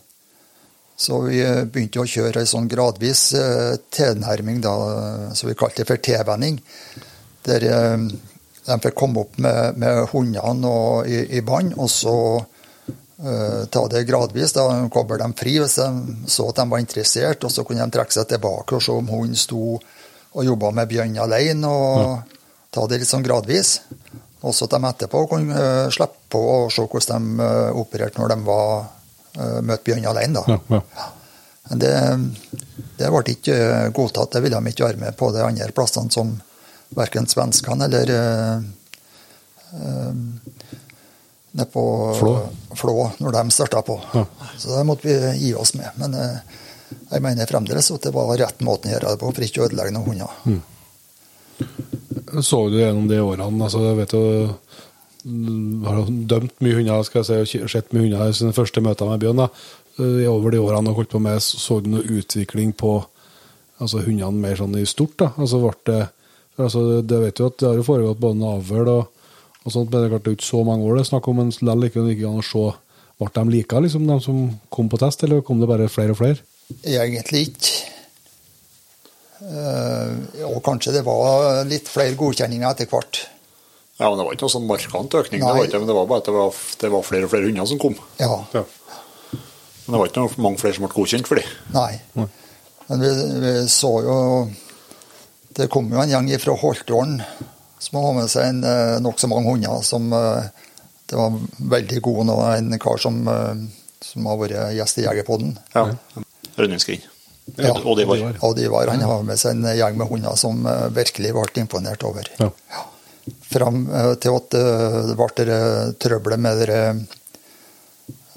Så 1.01 1.21
vi 1.25 1.39
eh, 1.41 1.63
begynte 1.65 2.03
å 2.03 2.09
kjøre 2.09 2.43
ei 2.43 2.49
sånn 2.49 2.69
gradvis 2.69 3.31
eh, 3.33 3.77
tilnærming, 3.89 4.59
da, 4.61 4.73
som 5.33 5.49
vi 5.49 5.57
kalte 5.57 5.81
det 5.81 5.89
for 5.89 6.03
tilvenning. 6.03 6.59
Der 7.47 7.65
eh, 7.65 8.03
de 8.67 8.77
fikk 8.83 8.97
komme 8.97 9.23
opp 9.23 9.39
med, 9.41 9.79
med 9.81 10.03
hundene 10.11 10.73
i, 11.09 11.23
i 11.37 11.41
bånd, 11.41 11.73
og 11.81 11.89
så 11.89 12.15
uh, 12.37 13.63
ta 13.73 13.81
det 13.89 14.03
gradvis. 14.05 14.53
da, 14.53 14.67
Koble 14.93 15.17
dem 15.17 15.33
fri 15.37 15.55
hvis 15.57 15.79
de 15.79 15.87
så 16.29 16.45
at 16.51 16.61
de 16.61 16.67
var 16.69 16.83
interessert, 16.83 17.41
og 17.41 17.53
så 17.53 17.65
kunne 17.65 17.87
de 17.87 17.97
trekke 17.97 18.13
seg 18.13 18.29
tilbake 18.29 18.77
og 18.77 18.85
se 18.85 18.93
om 18.93 19.09
hunden 19.09 19.39
sto 19.39 19.79
og 20.31 20.45
jobba 20.45 20.69
med 20.77 20.91
bjørn 20.93 21.17
alene, 21.25 21.67
og 21.67 22.37
ta 22.71 22.85
det 22.87 23.01
litt 23.01 23.09
sånn 23.09 23.25
gradvis. 23.25 23.79
Og 24.41 24.55
så 24.55 24.65
at 24.65 24.75
de 24.75 24.89
etterpå 24.89 25.23
kunne 25.29 25.57
eh, 25.57 25.89
slippe 25.93 26.31
på 26.33 26.41
og 26.41 26.71
se 26.73 26.85
hvordan 26.85 27.31
de 27.37 27.47
eh, 27.47 27.79
opererte 27.81 28.21
når 28.21 28.33
de 28.33 28.37
var 28.47 28.71
uh, 29.37 29.59
møtte 29.61 29.85
bjørn 29.85 30.07
alene. 30.11 30.41
da. 30.41 30.57
Ja, 30.57 30.81
ja. 30.99 31.09
Men 31.69 31.81
det, 31.83 31.95
det 32.99 33.09
ble 33.13 33.35
ikke 33.35 33.57
godtatt. 33.95 34.31
Det 34.33 34.41
ville 34.43 34.59
de 34.59 34.73
ikke 34.73 34.87
være 34.87 35.01
med 35.03 35.17
på 35.19 35.29
de 35.35 35.43
andre 35.45 35.69
plassene 35.75 36.11
som 36.11 36.33
verken 36.97 37.29
svenskene 37.29 37.87
eller 37.87 38.11
nede 41.51 41.69
på 41.71 42.15
Flå. 42.19 42.49
Flå, 42.75 43.11
når 43.17 43.31
de 43.31 43.51
starta 43.51 43.81
på. 43.81 44.01
Ja. 44.13 44.25
Så 44.57 44.77
det 44.77 44.83
måtte 44.83 45.07
vi 45.07 45.37
gi 45.37 45.53
oss 45.55 45.73
med. 45.73 45.89
Men 45.95 46.13
eh, 46.13 46.37
jeg 47.11 47.21
mener 47.21 47.49
fremdeles 47.49 47.91
at 47.91 48.07
det 48.07 48.13
var 48.15 48.31
rett 48.39 48.63
måten 48.63 48.91
å 48.91 48.95
gjøre 48.95 49.11
det 49.11 49.19
på, 49.21 49.31
for 49.31 49.47
ikke 49.47 49.63
å 49.63 49.67
ødelegge 49.67 49.95
noen 49.95 50.07
hunder. 50.07 50.61
Så 52.41 52.69
du 52.69 52.79
gjennom 52.79 53.07
de 53.09 53.19
årene? 53.23 53.63
altså 53.65 53.83
jeg 53.85 53.99
vet 54.01 54.15
jo 54.17 54.23
har 55.85 55.99
du 56.01 56.23
dømt 56.25 56.63
mye 56.65 56.79
hunder, 56.79 57.03
skal 57.05 57.21
jeg 57.21 57.47
si, 57.47 57.59
og 57.61 57.69
sett 57.69 57.91
mye 57.93 58.07
hunder 58.07 58.29
i 58.29 58.33
sine 58.33 58.55
første 58.57 58.81
møter 58.81 59.09
med 59.09 59.21
Bjørn. 59.21 59.43
da. 59.43 59.47
I 60.01 60.25
Over 60.29 60.53
de 60.53 60.61
årene 60.61 60.89
du 60.89 60.97
holdt 60.97 61.11
på 61.13 61.21
med, 61.21 61.41
så 61.41 61.79
du 61.81 61.91
noe 61.91 62.07
utvikling 62.07 62.73
på 62.73 62.95
altså 63.81 64.01
hundene 64.05 64.41
mer 64.41 64.57
sånn 64.57 64.77
i 64.79 64.85
stort? 64.89 65.17
da? 65.21 65.31
Altså 65.37 65.61
ble 65.61 65.73
det 65.89 65.99
altså, 66.57 67.01
Det 67.01 67.19
vet 67.21 67.39
jo 67.39 67.49
at 67.51 67.59
det 67.59 67.69
har 67.69 67.79
jo 67.79 67.85
foregått 67.85 68.21
både 68.21 68.53
avl 68.55 68.93
og, 68.95 69.27
og 69.61 69.73
sånt, 69.73 69.91
men 69.91 69.99
det 69.99 70.07
er 70.07 70.13
klart 70.15 70.25
det 70.25 70.33
er 70.33 70.39
ikke 70.39 70.49
så 70.49 70.63
mange 70.65 70.87
år 70.87 70.97
det 70.97 71.03
er 71.05 71.11
snakk 71.11 71.29
om, 71.29 71.41
men 71.41 71.51
likevel 71.53 71.89
ikke 71.89 72.17
ikke 72.17 72.31
an 72.31 72.41
å 72.41 72.47
se 72.53 72.71
Ble 73.21 73.29
de 73.35 73.51
like, 73.53 73.79
liksom, 73.85 74.07
de 74.09 74.15
som 74.17 74.37
kom 74.73 74.87
på 74.89 74.97
test, 74.97 75.21
eller 75.21 75.43
kom 75.45 75.59
det 75.61 75.67
bare 75.69 75.85
flere 75.93 76.15
og 76.15 76.17
flere? 76.17 76.41
Egentlig 76.81 77.43
ikke. 77.51 77.75
Eh, 79.41 80.43
og 80.45 80.59
kanskje 80.65 80.93
det 80.93 81.01
var 81.05 81.63
litt 81.65 81.89
flere 81.89 82.17
godkjenninger 82.19 82.67
etter 82.69 82.89
hvert. 82.91 83.23
Ja, 83.97 84.09
men 84.09 84.17
Det 84.19 84.25
var 84.25 84.35
ikke 84.35 84.47
noe 84.47 84.53
sånn 84.55 84.69
markant 84.69 85.15
økning, 85.17 85.41
det 85.41 85.49
var, 85.49 85.65
ikke, 85.65 85.79
men 85.81 85.89
det 85.89 85.95
var 85.97 86.07
bare 86.09 86.23
at 86.23 86.29
det 86.29 86.33
var, 86.33 86.61
det 86.81 86.89
var 86.93 87.03
flere 87.05 87.27
og 87.27 87.33
flere 87.33 87.49
hunder 87.49 87.67
som 87.69 87.81
kom. 87.81 87.97
Ja. 88.17 88.39
Ja. 88.53 88.63
Men 89.33 89.93
det 89.93 89.99
var 89.99 90.09
ikke 90.09 90.23
noe, 90.23 90.41
mange 90.41 90.61
flere 90.61 90.77
som 90.77 90.85
ble 90.87 90.93
godkjent 90.95 91.29
for 91.29 91.41
det. 91.41 91.45
Nei. 91.75 91.91
Nei. 92.17 92.27
Men 92.87 93.03
vi, 93.05 93.11
vi 93.43 93.51
så 93.71 93.91
jo 94.03 94.15
Det 95.55 95.67
kom 95.71 95.85
jo 95.93 95.99
en 96.01 96.09
gjeng 96.09 96.27
fra 96.41 96.55
Holtålen 96.59 97.21
som 97.81 97.97
hadde 97.99 98.15
med 98.17 98.31
seg 98.31 98.47
en, 98.47 98.63
eh, 98.67 98.97
nokså 99.03 99.29
mange 99.29 99.51
hunder. 99.51 99.81
som 99.85 100.09
eh, 100.15 100.49
Det 101.09 101.19
var 101.19 101.37
veldig 101.75 102.01
god 102.07 102.25
nå. 102.29 102.37
En 102.55 102.79
kar 102.79 102.97
som, 103.03 103.21
som 104.01 104.29
har 104.31 104.37
vært 104.39 104.75
gjest 104.77 105.01
i 105.01 105.05
Jegerpodden. 105.05 105.57
Ja. 105.75 105.89
Rønningsgrind. 106.57 107.10
Ja. 107.57 107.73
Og 107.83 107.97
de 107.97 108.05
var. 108.07 108.23
Og 108.47 108.55
de 108.57 108.69
var, 108.71 108.91
han 108.93 109.01
har 109.01 109.23
med 109.27 109.39
seg 109.41 109.57
en 109.57 109.67
gjeng 109.75 109.97
med 109.99 110.07
hunder 110.11 110.37
som 110.39 110.65
eh, 110.67 110.87
virkelig 110.95 111.33
ble 111.35 111.63
imponert 111.63 112.05
over. 112.07 112.29
Ja. 112.39 112.51
Fram 113.51 113.83
eh, 113.89 114.13
til 114.21 114.37
at 114.39 114.55
eh, 114.57 115.01
det 115.11 115.17
ble 115.19 115.59
trøbbelet 116.01 116.41
med 116.41 116.63
det 116.63 116.79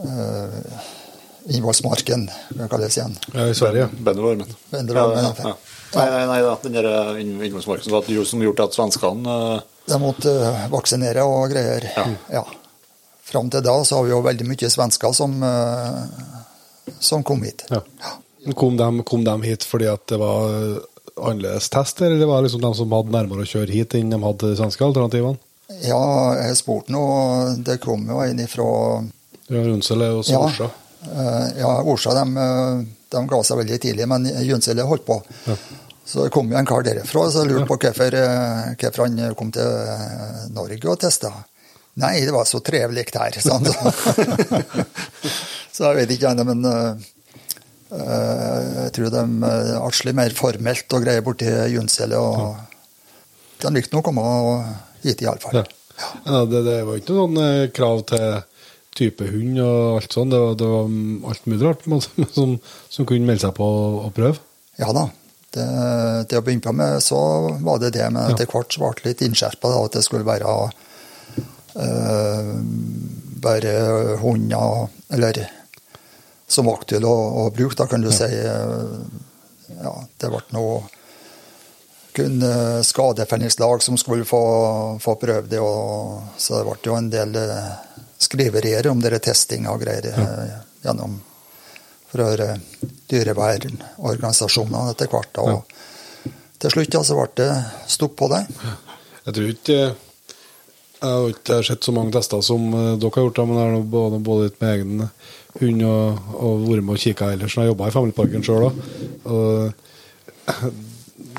uh, 0.05 0.83
innvollsmarken, 1.45 2.27
hva 2.57 2.67
kalles 2.73 2.95
det 2.95 3.01
igjen? 3.01 3.17
Ja, 3.35 3.47
I 3.49 3.55
Sverige. 3.57 3.89
Bendelormen. 3.93 4.51
Bendelormen, 4.73 5.25
ja, 5.25 5.33
ja. 5.39 5.53
ja. 5.53 5.57
Nei, 5.95 6.07
nei, 6.11 6.25
nei 6.27 6.57
den 6.65 6.75
der 6.75 6.89
eh, 6.91 7.21
inn- 7.23 8.27
som 8.27 8.43
gjorde 8.43 8.67
at 8.67 8.77
svenskene 8.77 9.39
uh... 9.55 9.63
De 9.85 9.99
måtte 10.01 10.33
vaksinere 10.73 11.23
og 11.29 11.53
greier. 11.53 11.85
Ja. 12.33 12.45
Fram 13.25 13.51
til 13.53 13.63
da 13.65 13.77
så 13.85 13.99
har 13.99 14.07
vi 14.07 14.15
jo 14.15 14.23
veldig 14.25 14.47
mye 14.49 14.71
svensker 14.73 15.13
som, 15.17 15.37
uh, 15.45 16.03
som 16.99 17.23
kom 17.23 17.45
hit. 17.45 17.67
Ja. 17.71 17.83
Men 17.85 18.24
Kom 18.53 18.77
de, 18.77 18.89
kom 19.09 19.25
de 19.25 19.35
hit 19.47 19.65
fordi 19.65 19.87
at 19.89 20.05
det 20.11 20.19
var 20.21 20.51
annerledes 21.17 21.69
test, 21.73 22.01
eller 22.03 22.27
var 22.27 22.43
det 22.43 22.49
liksom 22.49 22.61
de 22.61 22.73
som 22.75 22.93
hadde 22.93 23.15
nærmere 23.15 23.45
å 23.45 23.49
kjøre 23.49 23.73
hit 23.73 23.95
enn 23.97 24.11
de 24.13 24.21
hadde 24.21 24.51
de 24.51 24.59
svenske 24.59 24.85
alternativene? 24.85 25.41
Ja, 25.85 26.35
jeg 26.37 26.59
spurte 26.59 26.93
nå 26.93 27.05
Det 27.65 27.79
kom 27.81 28.03
jo 28.05 28.19
en 28.21 28.41
ifra 28.43 28.67
Ja, 29.49 29.63
Rundsele 29.65 30.11
og 30.13 30.27
Ja, 30.29 30.43
Sorsa. 30.45 30.69
eh, 31.09 31.47
ja 31.63 31.71
Orsa 31.83 32.13
de, 32.19 32.25
eh, 32.45 32.85
de 33.15 33.25
ga 33.31 33.41
seg 33.47 33.63
veldig 33.63 33.81
tidlig, 33.81 34.09
men 34.09 34.29
Junsele 34.45 34.85
holdt 34.89 35.07
på. 35.07 35.23
Så 36.05 36.25
det 36.25 36.35
kom 36.35 36.51
jo 36.53 36.59
en 36.59 36.67
kar 36.69 36.85
derifra 36.85 37.31
så 37.33 37.45
lurte 37.49 37.67
på 37.69 37.79
hvorfor, 37.81 38.15
eh, 38.15 38.75
hvorfor 38.81 39.07
han 39.07 39.35
kom 39.39 39.53
til 39.53 39.65
eh, 39.65 40.45
Norge 40.53 40.91
og 40.91 41.01
testa. 41.01 41.33
Nei, 42.03 42.19
det 42.27 42.35
var 42.35 42.45
så 42.45 42.59
trivelig 42.61 43.07
her, 43.15 43.39
sa 43.41 43.57
han. 43.57 43.69
så 45.75 45.93
jeg 45.93 46.01
vet 46.03 46.17
ikke 46.17 46.35
men 46.43 46.65
eh, 46.69 46.91
eh, 46.91 47.14
jeg 47.91 48.93
tror 48.97 49.13
de 49.13 49.25
er 49.49 49.73
atskillig 49.79 50.17
mer 50.19 50.35
formelt 50.35 50.97
og 50.97 51.05
greier 51.05 51.25
borti 51.25 51.51
Junselet. 51.75 52.19
Og 52.19 52.57
de 53.63 53.73
likte 53.77 53.97
nok 53.97 54.09
å 54.09 54.11
komme 54.11 54.29
hit, 55.05 55.23
iallfall. 55.23 55.63
Ja. 55.63 55.67
Ja, 56.25 56.45
det, 56.45 56.65
det 56.67 56.81
var 56.87 56.99
ikke 56.99 57.15
noe 57.15 57.27
sånn 57.29 57.41
eh, 57.45 57.71
krav 57.75 58.01
til 58.11 58.41
type 58.99 59.27
hund 59.31 59.59
og 59.63 59.99
alt 59.99 60.17
sånt. 60.17 60.33
Det 60.35 60.41
var, 60.41 60.57
det 60.59 60.71
var 60.71 60.89
alt 61.33 61.47
mulig 61.51 61.67
rart 61.67 61.85
som, 62.37 62.57
som 62.91 63.09
kunne 63.09 63.29
melde 63.29 63.47
seg 63.47 63.55
på 63.59 63.69
og 64.01 64.11
prøve. 64.17 64.41
Ja 64.81 64.91
da. 64.95 65.09
Det, 65.55 65.67
det 66.31 66.39
å 66.41 66.43
begynne 66.43 66.65
på 66.65 66.75
med 66.75 66.99
så 67.05 67.19
var 67.63 67.79
det 67.83 67.93
det, 67.95 68.09
men 68.11 68.33
etter 68.33 68.49
hvert 68.51 68.75
ble 68.75 68.91
det 68.99 69.05
litt 69.07 69.21
innskjerpa 69.23 69.71
at 69.85 69.95
det 69.95 70.03
skulle 70.03 70.27
være 70.27 70.55
øh, 71.79 72.49
bare 73.45 73.75
hunder 74.19 74.89
eller 75.15 75.39
som 76.55 76.69
var 76.71 76.79
aktuelle 76.81 77.11
å, 77.11 77.45
å 77.45 77.49
bruke, 77.55 77.77
da 77.79 77.89
kan 77.91 78.05
du 78.05 78.11
si. 78.15 78.31
eh, 78.31 79.25
Ja, 79.81 79.95
det 80.21 80.29
ble 80.31 80.41
noe 80.55 80.83
kun 82.15 82.43
eh, 82.47 82.81
skadefellingslag 82.87 83.83
som 83.83 83.97
skulle 83.99 84.25
få, 84.25 84.99
få 85.03 85.15
prøve 85.19 85.49
det, 85.51 85.61
og, 85.61 86.23
så 86.39 86.61
det 86.61 86.67
ble 86.69 86.79
jo 86.87 86.95
en 86.95 87.11
del 87.11 87.35
eh, 87.41 87.73
skriverier 88.23 88.87
om 88.87 89.01
dere 89.03 89.19
testing 89.19 89.67
og 89.69 89.83
greier 89.83 90.13
ja. 90.15 90.61
gjennom 90.87 91.19
fra 92.15 92.29
dyrevernorganisasjonene 93.11 94.93
etter 94.93 95.11
hvert. 95.11 95.33
da, 95.35 95.49
ja. 95.51 96.31
Til 96.63 96.71
slutt 96.77 96.95
ja, 96.95 97.03
så 97.03 97.19
ble 97.19 97.27
det 97.43 97.51
stopp 97.91 98.15
på 98.21 98.31
det. 98.31 98.45
Jeg 99.25 99.35
tror 99.35 99.49
ikke 99.51 99.79
Jeg 99.81 101.11
har 101.11 101.33
ikke 101.35 101.59
sett 101.67 101.85
så 101.85 101.93
mange 101.93 102.15
tester 102.15 102.41
som 102.47 102.71
dere 102.71 103.11
har 103.11 103.27
gjort, 103.27 103.43
men 103.43 103.59
jeg 103.59 103.73
har 103.75 103.89
både, 103.97 104.23
både 104.25 104.53
med 104.63 104.71
egen 104.71 105.03
hund 105.61 105.85
og, 105.87 106.33
og 106.35 106.65
vært 106.69 106.87
med 106.87 106.97
og 106.97 107.05
kikka 107.05 107.31
ellers 107.35 107.55
når 107.55 107.67
jeg 107.67 107.73
jobba 107.73 107.91
i 107.91 107.95
Familieparken 107.95 108.47
sjøl 108.47 108.67
òg. 108.71 108.83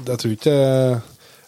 Jeg 0.06 0.18
tror 0.22 0.34
ikke 0.34 0.56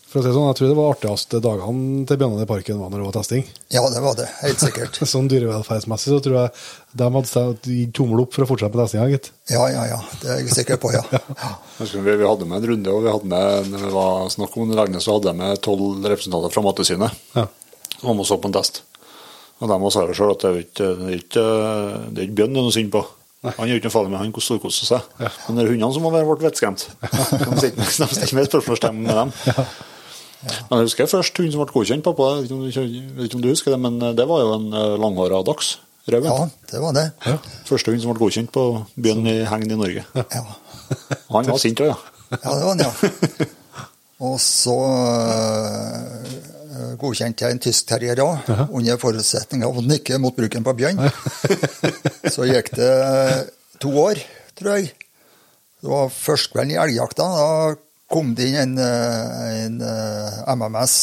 For 0.07 0.22
å 0.22 0.23
si 0.23 0.31
sånn, 0.31 0.48
jeg 0.48 0.57
tror 0.57 0.69
det 0.69 0.77
var 0.77 0.94
artigste 0.94 1.39
dagene 1.44 2.06
til 2.07 2.19
Bjørnane 2.19 2.45
i 2.45 2.49
parken 2.49 2.77
var 2.80 2.91
når 2.91 3.02
det 3.02 3.07
var 3.10 3.15
testing. 3.18 3.44
Ja, 3.73 3.81
det 3.91 3.99
var 4.03 4.15
det. 4.15 4.27
Helt 4.39 4.61
sikkert. 4.64 4.99
Sånn 5.11 5.27
dyrevelferdsmessig 5.27 6.14
så 6.14 6.19
tror 6.23 6.38
jeg 6.39 6.53
de 7.02 7.10
hadde 7.18 7.44
gitt 7.68 7.91
tommel 7.98 8.23
opp 8.23 8.31
for 8.38 8.45
å 8.45 8.49
fortsette 8.49 8.72
med 8.72 8.85
testinga, 8.85 9.10
gitt. 9.11 9.27
Ja, 9.52 9.65
ja, 9.73 9.84
ja. 9.91 9.99
Det 10.22 10.31
er 10.31 10.39
jeg 10.45 10.56
sikker 10.56 10.80
på, 10.80 10.94
ja. 10.95 11.03
ja. 11.44 11.52
Vi, 11.81 11.99
vi 12.07 12.23
hadde 12.23 12.48
med 12.48 12.61
en 12.61 12.72
runde, 12.72 12.95
og 12.95 13.03
vi 13.03 13.14
hadde 13.18 13.31
med, 13.35 13.69
når 13.73 13.84
det 13.89 13.94
var 13.99 14.31
snakk 14.31 14.56
om 14.56 14.72
Vegnes, 14.80 15.03
så 15.03 15.18
hadde 15.18 15.34
jeg 15.34 15.41
med 15.44 15.64
tolv 15.68 16.07
representanter 16.07 16.56
fra 16.56 16.64
Mattilsynet. 16.69 17.23
Ja. 17.35 17.49
Som 17.98 18.14
var 18.14 18.15
med 18.15 18.23
og 18.23 18.31
så 18.31 18.39
på 18.39 18.48
en 18.48 18.56
test. 18.56 18.86
Og 19.57 19.71
de 19.71 19.91
sa 19.93 20.03
jo 20.05 20.15
sjøl 20.17 20.34
at 20.35 20.43
det 20.43 20.49
er 20.49 20.59
ikke, 20.61 20.89
det 20.99 21.07
er 21.07 21.15
ikke, 21.21 21.45
det 22.13 22.21
er 22.21 22.27
ikke 22.27 22.38
bjørn 22.41 22.53
det 22.53 22.61
er 22.61 22.67
noe 22.67 22.75
synd 22.75 22.91
på. 22.93 23.01
Han 23.47 23.69
gjør 23.69 23.79
ikke 23.79 23.88
noe 23.89 23.93
farlig 23.93 24.11
med 24.11 24.19
han 24.19 24.34
storkoser 24.47 24.89
seg. 24.89 25.11
Men 25.21 25.57
det 25.57 25.63
er 25.63 25.71
hundene 25.71 25.93
som 25.95 26.03
må 26.05 26.11
være 26.13 26.27
ble 26.29 26.47
vettskremt. 26.49 26.88
De 27.01 27.59
stiller 27.63 28.35
med 28.38 28.49
spørsmålstegn 28.49 29.01
med 29.05 29.13
dem. 29.17 29.34
Men 30.69 30.79
jeg 30.81 30.88
husker 30.89 31.09
først 31.09 31.39
hund 31.41 31.53
som 31.53 31.63
ble 31.63 31.73
godkjent, 31.73 32.05
pappa. 32.05 32.27
Jeg 32.38 32.45
vet 32.45 32.51
ikke 32.77 32.85
om 32.85 33.41
du- 33.41 33.47
ikke 33.47 33.53
husker 33.55 33.73
det, 33.73 33.79
men 33.81 33.99
det 34.17 34.27
var 34.29 34.43
jo 34.43 34.53
en 34.59 34.67
eh, 34.73 34.97
langhåra 35.01 35.43
dachs. 35.45 35.77
Røven. 36.07 36.29
Ja, 36.31 36.47
det 36.71 36.79
var 36.81 36.93
det. 36.95 37.05
Første 37.67 37.91
hund 37.91 38.01
som 38.01 38.13
ble 38.13 38.21
godkjent 38.21 38.51
på 38.55 38.63
bjørn 38.95 39.25
i 39.27 39.38
hegn 39.49 39.71
i 39.71 39.75
Norge. 39.79 40.05
Ja, 40.15 40.43
Han 41.34 41.49
var 41.49 41.57
sint 41.59 41.81
òg, 41.84 41.89
ja. 41.91 41.97
ja 42.31 42.53
det 42.53 42.63
var 42.63 42.75
han, 42.75 42.85
ja. 42.85 43.47
Og 44.27 44.39
så 44.41 44.73
øh, 46.77 47.33
til 47.37 47.47
en 47.47 47.59
tysk 47.59 47.87
terrier 47.89 48.21
òg, 48.23 48.49
under 48.69 48.97
forutsetning 49.01 49.65
av 49.65 49.77
å 49.77 49.83
nikke 49.85 50.19
mot 50.21 50.35
bruken 50.35 50.63
på 50.63 50.73
bjørn. 50.77 51.01
så 52.33 52.47
gikk 52.49 52.73
det 52.77 52.93
to 53.81 53.93
år, 54.01 54.21
tror 54.57 54.77
jeg. 54.77 54.93
Det 55.81 55.91
var 55.91 56.09
førstkvelden 56.13 56.73
i 56.73 56.81
elgjakta. 56.81 57.27
Da 57.37 57.75
kom 58.09 58.33
det 58.37 58.49
inn 58.49 58.77
en, 58.79 59.79
øh, 59.81 60.43
en 60.47 60.59
MMS 60.59 60.97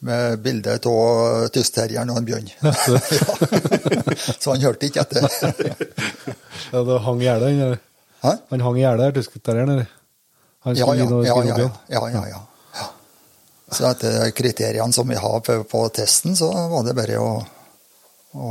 med 0.00 0.40
bilde 0.40 0.78
av 0.88 1.48
tyskterrieren 1.52 2.10
og 2.12 2.20
en 2.20 2.28
bjørn. 2.28 2.48
Så 4.40 4.54
han 4.54 4.64
hørte 4.64 4.88
ikke 4.88 5.04
etter. 5.04 5.28
Ja, 6.70 6.84
det 6.86 7.00
hang 7.02 7.22
i 7.24 7.26
han. 7.26 7.78
Hæ? 8.22 8.32
Han 8.52 8.62
hang 8.62 8.76
i 8.78 8.82
gjerdet, 8.84 9.14
tyskterrieren, 9.16 9.80
ja, 10.64 10.74
ja, 10.76 10.94
ja, 10.94 11.04
ja, 11.24 11.68
ja, 11.88 12.00
ja. 12.12 12.24
ja. 12.28 12.40
Så 13.70 13.86
etter 13.86 14.30
kriteriene 14.34 14.92
som 14.92 15.08
vi 15.08 15.18
har 15.18 15.40
på, 15.46 15.60
på 15.70 15.84
testen, 15.94 16.34
så 16.36 16.50
var 16.72 16.82
det 16.86 16.96
bare 16.98 17.20
å, 17.22 17.30
å 18.34 18.48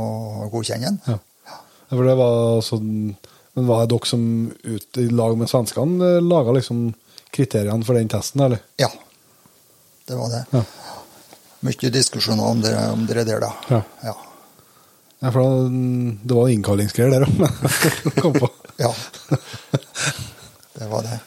godkjenne 0.52 0.88
den. 0.88 1.00
Ja. 1.06 1.18
Ja, 1.50 1.58
For 1.90 2.06
det 2.06 2.16
var 2.20 2.60
sånn 2.62 2.90
Men 3.58 3.66
var 3.66 3.82
det 3.82 3.90
dere 3.92 4.06
som 4.06 4.24
ut 4.62 4.98
i 5.02 5.08
lag 5.10 5.36
med 5.36 5.50
svenskene 5.50 6.20
laga 6.22 6.54
liksom 6.54 6.92
kriteriene 7.34 7.84
for 7.86 7.98
den 7.98 8.08
testen, 8.10 8.44
eller? 8.46 8.62
Ja, 8.78 8.88
det 10.06 10.16
var 10.18 10.30
det. 10.32 10.44
Ja. 10.54 10.62
Mye 11.66 11.90
diskusjoner 11.92 12.46
om 12.46 12.62
det, 12.62 12.72
om 12.94 13.02
det 13.06 13.24
der, 13.26 13.42
da. 13.42 13.50
Ja. 13.68 13.80
Ja. 14.06 14.14
Ja, 15.20 15.32
for 15.34 15.42
det, 15.42 16.16
det 16.24 16.36
var 16.38 16.48
innkallingsgreier 16.48 17.12
der 17.12 17.26
òg. 17.26 17.42
Kom 18.22 18.38
på. 18.38 18.48
ja. 18.80 18.94
Det 20.78 20.88
var 20.88 21.04
det. 21.04 21.18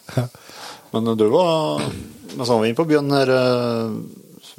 Men 0.96 1.12
du 1.20 1.28
var 1.30 1.84
Men 2.34 2.46
så 2.46 2.54
var 2.54 2.62
vi 2.64 2.72
inne 2.72 2.80
på 2.80 2.90
byen 2.90 3.12
her. 3.14 3.30
eh, 3.30 3.92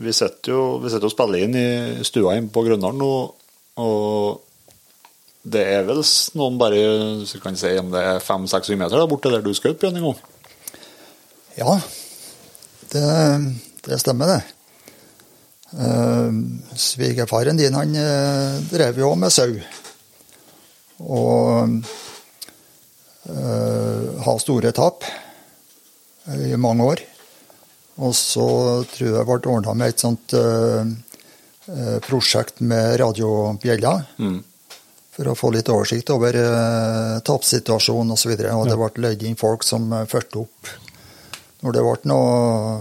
Vi 0.00 0.12
sitter 0.12 0.52
jo 0.52 0.78
vi 0.82 0.90
og 0.96 1.10
spiller 1.12 1.44
inn 1.44 1.54
i 1.54 2.04
stua 2.04 2.34
inne 2.36 2.50
på 2.50 2.64
Grønland 2.66 2.98
nå, 2.98 3.12
og 3.78 4.40
det 5.44 5.60
er 5.74 5.84
vel 5.84 6.00
noen 6.34 6.56
bare 6.58 6.80
så 7.28 7.38
kan 7.42 7.56
si 7.58 7.74
om 7.78 7.92
det 7.92 8.00
er 8.00 8.22
500-600 8.24 8.80
meter 8.80 8.96
der 8.96 9.10
borte 9.10 9.30
der 9.30 9.44
du 9.44 9.52
skjøt 9.54 9.78
bjørn 9.82 10.00
en 10.00 10.06
gang? 10.08 10.20
Ja, 11.58 11.76
det, 12.90 13.04
det 13.84 14.00
stemmer, 14.00 14.26
det. 14.32 14.42
Uh, 15.74 16.30
Svigerfaren 16.78 17.58
din 17.58 17.74
han 17.76 17.94
uh, 17.98 18.62
drev 18.70 18.98
jo 18.98 19.14
med 19.18 19.30
sau. 19.34 19.52
Og 21.04 21.82
uh, 23.28 24.08
har 24.24 24.38
store 24.42 24.72
tap 24.74 25.04
i 26.34 26.56
mange 26.56 26.88
år. 26.88 27.04
Og 28.02 28.14
så 28.18 28.46
tror 28.90 29.06
jeg 29.06 29.14
det 29.14 29.26
ble 29.28 29.52
ordna 29.52 29.74
med 29.78 29.92
et 29.92 30.02
sånt 30.02 30.34
eh, 30.34 30.80
eh, 31.70 31.98
prosjekt 32.02 32.58
med 32.64 32.98
radiobjeller. 33.00 34.02
Mm. 34.18 34.40
For 35.14 35.30
å 35.30 35.36
få 35.38 35.52
litt 35.54 35.68
oversikt 35.70 36.10
over 36.10 36.34
uh, 36.34 37.20
tapssituasjonen 37.22 38.16
osv. 38.16 38.32
Og, 38.34 38.40
så 38.42 38.54
og 38.58 38.66
det 38.66 38.78
ble 38.80 39.04
leid 39.04 39.20
inn 39.22 39.38
folk 39.38 39.62
som 39.62 39.86
uh, 39.94 40.00
fulgte 40.10 40.40
opp 40.42 40.72
når 41.62 41.76
det 41.76 41.84
ble 41.86 42.10
noe 42.10 42.80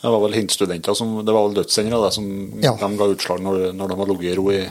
Det 0.00 0.12
var 0.14 0.22
vel 0.24 0.38
hintstudenter 0.38 0.96
som 0.96 1.12
Det 1.20 1.34
var 1.36 1.44
vel 1.44 1.58
dødssendere 1.60 2.00
da, 2.06 2.08
som 2.10 2.24
Ja. 2.64 2.72
de 2.80 2.88
ga 2.96 3.10
utslag 3.12 3.44
når, 3.44 3.66
når 3.76 3.92
de 3.92 3.98
var 4.00 4.10
ligget 4.14 4.32
i 4.32 4.38
ro 4.40 4.46
i 4.50 4.62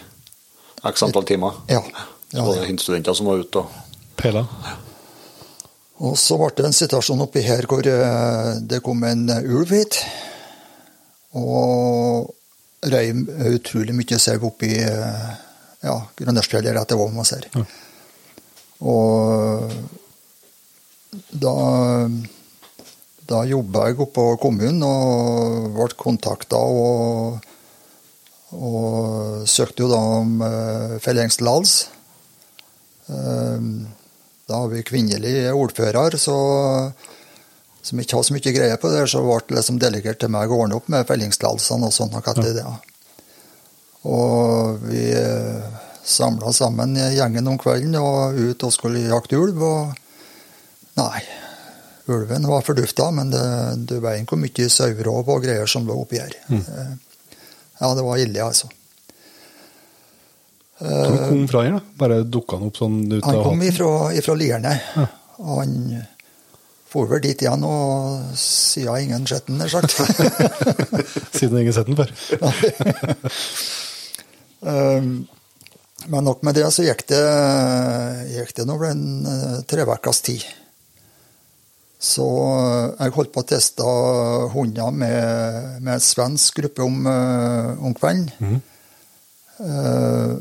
x 0.89 1.05
antall 1.05 1.29
timer. 1.29 1.61
Ja. 1.69 1.83
Så 1.85 2.39
ja 2.39 2.47
var 2.49 2.57
det 2.57 2.71
hintstudenter 2.71 3.13
som 3.13 3.29
var 3.29 3.45
ute 3.45 3.61
og 3.61 3.79
Pela. 4.17 4.47
Og 6.03 6.17
så 6.19 6.37
ble 6.39 6.51
det 6.57 6.67
en 6.67 6.75
situasjon 6.75 7.23
oppi 7.23 7.43
her 7.45 7.67
hvor 7.69 7.87
eh, 7.87 8.49
det 8.59 8.81
kom 8.83 9.03
en 9.07 9.27
eh, 9.31 9.45
ulv 9.47 9.71
hit. 9.71 10.01
Og 11.39 12.33
rei 12.91 13.07
utrolig 13.53 13.95
mye 13.95 14.19
sau 14.19 14.49
oppi 14.49 14.73
eh, 14.83 15.31
ja, 15.83 15.95
Grønnerstfjellet 16.19 16.95
hva 16.97 17.09
man 17.11 17.27
ser. 17.27 17.47
Ja. 17.55 17.63
Og 18.83 19.71
da, 21.31 21.55
da 23.29 23.41
jobba 23.47 23.87
jeg 23.87 23.99
oppe 23.99 24.13
på 24.17 24.27
kommunen 24.41 24.83
og 24.87 25.71
ble 25.75 25.89
kontakta 25.99 26.59
og, 26.59 27.43
og 28.57 29.43
søkte 29.49 29.85
jo 29.85 29.91
da 29.91 29.99
om 30.19 30.39
uh, 30.43 30.95
fellingstillatelse. 31.03 31.99
Eh, 33.13 33.59
da 34.47 34.63
har 34.63 34.71
vi 34.71 34.83
kvinnelig 34.83 35.53
ordfører, 35.55 36.17
så, 36.19 36.37
som 37.81 38.01
ikke 38.01 38.17
har 38.17 38.25
så 38.27 38.35
mye 38.35 38.55
greie 38.55 38.79
på 38.79 38.91
det, 38.91 39.05
så 39.11 39.23
ble 39.23 39.39
det 39.47 39.57
liksom 39.59 39.79
delegert 39.81 40.19
til 40.23 40.33
meg 40.33 40.51
å 40.51 40.63
ordne 40.65 40.79
opp 40.79 40.89
med 40.91 41.07
fellingstillatelsene 41.07 41.87
og 41.87 41.95
sånn. 41.95 42.17
Og, 42.19 42.41
det, 42.43 42.51
ja. 42.59 42.73
og 44.11 44.83
vi 44.89 45.05
samla 46.03 46.51
sammen 46.53 46.97
gjengen 47.15 47.47
om 47.47 47.61
kvelden 47.61 47.95
og 48.01 48.35
ut 48.35 48.67
og 48.67 48.75
skulle 48.75 49.05
jakte 49.07 49.39
ulv. 49.39 49.63
Og 49.63 50.99
nei, 50.99 51.23
ulven 52.11 52.51
var 52.51 52.67
fordufta, 52.67 53.09
men 53.15 53.31
det, 53.31 53.47
du 53.87 53.97
veit 54.03 54.27
hvor 54.27 54.43
mye 54.43 54.69
sauerov 54.69 55.31
og 55.37 55.47
greier 55.47 55.71
som 55.71 55.87
lå 55.87 56.01
oppi 56.03 56.19
her. 56.19 56.35
Mm. 56.51 56.99
Ja, 57.79 57.95
det 57.95 58.03
var 58.03 58.19
ille, 58.19 58.43
altså. 58.43 58.67
Som 60.79 61.17
kom 61.29 61.43
fra 61.47 61.61
her, 61.67 61.77
da? 61.77 61.81
Bare 61.99 62.23
dukka 62.25 62.57
han 62.57 62.71
opp 62.71 62.79
sånn 62.79 62.97
ut 63.11 63.21
Han 63.23 63.35
av 63.37 63.43
kom 63.45 63.61
hatten? 63.61 63.69
ifra, 63.69 63.91
ifra 64.17 64.35
Lierne. 64.39 64.73
Og 65.37 65.59
han 65.61 65.77
for 66.93 67.09
vel 67.09 67.23
dit 67.23 67.41
igjen, 67.41 67.63
og 67.65 68.35
siden 68.37 69.07
ingen 69.07 69.23
sett 69.25 69.47
den, 69.49 69.57
nær 69.57 69.71
sagt. 69.71 69.95
Siden 71.37 71.63
ingen 71.63 71.73
sett 71.73 71.89
den 71.89 71.97
før. 71.97 72.13
Um, 74.63 75.27
Men 76.07 76.23
nok 76.23 76.39
med 76.47 76.55
det, 76.55 76.63
så 76.71 76.85
gikk 76.85 77.01
det, 77.09 77.19
gikk 78.31 78.53
det 78.55 78.65
nå 78.67 78.77
ble 78.79 78.91
en 78.93 79.03
uh, 79.27 79.57
tre 79.67 79.83
ukers 79.83 80.21
tid. 80.23 80.43
Så 81.99 82.23
uh, 82.23 82.93
jeg 82.95 83.11
holdt 83.17 83.33
på 83.35 83.43
å 83.43 83.47
teste 83.47 83.83
hunder 84.53 84.95
med, 84.95 85.81
med 85.83 85.93
en 85.97 86.03
svensk 86.03 86.61
gruppe 86.61 86.83
om, 86.83 86.95
uh, 87.07 87.75
om 87.83 87.95
kvelden. 87.95 88.61
Uh, 89.59 90.31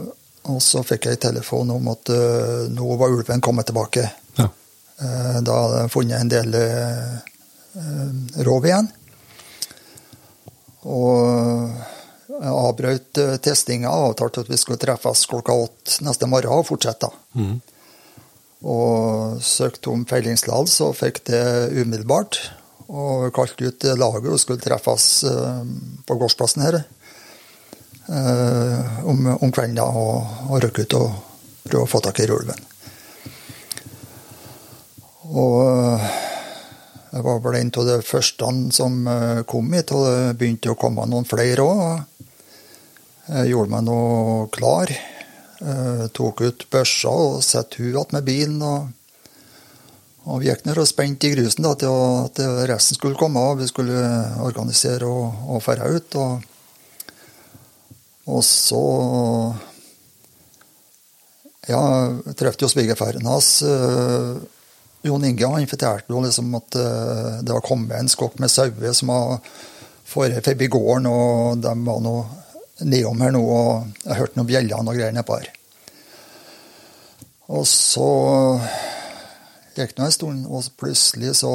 og 0.51 0.59
så 0.63 0.83
fikk 0.83 1.07
jeg 1.07 1.21
telefon 1.23 1.71
om 1.71 1.93
at 1.93 2.11
uh, 2.11 2.67
nå 2.73 2.97
var 2.99 3.15
ulven 3.15 3.43
kommet 3.45 3.69
tilbake. 3.71 4.09
Ja. 4.39 4.49
Uh, 4.99 5.39
Da 5.45 5.59
hadde 5.59 5.85
jeg 5.85 5.93
funnet 5.93 6.19
en 6.19 6.31
del 6.31 6.57
eh, 6.59 7.15
eh, 7.79 8.43
rov 8.47 8.67
igjen. 8.67 8.89
Og 10.83 11.71
jeg 12.33 12.55
avbrøt 12.59 13.21
testinga 13.45 13.91
og 13.91 14.13
avtalte 14.13 14.43
at 14.43 14.51
vi 14.51 14.59
skulle 14.59 14.81
treffes 14.83 15.29
klokka 15.31 15.55
åtte 15.55 16.03
neste 16.03 16.27
morgen 16.31 16.57
og 16.57 16.67
fortsette. 16.67 17.11
Mm. 17.39 17.61
Og 18.67 19.39
søkte 19.47 19.93
om 19.95 20.03
fellingstillatelse 20.11 20.89
og 20.89 20.99
fikk 20.99 21.23
det 21.31 21.45
umiddelbart. 21.77 22.41
Og 22.91 23.31
kalte 23.35 23.71
ut 23.71 23.87
laget 23.99 24.33
og 24.35 24.43
skulle 24.43 24.63
treffes 24.63 25.07
på 25.23 26.19
gårdsplassen 26.19 26.67
her 26.67 26.83
eh, 28.09 29.07
om, 29.07 29.27
om 29.37 29.53
kvelden 29.53 29.79
da, 29.79 29.87
og, 29.87 30.49
og 30.51 30.63
røkke 30.65 30.87
ut 30.87 30.99
og 30.99 31.09
prøve 31.69 31.87
å 31.87 31.91
få 31.91 32.03
tak 32.05 32.21
i 32.23 32.29
ulven. 32.31 32.69
Og 35.33 35.59
eh, 35.65 36.07
jeg 37.13 37.25
var 37.27 37.43
vel 37.45 37.59
en 37.59 37.71
av 37.77 37.89
de 37.89 37.99
første 38.05 38.51
som 38.73 39.07
eh, 39.09 39.43
kom 39.49 39.73
hit, 39.77 39.93
og 39.95 40.07
det 40.09 40.39
begynte 40.41 40.73
å 40.73 40.79
komme 40.81 41.07
noen 41.09 41.29
flere 41.29 41.65
òg. 41.65 42.09
Jeg 43.29 43.53
gjorde 43.53 43.73
meg 43.73 43.87
nå 43.87 44.01
klar. 44.53 44.91
Eh, 45.63 46.07
tok 46.17 46.43
ut 46.43 46.67
børsa 46.73 47.13
og 47.13 47.43
satte 47.47 47.79
hun 47.79 47.93
igjen 47.93 48.17
med 48.17 48.27
bilen. 48.27 48.63
Og, 48.67 48.89
og 50.27 50.43
vi 50.43 50.51
gikk 50.51 50.67
ned 50.67 50.81
og 50.83 50.89
spente 50.91 51.29
i 51.29 51.35
grusen 51.37 51.69
da, 51.69 51.75
til 51.79 51.93
at 51.93 52.43
resten 52.71 52.99
skulle 52.99 53.21
komme. 53.21 53.41
og 53.41 53.63
Vi 53.63 53.71
skulle 53.71 54.03
organisere 54.43 55.09
og, 55.09 55.45
og 55.55 55.63
ferde 55.65 55.93
ut. 55.93 56.19
Og, 56.19 56.52
og 58.31 58.43
så 58.47 58.83
ja, 61.71 61.81
jeg 62.27 62.37
traff 62.39 62.59
jo 62.59 62.71
svigerfaren 62.71 63.27
hans. 63.27 63.63
Jon 65.03 65.25
Inge 65.27 65.49
han 65.51 65.67
fortalte 65.71 66.15
jo 66.15 66.23
liksom 66.23 66.55
at 66.59 66.79
uh, 66.79 67.41
det 67.43 67.55
var 67.55 67.65
kommet 67.67 67.97
en 67.99 68.11
skokk 68.11 68.39
med 68.43 68.51
sauer 68.51 68.95
som 68.95 69.11
var 69.11 69.41
forbi 70.13 70.69
gården, 70.71 71.09
og 71.11 71.63
de 71.63 71.73
var 71.87 72.01
nå 72.05 72.15
nedom 72.87 73.21
her 73.23 73.35
nå, 73.35 73.43
og 73.43 74.05
jeg 74.05 74.19
hørte 74.19 74.39
noen 74.39 74.49
bjeller 74.49 74.83
og 74.83 74.97
greier 74.97 75.15
nedpå 75.15 75.39
her. 75.39 75.51
Og 77.53 77.67
så 77.69 78.09
gikk 79.77 79.95
det 79.97 80.05
en 80.05 80.15
stund, 80.15 80.45
og 80.47 80.69
plutselig 80.81 81.35
så 81.41 81.53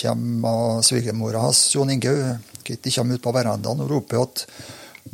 kommer 0.00 0.82
svigermora 0.86 1.44
hans, 1.46 1.68
Jon 1.74 1.92
Inge, 1.92 2.38
Kitty 2.66 2.90
kommer 2.90 3.16
ut 3.16 3.24
på 3.24 3.34
verandaen 3.34 3.84
og 3.84 3.92
roper 3.92 4.24
at 4.24 4.44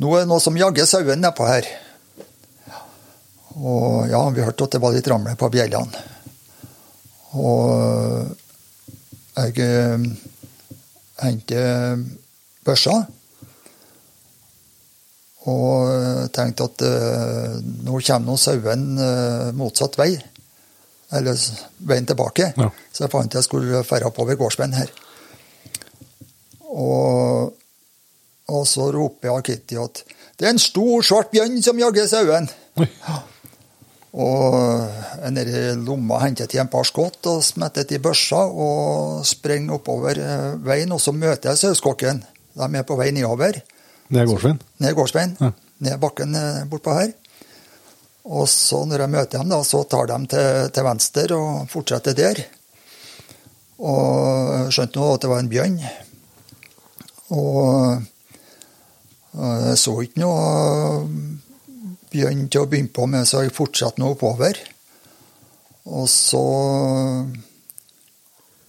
nå 0.01 0.13
er 0.13 0.23
det 0.23 0.29
noe 0.31 0.41
som 0.43 0.57
jagger 0.57 0.87
sauen 0.89 1.21
nedpå 1.21 1.47
her. 1.47 1.67
Og 3.59 4.09
ja, 4.09 4.21
vi 4.33 4.41
hørte 4.41 4.65
at 4.65 4.75
det 4.75 4.81
var 4.81 4.95
litt 4.95 5.09
ramle 5.11 5.35
på 5.37 5.49
bjellene. 5.53 6.05
Og 7.37 8.33
jeg 9.33 9.65
eh, 9.65 10.07
henter 11.21 12.01
børsa. 12.65 12.97
Og 15.43 16.29
tenkte 16.31 16.69
at 16.69 16.83
uh, 16.87 17.55
nå 17.83 17.97
kommer 17.99 18.29
nå 18.29 18.35
sauen 18.39 18.85
uh, 18.95 19.49
motsatt 19.57 19.97
vei. 19.99 20.13
Eller 21.13 21.35
veien 21.83 22.07
tilbake. 22.07 22.53
Ja. 22.55 22.69
Så 22.93 23.03
jeg 23.03 23.11
fant 23.11 23.35
jeg 23.35 23.45
skulle 23.45 23.83
ferde 23.85 24.07
oppover 24.07 24.39
gårdsveien 24.39 24.77
her. 24.77 24.93
Og, 26.73 27.32
og, 28.53 28.67
så 28.69 28.89
roper 28.93 29.29
jeg 29.29 29.45
Kitty 29.49 29.79
at 29.81 30.03
det 30.39 30.47
er 30.47 30.55
en 30.55 30.61
stor, 30.61 31.03
svart 31.05 31.29
bjørn 31.33 31.61
som 31.63 31.79
jager 31.79 32.07
sauen. 32.09 32.49
Og 34.13 34.53
jeg 34.53 35.25
er 35.25 35.31
nede 35.33 35.61
i 35.71 35.75
lomma 35.81 36.19
henter 36.21 36.49
til 36.49 36.61
en 36.61 36.69
par 36.69 36.85
skott 36.85 37.25
og 37.31 37.41
smetter 37.45 37.89
i 37.95 38.01
børsa 38.01 38.43
og 38.45 39.23
springer 39.25 39.79
oppover 39.79 40.19
eh, 40.21 40.51
veien. 40.61 40.93
Og 40.93 41.01
så 41.01 41.13
møter 41.15 41.49
jeg 41.49 41.61
saueskokken. 41.63 42.21
De 42.53 42.67
er 42.77 42.85
på 42.85 42.97
vei 42.99 43.09
nedover. 43.15 43.57
Ned 44.13 44.29
gårdsveien? 44.29 44.61
Ned 44.85 44.93
gårdsveien. 44.97 45.33
Ja. 45.41 45.49
Ned 45.87 45.97
bakken 46.01 46.37
eh, 46.37 46.61
bortpå 46.69 46.93
her. 46.93 47.13
Og 48.23 48.45
så 48.47 48.83
når 48.87 49.03
jeg 49.03 49.13
møter 49.15 49.41
dem, 49.41 49.49
da, 49.51 49.59
så 49.65 49.81
tar 49.89 50.07
de 50.13 50.19
til, 50.31 50.69
til 50.77 50.85
venstre 50.85 51.39
og 51.39 51.65
fortsetter 51.73 52.15
der. 52.17 52.43
Og 53.83 54.53
jeg 54.59 54.75
skjønte 54.77 55.01
nå 55.01 55.09
at 55.15 55.25
det 55.25 55.31
var 55.33 55.41
en 55.41 55.51
bjørn. 55.51 55.79
Og 57.33 58.12
jeg 59.33 59.77
så 59.81 59.95
ikke 60.03 60.21
noe 60.21 61.07
bjørn 62.13 62.45
til 62.51 62.61
å 62.61 62.69
begynne 62.69 62.93
på 62.93 63.07
med, 63.09 63.25
så 63.27 63.41
jeg 63.43 63.55
fortsatte 63.55 64.01
nå 64.01 64.11
oppover. 64.13 64.59
Og 65.89 66.05
så 66.09 66.43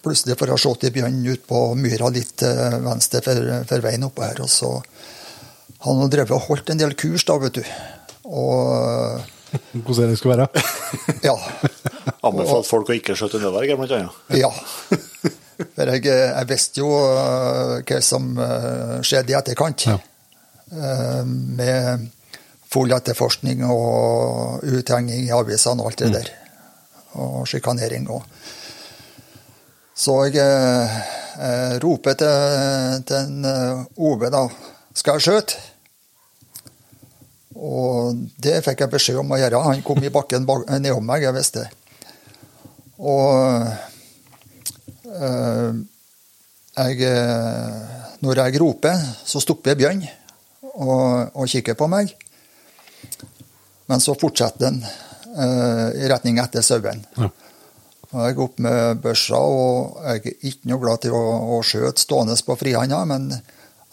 plutselig 0.05 0.37
får 0.39 0.53
jeg 0.53 0.63
se 0.65 0.73
til 0.81 0.95
bjørnen 0.97 1.29
ut 1.29 1.45
på 1.49 1.61
myra 1.81 2.11
litt 2.13 2.35
til 2.43 2.81
venstre 2.85 3.23
for, 3.25 3.53
for 3.69 3.85
veien 3.85 4.09
oppå 4.09 4.25
her. 4.25 4.41
Og 4.45 4.51
så 4.53 4.73
har 5.85 6.01
han 6.01 6.13
drevet 6.13 6.35
og 6.37 6.49
holdt 6.49 6.73
en 6.73 6.81
del 6.81 6.97
kurs, 6.99 7.27
da, 7.29 7.39
vet 7.43 7.61
du. 7.61 7.63
Og 8.25 9.31
Hvordan 9.85 10.11
det 10.11 10.19
skulle 10.19 10.35
være? 10.35 10.65
ja. 11.29 11.37
Anbefalt 12.27 12.67
folk 12.67 12.91
å 12.91 12.97
ikke 12.97 13.15
skjøte 13.17 13.39
nedover, 13.39 13.69
blant 13.79 13.93
annet. 13.95 14.23
ja. 14.41 14.51
For 15.55 15.87
jeg, 15.87 16.03
jeg, 16.09 16.47
visste 16.51 16.83
jo 16.83 16.89
hva 16.91 17.99
som 18.03 18.33
skjedde 19.07 19.31
i 19.31 19.37
etterkant. 19.39 19.85
Ja. 19.87 20.01
Uh, 20.75 21.23
med 21.25 22.09
full 22.75 22.91
etterforskning 22.95 23.63
og 23.69 24.65
uthenging 24.67 25.29
i 25.29 25.35
avisene 25.35 25.83
og 25.83 25.93
alt 25.93 26.03
det 26.03 26.11
mm. 26.11 26.15
der. 26.17 26.31
Og 27.23 27.45
sjikanering 27.47 28.09
òg. 28.11 28.25
Så 29.95 30.17
jeg, 30.27 30.41
jeg 30.43 30.89
eh, 31.39 31.77
roper 31.85 32.17
til, 32.19 33.05
til 33.07 33.21
en 33.21 33.47
eh, 33.47 34.25
da. 34.35 34.43
Skal 34.95 35.21
jeg 35.21 35.27
skjøte? 35.29 35.61
Og 37.55 38.19
det 38.43 38.57
fikk 38.67 38.83
jeg 38.83 38.91
beskjed 38.91 39.21
om 39.23 39.31
å 39.31 39.39
gjøre. 39.39 39.63
Han 39.69 39.85
kom 39.87 40.03
i 40.03 40.11
bakken 40.11 40.43
nedom 40.83 41.07
meg, 41.07 41.23
jeg 41.23 41.37
visste 41.37 41.63
det. 41.63 41.71
Og 42.99 43.63
øh, 45.15 45.79
jeg, 46.75 47.15
Når 48.19 48.43
jeg 48.43 48.61
roper, 48.61 48.99
så 49.23 49.43
stopper 49.43 49.79
Bjørn 49.79 50.03
og, 50.75 51.33
og 51.35 51.49
kikker 51.51 51.79
på 51.79 51.89
meg. 51.91 52.13
Men 53.87 54.01
så 54.01 54.17
fortsetter 54.19 54.69
den 54.69 54.81
uh, 54.85 55.91
i 55.95 56.09
retning 56.11 56.41
etter 56.43 56.65
sauen. 56.65 57.05
Ja. 57.19 57.31
Jeg 58.15 58.37
er 58.37 58.45
opp 58.45 58.61
med 58.63 59.01
børsa, 59.03 59.41
og 59.43 59.97
jeg 60.07 60.21
er 60.23 60.49
ikke 60.51 60.71
noe 60.71 60.83
glad 60.85 61.03
til 61.03 61.17
å, 61.19 61.23
å 61.57 61.63
skjøte 61.67 62.03
stående 62.03 62.37
på 62.47 62.55
frihånda, 62.61 63.01
men 63.11 63.33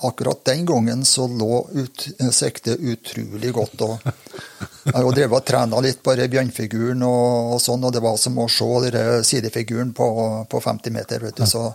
akkurat 0.05 0.43
den 0.45 0.65
gangen 0.65 1.01
så 1.05 1.25
lå 1.27 1.63
ut, 1.73 2.05
siktet 2.33 2.79
utrolig 2.79 3.51
godt. 3.53 3.81
og 3.81 3.97
Jeg 4.05 4.93
har 4.93 5.09
drevet 5.15 5.37
og 5.37 5.47
trena 5.47 5.81
litt 5.81 6.03
på 6.05 6.15
bjørnfiguren, 6.17 7.01
og, 7.05 7.55
og, 7.55 7.57
sånn, 7.61 7.85
og 7.85 7.93
det 7.93 8.03
var 8.05 8.17
som 8.21 8.37
å 8.41 8.47
se 8.49 8.93
sidefiguren 9.25 9.93
på, 9.97 10.07
på 10.49 10.61
50 10.69 10.95
meter. 10.95 11.25
vet 11.25 11.41
du, 11.41 11.45
Så 11.49 11.65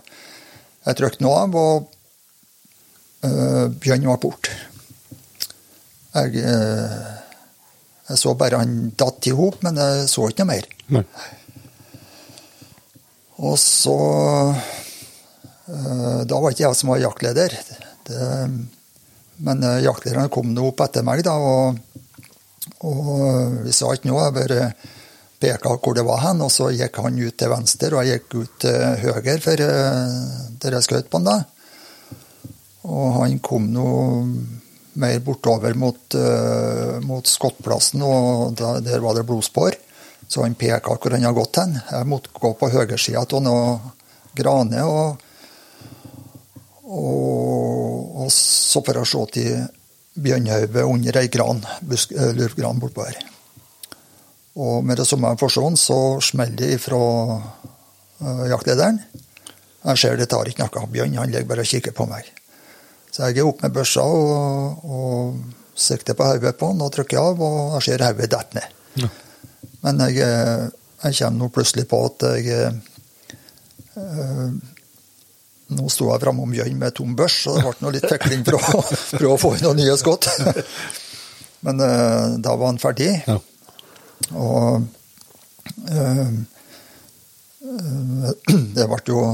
jeg 0.87 0.99
trykte 0.99 1.23
nå 1.23 1.35
av, 1.35 1.55
og 1.55 1.87
uh, 3.27 3.67
bjørnen 3.75 4.11
var 4.11 4.23
borte. 4.23 4.55
Jeg... 6.17 6.43
Uh, 6.43 7.13
jeg 8.07 8.19
så 8.21 8.33
bare 8.39 8.61
han 8.61 8.93
datt 8.95 9.27
i 9.27 9.33
hop, 9.35 9.59
men 9.65 9.75
jeg 9.81 10.07
så 10.07 10.29
ikke 10.31 10.45
noe 10.45 10.53
mer. 10.53 10.67
Nei. 10.95 11.03
Og 13.43 13.57
så 13.61 13.97
eh, 15.67 16.21
Da 16.25 16.39
var 16.39 16.53
ikke 16.53 16.63
jeg 16.63 16.77
som 16.79 16.93
var 16.93 17.03
jaktleder. 17.03 17.55
Det, 18.07 18.21
men 19.45 19.65
eh, 19.67 19.83
jaktlederne 19.85 20.31
kom 20.33 20.53
nå 20.55 20.69
opp 20.71 20.85
etter 20.87 21.03
meg, 21.05 21.25
da, 21.27 21.35
og, 21.35 21.77
og 22.87 23.59
vi 23.65 23.75
sa 23.75 23.91
ikke 23.93 24.09
noe. 24.09 24.23
Jeg 24.29 24.37
bare 24.39 24.71
peka 25.37 25.75
hvor 25.75 25.97
det 25.97 26.07
var 26.07 26.23
hen, 26.23 26.41
og 26.47 26.49
så 26.53 26.71
gikk 26.73 27.01
han 27.03 27.19
ut 27.19 27.37
til 27.37 27.51
venstre, 27.51 27.91
og 27.91 28.07
jeg 28.07 28.23
gikk 28.23 28.39
ut 28.39 28.55
til 28.63 29.03
høyre 29.03 29.37
for 29.43 29.59
dere 29.59 29.83
der 30.63 30.79
jeg 30.79 30.87
skjøt 30.87 31.11
på 31.11 31.19
han. 31.19 31.27
da. 31.27 31.37
Og 32.87 33.19
han 33.19 33.35
kom 33.43 33.67
nå 33.75 33.91
mer 34.97 35.19
bortover 35.25 35.77
mot, 35.77 35.99
uh, 36.17 36.97
mot 37.05 37.27
skottplassen, 37.27 38.01
og 38.05 38.57
der, 38.57 38.81
der 38.85 39.03
var 39.03 39.17
det 39.17 39.27
blodspor. 39.27 39.77
Så 40.27 40.43
han 40.43 40.57
peka 40.59 40.97
hvor 40.97 41.13
han 41.13 41.23
hadde 41.23 41.37
gått 41.37 41.61
hen. 41.61 41.77
Jeg 41.87 42.09
måtte 42.09 42.33
gå 42.35 42.51
på 42.59 42.71
høyresida 42.73 43.23
av 43.23 43.43
noe 43.43 43.93
grane. 44.35 44.83
Og, 44.83 45.23
og, 46.83 48.23
og 48.25 48.31
så 48.33 48.83
for 48.83 48.99
å 49.01 49.07
se 49.07 49.23
til 49.37 49.67
bjørnhauget 50.17 50.83
under 50.83 51.21
ei 51.21 51.29
gran, 51.31 51.61
eh, 51.63 52.33
lurvgran 52.35 52.81
bortpå 52.81 53.05
her. 53.05 53.21
Og 54.57 54.83
med 54.83 54.97
det 54.97 55.05
samme 55.05 55.29
jeg 55.31 55.39
forsvant, 55.43 55.79
så 55.79 56.17
smeller 56.23 56.57
det 56.57 56.81
fra 56.81 56.97
uh, 57.37 58.45
jaktlederen. 58.49 58.97
Jeg 59.83 60.01
ser 60.01 60.17
det 60.17 60.27
tar 60.31 60.49
ikke 60.49 60.65
noe. 60.65 60.81
av 60.81 60.89
Bjørn 60.91 61.19
han 61.21 61.29
ligger 61.31 61.51
bare 61.51 61.63
og 61.63 61.69
kikker 61.69 61.93
på 61.95 62.07
meg. 62.09 62.25
Så 63.17 63.25
jeg 63.31 63.41
er 63.41 63.47
opp 63.49 63.63
med 63.65 63.73
børsa 63.73 64.03
og, 64.05 64.83
og 64.85 65.37
sikter 65.73 66.13
på 66.13 66.25
hodet 66.27 66.51
på 66.59 66.67
den 66.69 66.83
og 66.85 66.91
trykker 66.93 67.17
av, 67.17 67.39
og 67.41 67.71
jeg 67.79 67.85
ser 67.87 68.03
hodet 68.05 68.27
dette 68.29 68.59
ned. 68.59 68.75
Ja. 69.01 69.09
Men 69.81 70.03
jeg, 70.05 70.19
jeg, 71.01 71.15
kommer 71.17 71.39
nå 71.39 71.47
plutselig 71.55 71.87
på 71.89 72.01
at 72.05 72.25
jeg 72.37 72.75
øh, 73.97 74.51
Nå 75.67 75.89
sto 75.91 76.11
jeg 76.11 76.21
framom 76.21 76.45
om 76.45 76.53
Bjørn 76.53 76.77
med 76.79 76.93
tom 76.95 77.15
børs, 77.17 77.41
så 77.43 77.57
det 77.57 77.65
ble 77.65 77.73
noe 77.83 77.95
litt 77.97 78.05
fikling 78.07 78.45
for 78.45 78.55
å 78.55 78.83
prøve 78.85 79.33
å 79.33 79.41
få 79.41 79.51
inn 79.57 79.65
noen 79.65 79.81
nye 79.81 79.97
skudd. 79.99 80.29
Men 81.65 81.81
øh, 81.83 82.37
da 82.45 82.53
var 82.53 82.69
han 82.69 82.79
ferdig. 82.79 83.09
Ja. 83.25 83.39
Og 84.37 84.85
øh, 85.89 86.37
det 88.77 88.87
ble 88.93 89.01
jo 89.09 89.25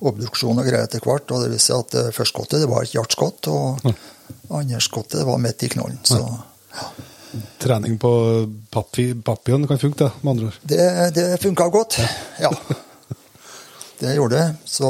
obduksjon 0.00 0.58
og 0.60 0.66
greier 0.66 0.86
etter 0.86 1.02
hvert, 1.04 1.30
og 1.32 1.42
det 1.42 1.52
viste 1.52 1.72
seg 1.72 1.84
at 1.84 1.94
det 1.96 2.06
første 2.16 2.34
skottet 2.34 2.62
det 2.62 2.70
var 2.70 2.86
et 2.86 2.94
hjerteskott, 2.94 3.48
og 3.50 3.86
ja. 3.86 3.94
andre 4.60 4.80
skottet 4.84 5.26
var 5.26 5.40
midt 5.42 5.64
i 5.66 5.70
knollen. 5.74 5.98
Så, 6.06 6.20
ja. 6.76 6.88
Trening 7.60 7.98
på 8.00 8.10
papi, 8.72 9.10
papien 9.24 9.66
kan 9.68 9.80
funke, 9.80 10.06
det, 10.06 10.22
med 10.22 10.30
andre 10.32 10.48
ord? 10.48 10.60
Det, 10.62 10.80
det 11.16 11.26
funka 11.42 11.68
godt, 11.74 11.98
ja. 12.40 12.52
det 14.00 14.14
gjorde 14.16 14.38
det. 14.38 14.48
Så 14.64 14.88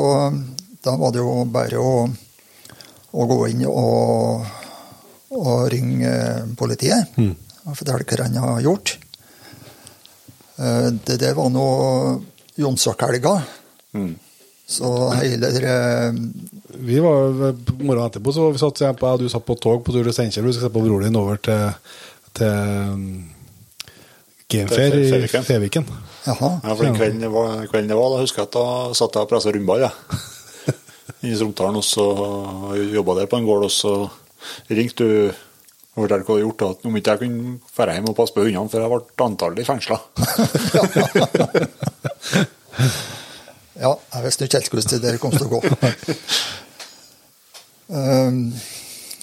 da 0.85 0.95
var 1.01 1.13
det 1.15 1.25
jo 1.25 1.35
bare 1.51 1.83
å, 1.83 2.07
å 3.11 3.29
gå 3.33 3.41
inn 3.51 3.67
og, 3.67 4.47
og 5.35 5.53
ringe 5.73 6.15
politiet 6.61 7.19
og 7.19 7.77
fortelle 7.77 8.07
hva 8.07 8.25
han 8.25 8.39
har 8.45 8.65
gjort. 8.65 8.95
Eh, 10.59 10.89
Det 11.05 11.19
der 11.21 11.35
var 11.37 11.51
nå 11.53 11.67
Jonsokkelga. 12.59 13.35
Mm. 13.95 14.15
Så 14.69 15.11
hele 15.17 15.49
det 15.49 15.71
Vi 16.69 16.99
var 17.01 17.33
morgenen 17.81 18.07
etterpå, 18.11 18.33
så 18.33 18.51
vi 18.53 18.61
satt 18.61 18.83
igjen 18.83 18.99
på, 19.01 19.17
du 19.17 19.29
satt 19.33 19.47
på 19.47 19.57
tog 19.57 19.81
på 19.85 19.95
tur 19.95 20.05
til 20.05 20.13
Steinkjer. 20.15 20.45
Du 20.45 20.53
skal 20.53 20.69
se 20.69 20.75
på 20.75 20.83
broren 20.85 21.09
din 21.09 21.17
over 21.17 21.41
til, 21.41 21.73
til 22.37 22.53
Gamefair 24.53 24.99
i 25.01 25.27
Feviken. 25.27 25.89
Jaha. 26.29 26.51
Ja, 26.63 26.75
for 26.75 26.85
den 26.85 26.97
kvelden 26.99 27.25
det 27.25 27.31
var, 27.33 27.65
kvelden 27.73 27.89
det 27.91 27.97
var, 27.97 28.13
da 28.13 28.21
husker 28.21 28.45
jeg 28.45 28.51
at 28.51 28.59
da 28.59 28.67
satt 29.01 29.17
jeg 29.17 29.25
og 29.25 29.31
pressa 29.33 29.53
rundball, 29.57 29.87
jeg. 29.87 29.93
I 31.29 31.35
Stromtalen, 31.35 31.81
og 31.81 31.87
så 31.89 32.07
jobba 32.93 33.19
der 33.19 33.31
på 33.33 33.41
en 33.41 33.49
gård, 33.49 33.65
og 33.65 33.73
så 33.73 33.93
ringte 34.69 35.05
du 35.05 35.13
og 35.29 36.05
fortalte 36.05 36.29
hva 36.29 36.29
du 36.29 36.37
hadde 36.37 36.45
gjort, 36.45 36.63
og 36.63 36.69
at 36.77 36.87
om 36.87 36.99
ikke 37.01 37.15
jeg 37.17 37.23
kunne 37.25 37.57
dra 37.75 37.97
hjem 37.97 38.11
og 38.13 38.19
passe 38.21 38.37
på 38.37 38.45
hundene, 38.45 38.69
for 38.69 38.85
jeg 38.85 38.93
ble 38.93 39.25
antallet 39.27 39.67
fengsla. 39.67 39.97
Ja, 43.79 43.93
jeg 44.15 44.25
visste 44.25 44.47
ikke 44.49 44.59
helt 44.59 44.73
hvordan 44.73 44.91
det 44.93 45.05
der 45.05 45.21
kom 45.23 45.35
til 45.35 45.47
å 45.47 45.53
gå. 45.53 45.61
Um, 47.89 48.41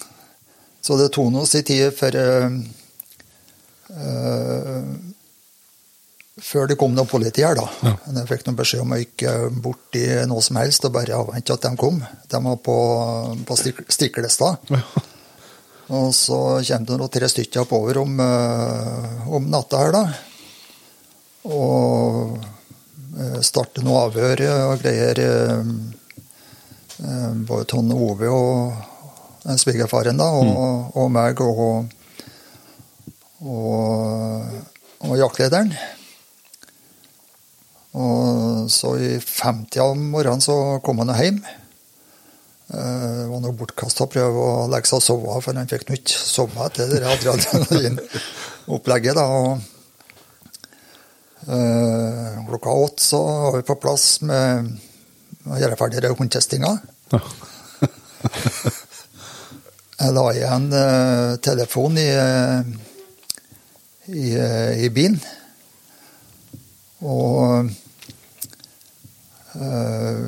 så 0.86 0.98
det 1.00 1.12
tok 1.14 1.34
noe 1.34 1.50
sin 1.50 1.66
tid 1.68 1.92
før 1.94 2.18
uh, 2.18 2.56
uh, 3.94 4.88
Før 6.46 6.68
det 6.68 6.76
kom 6.80 6.92
noe 6.92 7.08
politi 7.08 7.46
her, 7.46 7.56
da. 7.56 7.94
Men 8.06 8.18
Jeg 8.20 8.28
fikk 8.28 8.42
noen 8.48 8.58
beskjed 8.60 8.82
om 8.84 8.92
å 8.92 9.00
ikke 9.00 9.36
borti 9.64 10.04
noe 10.28 10.44
som 10.44 10.58
helst 10.60 10.84
og 10.84 10.92
bare 10.98 11.16
avvente 11.16 11.56
at 11.56 11.64
de 11.64 11.72
kom. 11.80 12.02
De 12.04 12.42
var 12.44 12.58
på, 12.60 12.76
på 13.48 13.56
Stiklestad. 13.62 14.74
Ja. 14.74 14.82
Og 15.96 16.10
så 16.18 16.40
kommer 16.66 16.88
det 16.90 16.98
noen 16.98 17.14
tre 17.14 17.30
stykker 17.30 17.62
oppover 17.64 18.02
om, 18.02 18.20
uh, 18.20 19.28
om 19.38 19.48
natta 19.54 19.84
her, 19.84 19.94
da. 19.94 20.04
Og 21.46 22.36
eh, 22.40 22.55
starte 23.46 23.84
noe 23.86 24.00
avhør 24.10 24.38
og 24.72 24.82
greier. 24.84 25.16
eh, 25.24 25.64
eh, 27.00 27.32
Både 27.48 27.66
Tonne 27.72 27.96
Ove 27.96 28.28
og 28.32 28.56
eh, 29.46 29.56
svigerfaren, 29.62 30.18
da, 30.20 30.28
og, 30.36 30.92
og 31.00 31.08
meg 31.16 31.36
og, 31.46 31.58
og, 33.46 33.84
og 35.06 35.14
jaktlederen. 35.20 35.72
Og 37.96 38.68
så 38.72 38.90
i 39.00 39.20
femtida 39.24 39.84
om 39.94 40.00
morgenen 40.12 40.42
så 40.44 40.56
kom 40.84 41.00
han 41.04 41.14
hjem. 41.16 41.38
Eh, 41.46 41.62
Det 42.76 43.30
var 43.32 43.40
noe 43.44 43.56
bortkasta 43.56 44.04
å 44.04 44.10
prøve 44.12 44.38
å 44.50 44.68
legge 44.72 44.88
seg 44.90 44.98
og 45.00 45.04
sove, 45.06 45.38
for 45.46 45.54
han 45.56 45.70
fikk 45.72 45.86
nå 45.88 45.94
ikke 46.00 46.18
sove 46.20 46.60
etter 46.66 46.86
det 46.92 47.08
adrenalinopplegget. 47.14 49.16
Eh, 51.48 52.48
klokka 52.48 52.70
åtte 52.70 53.04
så 53.04 53.24
var 53.26 53.58
vi 53.58 53.62
på 53.62 53.76
plass 53.78 54.22
med 54.26 54.72
å 55.46 55.60
gjøre 55.62 55.78
ferdig 55.78 56.10
håndtestinga. 56.18 56.72
Ja. 57.14 57.20
Jeg 59.96 60.12
la 60.12 60.24
igjen 60.36 60.66
uh, 60.76 61.36
telefon 61.40 61.96
i, 62.02 62.10
i, 64.12 64.26
eh, 64.36 64.82
i 64.84 64.90
bilen. 64.92 65.16
Og 67.06 67.70
uh, 69.56 70.26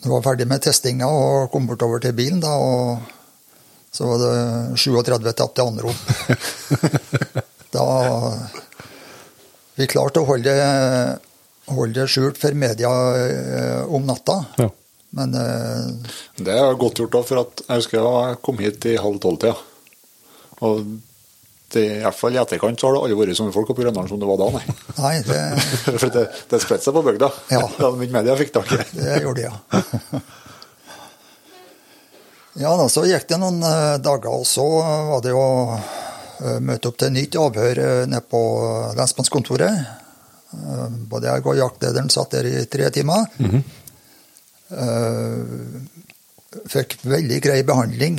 jeg 0.00 0.12
var 0.12 0.26
ferdig 0.26 0.46
med 0.50 0.62
testinga 0.66 1.08
og 1.08 1.48
kom 1.52 1.66
bortover 1.70 2.02
til 2.04 2.12
bilen, 2.16 2.42
da, 2.44 2.52
og 2.60 3.00
så 3.92 4.06
var 4.10 4.20
det 4.20 4.36
37 4.84 5.32
tapte 5.40 5.64
anrop. 5.64 5.96
da 7.72 7.86
vi 9.78 9.86
klarte 9.90 10.22
å 10.22 10.28
holde, 10.28 10.54
holde 11.70 12.00
det 12.00 12.08
skjult 12.10 12.40
for 12.40 12.56
media 12.58 12.90
eh, 13.16 13.82
om 13.86 14.06
natta. 14.08 14.40
Ja. 14.58 14.68
Men 15.18 15.34
eh, 15.34 16.14
Det 16.38 16.54
er 16.54 16.78
godt 16.78 17.00
gjort, 17.02 17.14
da, 17.16 17.22
for 17.26 17.42
at 17.44 17.62
jeg 17.66 17.82
husker 17.82 18.02
jeg 18.02 18.40
kom 18.46 18.60
hit 18.62 18.86
i 18.90 18.98
halv 19.00 19.18
tolv-tida. 19.22 19.56
Og 20.66 20.82
det, 21.70 21.84
i 21.86 22.02
hvert 22.02 22.18
fall 22.18 22.34
i 22.34 22.40
etterkant 22.42 22.80
så 22.82 22.88
har 22.88 22.96
det 22.96 23.02
aldri 23.04 23.18
vært 23.20 23.38
sånne 23.38 23.54
folk 23.54 23.70
oppe 23.70 23.82
i 23.82 23.86
Grønland 23.86 24.10
som 24.10 24.18
det 24.20 24.28
var 24.28 24.38
da, 24.40 24.48
nei. 24.58 24.76
nei, 25.04 25.14
det, 25.26 25.40
For 26.02 26.10
det, 26.14 26.26
det 26.50 26.62
spredte 26.62 26.88
seg 26.88 26.96
på 26.98 27.04
bygda. 27.06 27.30
Ja. 27.54 27.64
Da 27.80 27.90
mye 27.94 28.14
media 28.20 28.36
fikk 28.38 28.54
tak 28.58 28.74
i. 28.74 28.82
det 28.98 29.20
gjorde 29.24 29.40
det, 29.40 29.48
ja. 29.48 30.22
Ja, 32.58 32.74
da, 32.74 32.88
så 32.90 33.04
gikk 33.06 33.28
det 33.30 33.38
noen 33.38 33.62
eh, 33.62 33.96
dager, 34.02 34.32
og 34.42 34.46
så 34.48 34.64
var 34.82 35.22
det 35.24 35.30
eh, 35.32 35.90
møte 36.64 36.88
opp 36.90 36.96
til 37.02 37.12
nytt 37.12 37.36
avhør 37.36 37.78
eh, 37.84 38.04
nede 38.10 38.22
på 38.30 38.40
lensmannskontoret. 38.98 39.82
Eh, 40.54 40.86
Både 41.10 41.28
jeg 41.30 41.46
og 41.46 41.58
jaktlederen 41.60 42.10
satt 42.10 42.32
der 42.36 42.48
i 42.50 42.64
tre 42.70 42.90
timer. 42.94 43.26
Eh, 44.70 45.42
Fikk 46.70 46.96
veldig 47.06 47.36
grei 47.44 47.60
behandling. 47.66 48.16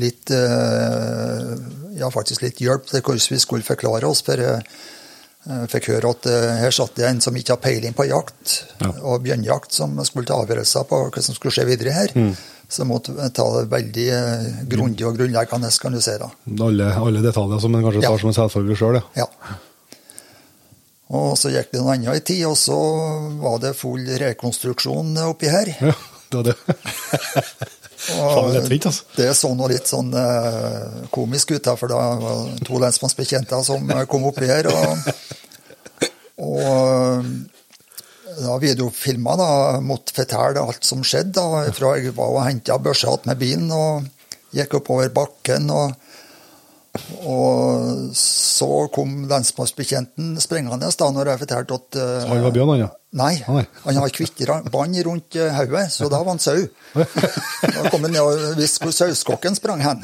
Litt 0.00 0.30
eh, 0.32 1.50
Ja, 1.98 2.08
faktisk 2.14 2.44
litt 2.44 2.60
hjelp 2.62 2.86
til 2.88 3.02
hvordan 3.02 3.26
vi 3.34 3.40
skulle 3.42 3.66
forklare 3.66 4.08
oss. 4.08 4.22
For 4.24 4.40
eh, 4.40 4.62
jeg 5.48 5.68
fikk 5.72 5.90
høre 5.92 6.12
at 6.14 6.28
eh, 6.30 6.54
her 6.62 6.72
satt 6.74 6.94
det 6.96 7.06
en 7.08 7.20
som 7.24 7.36
ikke 7.36 7.56
har 7.56 7.62
peiling 7.64 7.96
på 7.96 8.06
jakt, 8.08 8.58
Ja. 8.80 8.92
og 9.02 9.22
bjørnjakt, 9.26 9.72
som 9.76 9.96
skulle 10.06 10.28
ta 10.28 10.36
avgjørelser 10.42 10.84
på 10.88 11.02
hva 11.10 11.22
som 11.24 11.36
skulle 11.36 11.52
skje 11.56 11.66
videre 11.68 11.92
her. 11.96 12.14
Så 12.68 12.82
jeg 12.82 12.88
måtte 12.90 13.14
ta 13.32 13.44
det 13.54 13.70
veldig 13.72 14.06
eh, 14.12 14.48
grundig 14.68 15.06
og 15.08 15.16
grunnleggende, 15.16 15.70
kan 15.80 15.94
du 15.96 16.02
si. 16.04 16.12
da. 16.20 16.28
Alle, 16.66 16.90
alle 17.00 17.22
detaljer 17.24 17.62
som 17.64 17.74
en 17.78 17.86
kanskje 17.86 18.02
Ja. 18.04 18.10
tar 18.12 18.20
som 18.20 18.28
en 18.28 18.36
selvfølge 18.36 18.76
sjøl, 18.76 18.98
ja. 19.00 19.24
Ja. 19.24 19.56
Og 21.16 21.30
så 21.40 21.48
gikk 21.48 21.70
det 21.72 21.80
noe 21.80 21.94
annet 21.96 22.20
i 22.20 22.24
tid, 22.34 22.42
og 22.44 22.58
så 22.60 22.76
var 23.40 23.56
det 23.62 23.70
full 23.78 24.04
rekonstruksjon 24.20 25.16
oppi 25.30 25.48
her. 25.48 25.72
ja. 25.80 25.96
Det 26.28 26.36
var 26.36 26.44
det. 26.44 26.56
og, 28.20 28.50
det 28.52 28.60
fint, 28.68 28.86
altså. 28.90 29.04
Det 29.16 29.30
så 29.38 29.48
nå 29.56 29.68
litt 29.72 29.88
sånn 29.88 30.10
eh, 30.12 31.06
komisk 31.14 31.54
ut, 31.56 31.62
da, 31.64 31.72
for 31.80 31.88
da 31.88 32.02
var 32.20 32.42
det 32.52 32.66
to 32.68 32.76
lensmannsbetjenter 32.82 33.64
som 33.64 33.88
kom 34.12 34.26
oppi 34.28 34.44
her. 34.50 34.68
Og, 34.68 35.08
og 36.44 37.24
da 38.42 38.58
videofilma 38.62 39.36
da, 39.38 39.48
måtte 39.84 40.14
fortelle 40.16 40.62
alt 40.62 40.86
som 40.86 41.04
skjedde. 41.06 41.38
da, 41.38 41.64
Fra 41.74 41.96
jeg 41.98 42.14
var 42.16 42.34
og 42.34 42.44
henta 42.46 42.78
børsa 42.82 43.12
igjen 43.12 43.30
med 43.30 43.40
bilen 43.40 43.72
og 43.74 44.08
gikk 44.54 44.78
oppover 44.80 45.10
bakken. 45.14 45.70
og 45.70 45.96
og 47.28 48.10
så 48.16 48.68
kom 48.94 49.26
lensmannsbetjenten 49.30 50.32
sprengende 50.42 50.88
da 50.98 51.08
når 51.14 51.32
jeg 51.32 51.40
fortalte 51.44 51.76
at 51.78 51.98
uh, 52.00 52.28
Han 52.30 52.42
var 52.46 52.54
bjørn, 52.56 52.72
han, 52.72 52.80
ja. 52.80 52.88
Nei, 53.18 53.34
Nei. 53.46 53.64
han 53.84 54.00
har 54.02 54.12
kvittbånd 54.12 54.98
rundt 55.06 55.36
eh, 55.40 55.54
hodet, 55.56 55.86
så 55.94 56.10
da 56.12 56.18
var 56.20 56.34
han 56.34 56.42
sau. 56.42 56.58
Da 57.78 57.88
kom 57.88 58.04
han 58.04 58.12
ned 58.12 58.20
og 58.20 58.58
visste 58.58 58.84
hvor 58.84 58.92
saueskokken 58.92 59.56
sprang 59.56 59.80
hen. 59.80 60.02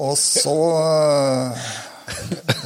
Og 0.00 0.14
så 0.16 0.54
eh, 0.80 1.68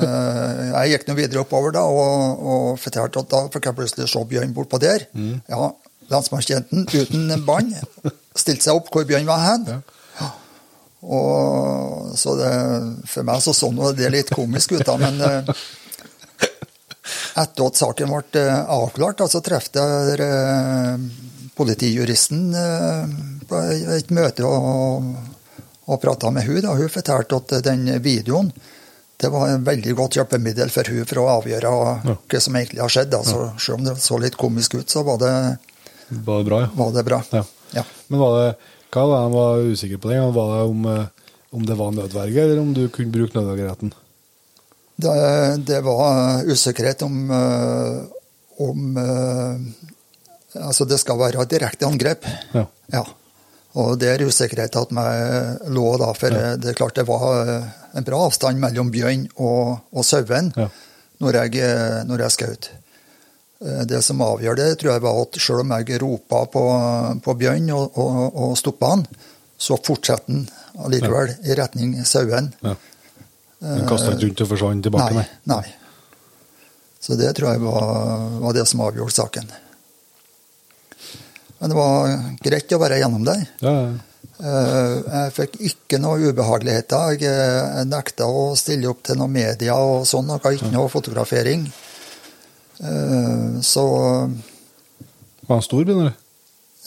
Jeg 0.05 0.91
gikk 0.91 1.09
nå 1.09 1.17
videre 1.19 1.43
oppover 1.45 1.75
da, 1.77 1.85
og, 1.87 2.45
og 2.45 2.65
fortalte 2.83 3.23
at 3.23 3.31
da 3.33 3.43
fikk 3.55 3.69
jeg 3.71 3.79
plutselig 3.79 4.09
se 4.11 4.23
bjørn 4.31 4.55
bortpå 4.57 4.81
der. 4.83 5.07
Ja, 5.51 5.71
Lensmannsbetjenten 6.11 6.89
uten 6.91 7.45
bånd 7.47 7.77
stilte 8.37 8.67
seg 8.67 8.77
opp 8.77 8.91
hvor 8.93 9.07
bjørn 9.09 9.29
var 9.29 9.45
hen. 9.47 9.69
Ja. 10.19 10.31
Og 11.05 12.13
så 12.17 12.35
det, 12.39 12.53
For 13.11 13.27
meg 13.27 13.43
så 13.45 13.55
så 13.57 13.71
nå 13.73 13.93
det 13.97 14.13
litt 14.13 14.33
komisk 14.35 14.73
ut, 14.73 14.85
da, 14.87 14.97
men 15.01 15.21
eh, 15.21 15.55
etter 17.43 17.67
at 17.69 17.81
saken 17.81 18.13
ble 18.13 18.43
eh, 18.43 18.73
avklart, 18.77 19.25
så 19.31 19.43
traff 19.45 19.71
jeg 19.75 20.19
eh, 20.25 21.07
politijuristen 21.59 22.47
eh, 22.59 23.17
på 23.49 23.61
et 23.99 24.13
møte 24.15 24.47
og, 24.49 25.11
og 25.85 26.01
prata 26.03 26.31
med 26.35 26.47
hun. 26.49 26.63
Da. 26.65 26.77
Hun 26.79 26.93
fortalte 26.93 27.41
at 27.43 27.59
den 27.67 27.89
videoen 28.05 28.53
det 29.23 29.29
var 29.31 29.49
en 29.49 29.65
veldig 29.65 29.95
godt 29.97 30.17
hjelpemiddel 30.19 30.71
for 30.75 30.85
hun 30.91 31.05
for 31.07 31.21
å 31.23 31.29
avgjøre 31.39 31.71
Ja. 32.05 32.15
hva 32.29 32.41
som 32.41 32.57
egentlig 32.59 32.81
har 32.83 32.89
skjedd. 32.93 33.15
Altså, 33.15 33.53
Selv 33.59 33.79
om 33.79 33.85
det 33.85 33.97
så 34.03 34.19
litt 34.21 34.37
komisk 34.37 34.75
ut, 34.75 34.89
så 34.91 35.05
var 35.07 35.19
det, 35.19 35.59
Var 36.11 36.39
det 36.43 36.47
bra, 36.49 36.61
ja. 36.61 36.69
var 36.75 36.93
det 36.93 37.05
bra. 37.05 37.23
ja. 37.33 37.45
Ja. 37.75 37.83
Men 38.09 38.21
var 38.21 38.35
det, 38.41 38.57
hva 38.95 39.07
var 39.11 39.23
han 39.23 39.33
var 39.33 39.59
usikker 39.67 39.99
på 39.99 40.09
Det? 40.11 40.19
Var 40.35 40.57
det 40.57 40.65
om, 40.71 40.85
eh, 40.87 41.07
om 41.51 41.65
det 41.67 41.75
var 41.79 41.91
nødverge, 41.93 42.39
eller 42.43 42.61
om 42.61 42.73
du 42.75 42.89
kunne 42.89 43.11
bruke 43.13 43.35
nødvergeretten? 43.39 43.93
Det, 44.97 45.15
det 45.67 45.81
var 45.83 46.43
usikkerhet 46.47 47.03
om, 47.03 47.31
eh, 47.31 48.05
om 48.63 48.97
eh, 48.97 49.91
Altså, 50.55 50.85
det 50.87 51.01
skal 51.03 51.19
være 51.19 51.43
et 51.43 51.51
direkte 51.51 51.83
angrep. 51.87 52.23
Ja. 52.93 53.03
Ja. 53.75 53.83
Og 53.83 53.99
det 53.99 54.07
er 54.13 54.23
usikkerhet 54.29 54.77
at 54.79 54.93
meg 54.95 55.67
lå 55.75 55.97
da, 55.99 56.13
for 56.15 56.31
det 56.31 56.71
er 56.71 56.77
klart 56.79 56.95
det 56.95 57.07
var 57.09 57.49
en 57.95 58.05
bra 58.07 58.21
avstand 58.29 58.61
mellom 58.63 58.93
bjørn 58.95 59.25
og, 59.35 59.81
og 59.91 60.05
sauen 60.07 60.53
Ja. 60.57 60.69
når 61.19 61.39
jeg, 61.43 62.05
når 62.07 62.23
jeg 62.23 62.31
skjøt. 62.37 62.69
Eh, 63.65 63.83
Det 63.91 63.99
som 64.07 64.23
avgjør 64.23 64.57
det, 64.61 64.69
tror 64.79 64.93
jeg 64.93 65.03
var 65.03 65.21
at 65.25 65.41
selv 65.43 65.65
om 65.65 65.75
jeg 65.75 66.01
ropa 66.03 66.45
på, 66.55 66.65
på 67.25 67.35
bjørn 67.41 67.71
og, 67.75 67.99
og, 67.99 68.39
og 68.47 68.57
stoppa 68.59 68.93
han, 68.95 69.07
så 69.59 69.79
fortsetter 69.83 70.31
han 70.33 70.47
allikevel 70.85 71.35
i 71.43 71.55
retning 71.59 71.97
sauen. 72.07 72.53
Ja. 72.63 72.75
Den 73.65 73.87
kasta 73.89 74.13
ikke 74.13 74.27
rundt 74.29 74.41
og 74.45 74.49
forsvant 74.55 74.83
tilbake, 74.87 75.15
nei. 75.19 75.27
nei. 75.51 75.65
Så 77.01 77.17
det 77.19 77.35
tror 77.37 77.53
jeg 77.55 77.61
var, 77.63 77.93
var 78.41 78.55
det 78.57 78.67
som 78.69 78.81
avgjorde 78.87 79.15
saken. 79.19 79.51
Men 81.65 81.73
det 81.73 81.77
var 81.79 82.11
greit 82.45 82.73
å 82.77 82.79
være 82.83 82.99
gjennom 83.01 83.23
der. 83.25 83.47
Ja, 83.65 83.71
ja. 83.73 83.93
Eh, 84.35 84.97
Jeg 85.15 85.33
fikk 85.33 85.55
ikke 85.71 86.01
noe 86.03 86.19
ubehageligheter. 86.29 87.15
Jeg 87.17 87.31
eh, 87.31 87.85
nekta 87.89 88.27
å 88.29 88.51
stille 88.59 88.91
opp 88.91 89.01
til 89.07 89.17
noe 89.17 89.31
media 89.33 89.79
og 89.81 90.05
sånn. 90.11 90.29
Jeg 90.29 90.43
har 90.45 90.59
ikke 90.59 90.73
noe 90.75 90.91
fotografering. 90.93 91.65
Eh, 92.85 93.61
Så 93.65 93.85
Var 95.47 95.55
han 95.57 95.63
stor, 95.65 95.85
begynner 95.89 96.11
du? 96.13 96.21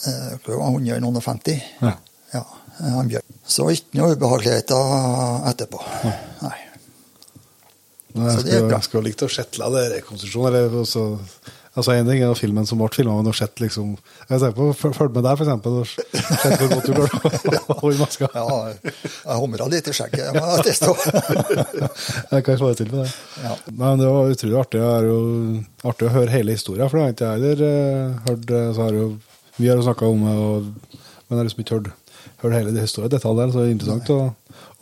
eh, 0.06 0.30
det 0.46 0.54
var 0.54 0.78
150. 1.02 1.58
Ja. 1.82 1.96
Ja, 2.36 2.44
han 2.78 3.08
bjørn. 3.10 3.34
Så 3.48 3.66
ikke 3.74 3.98
noe 3.98 4.14
ubehageligheter 4.14 5.48
etterpå. 5.50 5.82
Nei. 6.04 6.58
Men 8.14 8.26
Jeg 8.30 8.36
Så 8.38 8.42
det 8.46 8.82
skulle, 8.84 9.08
likt 9.10 9.22
å 9.26 9.28
sette 9.32 9.70
det 9.74 9.84
rekonstruksjonen. 9.96 11.24
Altså 11.78 11.94
En 11.94 12.08
ting 12.08 12.18
er 12.24 12.32
filmen 12.34 12.66
som 12.66 12.80
ble 12.80 12.88
filma, 12.90 13.14
men 13.20 13.28
å 13.30 13.34
sett 13.36 13.60
liksom 13.62 13.92
Jeg 14.28 14.40
ser 14.42 14.54
på 14.56 14.66
Følg 14.74 15.14
med 15.14 15.22
der, 15.28 15.36
for 15.38 15.46
eksempel. 15.46 15.76
og 15.78 15.86
Sett 15.88 16.56
hvor 16.58 16.72
godt 16.72 16.88
du 16.88 16.92
klarer 16.96 17.58
å 17.70 17.76
holde 17.84 18.00
maska. 18.00 18.28
Ja, 18.34 18.56
jeg 18.74 19.36
humra 19.44 19.68
litt 19.70 19.90
i 19.90 19.94
skjegget. 19.94 20.24
Jeg 20.26 20.42
må 20.42 20.56
tilstå. 20.66 20.94
Jeg 22.32 22.44
kan 22.48 22.58
til 22.80 22.90
på 22.90 23.02
det. 23.04 23.12
Ja. 23.44 23.54
Nei, 23.70 23.92
men 23.92 24.02
Det 24.02 24.10
var 24.10 24.34
utrolig 24.34 24.58
artig. 24.64 24.80
Det 24.82 24.90
er 24.96 25.06
jo 25.08 25.20
artig 25.92 26.08
å 26.08 26.12
høre 26.16 26.34
hele 26.34 26.56
historien, 26.58 26.90
for 26.90 26.98
det 26.98 27.04
har 27.06 27.14
ikke 27.14 27.28
jeg 27.28 27.38
heller 27.38 27.64
eh, 27.68 28.18
hørt. 28.26 28.50
eh, 28.58 28.68
Så 28.74 28.84
har 28.88 28.98
jo, 28.98 29.06
vi 29.58 29.70
har 29.70 29.78
jo 29.80 29.86
snakka 29.86 30.10
om 30.10 30.26
det, 30.26 30.34
og, 30.48 30.98
men 30.98 31.36
jeg 31.36 31.38
har 31.38 31.48
liksom 31.50 31.64
ikke 31.64 31.78
hørt, 31.78 32.18
hørt 32.42 32.58
hele 32.58 32.74
det 32.74 32.84
historien, 32.88 33.14
detaljene, 33.14 33.54
så 33.54 33.62
det 33.62 33.68
er 33.70 33.76
interessant 33.76 34.12
å, 34.16 34.20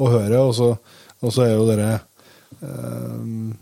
å 0.01 0.11
høre. 0.17 0.41
Og 0.49 0.57
så, 0.57 0.71
er 1.45 1.55
jo 1.59 1.69
dere 1.69 1.93
eh, 2.63 3.55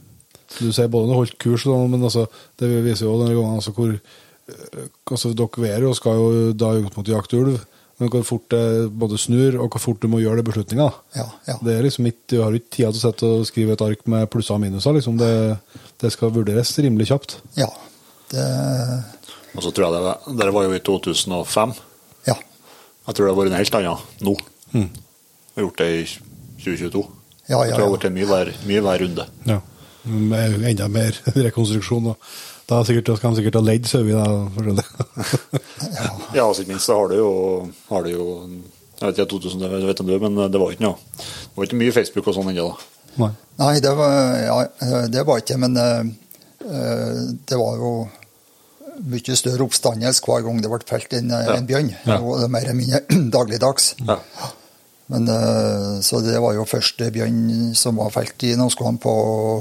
Du 0.61 0.71
sier 0.73 0.89
både 0.93 1.09
når 1.09 1.15
du 1.15 1.19
holdt 1.23 1.39
kurs, 1.43 1.65
sånn, 1.67 1.91
men 1.91 2.03
altså, 2.07 2.27
det 2.61 2.69
viser 2.85 3.07
jo 3.09 3.19
denne 3.23 3.35
gangen 3.37 3.59
altså, 3.61 3.73
hvor 3.77 3.93
eh, 3.95 4.89
altså, 5.11 5.33
Dere 5.35 5.71
er 5.73 5.87
jo, 5.87 5.95
skal 5.99 6.19
jo 6.21 6.53
da 6.53 6.73
i 6.75 6.83
utgangspunktet 6.83 7.15
jakte 7.17 7.41
ulv, 7.41 7.63
men 8.03 8.11
hvor 8.11 8.25
fort 8.27 8.49
det 8.51 8.63
både 8.99 9.19
snur, 9.23 9.57
og 9.63 9.71
hvor 9.75 9.83
fort 9.85 10.01
du 10.03 10.09
må 10.11 10.19
gjøre 10.23 10.41
det 10.43 10.47
beslutninga. 10.49 10.89
Ja, 11.15 11.27
ja. 11.47 11.55
Det 11.63 11.77
er 11.79 11.85
liksom 11.87 12.09
ikke, 12.11 12.25
Du 12.33 12.41
har 12.43 12.57
ikke 12.59 12.73
tida 12.75 12.91
til 12.91 12.99
å 12.99 13.05
sette 13.05 13.29
og 13.39 13.45
skrive 13.47 13.77
et 13.77 13.85
ark 13.87 14.03
med 14.11 14.27
plusser 14.33 14.57
og 14.57 14.63
minuser. 14.65 14.97
Liksom. 14.97 15.19
Det, 15.21 15.31
det 16.03 16.11
skal 16.13 16.33
vurderes 16.35 16.75
rimelig 16.83 17.11
kjapt. 17.13 17.39
ja. 17.61 17.71
Det, 18.35 18.43
Og 19.55 19.63
så 19.63 19.71
tror 19.71 19.85
jeg 19.85 19.95
det 19.95 20.03
var, 20.03 20.23
Dere 20.41 20.53
var 20.57 20.65
jo 20.67 20.73
i 20.75 20.81
2005. 20.83 21.75
ja. 22.27 22.35
Jeg 23.05 23.15
tror 23.15 23.27
det 23.27 23.33
har 23.35 23.37
vært 23.39 23.51
en 23.53 23.59
helt 23.61 23.75
annen 23.79 23.99
nå. 24.25 24.33
Mm. 24.73 24.87
Vi 24.89 25.61
har 25.61 25.67
gjort 25.69 25.83
det 25.83 25.89
i 25.93 26.05
2022. 26.65 27.03
Ja, 27.53 27.59
Jeg 27.61 27.69
ja, 27.71 27.77
tror 27.77 27.77
det 27.77 27.77
har 27.77 27.85
ja. 27.85 27.93
vært 27.93 28.07
en 28.09 28.15
mye 28.17 28.29
hver, 28.31 28.51
mye 28.67 28.83
hver 28.87 29.03
runde. 29.05 29.27
Ja. 29.47 29.59
Med 30.05 30.65
enda 30.69 30.89
mer 30.89 31.17
rekonstruksjon. 31.49 32.07
Og 32.13 32.17
da 32.69 32.83
sikkert, 32.85 33.07
da 33.11 33.17
skal 33.17 33.31
de 33.35 33.41
sikkert 33.43 33.59
ha 33.61 33.65
ledd 33.65 33.87
sauer. 33.89 34.15
da. 34.77 34.85
Ja, 36.35 36.45
altså 36.47 36.63
ikke 36.65 36.73
minst 36.75 36.89
så 36.89 36.97
har 36.99 37.09
det 37.13 37.19
jo, 37.21 37.31
har 37.91 38.05
du 38.07 38.11
jo 38.15 38.27
Jeg 39.01 39.09
vet 39.11 39.19
ikke 39.19 39.31
2000, 39.35 39.65
jeg 39.67 39.87
vet 39.89 40.01
om 40.01 40.07
du, 40.09 40.19
men 40.23 40.37
det 40.53 40.61
var 40.61 40.71
ikke 40.73 40.85
noe 40.87 40.97
Det 41.19 41.57
var 41.59 41.67
ikke 41.69 41.81
mye 41.81 41.93
Facebook 41.97 42.29
og 42.31 42.37
sånn 42.37 42.51
ennå. 42.53 42.69
da. 42.71 42.91
Nei. 43.25 43.31
Nei, 43.61 43.73
det 43.85 43.93
var, 43.99 44.15
ja, 44.43 45.05
det 45.13 45.25
var 45.29 45.39
ikke 45.43 45.59
Men 45.63 45.77
eh, 45.79 46.05
det 47.47 47.59
var 47.61 47.77
jo 47.83 47.93
mye 49.11 49.35
større 49.37 49.67
oppstandelse 49.67 50.23
hver 50.25 50.45
gang 50.47 50.61
det 50.63 50.71
ble 50.71 50.79
felt 50.89 51.13
en, 51.19 51.33
Ja. 51.35 51.57
en 51.59 51.67
bjørn. 51.67 51.89
Ja. 52.07 52.17
Det 52.17 52.23
var 52.25 52.49
mer 52.55 52.63
eller 52.69 52.79
mindre 52.79 53.01
dagligdags. 53.37 53.95
Ja. 54.07 54.17
Men, 55.13 55.29
eh, 55.29 56.01
så 56.01 56.21
det 56.25 56.39
var 56.41 56.55
jo 56.57 56.65
første 56.69 57.11
bjørn 57.13 57.75
som 57.77 57.99
var 58.01 58.13
felt 58.15 58.41
i 58.49 58.55
Namsskogan 58.57 58.97
på 59.03 59.13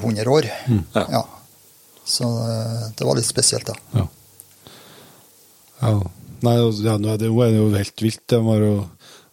100 0.02 0.30
år. 0.32 0.48
Ja. 0.96 1.04
Ja. 1.18 1.24
Så 2.08 2.28
eh, 2.48 2.86
det 2.96 3.08
var 3.08 3.20
litt 3.20 3.28
spesielt, 3.28 3.68
da. 3.68 3.76
Ja. 3.98 4.06
ja. 5.82 5.98
Nei, 6.44 6.56
altså, 6.60 6.84
ja, 6.88 6.96
nå 7.00 7.12
er 7.14 7.20
det 7.22 7.30
jo, 7.32 7.68
helt 7.76 8.04
vilt. 8.04 8.24
Det 8.32 8.40
var 8.44 8.64
jo, 8.64 8.74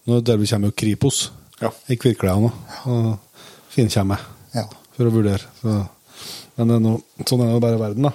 nå 0.07 0.21
der 0.27 0.39
kommer 0.51 0.71
jo 0.71 0.79
Kripos 0.83 1.31
Ja. 1.61 1.71
i 1.93 1.97
nå. 2.41 2.51
Og 2.91 3.41
finkjemmer 3.75 4.21
Ja. 4.55 4.67
for 4.97 5.07
å 5.07 5.15
vurdere. 5.15 5.47
Så. 5.61 5.75
Men 6.57 6.69
det 6.71 6.77
er 6.77 6.85
noe, 6.85 7.03
sånn 7.27 7.43
er 7.47 7.53
jo 7.55 7.63
bare 7.63 7.79
verden, 7.81 8.07
da. 8.09 8.13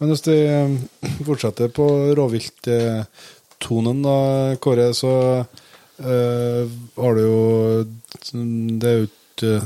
Men 0.00 0.10
hvis 0.12 0.26
vi 0.26 0.38
eh, 0.46 0.74
fortsetter 1.24 1.70
på 1.74 1.86
rovvilttonen, 2.18 4.02
da, 4.04 4.16
Kåre, 4.62 4.90
så 4.94 5.12
eh, 6.00 6.74
har 6.96 7.16
du 7.16 7.22
jo 7.22 7.38
Det 8.32 8.90
er 8.90 8.98
jo 9.00 9.08
ikke 9.08 9.60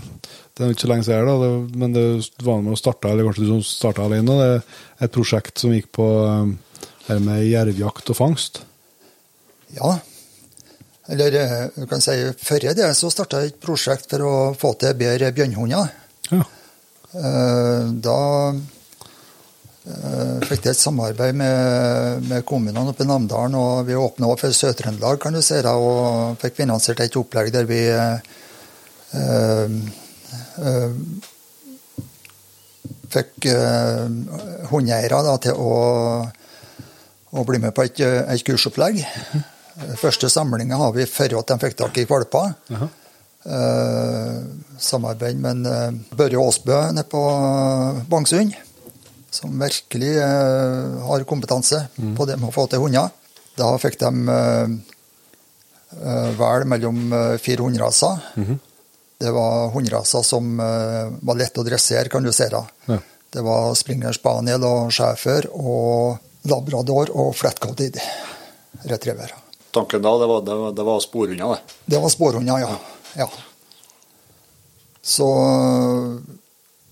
det 0.61 0.67
er 0.67 0.73
ikke 0.75 0.85
så 0.85 0.89
lenge 0.91 1.07
siden, 1.07 1.29
da, 1.29 1.35
det, 1.41 1.79
men 1.81 1.93
det 1.95 2.03
var 2.45 2.59
med 2.61 2.75
å 2.75 2.79
starte, 2.79 3.09
eller 3.09 3.25
kanskje 3.25 3.47
du 3.47 3.53
som 3.55 3.61
starta 3.65 4.05
alene. 4.05 4.35
Det 4.37 4.49
er 4.51 5.07
et 5.07 5.15
prosjekt 5.15 5.63
som 5.63 5.73
gikk 5.73 5.89
på 5.97 6.09
eh, 6.21 6.51
her 7.07 7.23
med 7.25 7.47
jervjakt 7.47 8.13
og 8.13 8.19
fangst. 8.19 8.61
Ja. 9.79 9.95
Eller 11.09 11.39
eh, 11.41 11.63
du 11.79 11.87
kan 11.89 12.05
si 12.05 12.19
før 12.43 12.69
det 12.77 12.91
så 12.99 13.09
starta 13.15 13.41
jeg 13.41 13.55
et 13.55 13.63
prosjekt 13.63 14.11
for 14.13 14.27
å 14.27 14.35
få 14.59 14.75
til 14.83 14.99
bedre 15.01 15.33
bjørnhunder. 15.39 15.95
Ja. 16.31 16.45
Uh, 17.11 17.89
Da 18.05 18.19
fikk 19.81 20.61
til 20.61 20.73
et 20.75 20.79
samarbeid 20.79 21.37
med, 21.41 22.27
med 22.29 22.45
kommunene 22.49 22.93
oppe 22.93 23.07
i 23.07 23.09
Namdalen, 23.09 23.57
og 23.57 23.87
vi 23.89 23.97
åpna 23.97 24.29
for 24.37 24.53
Sør-Trøndelag, 24.53 25.21
kan 25.23 25.33
du 25.37 25.41
si, 25.45 25.57
da, 25.65 25.73
og 25.73 26.37
fikk 26.43 26.61
finansiert 26.61 27.01
et 27.01 27.17
opplegg 27.17 27.49
der 27.55 27.69
vi 27.69 27.81
eh, 27.89 28.19
eh, 29.17 29.71
fikk 33.11 33.49
eh, 33.51 34.05
hundeeiere 34.71 35.25
da, 35.27 35.39
til 35.49 35.57
å, 35.57 35.73
å 37.33 37.49
bli 37.49 37.63
med 37.65 37.75
på 37.75 37.89
et, 37.89 38.05
et 38.05 38.47
kursopplegg. 38.47 39.01
Første 39.97 40.29
samlinga 40.29 40.77
har 40.77 40.93
vi 40.93 41.09
før 41.09 41.41
at 41.41 41.55
de 41.55 41.61
fikk 41.65 41.79
tak 41.81 42.03
i 42.03 42.09
valper. 42.11 42.53
Jaha. 42.69 42.91
Eh, 43.41 44.41
samarbeid 44.77 45.39
med 45.41 45.65
eh, 45.65 45.95
Børre 46.13 46.37
Aasbø 46.43 46.77
nede 46.93 47.07
på 47.09 47.23
Bangsund, 48.13 48.53
som 49.31 49.53
virkelig 49.61 50.15
eh, 50.19 50.97
har 51.07 51.27
kompetanse 51.29 51.85
på 52.17 52.27
det 52.27 52.39
med 52.41 52.51
å 52.51 52.55
få 52.55 52.67
til 52.71 52.83
hunder. 52.83 53.13
Da 53.59 53.71
fikk 53.79 53.99
de 54.01 54.11
eh, 54.35 54.75
eh, 56.01 56.31
vel 56.39 56.67
mellom 56.71 57.07
fire 57.43 57.67
hunderaser. 57.67 58.19
Det 59.21 59.31
var 59.37 59.69
hunderaser 59.75 60.23
som 60.25 60.61
eh, 60.61 61.13
var 61.21 61.37
lett 61.37 61.59
å 61.61 61.65
dressere, 61.67 62.09
kan 62.09 62.25
du 62.25 62.33
si. 62.33 62.47
da. 62.49 62.65
Ja. 62.89 62.99
Det 63.31 63.43
var 63.47 63.75
Springer 63.79 64.17
Spaniel 64.17 64.65
og 64.67 64.91
schæfer 64.95 65.47
og 65.53 66.49
labrador 66.49 67.13
og 67.13 67.35
flatcoated 67.37 68.01
retriever. 68.89 69.35
Tanken 69.71 70.03
da, 70.03 70.17
det 70.19 70.27
var, 70.27 70.41
det 70.43 70.57
var, 70.57 70.73
det 70.75 70.87
var 70.89 71.03
sporhunder, 71.05 71.53
det. 71.53 71.77
Det 71.95 72.01
var 72.03 72.11
sporhunder, 72.11 72.65
ja. 72.65 72.73
ja. 73.21 73.29
Så 75.03 75.29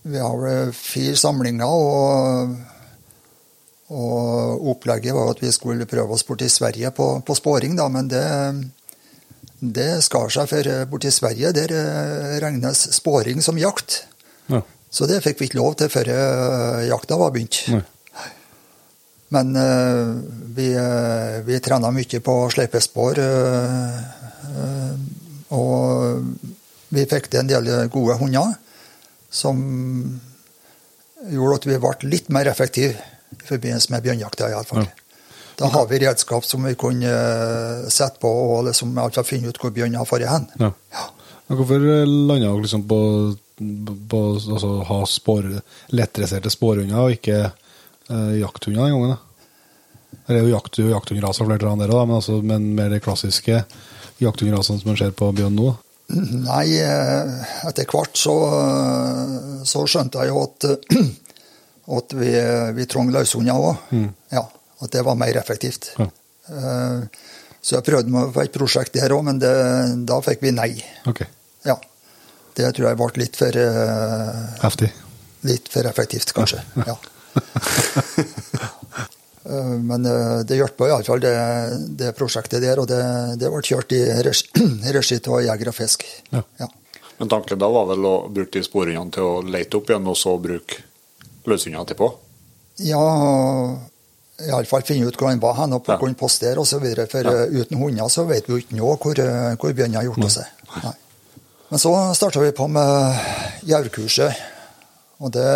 vi 0.08 0.18
har 0.22 0.40
vel 0.40 0.72
fire 0.76 1.16
samlinger, 1.20 1.68
og, 1.68 2.54
og 3.92 4.68
opplegget 4.72 5.16
var 5.16 5.32
at 5.32 5.42
vi 5.42 5.52
skulle 5.54 5.88
prøve 5.88 6.16
oss 6.16 6.26
borti 6.28 6.48
Sverige 6.52 6.90
på, 6.96 7.10
på 7.24 7.36
spåring, 7.36 7.76
da, 7.78 7.88
men 7.92 8.08
det, 8.10 8.24
det 9.60 9.90
skar 10.06 10.32
seg, 10.32 10.48
for 10.50 10.72
borti 10.90 11.12
Sverige 11.14 11.52
der 11.56 11.76
eh, 11.76 12.34
regnes 12.44 12.88
spåring 12.96 13.44
som 13.44 13.60
jakt. 13.60 14.02
Ja. 14.48 14.64
Så 14.90 15.06
det 15.08 15.20
fikk 15.24 15.40
vi 15.40 15.50
ikke 15.50 15.60
lov 15.60 15.76
til 15.80 15.92
før 15.92 16.08
eh, 16.14 16.88
jakta 16.88 17.20
var 17.20 17.32
begynt. 17.34 17.62
Nei. 17.74 17.84
Men 19.28 19.56
eh, 19.60 20.14
vi, 20.56 20.68
vi 21.44 21.60
trena 21.60 21.90
mye 21.92 22.20
på 22.24 22.36
sleipespor. 22.54 23.20
eh, 23.20 23.98
eh, 24.56 24.94
og 25.52 26.24
vi 26.92 27.04
fikk 27.08 27.28
til 27.28 27.42
en 27.42 27.50
del 27.50 27.68
gode 27.92 28.16
hunder 28.20 28.56
som 29.30 29.60
gjorde 31.28 31.58
at 31.58 31.68
vi 31.68 31.78
ble 31.82 32.10
litt 32.10 32.30
mer 32.32 32.48
effektive 32.50 32.96
i 33.34 33.44
forbindelse 33.48 33.92
med 33.92 34.06
bjørnjakta. 34.06 34.48
i 34.48 34.56
alle 34.56 34.68
fall. 34.68 34.86
Ja. 34.86 35.04
Da 35.58 35.66
har 35.74 35.86
vi 35.90 35.98
redskap 35.98 36.44
som 36.46 36.64
vi 36.64 36.76
kunne 36.78 37.10
eh, 37.10 37.88
sette 37.90 38.22
på 38.22 38.30
og 38.30 38.68
liksom 38.68 38.94
altså 39.02 39.24
finne 39.26 39.50
ut 39.50 39.58
hvor 39.58 39.74
bjørnen 39.74 39.98
har 39.98 40.06
dratt 40.06 40.30
hen. 40.30 40.46
Ja. 40.62 40.70
Ja. 40.94 41.06
hvorfor 41.48 41.82
landa 41.82 42.36
dere 42.44 42.62
liksom 42.62 42.84
på, 42.88 43.00
på 44.10 44.20
altså, 44.36 44.70
ha 44.86 44.98
spår, 45.06 45.48
lettdresserte 45.98 46.52
spårhunder 46.54 47.00
og 47.00 47.16
ikke 47.16 47.40
eh, 47.48 48.34
jakthunder 48.38 48.86
den 48.86 48.94
gangen? 48.94 49.16
da? 49.16 49.24
Det 50.28 50.36
er 50.36 50.44
jo 50.44 50.54
jakt, 50.54 50.78
jakthundraser 50.78 51.48
flere 51.48 51.72
av 51.72 51.82
dere, 51.82 51.90
da, 51.90 52.04
men, 52.06 52.16
altså, 52.20 52.38
men 52.44 52.70
mer 52.76 52.94
de 52.94 53.02
klassiske 53.02 53.62
jakthundrasene 54.22 54.80
som 54.80 54.92
man 54.92 54.98
ser 55.00 55.14
på 55.16 55.32
bjørn 55.34 55.58
nå? 55.58 55.72
Nei, 56.48 56.66
eh, 56.80 57.32
etter 57.68 57.84
hvert 57.90 58.16
så, 58.16 58.34
så 59.68 59.82
skjønte 59.88 60.22
jeg 60.24 60.32
jo 60.32 60.42
at, 60.46 60.68
at 61.98 62.14
vi, 62.16 62.30
vi 62.78 62.86
trong 62.88 63.10
løshunder 63.12 63.58
òg. 63.70 63.90
Ja, 64.32 64.46
at 64.80 64.94
det 64.94 65.02
var 65.04 65.18
mer 65.20 65.36
effektivt. 65.40 65.92
Ja. 65.98 66.08
Eh, 66.54 67.26
Så 67.60 67.74
jeg 67.74 67.84
prøvde 67.88 68.08
meg 68.14 68.30
på 68.32 68.40
et 68.40 68.54
prosjekt 68.54 68.94
der 68.94 69.12
òg, 69.12 69.24
men 69.26 69.40
det, 69.42 69.50
da 70.08 70.20
fikk 70.24 70.40
vi 70.46 70.52
nei. 70.54 70.70
Okay. 71.10 71.26
Ja. 71.66 71.74
Det 72.56 72.70
tror 72.76 72.86
jeg 72.88 72.98
ble 73.00 73.08
litt 73.20 73.36
for, 73.36 73.58
eh, 73.60 74.44
Heftig. 74.62 74.88
litt 75.44 75.68
for 75.68 75.86
effektivt, 75.90 76.32
kanskje. 76.38 76.62
Ja. 76.86 76.94
Eh, 77.36 78.22
Men 79.44 80.06
eh, 80.06 80.40
det 80.48 80.58
hjalp 80.58 80.80
iallfall, 80.86 81.20
det, 81.22 81.34
det 82.00 82.12
prosjektet 82.18 82.62
der. 82.64 82.80
Og 82.82 82.88
det, 82.90 83.00
det 83.40 83.50
ble 83.52 83.62
kjørt 83.64 83.94
i 83.96 84.02
regi 84.26 85.18
i 85.18 85.20
av 85.30 85.42
Jeger 85.46 85.72
og 85.72 85.76
Fisk. 85.76 86.04
Ja. 86.34 86.42
Ja. 86.60 86.68
Men 87.18 87.30
tanken 87.32 87.58
da 87.58 87.68
var 87.70 87.88
vel 87.90 88.04
å 88.06 88.16
bruke 88.30 88.58
de 88.58 88.64
sporene 88.66 89.10
til 89.14 89.26
å 89.26 89.38
lete 89.42 89.78
opp 89.78 89.90
igjen, 89.90 90.06
og 90.06 90.18
så 90.18 90.36
bruke 90.38 90.84
løsninga 91.48 91.82
etterpå? 91.82 92.10
Ja, 92.86 93.02
iallfall 94.46 94.84
finne 94.86 95.08
ut 95.08 95.18
hvor 95.18 95.32
han 95.32 95.42
var 95.42 95.56
hen, 95.58 95.74
og 95.74 95.82
på 95.86 95.92
Ja. 95.92 95.98
hvor 95.98 96.06
han 96.06 96.18
posterer 96.18 96.60
osv. 96.62 96.84
For 97.10 97.26
ja. 97.26 97.48
uten 97.50 97.80
hunder 97.80 98.08
så 98.12 98.24
vet 98.28 98.46
vi 98.46 98.54
jo 98.54 98.62
ikke 98.62 98.78
nå 98.78 98.94
hvor, 99.02 99.18
eh, 99.18 99.56
hvor 99.58 99.74
bjørnen 99.74 99.98
har 99.98 100.06
gjort 100.06 100.24
av 100.28 100.30
seg. 100.36 100.46
Nei. 100.84 100.94
Men 101.68 101.82
så 101.82 101.92
starta 102.16 102.40
vi 102.40 102.54
på 102.56 102.68
med 102.70 103.18
jaurkurset, 103.68 104.38
og 105.20 105.32
det 105.34 105.50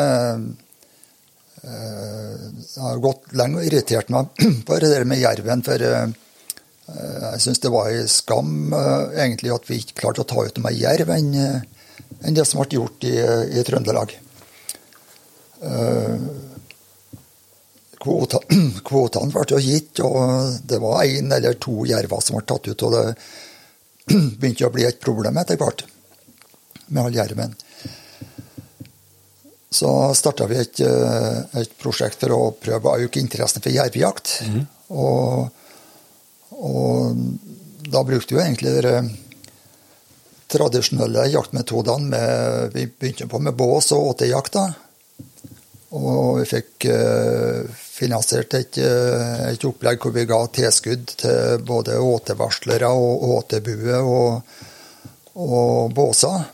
eh, 1.62 2.82
har 2.82 3.02
gått 3.02 3.32
lenge 3.38 3.60
og 3.60 3.68
irritert 3.68 4.10
meg 4.12 4.30
på 4.66 4.78
det 4.82 4.92
der 4.92 5.06
med 5.08 5.22
jerven. 5.22 5.64
For 5.66 5.86
eh, 5.88 6.06
jeg 6.92 7.42
syns 7.44 7.62
det 7.62 7.72
var 7.72 7.90
en 7.90 8.10
skam 8.10 8.74
eh, 8.76 9.22
egentlig 9.24 9.54
at 9.54 9.68
vi 9.70 9.80
ikke 9.82 10.00
klarte 10.02 10.24
å 10.24 10.28
ta 10.28 10.46
ut 10.46 10.62
mer 10.64 10.76
jerv 10.76 11.12
enn 11.14 11.32
det 12.36 12.44
som 12.46 12.60
ble 12.60 12.78
gjort 12.78 13.06
i, 13.08 13.16
i 13.58 13.64
Trøndelag. 13.66 14.12
Kvotene 18.02 19.30
ble 19.34 19.62
gitt, 19.62 20.02
og 20.02 20.58
det 20.68 20.78
var 20.82 21.06
én 21.06 21.32
eller 21.34 21.58
to 21.62 21.86
jerver 21.88 22.22
som 22.22 22.38
ble 22.38 22.46
tatt 22.46 22.68
ut. 22.68 22.86
Og 22.86 22.94
det 22.94 23.06
begynte 24.38 24.68
å 24.68 24.74
bli 24.74 24.86
et 24.86 25.02
problem 25.02 25.38
etter 25.42 25.58
hvert 25.60 25.86
med 26.92 27.04
all 27.04 27.16
jerven. 27.16 27.54
Så 29.72 29.88
starta 30.14 30.46
vi 30.50 30.60
et, 30.60 30.80
eh, 30.84 31.60
et 31.62 31.74
prosjekt 31.80 32.20
for 32.20 32.36
å 32.36 32.52
prøve 32.60 32.92
å 32.92 33.06
øke 33.06 33.20
interessen 33.22 33.64
for 33.64 33.72
jervejakt. 33.72 34.42
Og, 34.92 35.48
og 36.60 37.22
da 37.88 38.02
brukte 38.04 38.36
vi 38.36 38.42
egentlig 38.44 38.74
de 38.84 38.96
tradisjonelle 40.52 41.26
jaktmetodene. 41.32 42.08
Med, 42.12 42.72
vi 42.76 42.86
begynte 42.86 43.30
på 43.32 43.40
med 43.40 43.56
bås 43.56 43.92
og 43.96 44.12
åtejakt. 44.12 44.60
Og 45.92 46.40
vi 46.40 46.46
fikk 46.48 46.86
eh, 46.88 47.64
finansiert 47.72 48.54
et, 48.56 48.78
eh, 48.80 49.48
et 49.50 49.64
opplegg 49.68 50.00
hvor 50.00 50.14
vi 50.14 50.28
ga 50.28 50.40
tilskudd 50.52 51.16
til 51.20 51.64
både 51.68 51.98
åtevarslere 52.00 52.88
og 52.88 53.26
åtebuer 53.38 54.04
og, 54.04 54.58
og 55.36 55.92
båser. 55.96 56.48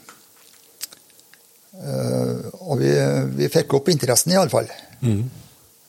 Eh, 1.79 2.49
og 2.65 2.81
vi, 2.81 2.91
vi 3.39 3.51
fikk 3.53 3.77
opp 3.79 3.91
interessen, 3.93 4.35
iallfall. 4.35 4.71
Mm. 5.03 5.23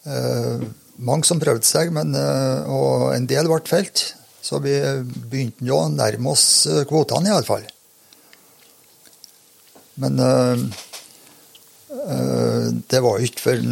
Uh, 0.09 0.67
mange 0.99 1.27
som 1.27 1.39
prøvde 1.41 1.67
seg, 1.67 1.93
men, 1.95 2.13
eh, 2.17 2.69
og 2.69 3.13
en 3.15 3.27
del 3.29 3.47
ble 3.47 3.61
felt. 3.69 4.03
Så 4.43 4.59
vi 4.63 4.75
begynte 5.31 5.67
å 5.75 5.85
nærme 5.91 6.33
oss 6.33 6.67
eh, 6.67 6.83
kvotene, 6.89 7.31
iallfall. 7.31 7.63
Men 9.99 10.19
eh, 10.23 10.65
eh, 11.95 12.67
det 12.91 13.03
var 13.03 13.23
ikke 13.23 13.45
før 13.45 13.63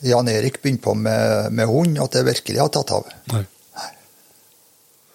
Jan 0.00 0.28
Erik 0.32 0.60
begynte 0.62 0.86
på 0.88 0.96
med, 0.96 1.52
med 1.56 1.68
hund, 1.68 1.96
at 2.00 2.16
det 2.16 2.28
virkelig 2.28 2.60
har 2.60 2.72
tatt 2.72 2.92
av. 2.96 3.08
Nei. 3.32 3.44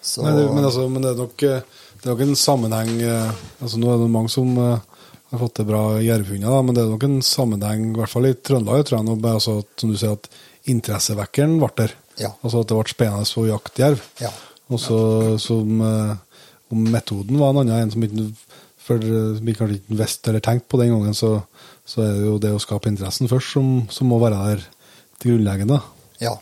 Så, 0.06 0.22
Nei, 0.22 0.36
det, 0.38 0.44
men, 0.54 0.64
altså, 0.64 0.84
men 0.86 1.02
det 1.02 1.10
er 1.10 1.18
nok, 1.18 1.42
eh, 1.42 1.80
det 1.98 2.06
er 2.06 2.12
nok 2.12 2.20
en 2.22 2.36
sammenheng 2.38 2.92
eh, 3.02 3.38
altså 3.58 3.80
Nå 3.82 3.90
er 3.90 4.04
det 4.04 4.12
mange 4.14 4.30
som 4.30 4.52
eh, 4.62 4.85
har 5.32 5.40
fått 5.42 5.56
til 5.58 5.68
bra 5.68 5.82
jervhunder, 6.04 6.50
da, 6.52 6.58
men 6.62 6.76
det 6.76 6.82
er 6.82 6.92
nok 6.92 7.06
en 7.06 7.22
sammenheng, 7.24 7.88
i 7.92 8.00
hvert 8.00 8.12
fall 8.12 8.28
i 8.28 8.34
Trøndelag, 8.36 8.84
tror 8.86 8.98
jeg, 8.98 9.06
nå, 9.08 9.16
med, 9.18 9.30
altså, 9.32 9.56
at, 9.64 9.72
som 9.80 9.92
du 9.92 9.98
sier, 9.98 10.14
at 10.18 10.70
interessevekkeren 10.70 11.56
ble 11.62 11.72
der. 11.82 11.96
Ja. 12.20 12.30
Altså 12.40 12.62
at 12.62 12.70
det 12.70 12.78
ble 12.78 12.92
spennende 12.92 13.42
å 13.42 13.48
jakte 13.48 13.82
jerv. 13.82 14.04
Ja. 14.22 14.30
Og 14.72 14.82
så 14.82 15.00
som 15.42 15.82
eh, 15.84 16.14
om 16.74 16.86
metoden 16.90 17.38
var 17.38 17.52
en 17.52 17.62
annen, 17.62 17.86
en 17.86 17.92
som 17.94 18.06
ikke 18.06 18.30
for, 18.86 19.02
som 19.02 19.50
ikke 19.50 19.64
kanskje 19.64 19.80
ikke 19.80 19.98
visste 19.98 20.30
eller 20.30 20.42
tenkte 20.44 20.70
på 20.70 20.80
den 20.80 20.92
gangen, 20.94 21.14
så, 21.18 21.32
så 21.86 22.04
er 22.04 22.14
det 22.14 22.24
jo 22.26 22.38
det 22.42 22.54
å 22.54 22.62
skape 22.62 22.90
interessen 22.90 23.30
først 23.30 23.56
som, 23.56 23.70
som 23.90 24.10
må 24.10 24.18
være 24.22 24.38
der 24.38 24.64
til 25.18 25.34
grunnleggende. 25.34 25.80
ja. 26.22 26.36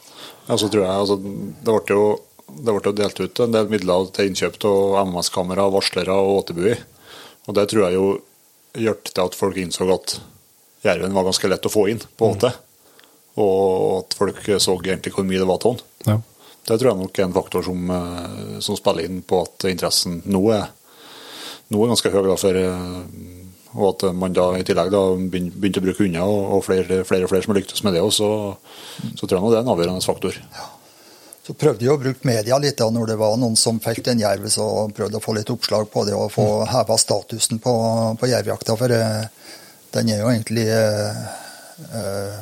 Ja, 0.44 0.59
så 0.61 0.69
tror 0.69 0.82
jeg, 0.85 0.93
altså, 0.93 1.16
det 1.16 1.73
ble 1.73 1.97
jo 1.97 2.06
det 2.44 2.73
ble 2.74 2.82
jo 2.85 2.93
delt 2.97 3.20
ut 3.20 3.40
en 3.40 3.55
del 3.55 3.70
midler 3.73 4.11
til 4.15 4.28
innkjøp 4.28 4.59
av 4.69 5.09
MS-kamera, 5.09 5.65
varslere 5.73 6.12
og 6.12 6.43
åtebuer. 6.43 6.82
Og 7.48 7.56
det 7.56 7.65
tror 7.70 7.86
jeg 7.86 7.97
jo 7.97 8.05
hjalp 8.74 9.10
til 9.10 9.24
at 9.24 9.38
folk 9.38 9.59
innså 9.60 9.86
at 9.94 10.18
jerven 10.84 11.16
var 11.16 11.26
ganske 11.26 11.51
lett 11.51 11.66
å 11.66 11.72
få 11.72 11.88
inn 11.92 12.02
på 12.02 12.28
en 12.28 12.36
måte. 12.36 12.52
Mm. 12.52 12.70
Og 13.44 14.05
at 14.05 14.16
folk 14.18 14.40
så 14.62 14.76
egentlig 14.78 15.14
hvor 15.14 15.26
mye 15.26 15.40
det 15.42 15.48
var 15.48 15.59
av 15.59 15.74
den. 15.74 15.84
Ja. 16.06 16.20
Det 16.64 16.78
tror 16.80 16.90
jeg 16.90 17.01
nok 17.01 17.18
er 17.18 17.26
en 17.26 17.36
faktor 17.36 17.64
som, 17.66 17.90
eh, 17.92 18.60
som 18.64 18.76
spiller 18.78 19.05
inn 19.05 19.20
på 19.22 19.42
at 19.44 19.66
interessen 19.68 20.22
nå 20.24 20.40
er, 20.55 20.70
nå 21.68 21.82
er 21.82 21.90
ganske 21.92 22.12
høy. 22.12 22.22
Da, 22.24 22.36
for, 22.40 22.56
eh, 22.56 23.01
og 23.74 23.88
at 23.90 24.06
man 24.14 24.32
da 24.32 24.46
i 24.56 24.64
tillegg 24.64 24.92
da 24.94 25.02
begynte 25.18 25.82
å 25.82 25.84
bruke 25.84 26.05
hunder, 26.05 26.24
og, 26.24 26.40
og 26.56 26.64
flere, 26.64 27.02
flere 27.05 27.26
og 27.26 27.32
flere 27.32 27.44
som 27.44 27.52
har 27.52 27.60
lyktes 27.60 27.84
med 27.84 27.96
det 27.96 28.05
også, 28.05 28.30
så, 28.30 29.10
så 29.18 29.26
tror 29.26 29.36
jeg 29.36 29.44
nå 29.44 29.52
det 29.52 29.59
er 29.60 29.66
en 29.66 29.74
avgjørende 29.74 30.06
faktor. 30.06 30.38
Så 31.45 31.53
prøvde 31.61 31.85
jeg 31.85 31.93
å 31.93 32.01
bruke 32.01 32.25
media 32.25 32.57
litt 32.61 32.79
da 32.81 32.87
når 32.89 33.11
det 33.12 33.19
var 33.21 33.37
noen 33.37 33.57
som 33.61 33.77
felte 33.85 34.15
en 34.15 34.23
jerv, 34.23 34.47
så 34.49 34.66
prøvde 34.97 35.21
å 35.21 35.25
få 35.25 35.35
litt 35.37 35.51
oppslag 35.53 35.91
på 35.93 36.07
det 36.09 36.15
og 36.16 36.31
få 36.33 36.47
heva 36.71 36.97
statusen 37.01 37.61
på, 37.61 37.75
på 38.21 38.31
jervjakta. 38.31 38.77
For 38.81 38.95
eh, 38.97 39.27
den 39.93 40.12
er 40.15 40.23
jo 40.23 40.31
egentlig 40.33 40.65
eh, 40.73 41.19
eh, 42.01 42.39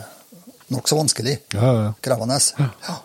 nokså 0.71 1.01
vanskelig. 1.01 1.41
Ja, 1.57 1.65
ja, 1.65 1.81
ja. 1.89 1.95
Krevende. 2.05 2.39
Ja. 2.87 2.99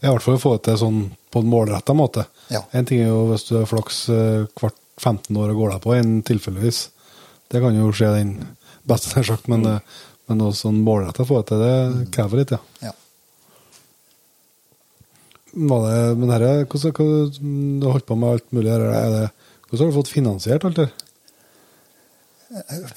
I 0.00 0.08
hvert 0.08 0.24
fall 0.24 0.38
å 0.38 0.40
få 0.40 0.54
det 0.56 0.70
til 0.70 0.80
sånn 0.80 1.02
på 1.30 1.42
en 1.44 1.50
målretta 1.52 1.94
måte. 1.94 2.24
Ja. 2.48 2.64
En 2.72 2.88
ting 2.88 3.02
er 3.04 3.12
jo 3.12 3.26
hvis 3.30 3.44
du 3.50 3.58
har 3.58 3.68
flaks 3.68 4.06
eh, 4.14 4.48
hvert 4.56 4.78
15 5.00 5.36
år 5.36 5.52
og 5.52 5.60
går 5.60 5.74
deg 5.74 5.84
på 5.84 5.94
en 5.96 6.16
tilfeldigvis. 6.26 6.80
Det 7.50 7.60
kan 7.60 7.76
jo 7.76 7.92
skje 7.92 8.14
den 8.16 8.32
beste, 8.88 9.12
nær 9.14 9.28
sagt, 9.34 9.52
men, 9.52 9.68
mm. 9.68 10.00
men 10.28 10.40
noe 10.40 10.56
sånn 10.56 10.80
målretta 10.84 11.28
få 11.28 11.40
det 11.40 11.52
til, 11.52 11.62
det 11.64 12.08
krever 12.16 12.42
litt, 12.42 12.56
ja. 12.56 12.88
Ja. 12.88 12.96
Var 15.50 15.86
det, 15.86 16.00
men 16.20 16.30
herre, 16.30 16.50
hvordan, 16.64 16.92
hvordan, 16.94 17.78
du 17.80 17.86
har 17.86 17.96
holdt 17.96 18.06
på 18.06 18.18
med 18.18 18.36
alt 18.36 18.52
mulig 18.54 18.70
her, 18.70 18.84
er 18.94 19.30
hvordan 19.70 19.86
har 19.86 19.92
du 19.92 19.98
fått 20.00 20.12
finansiert 20.12 20.66
alt 20.66 20.78
det? 20.82 20.88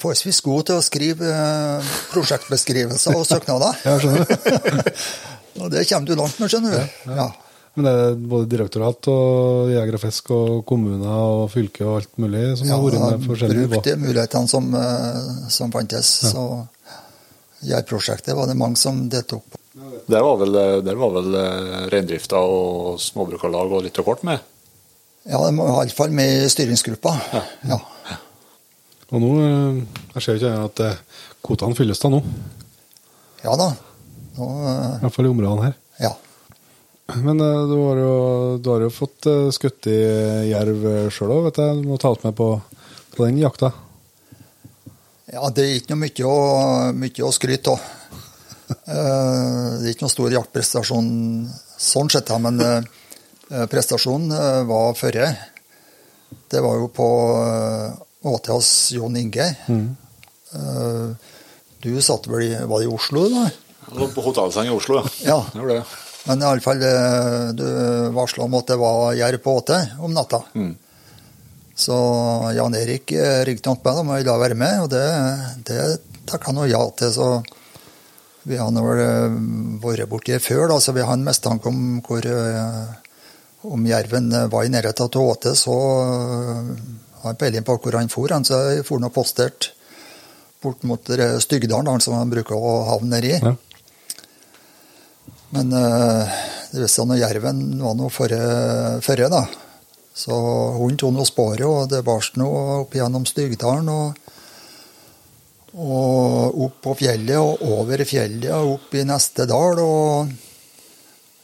Forholdsvis 0.02 0.40
god 0.42 0.66
til 0.66 0.80
å 0.80 0.82
skrive 0.82 1.30
eh, 1.30 1.92
prosjektbeskrivelser 2.10 3.14
og 3.14 3.26
søknader. 3.28 3.78
Ja, 3.86 3.94
skjønner. 4.02 4.90
og 5.62 5.70
det 5.70 5.84
kommer 5.86 6.10
du 6.10 6.16
langt 6.18 6.40
med, 6.42 6.50
skjønner 6.50 6.74
du. 6.74 6.96
Ja. 7.14 7.28
Men 7.74 7.86
det 7.86 7.92
er 7.94 8.18
både 8.30 8.48
direktorat 8.50 9.08
og 9.10 9.70
Jeger 9.72 9.96
og 9.98 10.02
Fisk 10.02 10.30
og 10.34 10.50
kommuner 10.66 11.10
og 11.10 11.48
fylke 11.50 11.86
og 11.86 11.96
alt 12.00 12.20
mulig 12.22 12.42
som 12.58 12.68
Ja, 12.70 12.76
har 12.78 12.84
vært 12.86 13.02
med 13.02 13.28
forskjellige 13.30 13.64
nivå? 13.64 13.78
Ja, 13.78 13.86
de 13.88 13.94
mulighetene 14.02 14.50
som, 14.50 14.68
eh, 14.78 15.48
som 15.50 15.74
fantes. 15.74 16.10
Så 16.30 16.44
Gjærprosjektet 17.64 18.36
var 18.36 18.48
det 18.50 18.56
mange 18.58 18.76
som 18.80 19.04
deltok 19.12 19.44
på. 19.50 19.60
Der 20.08 20.22
var 20.22 20.36
vel, 20.38 20.54
der 20.86 20.98
var 21.00 21.10
vel 21.16 21.34
eh, 21.38 21.86
reindrifta 21.90 22.38
og 22.38 23.00
småbrukarlag 23.02 23.72
og 23.74 23.82
litt 23.86 23.98
av 23.98 24.06
kort 24.06 24.22
med? 24.26 24.42
Ja, 25.24 25.40
de 25.40 25.54
var 25.56 25.70
iallfall 25.80 26.12
med 26.14 26.44
i 26.44 26.50
styringsgruppa. 26.52 27.14
Ja. 27.70 27.78
Og 29.10 29.22
nå 29.22 29.30
eh, 29.40 29.80
Jeg 30.14 30.24
ser 30.26 30.38
ikke 30.38 30.52
at 30.68 30.82
eh, 30.84 31.00
kvotene 31.44 31.76
fylles 31.78 32.00
da 32.02 32.12
nå, 32.12 32.20
ja 33.44 33.52
da. 33.60 33.72
Nå, 34.38 34.46
I 34.64 35.00
hvert 35.02 35.12
fall 35.16 35.26
i 35.28 35.32
områdene 35.32 35.66
her. 35.66 35.74
ja. 36.06 36.14
Men 37.20 37.36
du 37.36 37.74
har 37.76 37.98
jo, 38.00 38.12
du 38.64 38.70
har 38.72 38.80
jo 38.86 38.88
fått 38.88 39.26
skutt 39.52 39.84
i 39.92 39.98
jerv 40.48 40.86
sjøl 41.12 41.34
òg, 41.34 41.42
vet 41.50 41.58
jeg. 41.60 41.82
Du 41.82 41.90
må 41.90 41.98
ta 42.00 42.14
oss 42.14 42.22
med 42.24 42.32
på, 42.38 42.46
på 43.12 43.26
den 43.26 43.42
jakta. 43.42 43.68
Ja, 45.34 45.50
det 45.54 45.64
er 45.64 45.76
ikke 45.80 45.94
noe 45.94 46.02
mye 46.04 46.28
å, 46.30 46.36
mye 46.96 47.26
å 47.26 47.34
skryte 47.34 47.74
av. 47.76 47.84
Eh, 48.64 49.66
Det 49.76 49.84
er 49.84 49.90
ikke 49.92 50.06
noe 50.06 50.12
stor 50.12 50.32
jaktprestasjon 50.32 51.08
sånn 51.84 52.08
sett, 52.12 52.30
men 52.40 52.56
eh, 52.64 53.66
prestasjonen 53.68 54.32
eh, 54.32 54.60
var 54.68 54.96
førre. 54.96 55.26
Det 56.48 56.62
var 56.64 56.78
jo 56.80 56.88
på 56.92 57.08
hos 58.24 58.70
Jon 58.96 59.18
Inge. 59.20 59.50
Mm. 59.68 59.90
Du 61.84 61.90
satt 62.00 62.24
vel 62.30 62.46
i 62.46 62.50
Var 62.56 62.80
det 62.80 62.88
i 62.88 62.92
Oslo, 62.94 63.26
da? 63.28 63.44
Jeg 63.92 64.10
på 64.16 64.24
hotellseng 64.24 64.70
i 64.70 64.72
Oslo, 64.72 65.02
ja. 65.02 65.12
Ja. 65.28 65.38
Det 65.52 65.60
var 65.60 65.72
det. 65.74 65.78
Men 66.24 66.46
iallfall 66.48 66.80
du 67.60 67.66
varsla 68.16 68.46
om 68.48 68.56
at 68.56 68.72
det 68.72 68.80
var 68.80 69.12
jerv 69.18 69.44
på 69.44 69.58
åte 69.60 69.80
om 70.00 70.16
natta. 70.16 70.40
Mm. 70.56 70.72
Så 71.74 71.94
Jan 72.54 72.76
Erik 72.78 73.10
ringte 73.48 73.72
opp 73.72 73.84
meg 73.86 73.98
om 73.98 74.12
jeg 74.14 74.22
ville 74.22 74.40
være 74.44 74.58
med, 74.58 74.84
og 74.84 74.90
det, 74.92 75.04
det 75.66 75.78
takka 76.30 76.52
han 76.52 76.68
ja 76.70 76.82
til, 76.98 77.10
så 77.14 77.28
vi 78.44 78.58
har 78.60 78.72
vel 78.76 79.00
eh, 79.00 79.36
vært 79.80 80.10
borti 80.10 80.36
før, 80.42 80.68
da, 80.68 80.76
så 80.80 80.92
vi 80.92 81.04
har 81.04 81.16
en 81.16 81.24
mistanke 81.24 81.70
om 81.70 82.00
hvor 82.04 82.26
eh, 82.28 82.82
om 83.64 83.86
jerven 83.88 84.28
eh, 84.36 84.50
var 84.52 84.66
i 84.66 84.72
nærheten 84.72 85.08
av 85.08 85.22
Åte, 85.22 85.54
så 85.56 85.76
har 87.22 87.32
jeg 87.32 87.40
peiling 87.40 87.64
på 87.64 87.78
hvor 87.80 87.96
han 87.96 88.12
for. 88.12 88.28
Han, 88.36 88.44
så 88.44 88.60
jeg 88.68 88.84
for 88.84 89.00
nå 89.00 89.08
postert 89.14 89.70
bort 90.60 90.84
mot 90.88 91.08
Stygdalen, 91.44 92.00
som 92.04 92.18
han 92.18 92.32
bruker 92.32 92.56
å 92.56 92.74
havne 92.88 93.16
nedi. 93.16 93.32
Ja. 93.36 93.54
Men 95.56 95.72
det 95.72 96.80
visste 96.82 97.02
jeg 97.02 97.08
når 97.08 97.20
jerven 97.20 97.60
var 97.80 97.96
nå 97.96 98.08
forrige, 98.12 99.28
da. 99.32 99.44
Så 100.14 100.34
hunden 100.78 100.98
tok 101.00 101.14
nå 101.16 101.24
sporet, 101.26 101.66
og 101.66 101.88
det 101.90 102.04
barst 102.06 102.38
noe 102.38 102.84
opp 102.84 102.94
gjennom 102.94 103.26
Stygdalen. 103.26 103.88
og 103.90 104.24
og 105.74 106.54
opp 106.66 106.76
på 106.86 106.92
fjellet 107.00 107.34
og 107.34 107.62
over 107.66 108.04
fjellet 108.06 108.52
og 108.54 108.76
opp 108.76 108.94
i 108.94 109.02
neste 109.08 109.46
dal. 109.50 109.80
Og 109.82 110.30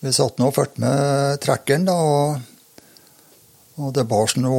vi 0.00 0.12
satt 0.14 0.38
nå 0.38 0.50
og 0.50 0.54
fulgte 0.54 0.84
med 0.84 1.40
trekkeren, 1.42 1.88
da. 1.88 1.96
Og, 1.98 2.86
og 3.80 3.92
det 3.96 4.06
bar 4.08 4.30
seg 4.30 4.44
nå 4.44 4.54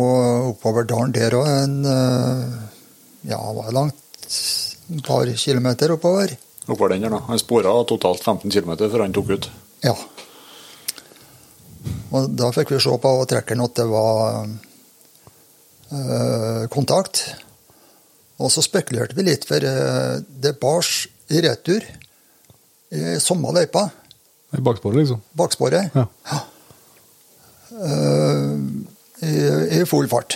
oppover 0.51 0.87
dalen 0.89 1.15
der 1.15 1.37
òg 1.37 1.47
en 1.47 1.79
eh, 1.87 2.59
Ja, 3.31 3.39
var 3.53 3.71
langt? 3.75 3.99
Et 4.91 5.03
par 5.05 5.29
kilometer 5.37 5.93
oppover. 5.95 6.33
Oppover 6.67 6.95
den 6.95 7.05
der, 7.05 7.13
da. 7.13 7.21
Han 7.29 7.39
spora 7.39 7.73
totalt 7.87 8.23
15 8.25 8.51
km 8.51 8.75
før 8.81 9.05
han 9.05 9.15
tok 9.15 9.35
ut. 9.37 9.51
Ja. 9.85 9.95
Og 12.11 12.33
da 12.37 12.51
fikk 12.55 12.73
vi 12.73 12.81
se 12.83 12.97
på 13.03 13.13
trekkeren 13.29 13.63
at 13.65 13.77
det 13.79 13.87
var 13.89 14.49
øh, 15.91 16.67
kontakt. 16.73 17.23
Og 18.41 18.51
så 18.53 18.63
spekulerte 18.65 19.15
vi 19.17 19.25
litt, 19.27 19.45
for 19.49 19.63
eh, 19.63 20.21
det 20.43 20.59
bars 20.61 21.07
i 21.31 21.41
retur 21.45 21.85
i 22.91 23.19
samme 23.23 23.53
løypa, 23.55 23.85
I 24.51 24.59
baksporet, 24.59 24.97
liksom. 24.99 25.21
baksporet, 25.37 25.91
Ja. 25.95 26.07
Uh, 27.71 28.59
i, 29.23 29.31
i 29.79 29.85
full 29.87 30.09
fart. 30.11 30.35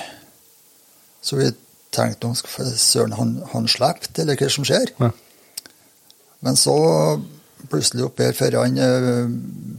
Så 1.22 1.36
vi 1.36 1.50
tenkte 1.92 2.30
om 2.30 2.36
søren 2.38 3.16
han, 3.18 3.34
han 3.52 3.68
slapp, 3.68 4.08
eller 4.22 4.40
hva 4.40 4.48
som 4.54 4.64
skjer. 4.68 4.94
Ja. 5.02 5.10
Men 6.46 6.56
så 6.60 6.76
plutselig 7.70 8.06
oppe 8.08 8.30
her, 8.30 8.36
før 8.38 8.60
han 8.62 8.78
eh, 8.82 9.24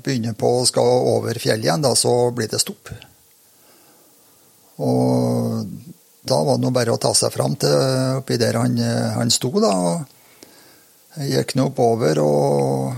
begynner 0.04 0.36
på 0.38 0.50
å 0.58 0.66
skal 0.68 1.10
over 1.16 1.38
fjellet 1.40 1.66
igjen, 1.68 1.84
da, 1.84 1.94
så 1.98 2.30
blir 2.36 2.50
det 2.50 2.62
stopp. 2.62 2.92
Og 4.82 5.64
da 6.26 6.38
var 6.42 6.58
det 6.58 6.66
nå 6.66 6.72
bare 6.74 6.94
å 6.94 7.00
ta 7.00 7.12
seg 7.16 7.32
fram 7.34 7.54
til 7.60 7.74
oppi 8.20 8.38
der 8.40 8.58
han, 8.58 8.78
eh, 8.82 9.12
han 9.16 9.30
sto, 9.32 9.52
da. 9.62 9.72
og 9.72 11.20
Jeg 11.20 11.32
gikk 11.32 11.56
nå 11.56 11.70
oppover 11.70 12.20
og, 12.22 12.96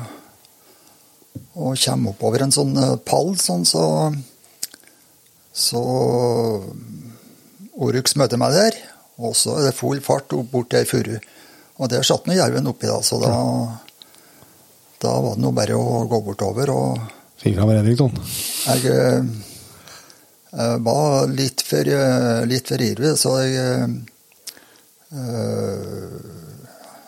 og 1.54 1.76
kommer 1.84 2.14
oppover 2.14 2.46
en 2.46 2.54
sånn 2.54 2.76
eh, 2.76 2.96
pall, 3.04 3.34
sånn 3.38 3.66
så 3.68 3.84
Så 5.58 5.80
Orux 7.78 8.14
møter 8.18 8.38
meg 8.38 8.54
der, 8.54 8.76
og 9.18 9.34
så 9.36 9.56
er 9.58 9.68
det 9.68 9.78
full 9.78 10.00
fart 10.02 10.32
opp 10.34 10.52
bort 10.52 10.68
til 10.70 10.80
ei 10.80 10.86
furu. 10.86 11.16
Og 11.78 11.90
der 11.90 12.06
satt 12.06 12.26
nå 12.26 12.34
jerven 12.34 12.66
oppi, 12.70 12.86
da, 12.90 13.00
så 13.02 13.18
da 13.22 13.32
da 15.02 15.20
var 15.22 15.36
det 15.36 15.42
nå 15.44 15.52
bare 15.54 15.76
å 15.78 16.04
gå 16.10 16.20
bortover. 16.26 16.70
og 16.74 16.98
Fikk 17.38 17.60
med 17.62 17.76
Redrik, 17.78 18.00
Jeg, 18.02 18.82
jeg 18.82 18.92
eh, 18.92 19.22
eh, 20.58 20.76
var 20.82 21.28
litt 21.30 21.62
for, 21.62 21.86
eh, 21.86 22.42
litt 22.50 22.68
for 22.72 22.82
ivrig, 22.82 23.14
så 23.18 23.36
jeg 23.44 23.54
eh, 23.62 23.86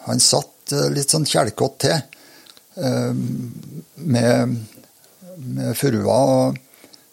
Han 0.06 0.20
satt 0.22 0.72
litt 0.94 1.10
sånn 1.10 1.26
kjelkete 1.26 1.76
til 1.82 1.98
øh, 2.80 3.14
med, 4.14 4.54
med 5.36 5.76
furua 5.76 6.52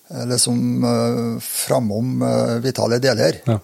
liksom 0.10 0.84
eh, 0.84 1.42
framom 1.42 2.22
eh, 2.22 2.56
vitale 2.64 3.00
deler. 3.00 3.42
Ja. 3.46 3.60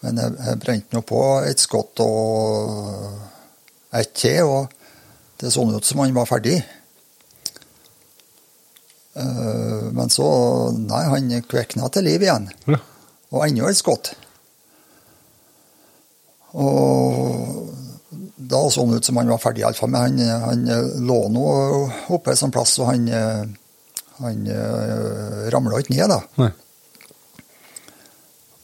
Men 0.00 0.18
jeg, 0.18 0.34
jeg 0.46 0.60
brente 0.64 0.96
nå 0.96 1.02
på 1.06 1.22
et 1.46 1.62
skott 1.62 2.02
og 2.04 3.94
et 3.94 4.12
til, 4.18 4.42
og 4.48 4.81
det 5.42 5.50
så 5.50 5.64
ut 5.68 5.84
som 5.84 6.00
han 6.02 6.14
var 6.14 6.26
ferdig. 6.30 6.56
Eh, 9.14 9.84
Men 9.92 10.10
så 10.10 10.26
Nei, 10.78 11.02
han 11.10 11.42
kvekna 11.48 11.90
til 11.92 12.06
liv 12.08 12.22
igjen. 12.24 12.48
Ja. 12.70 12.78
Og 13.32 13.46
enda 13.46 13.68
et 13.70 13.78
skudd. 13.80 14.12
Og 16.52 17.68
da 18.36 18.60
så 18.70 18.84
han 18.84 18.96
ut 18.96 19.04
som 19.04 19.16
han 19.20 19.30
var 19.32 19.40
ferdig, 19.40 19.62
iallfall. 19.64 19.90
Men 19.92 20.18
han, 20.20 20.42
han 20.46 21.06
lå 21.06 21.20
nå 21.32 21.44
oppe 22.12 22.32
en 22.34 22.40
sånn 22.40 22.52
plass, 22.52 22.74
og 22.82 22.90
han, 22.90 23.06
han 24.18 24.42
ramla 25.54 25.80
ikke 25.80 25.96
ned, 25.96 26.12
da. 26.12 26.20
Nei. 26.42 26.50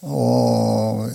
Og, 0.09 1.09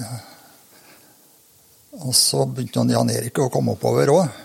og 2.01 2.15
så 2.17 2.43
begynte 2.49 2.81
han 2.81 2.91
Jan 2.91 3.13
Erik 3.13 3.39
å 3.39 3.51
komme 3.53 3.77
oppover 3.77 4.11
òg. 4.11 4.41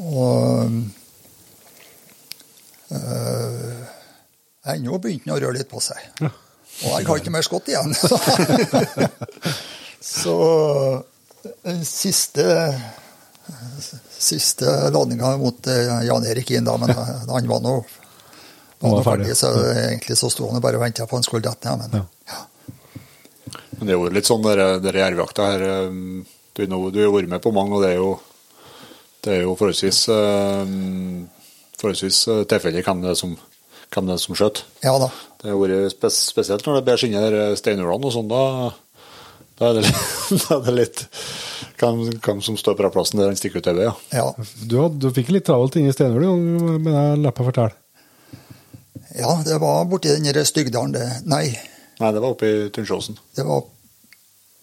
Og 0.00 0.70
øh, 2.90 3.82
ennå 4.74 4.98
begynte 4.98 5.28
han 5.28 5.36
å 5.36 5.40
røre 5.42 5.58
litt 5.58 5.70
på 5.70 5.82
seg. 5.84 6.00
Ja. 6.22 6.32
Og 6.80 6.94
jeg 6.94 7.08
har 7.10 7.20
ikke 7.20 7.32
mer 7.34 7.44
skott 7.44 7.68
igjen. 7.68 7.92
så 10.20 10.36
den 11.64 11.84
siste 11.84 12.46
siste 14.20 14.90
ladninga 14.92 15.34
mot 15.40 15.66
eh, 15.66 16.04
Jan 16.06 16.26
Erik 16.28 16.50
inn, 16.54 16.64
da, 16.64 16.76
men 16.80 16.92
eh, 16.92 17.10
han 17.28 17.48
var 17.48 17.64
nå 17.64 17.74
Han 18.80 18.94
var 18.94 19.00
var 19.00 19.06
ferdig, 19.10 19.36
så 19.36 19.50
egentlig 19.66 20.16
så 20.16 20.30
sto 20.32 20.46
han 20.48 20.56
og 20.60 20.64
bare 20.64 20.78
og 20.78 20.84
venta 20.84 21.06
på 21.08 21.18
han 21.18 21.26
skulle 21.26 21.44
dette 21.48 21.76
ned. 21.76 21.92
Men 21.92 22.06
Ja. 22.30 22.46
Men 23.76 23.88
det 23.88 23.94
er 23.94 23.98
jo 23.98 24.12
litt 24.12 24.28
sånn 24.28 24.44
dere, 24.44 24.74
dere 24.84 25.00
jervjakta 25.00 25.46
her 25.50 25.62
Du, 26.54 26.64
du 26.66 26.98
har 27.00 27.12
vært 27.14 27.30
med 27.32 27.40
på 27.40 27.52
mange, 27.56 27.76
og 27.76 27.84
det 27.84 27.94
er 27.94 28.00
jo, 28.00 28.10
det 29.24 29.32
er 29.36 29.42
jo 29.44 29.54
forholdsvis 29.58 30.02
um, 30.12 31.26
forholdsvis 31.80 32.18
uh, 32.30 32.42
tilfeldig 32.48 32.84
hvem 32.86 33.02
det 33.04 33.10
er 33.14 33.18
som, 33.20 33.34
hvem 33.94 34.06
det 34.10 34.14
er 34.16 34.22
som 34.22 34.38
skjøt. 34.38 34.62
ja 34.84 34.94
da. 35.02 35.10
Det 35.40 35.48
har 35.48 35.56
vært 35.60 35.94
spes 35.94 36.16
spesielt 36.34 36.66
når 36.68 36.74
det 36.80 36.84
ber 36.90 36.98
skinner 37.00 37.32
der 37.32 37.54
steinhulene 37.56 38.08
og 38.10 38.12
sånn. 38.12 38.26
Da, 38.28 38.40
da, 39.60 39.70
er 39.70 39.78
det, 39.78 39.84
litt- 39.86 40.42
da 40.44 40.58
er 40.58 40.64
det 40.66 40.74
litt 40.76 41.02
hvem, 41.80 42.02
hvem 42.20 42.42
som 42.44 42.58
står 42.60 42.76
på 42.76 42.84
den 42.84 42.92
plassen 42.92 43.20
der 43.22 43.30
han 43.30 43.38
stikker 43.40 43.62
ut 43.62 43.70
øyet. 43.72 43.80
Ja. 43.86 43.94
Ja. 44.20 44.26
Du, 44.68 44.76
du 45.00 45.08
fikk 45.16 45.32
litt 45.32 45.46
travelt 45.48 45.78
inne 45.80 45.92
i 45.92 45.96
Steinhullet, 45.96 46.80
men 46.84 46.92
jeg 46.92 47.22
leppa 47.24 47.46
fortelle. 47.48 47.72
ja, 49.16 49.32
det 49.48 49.56
var 49.62 49.84
borti 49.88 50.12
den 50.12 50.28
der 50.28 50.44
Stygdalen, 50.44 50.92
det. 50.96 51.06
Nei, 51.28 51.46
Nei, 52.00 52.12
det 52.16 52.20
var 52.24 52.32
oppe 52.32 52.48
i 52.48 52.68
Tunnsjåsen. 52.72 53.16
det 53.36 53.44
var, 53.44 53.64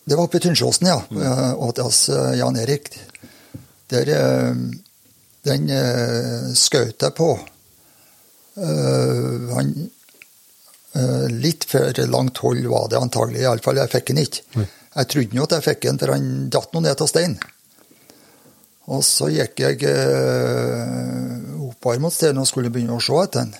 det 0.09 0.15
var 0.17 0.23
oppe 0.29 0.38
i 0.39 0.45
Tunnsjåsen, 0.45 0.88
ja. 0.89 1.01
Mm. 1.09 1.25
Og 1.61 1.73
til 1.77 1.89
oss 1.89 1.99
eh, 2.09 2.31
Jan 2.39 2.55
Erik. 2.57 2.88
Der 3.91 4.09
eh, 4.11 4.55
Den 5.47 5.69
uh, 5.72 6.49
skjøt 6.57 7.05
jeg 7.05 7.14
på. 7.15 7.30
Eh, 8.57 9.51
han 9.53 9.69
eh, 10.97 11.27
Litt 11.30 11.68
for 11.69 12.01
langt 12.09 12.41
hold 12.43 12.65
var 12.68 12.89
det 12.91 12.99
antagelig, 12.99 13.45
iallfall. 13.45 13.80
Jeg 13.80 13.93
fikk 13.93 14.09
den 14.11 14.23
ikke. 14.26 14.65
Jeg 14.97 15.09
trodde 15.14 15.38
jo 15.38 15.45
at 15.45 15.55
jeg 15.55 15.65
fikk 15.69 15.85
den, 15.85 15.99
for 16.01 16.11
han 16.15 16.27
datt 16.51 16.73
nå 16.73 16.81
ned 16.84 17.03
av 17.05 17.11
steinen. 17.11 17.38
Og 18.88 19.03
så 19.03 19.27
gikk 19.30 19.61
jeg 19.61 19.84
oppover 21.59 21.99
mot 22.01 22.15
steinen 22.15 22.41
og 22.41 22.47
skulle 22.49 22.72
begynne 22.73 22.95
å 22.97 23.03
se 23.03 23.18
etter 23.22 23.45
den. 23.45 23.55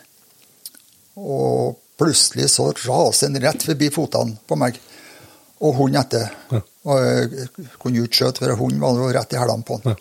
Og 1.20 1.78
plutselig 2.00 2.48
så 2.54 2.70
raser 2.72 3.30
den 3.30 3.44
rett 3.44 3.64
forbi 3.68 3.92
fotene 3.94 4.38
på 4.48 4.58
meg. 4.60 4.80
Og 5.62 5.78
hunden 5.78 6.02
etter. 6.02 6.32
Ja. 6.52 6.64
Og 6.88 7.06
jeg 7.06 7.70
kunne 7.78 8.00
jo 8.00 8.08
ikke 8.08 8.22
skjøte, 8.22 8.46
for 8.46 8.60
hunden 8.64 8.82
var 8.82 8.98
jo 8.98 9.14
rett 9.14 9.36
i 9.36 9.40
hælene 9.42 9.68
på 9.68 9.80
den. 9.84 9.98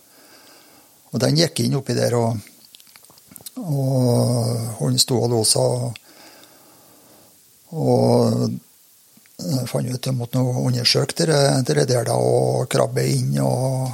Og 1.13 1.23
den 1.23 1.39
gikk 1.39 1.63
inn 1.63 1.77
oppi 1.79 1.95
der, 1.97 2.17
og, 2.19 2.37
og 3.63 4.81
han 4.81 4.99
sto 5.01 5.21
og 5.23 5.33
låsa. 5.33 5.67
Og 7.77 8.51
jeg 9.37 9.69
fant 9.69 9.89
ut 9.89 9.97
at 9.99 10.09
jeg 10.09 10.17
måtte 10.17 10.41
undersøke 10.41 11.17
det, 11.19 11.41
det 11.69 11.89
der 11.91 12.07
da, 12.09 12.17
og 12.17 12.69
krabbe 12.73 13.05
inn 13.05 13.35
og, 13.45 13.91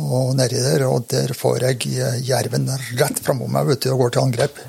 og 0.00 0.34
nedi 0.38 0.60
der. 0.62 0.86
Og 0.88 1.08
der 1.10 1.34
får 1.36 1.66
jeg 1.68 2.22
jerven 2.26 2.68
rett 3.00 3.22
framom 3.24 3.50
meg 3.52 3.72
vet 3.72 3.86
du, 3.86 3.92
og 3.94 4.04
går 4.04 4.14
til 4.16 4.26
angrep. 4.26 4.62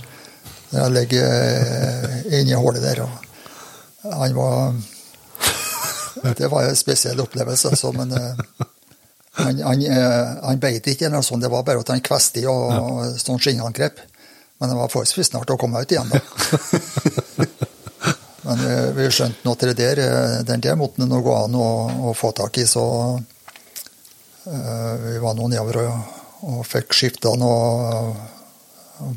Jeg 0.72 0.96
ligger 0.96 1.28
eh, 1.28 2.40
inni 2.40 2.56
hullet 2.56 2.84
der. 2.84 3.04
og 3.04 4.14
han 4.16 4.36
var 4.36 4.74
Det 6.38 6.48
var 6.48 6.70
en 6.70 6.76
spesiell 6.76 7.20
opplevelse, 7.20 7.70
altså, 7.70 7.92
men 7.92 8.14
eh, 8.16 8.68
han, 9.42 9.62
han, 9.66 9.84
eh, 9.86 10.32
han 10.46 10.60
beit 10.62 10.88
ikke, 10.88 11.06
eller 11.08 11.18
noe 11.20 11.28
sånt, 11.28 11.44
det 11.44 11.52
var 11.52 11.66
bare 11.68 11.80
at 11.84 11.92
han 11.94 12.06
kvestet 12.06 12.46
og, 12.50 12.64
og 12.72 13.20
sånn 13.22 13.42
skinnangrep. 13.42 13.98
Men 14.62 14.70
det 14.70 14.78
var 14.78 14.92
forholdsvis 14.94 15.28
snart 15.32 15.50
å 15.50 15.58
komme 15.58 15.82
ut 15.82 15.92
igjen, 15.92 16.12
da. 16.12 16.20
Men 18.46 18.58
eh, 18.66 18.90
vi 18.98 19.10
skjønte 19.14 19.42
nå 19.46 19.50
at 19.56 19.64
det 19.70 19.78
der, 19.80 19.98
eh, 20.06 20.40
den 20.46 20.64
der 20.64 20.76
måtte 20.80 21.06
det 21.06 21.26
går 21.26 21.38
an 21.46 21.56
å, 21.58 21.70
å 22.10 22.12
få 22.18 22.30
tak 22.38 22.54
i, 22.62 22.66
så 22.70 22.84
uh, 24.46 24.94
Vi 25.02 25.18
var 25.22 25.34
nå 25.38 25.44
nedover 25.52 25.76
og, 25.84 25.94
og 26.50 26.60
fikk 26.66 26.94
skifta 26.98 27.30
noe 27.38 27.60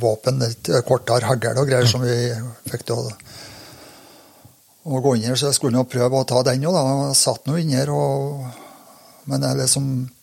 våpen, 0.01 0.41
litt 0.41 0.69
kortere 0.89 1.29
hagl 1.29 1.59
og 1.61 1.69
greier 1.69 1.89
som 1.89 2.01
vi 2.05 2.17
fikk 2.71 2.83
til 2.89 3.01
å, 3.01 3.03
å 4.85 5.01
gå 5.05 5.11
inn 5.17 5.27
her. 5.29 5.37
Så 5.37 5.51
jeg 5.51 5.59
skulle 5.59 5.77
nå 5.77 5.85
prøve 5.89 6.21
å 6.21 6.29
ta 6.29 6.43
den 6.47 6.65
òg, 6.69 6.77
da. 6.77 6.83
Jeg 7.09 7.21
satt 7.21 7.43
nå 7.49 7.53
inni 7.61 7.79
her, 7.79 7.91
og, 7.93 8.45
men 9.31 9.45
jeg 9.45 9.61
liksom 9.61 9.85
eh, 10.05 10.14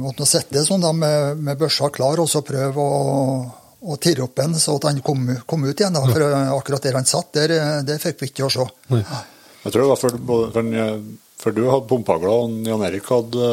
måtte 0.00 0.26
sette 0.28 0.56
det 0.56 0.64
sånn 0.66 0.84
da 0.84 0.92
med, 0.96 1.40
med 1.44 1.58
børsa 1.60 1.90
klar 1.94 2.20
og 2.22 2.28
så 2.30 2.42
prøve 2.46 2.80
å, 2.80 3.38
å 3.84 3.98
tirre 4.00 4.24
opp 4.24 4.36
den 4.40 4.56
så 4.58 4.78
at 4.78 4.88
han 4.88 5.00
kom, 5.04 5.26
kom 5.46 5.66
ut 5.66 5.74
igjen. 5.74 5.96
da, 5.96 6.04
For 6.08 6.24
eh, 6.24 6.52
akkurat 6.56 6.88
der 6.88 6.98
han 7.00 7.08
satt, 7.08 7.32
der, 7.36 7.54
eh, 7.56 7.78
det 7.86 8.00
fikk 8.02 8.22
vi 8.22 8.32
ikke 8.32 8.48
å 8.48 8.52
se. 8.52 8.68
Nei. 8.94 9.04
Jeg 9.64 9.74
tror 9.74 9.84
det 9.84 9.90
var 9.90 10.00
før, 10.00 10.18
før, 10.54 10.68
før 11.42 11.56
du 11.56 11.64
hadde 11.68 11.88
pumpagla 11.90 12.36
og 12.44 12.68
Jan 12.68 12.84
Erik 12.86 13.10
hadde 13.10 13.48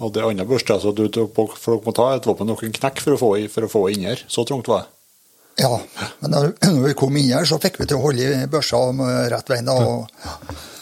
hadde 0.00 0.22
ei 0.22 0.32
anna 0.32 0.46
børste. 0.48 0.76
Så 0.82 0.92
du, 0.96 1.06
for 1.34 1.54
dere 1.68 1.80
må 1.84 1.94
ta 1.96 2.10
et 2.16 2.26
våpen 2.26 2.50
og 2.50 2.64
en 2.66 2.74
knekk 2.74 3.02
for 3.04 3.16
å 3.16 3.20
få, 3.20 3.30
for 3.52 3.66
å 3.66 3.70
få 3.70 3.86
inn 3.94 4.08
her. 4.08 4.24
Så 4.26 4.46
trangt 4.48 4.70
var 4.70 4.84
det. 4.84 4.90
Ja, 5.62 5.70
men 6.22 6.34
når, 6.34 6.52
når 6.74 6.86
vi 6.88 6.98
kom 6.98 7.18
inn 7.20 7.32
her, 7.36 7.46
så 7.48 7.60
fikk 7.62 7.80
vi 7.82 7.88
til 7.90 8.00
å 8.00 8.06
holde 8.08 8.30
i 8.42 8.46
børsa 8.50 8.80
med 8.96 9.28
rett 9.32 9.52
veien. 9.52 9.70
da, 9.70 9.76
og 9.78 10.72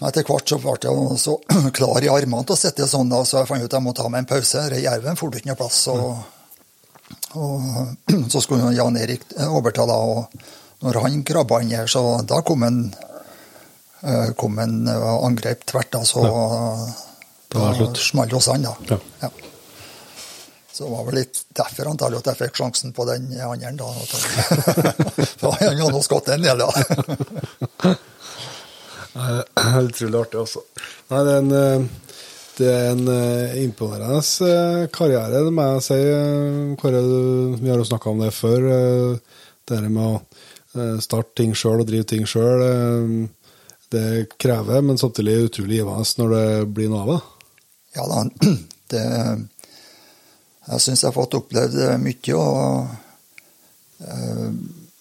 Etter 0.00 0.24
hvert 0.24 0.48
så 0.48 0.56
ble 0.62 0.76
jeg 0.80 1.18
så 1.20 1.34
klar 1.76 2.04
i 2.04 2.08
armene 2.12 2.46
til 2.48 2.56
å 2.56 2.60
sitte 2.60 2.88
sånn, 2.88 3.10
da, 3.12 3.20
så 3.28 3.42
jeg 3.42 3.50
fant 3.50 3.64
ut 3.64 3.68
at 3.68 3.76
jeg 3.76 3.84
måtte 3.84 4.02
ta 4.02 4.12
meg 4.12 4.24
en 4.24 4.30
pause. 4.30 4.62
Jerven 4.80 5.18
for 5.20 5.36
ikke 5.36 5.50
noe 5.50 5.58
plass. 5.60 5.82
Og, 5.92 6.22
og 7.36 8.24
så 8.32 8.42
skulle 8.44 8.72
Jan 8.76 8.96
Erik 9.00 9.28
overta, 9.50 9.84
da, 9.90 9.98
og 10.00 10.48
når 10.80 11.02
han 11.04 11.20
krabba 11.28 11.60
inn 11.60 11.76
her, 11.76 11.90
så 11.90 12.22
da 12.24 12.40
kom 12.46 12.64
en, 12.64 12.80
eh, 14.00 14.32
kom 14.40 14.56
en 14.64 14.88
eh, 14.88 15.06
angrep 15.28 15.68
tvert. 15.68 15.92
da, 15.92 16.04
så 16.08 16.24
Da 17.50 17.66
var 17.66 17.80
det 17.82 18.00
smalt 18.00 18.32
hos 18.32 18.48
han, 18.48 18.64
da. 18.64 18.76
Ja. 18.88 19.00
Ja. 19.20 19.30
Så 20.72 20.86
det 20.86 20.92
var 20.94 21.04
vel 21.10 21.18
litt 21.18 21.42
derfor 21.58 21.90
antagelig 21.90 22.22
at 22.22 22.30
jeg 22.30 22.38
fikk 22.38 22.60
sjansen 22.62 22.94
på 22.96 23.04
den 23.04 23.34
andre. 23.36 23.72
da. 23.76 23.90
For 25.42 25.58
han 25.58 25.74
hadde 25.74 25.90
nå 25.92 26.00
skutt 26.06 26.30
en 26.32 26.46
del, 26.46 26.62
da. 26.64 27.98
Det 29.14 29.64
er 29.64 29.88
Utrolig 29.88 30.20
artig, 30.20 30.40
altså. 30.44 30.62
Nei, 31.10 31.20
det 31.26 31.32
er 31.34 31.40
en, 31.42 31.52
eh, 31.58 31.88
det 32.60 32.68
er 32.70 32.86
en 32.92 33.02
eh, 33.14 33.56
imponerende 33.64 34.20
eh, 34.46 34.84
karriere, 34.94 35.42
det 35.46 35.52
må 35.56 35.66
jeg 35.74 35.84
si. 35.86 35.98
eh, 35.98 36.76
Kåre, 36.80 37.02
vi 37.60 37.70
har 37.72 37.80
jo 37.80 37.88
snakka 37.88 38.10
om 38.12 38.22
det 38.24 38.32
før. 38.36 38.66
eh, 38.76 39.42
Det 39.70 39.80
med 39.86 40.02
å 40.02 40.14
eh, 40.76 40.96
starte 41.02 41.36
ting 41.40 41.54
sjøl 41.54 41.82
og 41.82 41.88
drive 41.90 42.06
ting 42.10 42.26
sjøl. 42.28 42.64
Det 43.90 44.06
krever, 44.38 44.82
men 44.86 44.98
samtidig 44.98 45.48
utrolig 45.48 45.80
givende 45.80 46.04
når 46.22 46.34
det 46.36 46.44
blir 46.76 46.90
noe 46.92 47.00
av 47.02 47.08
det. 47.14 47.20
Ja 47.96 48.04
da, 48.06 48.20
det 48.94 49.04
Jeg 50.70 50.82
syns 50.84 51.00
jeg 51.02 51.08
har 51.08 51.16
fått 51.16 51.34
opplevd 51.34 51.78
mye, 51.98 52.36
og 52.38 52.86
eh, 54.06 54.50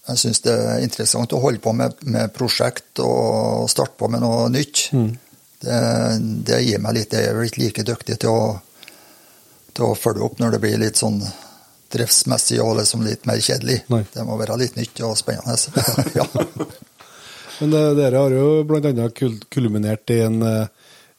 jeg 0.10 0.22
syns 0.23 0.41
det 0.45 0.53
er 0.53 0.84
interessant 0.84 1.34
å 1.36 1.41
holde 1.44 1.61
på 1.64 1.73
med, 1.76 1.99
med 2.10 2.31
prosjekt 2.34 3.02
og 3.03 3.69
starte 3.72 3.98
på 3.99 4.10
med 4.11 4.23
noe 4.23 4.48
nytt. 4.53 4.88
Det, 5.60 5.77
det 6.48 6.61
gir 6.64 6.80
meg 6.80 6.95
litt 6.95 7.14
Jeg 7.14 7.34
er 7.34 7.41
ikke 7.44 7.61
like 7.61 7.84
dyktig 7.84 8.15
til 8.23 8.31
å, 8.31 8.44
til 9.76 9.90
å 9.90 9.98
følge 9.99 10.23
opp 10.26 10.40
når 10.40 10.56
det 10.56 10.61
blir 10.64 10.80
litt 10.80 10.99
sånn 10.99 11.19
driftsmessig 11.90 12.60
og 12.64 12.77
liksom 12.80 13.03
litt 13.06 13.26
mer 13.30 13.41
kjedelig. 13.41 13.81
Nei. 13.91 14.03
Det 14.14 14.26
må 14.26 14.38
være 14.40 14.60
litt 14.61 14.77
nytt 14.77 15.02
og 15.06 15.18
spennende. 15.19 15.57
ja. 16.19 16.26
Men 17.60 17.73
det, 17.73 17.81
dere 17.99 18.23
har 18.23 18.36
jo 18.36 18.49
bl.a. 18.68 19.10
Kul 19.15 19.40
kulminert 19.52 20.14
i 20.14 20.22
en 20.23 20.41
eh, 20.45 20.69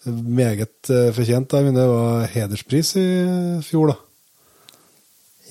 meget 0.06 0.92
eh, 0.92 1.10
fortjent 1.16 1.58
jeg 1.58 1.66
mener 1.66 1.82
det 1.82 1.90
var 1.90 2.30
hederspris 2.32 2.94
i 3.00 3.08
fjor, 3.66 3.92
da. 3.92 3.98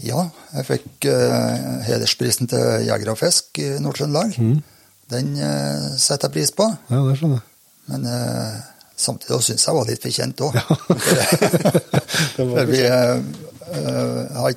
Ja, 0.06 0.24
jeg 0.56 0.66
fikk 0.68 1.08
uh, 1.12 1.80
hedersprisen 1.84 2.48
til 2.52 2.86
Jeger 2.88 3.12
og 3.12 3.20
Fisk 3.20 3.60
i 3.60 3.74
Nord-Trøndelag. 3.84 4.38
Den 5.12 5.32
uh, 5.36 5.88
setter 6.00 6.30
jeg 6.30 6.36
pris 6.38 6.52
på, 6.56 6.68
Ja, 6.92 7.02
det 7.04 7.18
skjønner 7.20 7.42
jeg. 7.42 7.46
men 7.92 8.06
uh, 8.08 8.60
samtidig 9.00 9.42
syns 9.44 9.66
jeg 9.68 9.76
var 9.76 9.90
litt 9.90 10.04
fortjent 10.06 10.44
òg. 10.46 10.60
Ja. 10.60 10.66
var 12.54 12.70
vi 12.70 12.84
har 12.90 14.56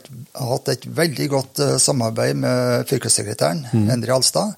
hatt 0.52 0.70
et 0.72 0.86
veldig 0.88 1.26
godt 1.28 1.60
samarbeid 1.82 2.38
med 2.42 2.86
fylkessekretæren, 2.88 3.66
Endre 3.92 4.14
Alstad, 4.16 4.54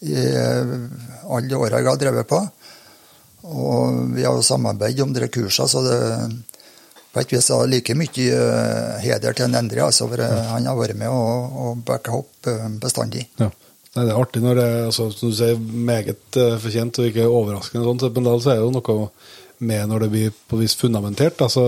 i 0.00 0.14
alle 0.14 1.48
de 1.50 1.58
åra 1.58 1.82
jeg 1.82 1.90
har 1.90 2.00
drevet 2.00 2.30
på. 2.30 2.38
Og 3.48 4.14
vi 4.14 4.24
har 4.24 4.34
jo 4.36 4.44
samarbeidet 4.44 5.04
om 5.04 5.12
dere 5.14 5.30
kursene, 5.32 5.68
så 5.70 5.82
det 5.84 5.98
på 7.18 7.24
ikke 7.26 7.40
er 7.40 7.64
det 7.66 7.72
like 7.72 7.96
mye 7.98 8.26
eh, 8.34 8.98
heder 9.02 9.34
til 9.34 9.48
en 9.48 9.58
Endre. 9.58 9.86
Altså, 9.86 10.06
for 10.10 10.22
eh, 10.22 10.50
han 10.52 10.68
har 10.68 10.76
vært 10.78 10.98
med 10.98 11.10
og, 11.10 11.58
og 11.62 11.82
backa 11.86 12.14
opp 12.14 12.48
eh, 12.50 12.68
bestandig. 12.82 13.26
Ja. 13.40 13.50
Nei, 13.96 14.04
det 14.04 14.12
er 14.12 14.20
artig 14.20 14.42
når 14.44 14.58
det 14.60 14.68
altså, 14.86 15.08
som 15.10 15.32
du 15.32 15.34
sier, 15.34 15.58
meget 15.58 16.38
fortjent 16.62 17.00
og 17.00 17.08
ikke 17.08 17.26
overraskende. 17.26 17.86
sånn, 17.86 18.02
Sånt, 18.02 18.14
men 18.14 18.28
da 18.28 18.34
så 18.38 18.52
er 18.52 18.60
det 18.60 18.66
jo 18.66 18.74
noe 18.76 19.08
med 19.58 19.88
når 19.90 20.04
det 20.04 20.10
blir 20.12 20.34
på 20.50 20.60
vis 20.60 20.76
fundamentert. 20.78 21.38
Da, 21.40 21.48
så, 21.50 21.64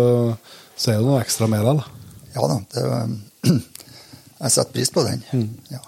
så 0.76 0.92
er 0.92 1.00
det 1.00 1.08
noe 1.08 1.22
ekstra 1.24 1.48
med 1.50 1.64
det. 1.66 1.78
Da. 1.80 2.18
Ja 2.36 2.50
da, 2.52 2.58
det, 2.74 3.54
jeg 4.44 4.54
setter 4.54 4.76
pris 4.76 4.92
på 4.94 5.06
den. 5.08 5.24
Ja. 5.72 5.82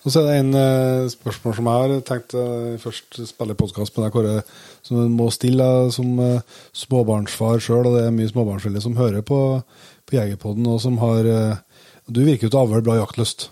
Og 0.00 0.12
så 0.12 0.24
er 0.24 0.28
det 0.28 0.36
en 0.42 1.08
spørsmål 1.12 1.56
som 1.56 1.70
jeg 1.70 1.86
har 1.86 2.04
tenkt 2.08 2.36
først 2.82 3.22
spille 3.30 3.56
podkast 3.56 3.96
med 3.96 4.06
deg, 4.06 4.14
Kåre, 4.16 4.36
som 4.86 5.00
en 5.02 5.14
må 5.16 5.28
stille 5.34 5.66
som 5.94 6.18
eh, 6.24 6.42
småbarnsfar 6.76 7.62
sjøl, 7.62 7.88
og 7.88 7.96
det 7.96 8.06
er 8.06 8.14
mye 8.14 8.30
småbarnsforeldre 8.30 8.82
som 8.84 8.98
hører 8.98 9.24
på, 9.26 9.40
på 10.08 10.16
Jegerpodden, 10.16 10.68
og 10.70 10.80
som 10.82 10.98
har 11.02 11.28
eh, 11.28 11.56
Du 12.10 12.24
virker 12.26 12.48
jo 12.48 12.50
til 12.50 12.58
å 12.58 12.64
avle 12.66 12.82
bra 12.82 12.96
jaktlyst. 12.98 13.48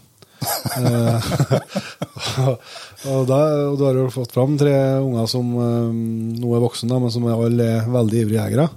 Eh, 0.79 1.29
og, 3.13 3.23
da, 3.29 3.41
og 3.69 3.79
du 3.79 3.85
har 3.87 4.01
jo 4.01 4.09
fått 4.15 4.35
fram 4.35 4.57
tre 4.59 4.75
unger 5.03 5.29
som 5.31 5.53
nå 5.55 6.55
er 6.55 6.65
voksne, 6.65 6.99
men 6.99 7.15
som 7.15 7.29
alle 7.31 7.71
er 7.77 7.93
veldig 7.93 8.25
ivrige 8.25 8.43
jegere. 8.43 8.69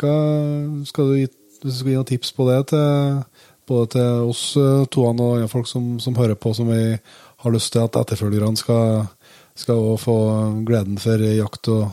Hva 0.00 0.16
skal 0.88 1.10
du 1.12 1.18
gi, 1.20 1.28
hvis 1.60 1.76
du 1.76 1.78
skal 1.82 1.92
gi 1.92 1.98
noen 2.00 2.10
tips 2.10 2.34
på 2.34 2.48
det 2.48 2.60
til 2.72 3.22
både 3.70 3.92
til 3.92 4.30
oss 4.32 4.44
to 4.90 5.04
og 5.06 5.50
folk 5.52 5.68
som, 5.70 5.92
som 6.02 6.16
hører 6.18 6.34
på, 6.34 6.50
som 6.56 6.66
vi 6.72 6.96
har 7.40 7.54
lyst 7.54 7.72
til 7.72 7.84
at 7.84 7.96
etterfølgerne 8.00 8.58
skal, 8.58 9.06
skal 9.60 9.82
òg 9.92 9.98
få 10.00 10.16
gleden 10.68 10.98
for 11.00 11.20
jakt 11.20 11.70
og, 11.72 11.88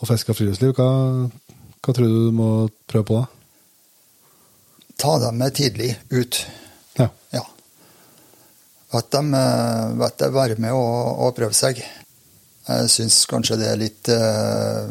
og 0.00 0.10
fiske 0.10 0.32
og 0.32 0.38
friluftsliv. 0.38 0.74
Hva, 0.76 0.88
hva 1.80 1.94
tror 1.94 2.10
du 2.10 2.28
du 2.28 2.34
må 2.34 2.50
prøve 2.90 3.08
på 3.08 3.20
da? 3.20 3.26
Ta 4.96 5.18
dem 5.20 5.38
med 5.38 5.54
tidlig 5.54 5.92
ut. 6.10 6.40
Ja. 6.96 7.10
Ja. 7.36 7.44
At 8.96 9.10
de, 9.12 9.22
vet 10.00 10.06
at 10.08 10.24
de 10.24 10.32
være 10.34 10.58
med 10.62 10.72
og, 10.74 11.22
og 11.26 11.34
prøve 11.36 11.56
seg. 11.56 11.82
Jeg 12.66 12.90
syns 12.90 13.20
kanskje 13.30 13.58
det 13.60 13.68
er 13.70 13.78
litt, 13.78 14.08
eh, 14.10 14.88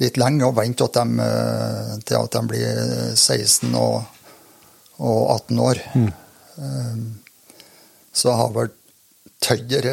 litt 0.00 0.20
lenge 0.20 0.46
å 0.46 0.54
vente 0.56 0.86
at 0.86 0.96
de, 0.96 1.26
eh, 1.26 1.90
til 2.06 2.20
at 2.22 2.38
de 2.38 2.42
blir 2.52 2.80
16 3.12 3.74
og, 3.74 4.06
og 5.02 5.20
18 5.34 5.64
år. 5.66 5.82
Mm. 5.98 6.12
Så 8.16 8.30
jeg 8.30 8.38
har 8.38 8.54
vel 8.54 8.70
tøyer 9.42 9.90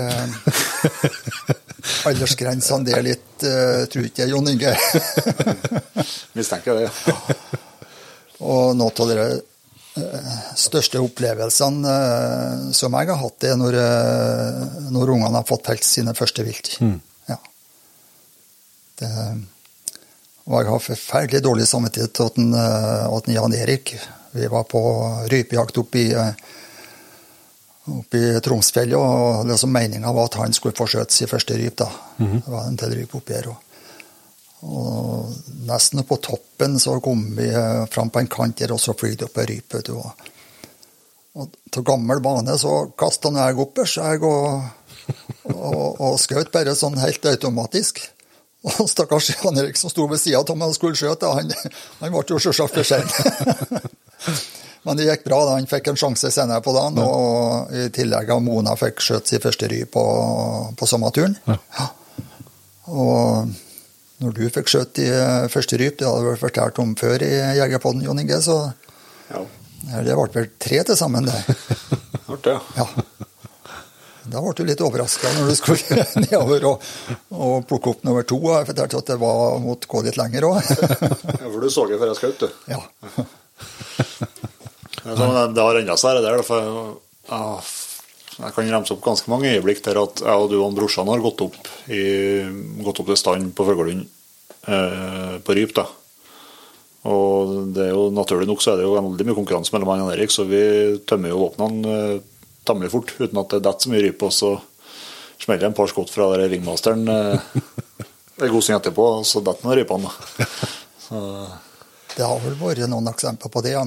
aldersgrensene 2.07 2.87
der 2.87 3.03
litt, 3.05 3.43
eh, 3.45 3.83
tror 3.91 4.07
ikke 4.07 4.23
jeg, 4.23 4.31
Jon 4.33 4.49
Inge. 4.49 4.73
Mistenker 6.37 6.79
det. 6.79 6.89
ja. 7.07 7.17
Og 8.43 8.75
noen 8.75 9.01
av 9.03 9.09
de 9.09 9.19
eh, 9.23 10.33
største 10.59 11.01
opplevelsene 11.03 11.93
eh, 11.93 12.65
som 12.75 12.95
jeg 12.97 13.11
har 13.11 13.21
hatt, 13.21 13.37
det 13.43 13.53
er 13.53 13.59
når, 13.59 13.79
eh, 13.79 14.63
når 14.95 15.13
ungene 15.15 15.39
har 15.39 15.47
fått 15.47 15.69
felt 15.71 15.87
sine 15.87 16.15
første 16.17 16.45
vilt. 16.47 16.75
Ja. 17.29 17.39
Det, 18.99 19.11
og 20.43 20.57
jeg 20.59 20.71
har 20.73 20.83
forferdelig 20.83 21.43
dårlig 21.45 21.69
samvittighet 21.69 22.17
til 22.17 22.51
at, 22.57 23.29
Jan 23.31 23.55
Erik 23.55 23.93
Vi 24.33 24.47
var 24.51 24.65
på 24.67 24.81
rypejakt 25.31 25.77
oppe 25.79 26.01
i, 26.01 26.09
oppe 27.85 28.17
i 28.17 28.39
Tromsfjellet, 28.43 28.95
og 28.97 29.47
liksom 29.47 29.73
meninga 29.73 30.11
var 30.15 30.29
at 30.29 30.39
han 30.39 30.55
skulle 30.55 30.75
få 30.77 30.87
skjøte 30.89 31.13
sin 31.15 31.31
første 31.31 31.57
ryp. 31.59 31.77
da. 31.83 31.89
Det 32.17 32.51
var 32.51 32.67
en 32.67 32.79
del 32.79 32.95
ryp 32.99 33.15
oppi 33.19 33.35
her. 33.35 33.49
Og, 33.51 33.57
og 34.63 35.33
nesten 35.67 36.03
på 36.07 36.19
toppen 36.23 36.79
så 36.79 36.95
kom 37.03 37.25
vi 37.37 37.49
eh, 37.49 37.83
fram 37.91 38.09
på 38.13 38.23
en 38.23 38.31
kant 38.31 38.57
der, 38.61 38.71
og 38.71 38.79
så 38.79 38.95
fløy 38.95 39.17
det 39.17 39.27
opp 39.27 39.41
ei 39.43 39.49
rype. 39.51 39.81
vet 39.81 39.91
du, 39.91 39.99
Og, 41.33 41.49
til 41.73 41.83
gammel 41.83 42.21
bane 42.21 42.55
så 42.61 42.91
kasta 42.95 43.31
jeg 43.33 43.59
oppers, 43.59 43.97
jeg, 43.97 44.23
og, 44.23 44.63
og, 45.49 45.99
og 45.99 46.19
skjøt 46.21 46.51
bare 46.53 46.75
sånn 46.77 46.99
helt 47.01 47.25
automatisk. 47.25 48.03
Og 48.63 48.87
stakkars 48.87 49.33
Jan 49.33 49.57
Erik 49.59 49.75
som 49.75 49.91
sto 49.91 50.05
ved 50.07 50.21
sida 50.21 50.39
av 50.39 50.55
meg 50.55 50.71
og 50.71 50.77
skulle 50.77 50.95
skjøte, 50.95 51.27
han, 51.27 51.51
han 51.99 52.13
ble 52.13 52.23
jo 52.29 52.39
sjølsagt 52.39 52.77
for 52.77 52.87
sein. 52.87 53.09
Men 54.83 54.97
det 54.99 55.05
gikk 55.07 55.23
bra. 55.27 55.39
da, 55.47 55.55
Han 55.57 55.67
fikk 55.69 55.87
en 55.91 55.99
sjanse 55.99 56.31
senere 56.33 56.63
på 56.65 56.73
dagen, 56.75 56.99
og 56.99 57.71
i 57.71 57.85
tillegg 57.95 58.31
av 58.35 58.41
Mona 58.43 58.75
fikk 58.79 58.99
skjøtt 59.03 59.31
sin 59.31 59.43
første 59.43 59.69
ry 59.71 59.83
på, 59.87 60.03
på 60.79 60.89
samme 60.89 61.11
turen. 61.15 61.37
Ja. 61.47 61.87
Og 62.91 63.53
når 64.23 64.35
du 64.37 64.43
fikk 64.51 64.71
skjøtt 64.71 64.99
i 65.03 65.07
eh, 65.11 65.47
første 65.51 65.79
ryp, 65.79 65.97
det 65.99 66.07
hadde 66.07 66.23
du 66.23 66.29
vel 66.33 66.39
fortalt 66.41 66.79
om 66.83 66.93
før 66.99 67.23
i 67.25 67.31
Jegerpodden, 67.59 68.03
Jon 68.05 68.19
Inge, 68.23 68.39
så 68.43 68.57
Ja, 69.31 69.41
ja, 69.89 70.01
det 70.05 70.15
ble 70.15 70.27
vel 70.35 70.49
tre 70.63 70.83
til 70.87 70.95
sammen, 70.99 71.27
det. 71.27 71.57
artig. 72.31 72.53
Ja. 72.77 72.85
Ja. 72.85 72.87
Da 74.23 74.39
ble 74.39 74.53
du 74.55 74.61
litt 74.67 74.79
overraska 74.83 75.31
når 75.35 75.49
du 75.51 75.55
skulle 75.59 76.05
nedover 76.23 76.67
og, 76.69 76.85
og 77.35 77.65
plukke 77.67 77.91
opp 77.91 78.05
nummer 78.07 78.23
to. 78.27 78.39
Jeg 78.53 78.69
fortalte 78.69 79.01
at 79.01 79.11
det 79.11 79.17
var 79.19 79.57
mot 79.63 79.87
gå 79.91 80.03
litt 80.05 80.19
lenger 80.19 80.47
òg. 80.47 80.61
Ja, 80.63 81.47
for 81.49 81.59
du 81.59 81.67
så 81.71 81.83
det 81.91 81.99
før 81.99 82.13
jeg 82.13 82.21
skjøt, 82.21 82.45
du. 82.45 82.47
Ja. 82.71 82.79
Ja, 85.03 85.15
så, 85.15 85.27
men 85.27 85.55
det 85.55 85.63
har 85.63 85.79
endra 85.79 85.97
seg, 85.99 86.17
det 86.17 86.27
der. 86.27 86.43
For 86.47 86.61
jeg, 87.29 87.71
jeg 88.39 88.55
kan 88.55 88.71
remse 88.73 88.95
opp 88.95 89.03
ganske 89.05 89.31
mange 89.31 89.51
øyeblikk 89.51 89.83
der 89.85 89.99
at 90.01 90.23
jeg 90.23 90.45
og 90.45 90.51
du 90.51 90.57
og 90.61 90.77
brorsan 90.77 91.11
har 91.11 91.23
gått 91.23 91.43
opp, 91.45 91.59
i, 91.91 92.03
gått 92.83 93.03
opp 93.03 93.11
til 93.11 93.19
stand 93.19 93.51
på 93.57 93.67
Fuglelund 93.67 94.07
eh, 94.67 95.35
på 95.43 95.57
ryp. 95.59 95.75
da. 95.77 95.87
Og 97.11 97.55
det 97.75 97.89
er 97.89 97.91
jo 97.91 98.07
naturlig 98.15 98.47
nok 98.47 98.61
så 98.63 98.73
er 98.73 98.79
det 98.79 98.85
jo 98.87 98.95
veldig 98.95 99.27
mye 99.27 99.37
konkurranse 99.41 99.73
mellom 99.75 99.91
han 99.91 100.05
og 100.05 100.13
Erik, 100.13 100.31
så 100.31 100.45
vi 100.47 100.61
tømmer 101.09 101.33
jo 101.33 101.41
våpnene 101.41 101.97
eh, 101.97 102.21
temmelig 102.63 102.93
fort 102.93 103.11
uten 103.19 103.41
at 103.41 103.51
det 103.51 103.63
detter 103.65 103.87
så 103.87 103.91
mye 103.91 104.05
ryp. 104.05 104.23
Og 104.23 104.31
så 104.31 104.53
smeller 105.43 105.65
det 105.65 105.69
en 105.73 105.77
par 105.77 105.91
skudd 105.91 106.11
fra 106.13 106.29
der 106.31 106.47
ringmasteren 106.53 107.03
eh, 107.11 107.51
en 108.43 108.53
god 108.55 108.63
stund 108.63 108.79
etterpå, 108.79 109.09
og 109.19 109.27
så 109.27 109.43
detter 109.43 109.67
noen 109.67 109.81
rypene. 109.81 110.15
Så, 111.03 111.19
Det 112.13 112.25
har 112.27 112.39
vel 112.43 112.55
vært 112.59 112.85
noen 112.91 113.09
eksempler 113.09 113.49
på 113.53 113.61
det. 113.65 113.73
ja, 113.73 113.83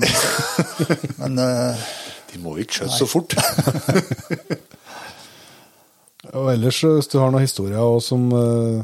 Men, 1.21 1.39
eh, 1.47 1.89
de 2.33 2.41
må 2.43 2.57
ikke 2.63 2.81
skjøte 2.81 2.97
så 2.99 3.07
fort. 3.11 3.37
Og 6.37 6.51
ellers, 6.51 6.81
eh, 6.83 6.97
hvis 6.99 7.11
du 7.13 7.19
har 7.21 7.31
noen 7.31 7.47
historier 7.47 8.01
som, 8.03 8.27
eh, 8.35 8.79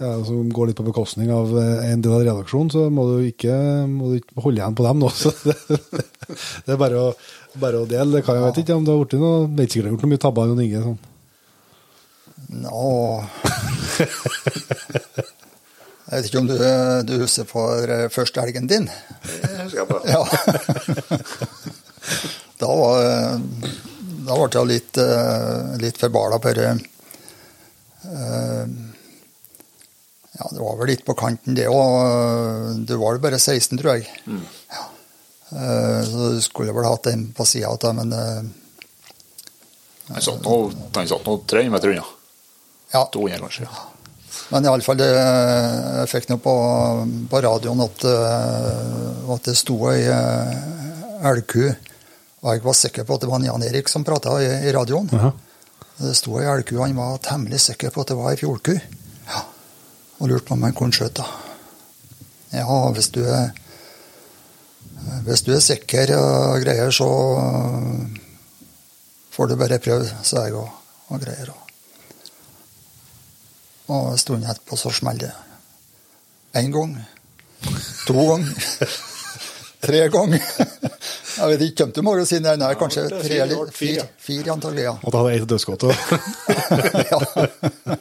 ja, 0.00 0.14
som 0.24 0.48
går 0.56 0.70
litt 0.70 0.80
på 0.80 0.88
bekostning 0.88 1.28
av 1.34 1.52
en 1.60 2.00
del 2.02 2.16
av 2.16 2.24
redaksjonen, 2.24 2.72
så 2.72 2.86
må 2.90 3.02
du 3.10 3.16
ikke, 3.28 3.54
må 3.90 4.04
du 4.10 4.16
ikke 4.22 4.40
holde 4.46 4.62
igjen 4.62 4.78
på 4.78 4.86
dem 4.88 4.96
nå. 5.04 5.08
Så 5.20 5.28
det, 5.44 5.56
det 5.68 6.72
er 6.72 6.80
bare 6.80 6.96
å, 7.10 7.12
bare 7.60 7.84
å 7.84 7.88
dele. 7.88 8.16
Det 8.16 8.24
kan 8.26 8.40
jeg 8.40 8.48
vet 8.48 8.62
ikke 8.64 8.78
om 8.78 8.84
det 8.88 8.94
har 8.96 9.04
blitt 9.04 9.20
noe 9.20 9.46
Vet 9.52 9.76
det 9.76 9.84
har 9.84 9.92
gjort 9.92 10.06
noe 10.06 10.14
mye 10.14 10.24
tabber, 10.24 10.44
Sånn. 10.88 11.00
nå 12.64 12.80
Jeg 16.12 16.20
vet 16.20 16.26
ikke 16.28 16.40
om 16.42 16.48
du, 16.50 16.58
du 17.08 17.12
husker 17.22 17.46
for 17.48 17.88
eh, 17.88 18.08
første 18.12 18.42
elgen 18.42 18.66
din? 18.68 18.84
Det 19.24 19.52
husker 19.62 19.80
jeg 19.80 19.88
på. 19.88 20.00
Ja. 20.12 20.22
Da 22.60 22.68
var 22.68 22.98
Da 24.26 24.36
ble 24.36 24.48
jeg 24.52 24.68
litt, 24.70 24.98
eh, 25.00 25.72
litt 25.82 25.98
forbala 25.98 26.38
på 26.42 26.52
det. 26.58 26.72
Eh, 28.12 28.66
Ja, 30.32 30.46
det 30.50 30.60
var 30.64 30.76
vel 30.80 30.88
litt 30.88 31.02
på 31.06 31.14
kanten, 31.14 31.54
det 31.54 31.66
òg. 31.68 32.84
Du 32.88 32.94
var 32.98 33.12
vel 33.14 33.20
bare 33.24 33.38
16, 33.38 33.76
tror 33.78 33.98
jeg. 33.98 34.08
Ja. 34.72 34.84
Eh, 35.52 36.00
Så 36.08 36.30
du 36.36 36.40
skulle 36.44 36.72
vel 36.76 36.88
hatt 36.88 37.06
en 37.12 37.26
på 37.36 37.44
sida 37.46 37.68
av 37.72 37.94
men 37.94 38.12
Han 40.08 40.20
satt 40.20 40.42
nå, 40.44 40.56
300 40.92 41.70
meter 41.70 41.88
unna. 41.94 42.04
ja. 42.92 43.04
200 43.12 43.38
kanskje. 43.44 43.68
Men 44.52 44.66
iallfall, 44.68 45.00
jeg 45.02 46.08
fikk 46.10 46.28
noe 46.30 46.42
på, 46.42 46.54
på 47.30 47.40
radioen 47.44 47.82
at, 47.84 48.04
eh, 48.08 49.30
at 49.34 49.48
det 49.48 49.56
sto 49.58 49.78
ei 49.92 50.02
eh, 50.08 50.58
elgku. 51.30 51.64
Og 52.42 52.50
jeg 52.50 52.64
var 52.64 52.76
sikker 52.76 53.06
på 53.06 53.16
at 53.16 53.24
det 53.24 53.30
var 53.30 53.46
Jan 53.46 53.64
Erik 53.68 53.88
som 53.92 54.04
prata 54.04 54.36
i, 54.42 54.50
i 54.68 54.74
radioen. 54.74 55.08
Jaha. 55.12 55.32
Det 56.02 56.14
sto 56.18 56.36
ei 56.40 56.48
elgku, 56.50 56.76
han 56.80 56.98
var 56.98 57.20
temmelig 57.22 57.62
sikker 57.68 57.94
på 57.94 58.02
at 58.02 58.12
det 58.12 58.18
var 58.18 58.32
ei 58.32 58.40
fjordku. 58.40 58.76
Ja. 59.28 59.42
Og 60.18 60.30
lurte 60.30 60.48
på 60.48 60.56
om 60.56 60.64
han 60.66 60.76
kunne 60.76 60.96
skjøte. 60.96 61.26
Ja, 62.52 62.66
hvis 62.92 63.12
du 63.14 63.22
er 63.24 63.52
hvis 65.26 65.42
du 65.42 65.52
er 65.54 65.62
sikker 65.62 66.12
og 66.14 66.62
greier, 66.62 66.90
så 66.94 67.08
får 69.34 69.50
du 69.50 69.56
bare 69.58 69.80
prøve, 69.82 70.06
sa 70.22 70.46
jeg 70.46 70.54
og, 70.58 70.68
og 71.10 71.22
greier. 71.22 71.50
Og 71.50 71.61
og 73.88 74.18
stunden 74.18 74.50
etterpå 74.50 74.76
så 74.78 74.90
smeller 74.94 75.18
det. 75.28 75.32
Én 76.60 76.70
gang. 76.72 76.96
To 78.06 78.14
ganger. 78.14 78.54
Tre 79.82 80.04
ganger. 80.14 80.42
Jeg 81.32 81.48
vet 81.48 81.62
ikke, 81.66 81.76
kommer 81.80 81.94
til 81.96 82.04
magasinet? 82.06 82.58
Nei, 82.60 82.74
kanskje 82.78 83.02
det 83.08 83.16
er 83.18 83.24
tre 83.26 83.38
eller 83.42 83.70
fire. 83.74 84.04
fire. 84.20 84.52
Antagelig, 84.52 84.84
ja. 84.84 84.92
Og 85.02 85.10
da 85.14 85.22
hadde 85.22 85.32
ett 85.34 85.42
et 85.42 85.52
og- 85.82 85.94
ja. 87.10 87.96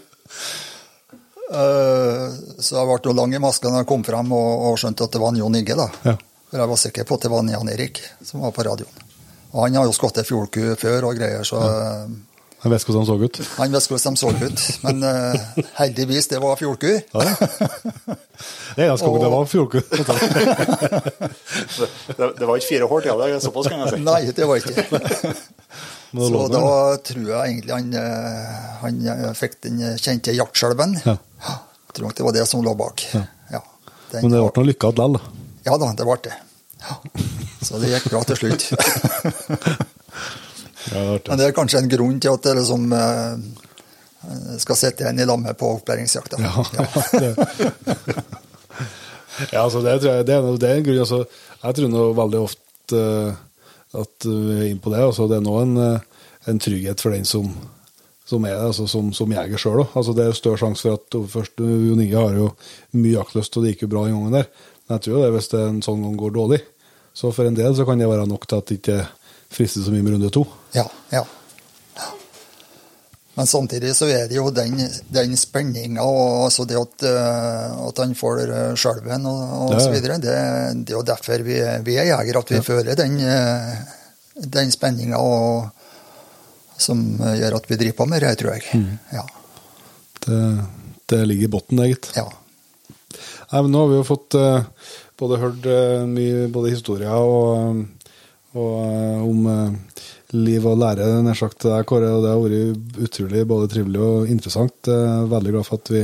Eh, 1.52 2.28
Så 2.62 2.76
jeg 2.78 2.88
ble 3.04 3.14
lang 3.18 3.34
i 3.36 3.40
maska 3.42 3.70
da 3.72 3.82
jeg 3.82 3.88
kom 3.90 4.04
frem 4.08 4.30
og, 4.32 4.68
skjønte 4.80 5.04
at 5.08 5.12
det 5.16 5.20
var 5.24 5.34
en 5.34 5.40
Jon 5.42 5.56
Inge. 5.58 5.76
da. 5.76 5.88
Ja. 6.06 6.14
For 6.52 6.60
jeg 6.62 6.70
var 6.70 6.78
sikker 6.84 7.04
på 7.08 7.16
at 7.18 7.22
det 7.26 7.32
var 7.32 7.40
en 7.44 7.50
Jan 7.56 7.70
Erik 7.74 8.00
som 8.24 8.42
var 8.46 8.52
på 8.56 8.64
radioen. 8.68 9.08
Og 9.52 9.64
han 9.66 9.76
har 9.76 9.86
jo 9.90 9.92
skutt 9.96 10.18
ei 10.22 10.24
fjordku 10.28 10.76
før 10.80 11.10
og 11.10 11.18
greier, 11.18 11.44
så 11.48 11.60
Jeg 12.62 12.72
vet 12.72 12.84
hvordan 12.86 13.02
de 13.02 13.10
så 13.10 13.16
ut. 13.18 13.38
han 13.58 13.72
visste 13.74 13.90
hvordan 13.94 14.14
de 14.14 14.20
så 14.22 14.30
ut. 14.38 14.60
Men 14.84 14.96
uh, 15.02 15.64
heldigvis, 15.80 16.28
det 16.30 16.42
var 16.44 16.60
fjordku. 16.60 16.92
Ja. 16.94 17.22
Det 18.76 18.86
eneste 18.86 19.06
gangen 19.08 19.24
det 19.26 19.32
var 19.34 19.46
fjordku. 19.50 19.80
Det, 22.18 22.28
det 22.38 22.46
var 22.48 22.60
ikke 22.60 22.68
fire 22.70 22.88
hår 22.92 23.02
til 23.08 23.24
det, 23.24 23.40
såpass 23.44 23.70
kan 23.72 23.82
jeg 23.82 23.96
si. 23.96 24.00
Nei, 24.06 24.22
det 24.38 24.48
var 24.50 24.62
ikke 24.62 24.76
det. 24.78 25.34
Så 26.12 26.42
da 26.52 26.62
tror 27.08 27.28
jeg 27.32 27.40
egentlig 27.54 27.72
han, 27.74 27.92
eh, 27.96 28.56
han 28.82 28.98
eh, 29.14 29.28
fikk 29.38 29.54
den 29.66 29.82
kjente 30.02 30.34
jaktskjelven. 30.36 30.98
Ja. 31.06 31.16
Jeg 31.48 31.98
tror 31.98 32.10
nok 32.10 32.18
det 32.18 32.26
var 32.28 32.36
det 32.36 32.46
som 32.50 32.64
lå 32.66 32.74
bak. 32.78 33.06
Ja. 33.16 33.24
Ja, 33.56 33.62
den 34.12 34.26
Men 34.28 34.36
det 34.36 34.42
var- 34.44 34.52
ble 34.54 34.64
noe 34.64 34.72
lykke 34.74 34.92
likevel. 34.92 35.20
Ja 35.66 35.78
da, 35.78 35.92
det 35.98 36.06
ble 36.10 36.18
det. 36.28 36.36
Ja. 36.82 36.98
Så 37.62 37.80
det 37.82 37.94
gikk 37.94 38.10
bra 38.12 38.24
til 38.28 38.38
slutt. 38.42 38.64
Ja, 40.90 41.02
det 41.14 41.28
Men 41.28 41.38
det 41.40 41.48
er 41.48 41.56
kanskje 41.56 41.82
en 41.84 41.92
grunn 41.92 42.18
til 42.22 42.34
at 42.34 42.46
det 42.46 42.56
liksom 42.58 42.94
eh, 42.98 43.36
skal 44.62 44.80
sitte 44.80 45.06
igjen 45.06 45.22
i 45.22 45.28
lammet 45.30 45.58
på 45.60 45.70
opplæringsjakta. 45.78 46.40
Ja, 46.42 46.66
det, 47.22 47.32
ja 49.52 49.64
altså 49.64 49.84
det, 49.86 50.00
tror 50.02 50.18
jeg, 50.18 50.28
det, 50.30 50.36
er, 50.36 50.50
det 50.62 50.70
er 50.70 50.80
en 50.80 50.88
grunn. 50.88 51.04
Altså, 51.06 51.24
jeg 51.62 51.78
tror 51.78 51.94
nå 51.94 52.08
veldig 52.18 52.42
ofte 52.48 53.04
eh, 53.04 53.44
at 54.02 54.26
vi 54.26 54.58
er 54.58 54.66
inne 54.72 54.84
på 54.84 54.94
det. 54.94 55.04
Altså, 55.06 55.28
det 55.30 55.38
er 55.38 55.46
nå 55.46 55.60
en, 55.62 55.78
eh, 55.86 56.26
en 56.52 56.62
trygghet 56.66 57.04
for 57.04 57.16
den 57.16 57.28
som, 57.28 57.54
som 58.28 58.46
er 58.50 58.58
altså, 58.58 58.88
som, 58.90 59.14
som 59.16 59.38
jeger 59.38 59.62
sjøl. 59.62 59.86
Altså, 59.86 60.16
det 60.18 60.28
er 60.28 60.38
større 60.38 60.62
sjanse 60.64 60.88
for 60.88 61.00
at 61.00 61.22
først, 61.36 61.62
Jon 61.62 62.04
Inge 62.04 62.18
har 62.18 62.38
jo 62.38 62.52
mye 62.98 63.18
jaktlyst, 63.18 63.58
og 63.58 63.66
det 63.66 63.76
gikk 63.76 63.88
jo 63.88 63.94
bra 63.96 64.06
den 64.08 64.18
gangen 64.18 64.38
der. 64.42 64.52
Men 64.86 64.98
jeg 64.98 65.08
tror 65.08 65.18
det 65.18 65.26
det 65.26 65.34
hvis 65.38 65.52
det 65.54 65.64
en 65.66 65.82
sånn 65.86 66.06
gang 66.06 66.20
går 66.20 66.38
dårlig. 66.38 66.62
Så 67.14 67.34
for 67.36 67.48
en 67.48 67.58
del 67.58 67.76
så 67.76 67.84
kan 67.88 68.00
det 68.00 68.08
være 68.08 68.30
nok 68.30 68.48
til 68.48 68.62
at 68.62 68.70
det 68.70 68.80
ikke 68.80 69.02
frister 69.52 69.84
så 69.86 69.92
mye 69.94 70.04
med 70.06 70.16
runde 70.18 70.32
to. 70.34 70.46
Ja, 70.78 70.88
ja. 71.12 71.26
Men 73.34 73.48
samtidig 73.48 73.94
så 73.96 74.10
er 74.12 74.26
det 74.28 74.36
jo 74.36 74.50
den, 74.52 74.76
den 75.08 75.38
spenninga 75.40 76.04
og 76.04 76.50
altså 76.50 76.66
det 76.68 76.76
at, 76.76 77.06
eh, 77.08 77.78
at 77.88 78.02
han 78.04 78.12
får 78.20 78.42
eh, 78.44 78.74
skjelven 78.80 79.24
og, 79.30 79.40
og 79.56 79.72
Ja, 79.72 79.78
ja. 79.78 79.84
så 79.86 79.94
videre. 79.94 80.18
Det, 80.20 80.34
det 80.84 80.92
er 80.94 80.98
jo 80.98 81.06
derfor 81.08 81.46
vi, 81.48 81.56
vi 81.88 81.96
er 82.02 82.10
jegere, 82.10 82.42
at 82.44 82.52
vi 82.52 82.60
føler 82.66 83.00
den, 83.00 83.16
eh, 83.24 83.78
den 84.58 84.74
spenninga 84.76 85.22
som 86.82 87.06
gjør 87.22 87.56
at 87.60 87.72
vi 87.72 87.78
driver 87.80 87.98
på 88.02 88.10
med 88.12 88.26
det, 88.26 88.34
tror 88.42 88.58
jeg. 88.58 88.68
Mm. 88.76 89.00
Ja. 89.16 89.24
Det, 90.26 90.42
det 91.14 91.24
ligger 91.30 91.48
i 91.48 91.52
bunnen, 91.56 91.84
egentlig. 91.88 92.18
ja. 92.20 92.28
Nei, 93.52 93.60
men 93.60 93.74
nå 93.74 93.82
har 93.84 93.90
vi 93.92 93.98
jo 93.98 94.04
fått 94.08 94.36
både 95.20 95.38
hørt 95.42 95.66
mye 96.08 96.46
både 96.54 96.70
historier 96.72 97.12
og, 97.12 97.82
og 98.58 98.78
eh, 98.84 99.24
om 99.24 99.46
eh, 99.48 100.06
liv 100.36 100.66
og 100.68 100.80
lære, 100.80 101.08
nær 101.24 101.38
sagt, 101.38 101.60
til 101.62 101.72
deg, 101.74 101.86
Kåre. 101.88 102.12
Og 102.16 102.24
det 102.24 102.32
har 102.32 102.42
vært 102.42 103.04
utrolig 103.08 103.44
både 103.48 103.70
trivelig 103.72 104.02
og 104.04 104.32
interessant. 104.32 104.92
Er 104.92 105.30
veldig 105.32 105.54
glad 105.56 105.68
for 105.68 105.80
at, 105.80 105.92
vi, 105.94 106.04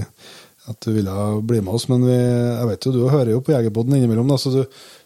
at 0.71 0.79
du 0.83 0.93
ville 0.95 1.17
bli 1.47 1.61
med 1.63 1.75
oss. 1.75 1.87
Men 1.91 2.05
vi, 2.07 2.15
jeg 2.17 2.69
vet 2.71 2.87
jo, 2.87 2.95
du 2.95 3.01
hører 3.11 3.33
jo 3.35 3.43
på 3.43 3.55
Jegerpodden 3.55 3.97
innimellom, 3.97 4.31
da, 4.31 4.39
så 4.39 4.53
du 4.53 4.61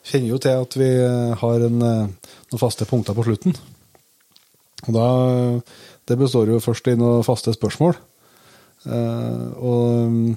kjenner 0.07 0.33
jo 0.33 0.41
til 0.41 0.65
at 0.65 0.77
vi 0.79 0.89
eh, 0.89 1.33
har 1.41 1.67
en, 1.67 1.87
eh, 1.87 2.35
noen 2.51 2.61
faste 2.61 2.87
punkter 2.89 3.17
på 3.17 3.25
slutten. 3.29 3.57
Og 4.87 4.93
da, 4.97 5.07
Det 6.09 6.17
består 6.17 6.49
jo 6.49 6.59
først 6.59 6.87
i 6.89 6.97
noen 6.97 7.23
faste 7.23 7.53
spørsmål. 7.53 7.93
Eh, 8.89 9.45
og 9.61 10.33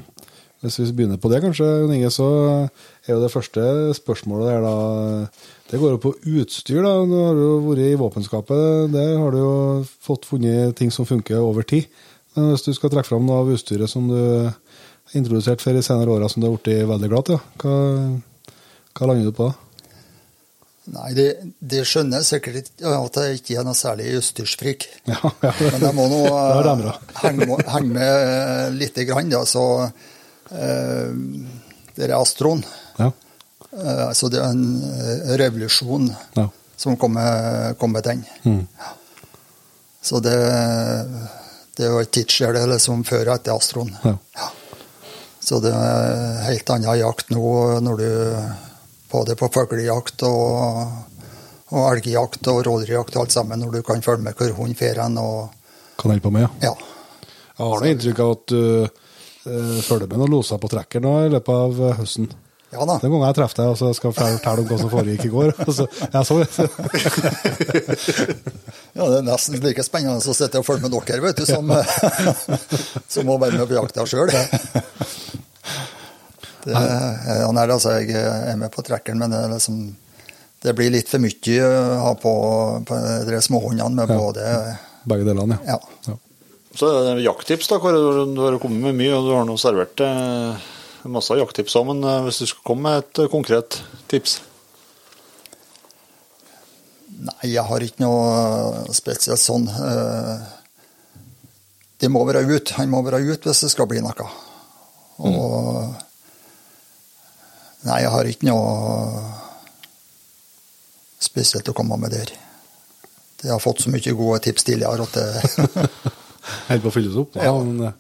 hvis 0.65 0.79
vi 0.81 0.93
begynner 0.93 1.21
på 1.21 1.29
det, 1.33 1.41
kanskje, 1.45 1.65
Jon 1.65 1.93
Inge, 1.93 2.11
så 2.13 2.29
er 3.05 3.11
jo 3.15 3.23
det 3.23 3.33
første 3.33 3.65
spørsmålet 3.97 4.53
der 4.53 4.63
da 4.65 4.77
Det 5.75 5.81
går 5.83 5.97
jo 5.97 5.99
på 5.99 6.13
utstyr. 6.39 6.85
da, 6.87 6.91
Du 7.03 7.15
har 7.19 7.35
jo 7.35 7.55
vært 7.65 7.81
i 7.83 7.97
våpenskapet. 7.99 8.93
Der 8.93 9.17
har 9.19 9.33
du 9.35 9.39
jo 9.41 9.55
fått 10.07 10.29
funnet 10.29 10.77
ting 10.79 10.93
som 10.95 11.03
funker 11.09 11.43
over 11.43 11.67
tid. 11.67 11.89
Men 12.37 12.53
hvis 12.53 12.63
du 12.63 12.71
skal 12.77 12.93
trekke 12.93 13.09
fram 13.09 13.27
noe 13.27 13.41
av 13.43 13.51
utstyret 13.51 13.91
som 13.91 14.07
du 14.07 14.15
har 14.15 15.17
introdusert 15.19 15.65
for 15.65 15.75
de 15.75 15.83
senere 15.83 16.15
åra, 16.15 16.29
som 16.31 16.45
du 16.45 16.47
har 16.47 16.55
blitt 16.55 16.87
veldig 16.87 17.11
glad 17.11 17.27
til, 17.27 17.43
hva, 17.59 17.75
hva 18.95 19.09
lander 19.11 19.33
du 19.33 19.35
på 19.35 19.49
da? 19.49 19.57
Nei, 20.95 21.09
det, 21.17 21.27
de 21.59 21.83
skjønner 21.89 22.23
sikkert 22.23 22.61
ikke 22.61 22.95
at 22.95 23.19
jeg 23.25 23.41
ikke 23.41 23.59
er 23.59 23.67
noe 23.67 23.75
særlig 23.75 24.15
utstyrsfrik. 24.21 24.87
Ja, 25.11 25.19
ja, 25.43 25.53
Men 25.75 25.89
jeg 25.89 25.99
må 25.99 26.07
nå 26.13 26.23
Det 26.69 26.77
eh, 26.87 27.03
henge, 27.25 27.59
henge 27.75 27.93
med 27.99 28.79
lite 28.79 29.09
grann, 29.11 29.35
da. 29.35 29.43
Så 29.43 29.67
eh, 30.55 31.11
det 31.99 32.07
er 32.07 32.15
Astroen. 32.21 32.63
Ja. 33.03 33.11
Eh, 33.75 34.13
så 34.13 34.29
det 34.31 34.39
er 34.39 34.53
en 34.53 34.83
eh, 34.83 35.37
revolusjon 35.41 36.11
Ja. 36.39 36.49
som 36.77 36.97
kommer, 36.97 37.75
kommer 37.75 38.03
den. 38.03 38.25
Mm. 38.43 38.67
Så 40.03 40.21
det, 40.21 40.37
det 41.77 41.87
er 41.87 41.91
jo 41.91 42.03
et 42.03 42.19
er 42.19 42.67
liksom 42.69 43.05
før 43.05 43.29
og 43.29 43.35
etter 43.35 43.57
Astroen. 43.57 43.97
Ja. 44.05 44.19
Så 45.41 45.61
det 45.61 45.73
er 45.77 46.45
helt 46.47 46.71
annen 46.71 46.99
jakt 46.99 47.31
nå 47.31 47.81
når 47.85 47.97
du 48.01 48.09
både 49.13 49.37
på 49.37 49.49
fuglejakt 49.53 50.23
og, 50.27 50.89
og 51.71 51.83
elgjakt 51.91 52.49
og 52.51 52.63
rådyrjakt 52.67 53.17
og 53.17 53.25
alt 53.25 53.35
sammen, 53.35 53.61
når 53.61 53.79
du 53.79 53.83
kan 53.87 54.03
følge 54.03 54.25
med 54.25 54.39
hvor 54.39 54.55
hunden 54.57 54.79
fer 54.79 54.99
hen. 55.03 55.19
Kan 56.01 56.11
holde 56.11 56.25
på 56.25 56.33
med, 56.35 56.47
ja. 56.47 56.71
ja. 56.71 57.29
Jeg 57.55 57.69
har 57.71 57.85
noe 57.85 57.93
inntrykk 57.93 58.23
av 58.25 58.33
at 58.35 58.47
du 58.51 58.63
uh, 58.89 59.83
følger 59.85 60.09
med 60.09 60.19
noen 60.19 60.33
loser 60.33 60.59
på 60.59 60.73
trekker 60.73 61.05
nå 61.05 61.13
i 61.27 61.31
løpet 61.37 61.55
av 61.55 61.85
høsten. 62.01 62.33
Ja 62.75 62.85
da. 62.89 62.97
Den 63.03 63.13
gangen 63.13 63.27
jeg 63.29 63.37
traff 63.39 63.55
deg 63.57 63.71
og 63.71 63.77
så 63.79 63.93
skal 63.95 64.11
jeg 64.11 64.17
fortelle 64.19 64.65
om 64.65 64.69
hva 64.71 64.79
som 64.81 64.91
foregikk 64.93 65.25
i 65.29 65.33
går. 65.33 65.49
så, 65.79 65.87
jeg 66.03 66.25
så 66.27 66.35
det. 66.43 66.49
Ja, 68.95 69.09
Det 69.11 69.17
er 69.19 69.25
nesten 69.27 69.59
like 69.59 69.83
spennende 69.83 70.23
å 70.23 70.35
sitte 70.37 70.61
og 70.61 70.67
følge 70.69 70.85
med 70.87 70.93
dere, 70.95 71.21
vet 71.25 71.41
du, 71.41 71.47
som, 71.49 71.67
som 73.17 73.31
å 73.35 73.39
være 73.43 73.59
med 73.59 73.67
på 73.71 73.75
jakta 73.79 74.05
sjøl. 74.07 74.31
Han 76.65 77.59
er 77.61 77.73
altså, 77.75 77.91
jeg 78.01 78.15
er 78.17 78.57
med 78.61 78.71
på 78.73 78.85
trekkeren, 78.87 79.19
men 79.21 79.35
det, 79.35 79.41
liksom, 79.53 79.81
det 80.65 80.73
blir 80.79 80.93
litt 80.95 81.11
for 81.11 81.21
mye 81.21 81.57
å 81.67 81.99
ha 82.07 82.13
på, 82.21 82.35
på 82.89 83.01
de 83.29 83.41
småhåndene 83.45 83.99
med 83.99 84.15
Ja. 84.15 84.21
både 84.21 84.43
Begge 85.05 85.27
delene, 85.29 85.59
ja. 85.69 85.77
Ja. 85.77 86.15
ja. 86.15 86.17
Så 86.75 86.89
jakttips, 87.23 87.69
da. 87.71 87.77
Hvor, 87.83 87.93
Du 88.35 88.41
har 88.41 88.57
kommet 88.63 88.81
med 88.83 88.97
mye, 89.03 89.13
og 89.19 89.27
du 89.29 89.35
har 89.37 89.45
nå 89.47 89.55
servert 89.61 90.01
eh, 90.03 90.65
masse 91.13 91.37
jakttips 91.39 91.77
òg. 91.81 91.89
Men 91.93 92.05
eh, 92.09 92.23
hvis 92.27 92.43
du 92.43 92.47
skulle 92.49 92.69
komme 92.71 92.89
med 92.89 93.03
et 93.03 93.23
eh, 93.25 93.31
konkret 93.33 93.81
tips? 94.13 94.39
Nei, 97.15 97.53
jeg 97.53 97.65
har 97.65 97.85
ikke 97.85 98.05
noe 98.05 98.95
spesielt 98.97 99.41
sånn. 99.41 99.69
Det 102.01 102.11
må 102.11 102.25
være 102.27 102.43
ut. 102.49 102.73
Han 102.77 102.91
må 102.93 103.05
være 103.07 103.23
ut 103.23 103.47
hvis 103.47 103.63
det 103.65 103.71
skal 103.73 103.89
bli 103.89 104.03
noe. 104.05 104.27
Og 105.25 105.95
Nei, 107.85 108.01
jeg 108.01 108.13
har 108.15 108.29
ikke 108.29 108.49
noe 108.49 109.23
spesielt 111.21 111.69
å 111.69 111.75
komme 111.77 111.99
med 112.01 112.15
der. 112.17 112.33
Jeg 113.45 113.53
har 113.53 113.61
fått 113.61 113.83
så 113.85 113.93
mye 113.93 114.15
gode 114.17 114.41
tips 114.47 114.65
tidligere 114.65 115.05
at 115.05 115.19
det 115.19 115.89
Helt 116.69 116.83
på 116.85 116.91
å 116.91 116.95
fylles 116.95 117.17
opp. 117.21 117.35
Ja, 117.39 117.49
Ja. 117.51 117.55
men, 117.63 117.81
eh, 117.89 117.93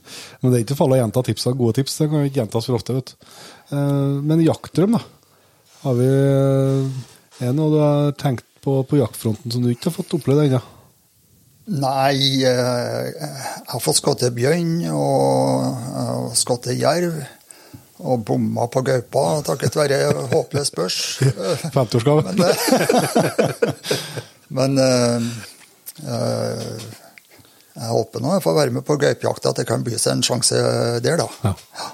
men 0.43 0.53
det 0.53 0.59
er 0.61 0.65
ikke 0.66 0.77
farlig 0.79 0.99
å 0.99 1.03
gjenta 1.05 1.23
tips 1.31 1.47
av 1.51 1.57
gode 1.59 1.75
tips. 1.81 1.97
Det 1.99 2.11
kan 2.11 2.25
ikke 2.29 2.41
gjentas 2.43 2.66
for 2.69 2.79
ofte. 2.79 2.95
vet 2.97 3.12
du. 3.15 3.15
Eh, 3.73 4.21
Men 4.31 4.45
jaktdrøm, 4.45 4.93
da. 4.99 5.03
Har 5.85 5.95
vi, 5.99 6.07
eh, 6.09 7.47
er 7.49 7.53
noe 7.57 7.71
du 7.73 7.79
har 7.81 8.12
tenkt 8.21 8.45
på 8.65 8.79
på 8.89 8.97
jaktfronten 8.97 9.53
som 9.53 9.62
du 9.62 9.69
ikke 9.73 9.91
har 9.91 9.97
fått 9.99 10.15
oppleve 10.16 10.47
ennå? 10.49 10.61
Nei, 11.66 12.45
eh, 12.45 13.12
jeg 13.12 13.69
har 13.73 13.81
fått 13.81 13.97
skutt 14.03 14.25
bjørn 14.37 14.85
og 14.93 16.35
skutt 16.37 16.69
jerv. 16.77 17.23
Og 18.05 18.25
bomma 18.27 18.66
på 18.69 18.83
gaupa 18.85 19.41
takket 19.47 19.77
være 19.79 19.99
håpløs 20.33 20.71
børs. 20.77 20.97
50-årsgave? 21.77 22.35
Men, 24.51 24.75
men 24.77 24.77
jeg 27.75 27.91
håper 27.91 28.23
nå 28.23 28.37
jeg 28.37 28.45
får 28.45 28.57
være 28.57 28.75
med 28.77 28.87
på 28.87 28.97
gaupejakta, 29.03 29.51
at 29.51 29.61
det 29.61 29.67
kan 29.69 29.85
by 29.87 29.99
seg 29.99 30.17
en 30.17 30.25
sjanse 30.27 30.59
der, 31.05 31.21
da. 31.21 31.29
Ja. 31.43 31.91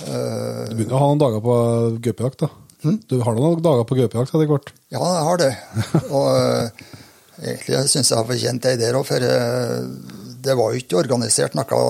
Du 0.00 0.76
begynner 0.78 0.96
å 0.96 1.02
ha 1.02 1.08
noen 1.10 1.20
dager 1.20 1.42
på 1.44 1.54
gaupejakt, 2.06 2.44
da. 2.46 2.50
Du 3.10 3.18
har 3.20 3.36
noen 3.36 3.60
dager 3.64 3.84
på 3.88 3.98
gaupejakt 3.98 4.32
etter 4.32 4.48
hvert? 4.48 4.72
Ja, 4.94 5.02
jeg 5.02 5.24
har 5.26 5.40
det. 5.42 5.50
Og 6.08 6.28
eh, 6.30 6.86
egentlig 7.42 7.82
syns 7.92 8.12
jeg 8.12 8.16
har 8.16 8.28
fortjent 8.28 8.64
det 8.64 8.76
der 8.80 8.96
òg, 8.96 9.04
for 9.08 9.26
eh, 9.26 9.76
det 10.40 10.56
var 10.56 10.72
jo 10.72 10.80
ikke 10.80 11.02
organisert 11.02 11.58
noe 11.58 11.82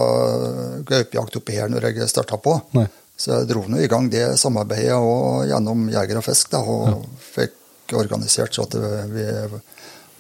gaupejakt 0.89 1.39
oppi 1.39 1.61
her 1.61 1.71
når 1.71 1.91
jeg 1.93 2.11
starta 2.11 2.41
på. 2.43 2.57
Nei. 2.79 2.89
Så 3.21 3.35
jeg 3.37 3.51
dro 3.51 3.67
nå 3.69 3.83
i 3.85 3.89
gang 3.91 4.09
det 4.11 4.25
samarbeidet 4.41 4.97
og 4.97 5.45
gjennom 5.51 5.91
Jeger 5.93 6.23
og 6.23 6.25
Fisk, 6.25 6.51
da, 6.55 6.65
og 6.65 7.05
fikk 7.21 7.93
organisert 8.01 8.57
så 8.57 8.65
at 8.65 8.79
vi 9.13 9.27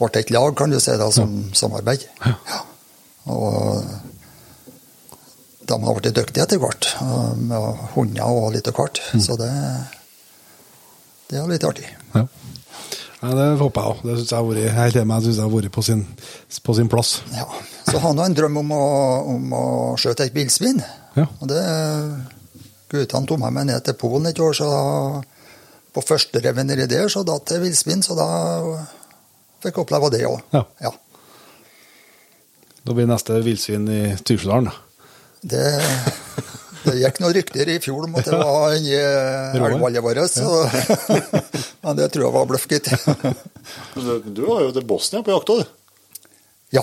ble 0.00 0.10
et 0.20 0.32
lag, 0.34 0.52
kan 0.56 0.72
du 0.72 0.78
si, 0.80 0.92
da, 1.00 1.08
som 1.14 1.40
samarbeid. 1.56 2.04
Ja. 2.26 2.60
Og 3.30 3.84
de 5.70 5.78
har 5.84 5.98
blitt 6.00 6.16
dyktige 6.16 6.44
etter 6.44 6.60
hvert, 6.60 6.88
eh, 7.00 7.32
med 7.38 7.82
hunder 7.94 8.26
og 8.26 8.52
litt 8.54 8.68
av 8.68 8.76
hvert. 8.78 9.00
Så 9.22 9.36
det, 9.38 9.50
det 11.30 11.38
er 11.38 11.50
litt 11.50 11.66
artig. 11.66 11.86
Ja. 12.14 12.26
Nei, 13.20 13.34
det 13.36 13.46
håper 13.60 13.84
jeg 13.84 13.92
òg. 13.92 13.98
Det 14.06 14.14
syns 14.16 14.30
jeg 14.32 14.38
har 14.38 14.46
vært 14.48 14.62
jeg 14.64 14.76
helt 14.78 14.96
enig 14.96 15.08
med 15.10 15.26
jeg 15.28 15.42
har 15.44 15.52
vært 15.52 15.74
på 15.76 15.84
sin, 15.84 16.06
på 16.64 16.76
sin 16.78 16.88
plass. 16.90 17.10
Ja. 17.36 17.46
Så 17.84 18.00
han 18.00 18.18
har 18.18 18.30
en 18.30 18.36
drøm 18.36 18.60
om 18.62 18.72
å, 18.72 18.84
om 19.34 19.56
å 19.56 19.64
skjøte 20.00 20.24
et 20.26 20.36
villsvin. 20.36 20.80
Ja. 21.18 21.26
Og 21.40 21.50
det 21.50 21.60
Guttene 22.90 23.28
tok 23.28 23.38
meg 23.38 23.52
med 23.54 23.68
ned 23.68 23.84
til 23.86 23.94
Polen 23.98 24.26
et 24.26 24.40
år, 24.42 24.56
så 24.56 24.66
da, 24.66 24.80
på 25.94 26.02
første 26.02 26.40
revet 26.42 26.66
nedi 26.66 26.88
der, 26.90 27.06
så 27.12 27.22
datt 27.26 27.52
det 27.52 27.60
villsvin, 27.62 28.02
så 28.02 28.16
da 28.18 28.26
fikk 29.62 29.76
jeg 29.76 29.84
oppleve 29.84 30.10
det 30.10 30.24
òg. 30.26 30.40
Ja. 30.56 30.64
Ja. 30.82 30.90
Da 32.90 32.94
blir 32.94 33.06
neste 33.06 33.36
villsvin 33.38 33.84
i 33.88 34.16
Tyrsdalen. 34.26 34.64
da. 34.66 34.72
Det, 35.40 35.66
det 36.82 36.94
gikk 36.98 37.20
noen 37.22 37.34
rykter 37.36 37.68
i 37.70 37.76
fjor 37.78 38.08
om 38.08 38.16
at 38.18 38.26
det 38.26 38.38
var 38.40 38.74
inni 38.74 38.96
Roar. 38.98 39.76
elgvallet 39.76 40.02
vårt, 40.02 40.18
så 40.26 40.66
Men 41.84 42.00
det 42.00 42.08
tror 42.10 42.24
jeg 42.24 42.34
var 42.34 42.48
bløff, 42.50 42.66
gitt. 42.66 42.90
Du, 43.94 44.42
var 44.42 44.64
jo 44.64 44.72
til 44.74 44.88
Bosnia 44.90 45.22
på 45.22 45.30
jakta, 45.30 45.60
du. 45.60 45.64
Ja. 46.74 46.82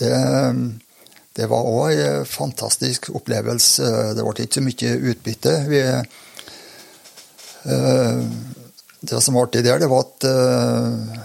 Det, 0.00 0.14
det 1.36 1.50
var 1.52 1.68
òg 1.74 2.00
en 2.06 2.24
fantastisk 2.24 3.10
opplevelse. 3.12 4.16
Det 4.16 4.24
ble 4.24 4.48
ikke 4.48 4.62
så 4.62 4.64
mye 4.64 4.94
utbytte. 5.12 5.54
Vi, 5.68 5.84
eh, 7.68 8.18
det 9.12 9.20
som 9.20 9.36
var 9.36 9.44
artig 9.50 9.66
der, 9.68 9.84
det 9.84 9.92
var 9.92 10.08
at 10.08 10.24
eh, 10.32 11.22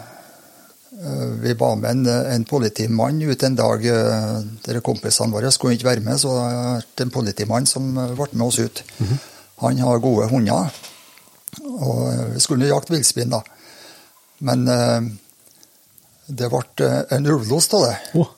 vi 1.40 1.54
var 1.56 1.78
med 1.80 1.92
en, 1.92 2.08
en 2.08 2.46
politimann 2.46 3.22
ut 3.22 3.44
en 3.44 3.56
dag. 3.56 3.84
Dere 3.84 4.42
Der 4.66 4.82
kompisene 4.84 5.32
våre 5.32 5.52
skulle 5.56 5.78
ikke 5.78 5.88
være 5.94 6.04
med, 6.04 6.20
så 6.20 6.34
det 6.36 7.06
var 7.06 7.06
en 7.06 7.14
politimann 7.14 7.70
som 7.70 7.94
ble 7.96 8.28
med 8.34 8.48
oss 8.48 8.60
ut. 8.60 8.84
Han 9.64 9.80
har 9.80 10.04
gode 10.04 10.28
hunder. 10.32 10.68
Og 11.64 12.04
vi 12.36 12.44
skulle 12.44 12.68
jakte 12.70 12.94
villsvin, 12.94 13.32
da. 13.32 13.40
Men 14.46 14.68
eh, 14.72 15.08
det 16.28 16.52
ble 16.52 16.92
en 17.16 17.28
ulvelos 17.28 17.72
av 17.76 17.88
det. 17.88 17.96
Oh. 18.20 18.30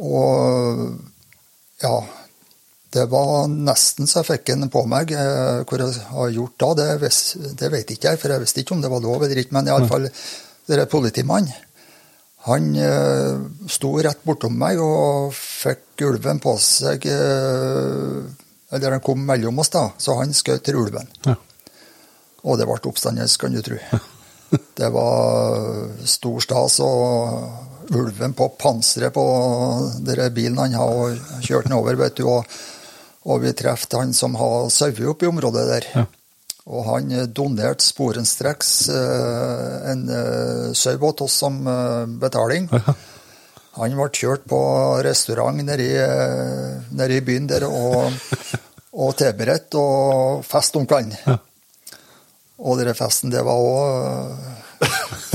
Og 0.00 0.84
ja, 1.82 1.96
det 2.94 3.06
var 3.10 3.48
nesten 3.50 4.08
så 4.10 4.20
jeg 4.20 4.30
fikk 4.32 4.52
en 4.54 4.70
på 4.72 4.84
meg. 4.90 5.14
Eh, 5.14 5.62
Hvor 5.64 5.82
jeg 5.82 6.04
har 6.10 6.36
gjort 6.36 6.60
da, 6.62 6.70
det, 6.82 7.10
det 7.58 7.72
vet 7.72 7.90
ikke 7.94 8.12
jeg, 8.12 8.20
for 8.22 8.34
jeg 8.34 8.44
visste 8.44 8.62
ikke 8.64 8.76
om 8.76 8.84
det 8.84 8.92
var 8.92 9.02
lov 9.04 9.24
eller 9.24 9.42
ikke. 9.42 9.56
Men 9.56 9.70
i 9.70 9.74
alle 9.74 10.06
det 10.06 10.14
er 10.78 10.86
politimannen. 10.90 11.52
Han 12.46 12.70
eh, 12.76 13.40
sto 13.68 13.90
rett 14.00 14.22
bortom 14.24 14.54
meg 14.56 14.78
og 14.80 15.34
fikk 15.36 16.06
ulven 16.06 16.38
på 16.40 16.54
seg 16.56 17.04
eh, 17.12 18.22
Eller 18.72 18.94
han 18.96 19.02
kom 19.04 19.20
mellom 19.28 19.60
oss, 19.60 19.68
da, 19.74 19.90
så 20.00 20.16
han 20.22 20.32
skjøt 20.32 20.64
til 20.64 20.78
ulven. 20.80 21.10
ja. 21.26 21.36
Og 22.40 22.56
det 22.56 22.64
ble 22.64 22.78
oppstandelse, 22.88 23.36
kan 23.40 23.52
du 23.52 23.60
tro. 23.64 23.76
Det 24.50 24.88
var 24.90 26.06
stor 26.08 26.40
stas, 26.42 26.78
og 26.82 27.92
ulven 27.94 28.32
på 28.34 28.48
panseret 28.58 29.12
på 29.14 29.24
den 30.06 30.32
bilen 30.34 30.58
han 30.58 30.74
har 30.74 30.90
og 30.90 31.44
kjørt 31.44 31.68
den 31.68 31.76
over, 31.76 31.98
vet 32.00 32.16
du. 32.18 32.24
Og, 32.26 32.56
og 33.28 33.44
vi 33.44 33.52
traff 33.54 33.84
han 33.92 34.14
som 34.16 34.34
har 34.40 34.70
sauer 34.74 35.12
oppe 35.12 35.28
i 35.28 35.30
området 35.30 35.66
der. 35.68 35.86
Ja. 35.94 36.06
Og 36.68 36.84
han 36.86 37.12
eh, 37.14 37.28
donerte 37.28 37.84
sporenstreks 37.84 38.72
eh, 38.92 39.76
en 39.92 40.02
uh, 40.10 40.72
sau 40.76 40.96
til 40.98 41.24
oss 41.26 41.38
som 41.42 41.60
eh, 41.66 42.04
betaling. 42.20 42.68
Han 43.78 43.94
ble 43.96 44.08
kjørt 44.12 44.44
på 44.50 44.58
restaurant 45.06 45.62
nede 45.64 45.86
i, 45.86 45.94
eh, 45.96 47.20
byen 47.24 47.46
der, 47.48 47.64
og, 47.64 48.10
og 49.04 49.14
tilberedt 49.16 49.78
og 49.80 50.44
fest 50.44 50.76
om 50.76 50.88
kvelden. 50.90 51.38
Og 52.60 52.76
denne 52.76 52.92
festen, 52.98 53.32
det 53.32 53.40
var 53.46 53.56
òg 53.56 54.60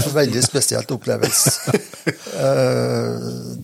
en 0.06 0.14
veldig 0.14 0.44
spesielt 0.46 0.92
opplevelse. 0.92 1.80
Eh, 2.36 3.14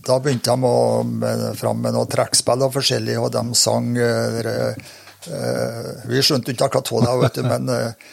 Da 0.02 0.16
begynte 0.18 0.50
de 0.50 0.66
å 0.66 1.02
med, 1.06 1.42
fram 1.58 1.82
med 1.84 1.94
noe 1.94 2.08
trekkspill 2.10 2.64
og 2.66 2.72
forskjellig, 2.74 3.18
og 3.20 3.30
de 3.34 3.42
sang 3.58 3.92
eh, 3.94 4.38
eh, 4.40 4.92
Vi 5.26 6.22
skjønte 6.24 6.52
ikke 6.54 6.66
akkurat 6.70 6.90
hva 6.92 7.00
det 7.04 7.10
var, 7.12 7.20
vet 7.26 7.38
du, 7.38 7.42
men 7.46 7.68
eh, 7.72 8.12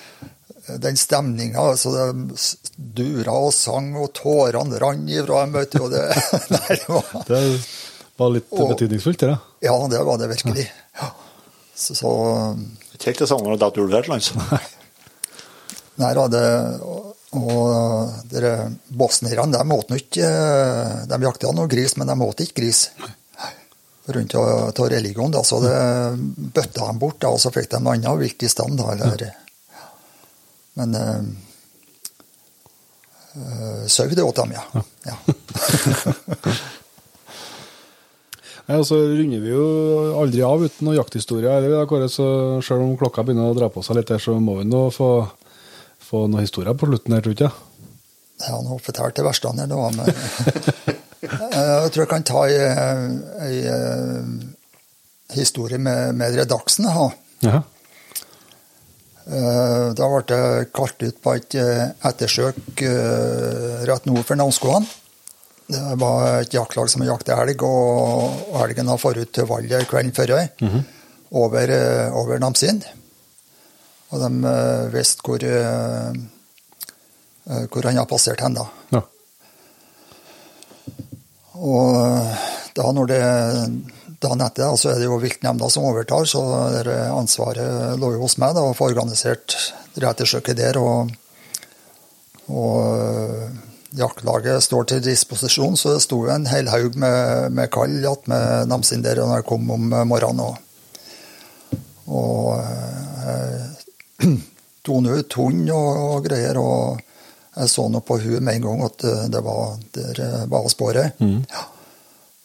den 0.84 0.98
stemninga 1.02 1.64
altså 1.72 1.90
De 1.96 2.36
dura 2.78 3.34
og 3.48 3.54
sang, 3.56 3.88
og 3.98 4.12
tårene 4.14 4.78
rant 4.82 5.10
ifra 5.10 5.44
dem, 5.46 5.56
vet 5.58 5.74
du. 5.74 5.80
Og 5.88 5.94
det, 5.96 6.04
nei, 6.54 6.76
det 6.76 6.90
var, 6.90 7.08
Det 7.26 7.40
var 8.22 8.34
litt 8.36 8.52
Og- 8.54 8.70
betydningsfullt, 8.76 9.20
det. 9.24 9.32
da. 9.34 9.40
ja, 9.66 9.76
det 9.90 10.04
var 10.06 10.20
det 10.22 10.30
virkelig. 10.36 10.68
Ja. 11.02 11.10
Så, 11.80 11.96
så 11.96 12.12
Ikke 12.94 13.10
helt 13.14 13.24
det 13.24 13.30
samme 13.32 13.48
når 13.48 13.56
det 13.58 13.64
datt 13.64 13.78
ulv 13.82 13.94
her 13.96 14.04
til 14.06 14.14
lands. 14.14 14.34
Nei 16.00 16.10
da, 16.16 16.26
det 16.32 16.44
Og, 16.84 17.06
og 17.40 18.30
dere 18.32 18.54
bosnierne, 19.00 19.52
de 19.54 19.76
åt 19.76 19.92
ikke 19.98 20.30
De 21.12 21.20
jakta 21.26 21.52
noe 21.56 21.70
gris, 21.72 21.96
men 22.00 22.08
de 22.10 22.16
åt 22.26 22.44
ikke 22.46 22.62
gris. 22.62 22.86
Rundt 24.10 24.36
av 24.36 24.88
religion, 24.90 25.32
da, 25.32 25.44
så 25.46 25.60
det 25.62 25.76
bøtta 26.56 26.88
dem 26.88 27.00
bort, 27.02 27.20
da, 27.22 27.30
og 27.30 27.40
så 27.42 27.52
fikk 27.54 27.70
de 27.70 27.82
noe 27.84 27.94
annet 27.98 28.22
vilt 28.24 28.44
i 28.44 28.50
stand. 28.50 28.80
da, 28.80 28.86
eller 28.96 29.34
Men 30.80 30.96
øh, 30.96 31.24
sau, 33.86 34.08
det 34.10 34.24
åt 34.24 34.36
dem, 34.42 34.52
ja. 34.58 34.64
ja. 35.06 35.16
Nei, 38.70 38.78
og 38.78 38.86
så 38.86 39.00
runder 39.02 39.42
vi 39.42 39.50
jo 39.50 39.64
aldri 40.22 40.44
av 40.46 40.62
uten 40.62 40.86
noen 40.86 41.00
jakthistorie. 41.00 41.50
selv 42.62 42.84
om 42.86 42.98
klokka 42.98 43.24
begynner 43.26 43.50
å 43.50 43.58
dra 43.58 43.70
på 43.74 43.82
seg 43.82 43.98
litt, 43.98 44.10
her, 44.14 44.22
så 44.22 44.38
må 44.38 44.60
vi 44.60 44.66
nå 44.70 44.92
få, 44.94 45.26
få 46.06 46.28
noen 46.28 46.46
historier 46.46 46.78
på 46.78 46.86
slutten 46.86 47.16
her, 47.18 47.24
tror 47.26 47.34
jeg. 47.34 47.50
Ja, 48.46 48.62
nå 48.62 48.78
fortalte 48.78 49.22
jeg 49.22 49.28
verstene 49.28 49.66
her, 49.66 49.74
da, 49.74 49.90
men 49.90 50.06
jeg 51.22 51.92
tror 51.92 52.04
jeg 52.04 52.12
kan 52.12 52.24
ta 52.28 52.46
ei, 52.48 52.60
ei 53.46 53.58
eh, 53.68 54.30
historie 55.36 55.78
med, 55.78 56.16
med 56.16 56.38
Redaksen. 56.40 56.88
Ja. 57.44 57.62
Eh, 59.30 59.90
Da 59.98 60.08
ble 60.10 60.24
det 60.30 60.70
kalt 60.76 61.04
ut 61.04 61.20
på 61.22 61.36
et 61.38 61.58
eh, 61.60 61.90
ettersøk 62.10 62.82
eh, 62.86 63.84
rett 63.90 64.08
nord 64.10 64.26
for 64.26 64.40
Namsskogan. 64.40 64.88
Det 65.70 65.82
var 66.02 66.40
et 66.40 66.54
jaktlag 66.56 66.90
som 66.90 67.04
jakta 67.06 67.36
elg, 67.44 67.62
og 67.62 68.56
elgen 68.64 68.90
har 68.90 68.98
forut 68.98 69.22
ut 69.28 69.34
til 69.36 69.46
valget 69.46 69.86
kvelden 69.92 70.16
før 70.18 70.34
over, 70.34 71.68
-hmm. 71.70 72.12
over 72.12 72.40
Namsin. 72.40 72.84
Og 74.10 74.20
de 74.20 74.48
eh, 74.50 74.90
visste 74.94 75.22
hvor, 75.26 75.44
eh, 75.44 76.10
eh, 77.50 77.66
hvor 77.70 77.84
han 77.84 77.98
har 77.98 78.06
passert 78.06 78.42
hen, 78.42 78.54
da. 78.58 78.66
ja. 78.90 79.02
Og 81.60 82.76
da 82.78 82.92
når 82.96 83.10
det 83.10 83.24
dagen 84.20 84.44
etter 84.44 84.76
så 84.80 84.92
er 84.92 85.00
det 85.00 85.08
jo 85.08 85.20
viltnemnda 85.22 85.70
som 85.72 85.88
overtar, 85.88 86.28
så 86.28 86.42
ansvaret 87.16 88.00
lå 88.00 88.14
jo 88.16 88.24
hos 88.24 88.38
meg 88.42 88.56
da, 88.56 88.64
å 88.64 88.76
få 88.76 88.90
organisert 88.92 89.56
det 89.96 90.08
ettersøket 90.08 90.60
der. 90.60 90.80
Og, 90.80 91.12
og 92.52 92.78
øh, 92.84 93.46
jaktlaget 94.00 94.64
står 94.64 94.90
til 94.92 95.04
disposisjon, 95.04 95.78
så 95.80 95.96
det 95.96 96.04
sto 96.04 96.24
jo 96.26 96.34
en 96.34 96.48
hel 96.52 96.72
haug 96.72 96.98
med, 97.00 97.56
med 97.56 97.72
kall 97.74 97.96
med 98.30 98.70
Namsin 98.72 99.04
der 99.06 99.22
når 99.24 99.40
jeg 99.40 99.50
kom 99.52 99.72
om 99.76 99.92
morgenen. 100.12 100.44
Og, 100.46 100.56
og 102.08 102.60
jeg 104.30 104.40
tone 104.86 105.20
ut 105.20 105.40
hund 105.40 105.70
og, 105.70 106.04
og 106.16 106.28
greier. 106.28 106.60
og 106.60 107.09
jeg 107.60 107.70
så 107.72 107.86
nå 107.92 108.00
på 108.06 108.18
huet 108.24 108.44
med 108.44 108.60
en 108.60 108.66
gang 108.68 108.84
at 108.86 109.04
eh, 109.08 109.26
det 109.34 109.42
var, 109.46 109.76
der 109.96 110.48
var 110.52 110.70
sporet. 110.72 111.20
Ja. 111.20 111.64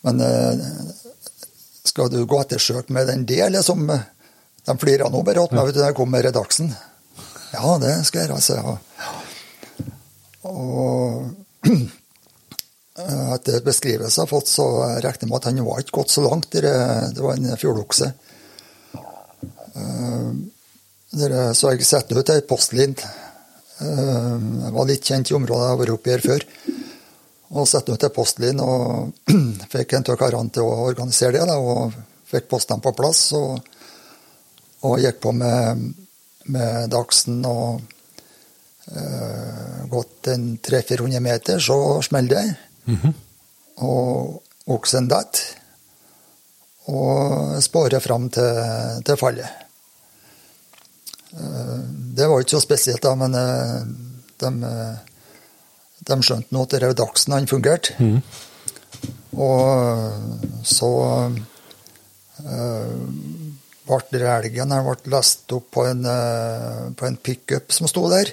Men 0.05 0.21
eh, 0.21 0.65
skal 1.85 2.11
du 2.13 2.25
gå 2.27 2.41
ettersøk 2.43 2.91
med 2.95 3.09
den 3.13 3.25
delen 3.29 3.63
som 3.63 3.87
De 4.65 4.75
flira 4.81 5.11
nå 5.13 5.21
bare 5.23 5.43
åt 5.45 5.53
meg 5.53 5.67
vet 5.69 5.77
du, 5.77 5.81
da 5.83 5.91
jeg 5.91 5.97
kom 5.99 6.11
med 6.11 6.25
redaksen. 6.25 6.71
Ja, 7.53 7.75
det 7.83 7.93
skal 8.09 8.23
jeg 8.23 8.31
gjøre, 8.33 8.57
jeg. 8.57 8.79
Og 10.49 11.69
etter 13.35 13.61
beskrivelse 13.67 14.17
jeg 14.17 14.25
har 14.25 14.31
fått, 14.31 14.49
så 14.49 14.65
regner 15.05 15.21
jeg 15.27 15.29
med 15.29 15.37
at 15.41 15.49
han 15.51 15.61
var 15.67 15.83
ikke 15.83 15.99
gått 16.01 16.15
så 16.15 16.25
langt. 16.25 16.49
Det 16.55 16.63
det 16.65 17.21
var 17.21 17.37
en 17.37 17.61
fjordokse. 17.61 18.13
Eh, 19.77 20.33
Så 21.55 21.71
jeg 21.71 21.87
setter 21.87 22.19
ut 22.19 22.31
ei 22.33 22.41
postlinje 22.49 23.05
Eh, 23.05 23.24
Jeg 23.81 24.73
var 24.75 24.87
litt 24.89 25.05
kjent 25.05 25.31
i 25.31 25.37
området, 25.37 25.65
jeg 25.65 25.73
har 25.73 25.81
vært 25.81 25.95
oppi 25.97 26.13
her 26.15 26.25
før. 26.25 26.47
Og 27.55 27.69
satte 27.71 27.95
ut 27.95 28.01
til 28.03 28.13
postlinjen 28.15 28.63
og 28.65 29.31
fikk 29.75 29.97
en 29.97 30.07
av 30.11 30.19
karene 30.21 30.55
til 30.55 30.67
å 30.67 30.85
organisere 30.89 31.39
det. 31.39 31.47
Da, 31.51 31.59
og 31.59 31.95
fikk 32.31 32.49
postene 32.51 32.83
på 32.83 32.95
plass. 32.97 33.27
Og, 33.39 33.59
og 34.87 35.03
gikk 35.03 35.21
på 35.25 35.35
med, 35.37 35.83
med 36.55 36.89
Dagsen 36.93 37.43
og 37.49 37.83
uh, 38.95 39.85
gått 39.91 40.33
en 40.35 40.49
300-400 40.59 41.25
meter, 41.25 41.63
så 41.63 41.79
smeller 42.07 42.35
det. 42.39 42.47
Og 43.87 44.73
oksen 44.75 45.11
detter. 45.11 45.61
Og 46.95 47.63
sporer 47.65 48.03
fram 48.05 48.29
til, 48.33 48.59
til 49.07 49.17
fallet. 49.17 49.64
Det 52.15 52.27
var 52.31 52.41
ikke 52.41 52.55
så 52.55 52.63
spesielt, 52.63 53.03
da, 53.03 53.15
men 53.19 53.35
eh, 53.35 53.81
de, 54.39 54.51
eh, 54.69 54.97
de 56.07 56.19
skjønte 56.23 56.55
nå 56.55 56.63
at 56.63 56.77
det 56.77 56.93
Dagsen 57.01 57.35
han 57.35 57.51
fungerte. 57.51 57.97
Og 59.35 60.63
så 60.63 60.91
uh, 61.27 63.01
ble 63.85 64.21
relgen 64.23 64.71
elgen 64.71 64.87
ble 64.87 65.11
lest 65.11 65.51
opp 65.57 65.73
på 65.75 65.89
en, 65.91 66.07
uh, 66.07 66.93
på 66.95 67.09
en 67.09 67.19
pickup 67.19 67.75
som 67.75 67.91
sto 67.91 68.07
der. 68.13 68.31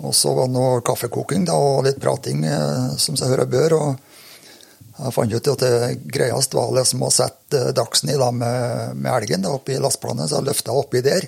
Og 0.00 0.14
så 0.16 0.34
var 0.34 0.48
det 0.48 0.56
noe 0.56 0.82
kaffekoking 0.82 1.46
da, 1.46 1.54
og 1.54 1.84
litt 1.86 2.02
prating, 2.02 2.42
uh, 2.50 2.98
som 2.98 3.14
seg 3.20 3.30
hører 3.30 3.52
bør. 3.52 3.76
og 3.78 4.09
jeg 5.00 5.14
fant 5.16 5.32
ut 5.32 5.48
at 5.52 5.62
det 5.64 5.90
greieste 6.12 6.56
var 6.58 6.72
liksom 6.76 7.04
å 7.06 7.10
sette 7.14 7.70
Dagsen 7.76 8.12
i 8.12 8.18
da 8.20 8.30
med, 8.34 8.96
med 9.00 9.12
elgen 9.14 9.46
da, 9.46 9.54
oppi 9.56 9.78
lastplanet, 9.80 10.28
så 10.28 10.40
jeg 10.40 10.48
løfta 10.50 10.76
oppi 10.76 11.02
der. 11.04 11.26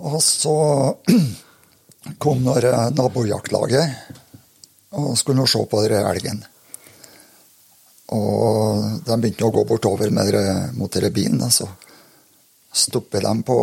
Og 0.00 0.20
så 0.24 0.56
kom 2.22 2.44
når 2.46 2.68
nabojaktlaget 2.94 4.16
og 4.98 5.12
skulle 5.18 5.46
se 5.50 5.60
på 5.70 5.82
denne 5.84 6.02
elgen. 6.10 6.40
Og 8.10 9.04
de 9.06 9.18
begynte 9.22 9.46
å 9.46 9.54
gå 9.54 9.64
bortover 9.68 10.10
med 10.10 10.30
dere, 10.30 10.70
mot 10.74 10.90
denne 10.90 11.12
bilen. 11.14 11.42
og 11.46 11.52
Så 11.54 11.68
stopper 12.86 13.22
de 13.26 13.34
på 13.46 13.58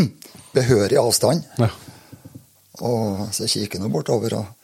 behørig 0.56 1.00
avstand. 1.00 1.44
Ja. 1.60 1.68
Og 2.88 3.28
så 3.36 3.48
kikker 3.50 3.82
de 3.82 3.92
bortover, 3.92 4.38
og 4.40 4.61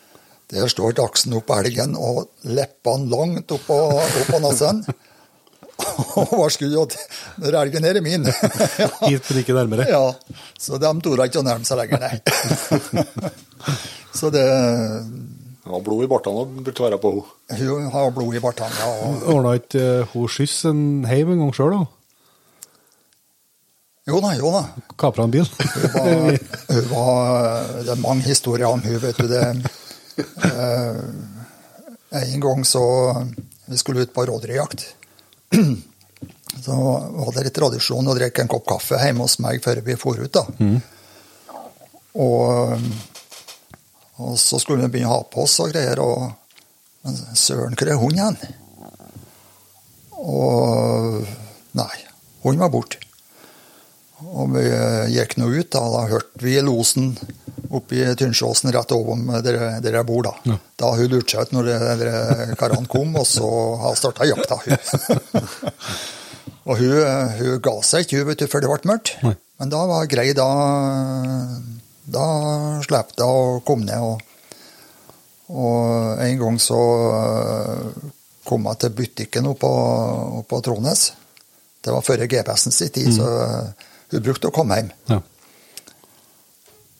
der 0.48 0.68
står 0.72 0.94
dachsen 0.96 1.34
opp 1.36 1.50
elgen 1.58 1.92
og 1.98 2.24
leppene 2.48 3.10
langt 3.12 3.52
oppå, 3.52 3.76
oppå 4.22 4.38
nesen. 4.44 4.80
Og 6.18 6.32
var 6.40 6.50
skudd 6.50 6.72
at 6.80 6.94
den 7.38 7.54
elgen 7.54 7.84
her 7.86 7.98
er 8.00 8.02
min. 8.02 8.24
Hit, 9.06 9.28
men 9.28 9.40
ikke 9.42 9.54
nærmere. 9.54 9.84
Ja, 9.92 10.00
så 10.58 10.78
de 10.82 10.90
torde 11.04 11.26
ikke 11.28 11.42
å 11.42 11.46
nærme 11.46 11.68
seg 11.68 11.78
lenger, 11.82 12.02
nei. 12.02 12.16
Så 14.18 14.30
det 14.34 14.42
Hun 15.68 15.74
har 15.76 15.82
blod 15.84 16.02
i 16.02 16.08
bartene 16.10 16.42
og 16.42 16.56
burde 16.64 16.82
være 16.88 16.98
på 17.02 17.10
henne. 17.12 17.58
Hun 17.60 17.90
har 17.92 18.10
blod 18.16 18.34
i 18.34 18.40
bartene, 18.42 18.72
ja. 18.80 18.88
og- 19.04 19.28
Ordna 19.36 19.52
ikke 19.60 19.84
hun 20.14 20.26
skyss 20.32 20.56
en 20.72 20.82
heim 21.06 21.30
en 21.36 21.44
gang 21.44 21.52
sjøl, 21.54 21.76
da? 21.76 21.84
Jo 24.08 24.22
da, 24.24 24.30
jo 24.40 24.48
da. 24.54 24.62
Kapra 24.98 25.26
en 25.28 25.34
bil? 25.34 25.44
Hun 25.44 25.92
var, 25.92 26.38
hun 26.72 26.86
var, 26.94 27.66
det 27.84 27.92
er 27.92 28.00
mange 28.00 28.24
historier 28.24 28.70
om 28.72 28.80
hun, 28.80 28.96
vet 29.02 29.18
du. 29.20 29.26
Det, 29.28 29.42
eh, 29.44 29.56
en 32.10 32.40
gang 32.40 32.64
så 32.64 32.84
Vi 33.68 33.76
skulle 33.78 34.00
ut 34.00 34.14
på 34.14 34.24
rådyrjakt. 34.26 34.86
Så 36.64 36.74
var 36.74 37.32
det 37.34 37.44
litt 37.44 37.54
tradisjon 37.54 38.08
å 38.08 38.14
drikke 38.16 38.42
en 38.42 38.48
kopp 38.50 38.64
kaffe 38.66 38.98
hjemme 38.98 39.26
hos 39.26 39.36
meg 39.44 39.60
før 39.62 39.82
vi 39.84 39.94
for 40.00 40.18
ut. 40.18 40.32
da. 40.32 40.42
Og, 42.18 42.86
og 44.18 44.38
så 44.40 44.58
skulle 44.58 44.86
vi 44.86 44.96
begynne 44.96 45.12
å 45.12 45.18
ha 45.20 45.26
på 45.28 45.44
oss 45.44 45.58
og 45.62 45.70
greier. 45.70 46.00
og 46.00 46.32
Men 47.04 47.20
søren, 47.38 47.76
hvor 47.78 47.92
er 47.92 48.00
hunden 48.00 48.24
hen? 48.24 48.56
Og 50.18 51.20
nei, 51.78 51.94
hunden 52.42 52.64
var 52.64 52.72
borte. 52.74 53.04
Og 54.18 54.50
vi 54.56 54.64
gikk 55.14 55.36
nå 55.38 55.52
ut, 55.52 55.70
da, 55.70 55.84
da 55.94 56.06
hørte 56.10 56.42
vi 56.42 56.56
losen 56.64 57.12
oppe 57.70 57.96
i 57.98 58.14
Tynsjåsen, 58.16 58.70
rett 58.72 58.92
over 58.96 59.18
der, 59.44 59.58
der 59.84 59.98
jeg 59.98 60.06
bor. 60.08 60.22
Da 60.24 60.32
Ja. 60.48 60.56
Da 60.78 60.92
hun 60.96 61.08
lurte 61.12 61.30
seg 61.34 61.40
ut 61.48 61.52
når 61.52 61.64
de- 61.68 61.96
de 62.48 62.56
karene 62.56 62.86
kom, 62.88 63.16
og 63.16 63.26
så 63.26 63.48
har 63.82 63.94
starta 63.98 64.24
jakta. 64.28 64.56
Hun. 64.64 65.42
og 66.68 66.78
hun, 66.78 66.94
hun 67.38 67.60
ga 67.64 67.74
seg 67.82 68.06
ikke 68.06 68.24
vet 68.30 68.38
du, 68.38 68.46
før 68.46 68.60
det 68.64 68.70
ble 68.72 68.92
mørkt. 68.92 69.14
Nei. 69.22 69.34
Men 69.58 69.68
da 69.74 69.80
var 69.90 70.06
grei. 70.06 70.32
Da, 70.38 70.48
da 72.06 72.26
slapp 72.86 73.12
hun 73.18 73.26
å 73.26 73.60
komme 73.66 73.88
ned. 73.88 74.00
Og, 74.00 74.20
og 75.48 76.20
en 76.24 76.38
gang 76.38 76.58
så 76.62 76.78
kom 78.48 78.64
jeg 78.70 78.78
til 78.84 78.94
butikken 78.96 79.48
oppe 79.50 79.68
på, 80.48 80.60
Trånes. 80.64 81.08
Det 81.84 81.92
var 81.94 82.04
før 82.04 82.22
GPS-en 82.28 82.72
sin 82.74 82.88
tid, 82.94 83.10
så 83.16 83.26
hun 84.12 84.22
brukte 84.24 84.48
å 84.48 84.54
komme 84.54 84.78
hjem. 84.80 84.88
Ja. 85.10 85.18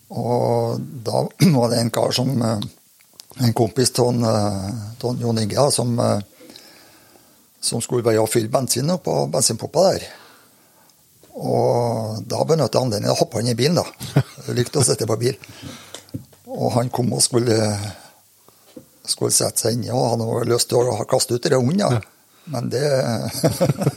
Og 0.09 0.81
da 0.81 1.25
var 1.57 1.73
det 1.73 1.83
en 1.83 1.93
kar 1.93 2.15
som 2.17 2.43
eh, 2.43 2.59
En 3.39 3.53
kompis 3.55 3.93
av 4.03 4.17
Jon 5.21 5.39
Inge 5.39 5.71
som, 5.71 5.93
eh, 6.03 6.19
som 7.61 7.81
skulle 7.81 8.03
bare 8.03 8.25
fylle 8.27 8.51
bensin 8.51 8.91
på 9.05 9.15
bensinpumpa 9.31 9.85
der. 9.93 10.07
Og 11.39 12.25
da 12.27 12.43
benyttet 12.43 12.75
han 12.75 12.89
anledningen. 12.89 13.13
Da 13.13 13.21
hoppa 13.21 13.39
han 13.39 13.53
i 13.53 13.55
bilen, 13.55 13.79
da. 13.79 13.85
Likte 14.59 14.83
å 14.83 14.87
sitte 14.87 15.07
på 15.07 15.17
bil. 15.21 15.39
Og 16.49 16.73
han 16.75 16.91
kom 16.91 17.13
og 17.15 17.23
skulle, 17.23 17.55
skulle 19.07 19.35
sette 19.35 19.63
seg 19.63 19.77
inni, 19.77 19.93
og 19.95 20.17
han 20.17 20.25
hadde 20.27 20.51
lyst 20.51 20.73
til 20.73 20.91
å 20.91 21.05
kaste 21.07 21.39
ut 21.39 21.47
den 21.47 21.61
hunden. 21.61 21.85
Ja. 21.85 22.18
Men 22.49 22.71
det 22.73 22.85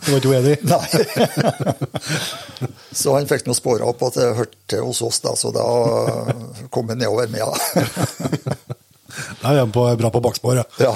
Du 0.03 0.11
var 0.11 0.17
ikke 0.19 0.33
uenig? 0.33 0.57
Nei. 0.71 0.87
Så 2.91 3.15
han 3.15 3.29
fikk 3.29 3.47
noen 3.47 3.57
spora 3.57 3.87
opp 3.87 4.03
at 4.09 4.19
det 4.19 4.27
hørte 4.37 4.81
hos 4.83 5.01
oss, 5.05 5.21
da, 5.23 5.35
så 5.39 5.53
da 5.55 5.65
kom 6.73 6.91
han 6.91 6.99
nedover 6.99 7.31
med. 7.31 7.41
Ja. 7.41 7.51
Da 9.41 9.53
er 9.53 9.63
han 9.63 9.71
bra 9.71 10.11
på 10.11 10.23
bakspor, 10.23 10.59
ja. 10.59 10.65
ja. 10.79 10.93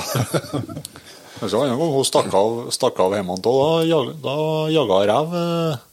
Men 1.39 1.51
så 1.51 1.63
en 1.63 1.73
gang 1.73 1.95
hun 1.95 2.07
stakk 2.07 2.31
av, 2.35 2.61
stakk 2.75 2.99
av 3.03 3.15
hjemme, 3.15 3.35
da, 3.43 3.55
da 4.23 4.35
jaga 4.71 5.01
jeg 5.01 5.09
rev 5.11 5.35
eh, 5.39 5.83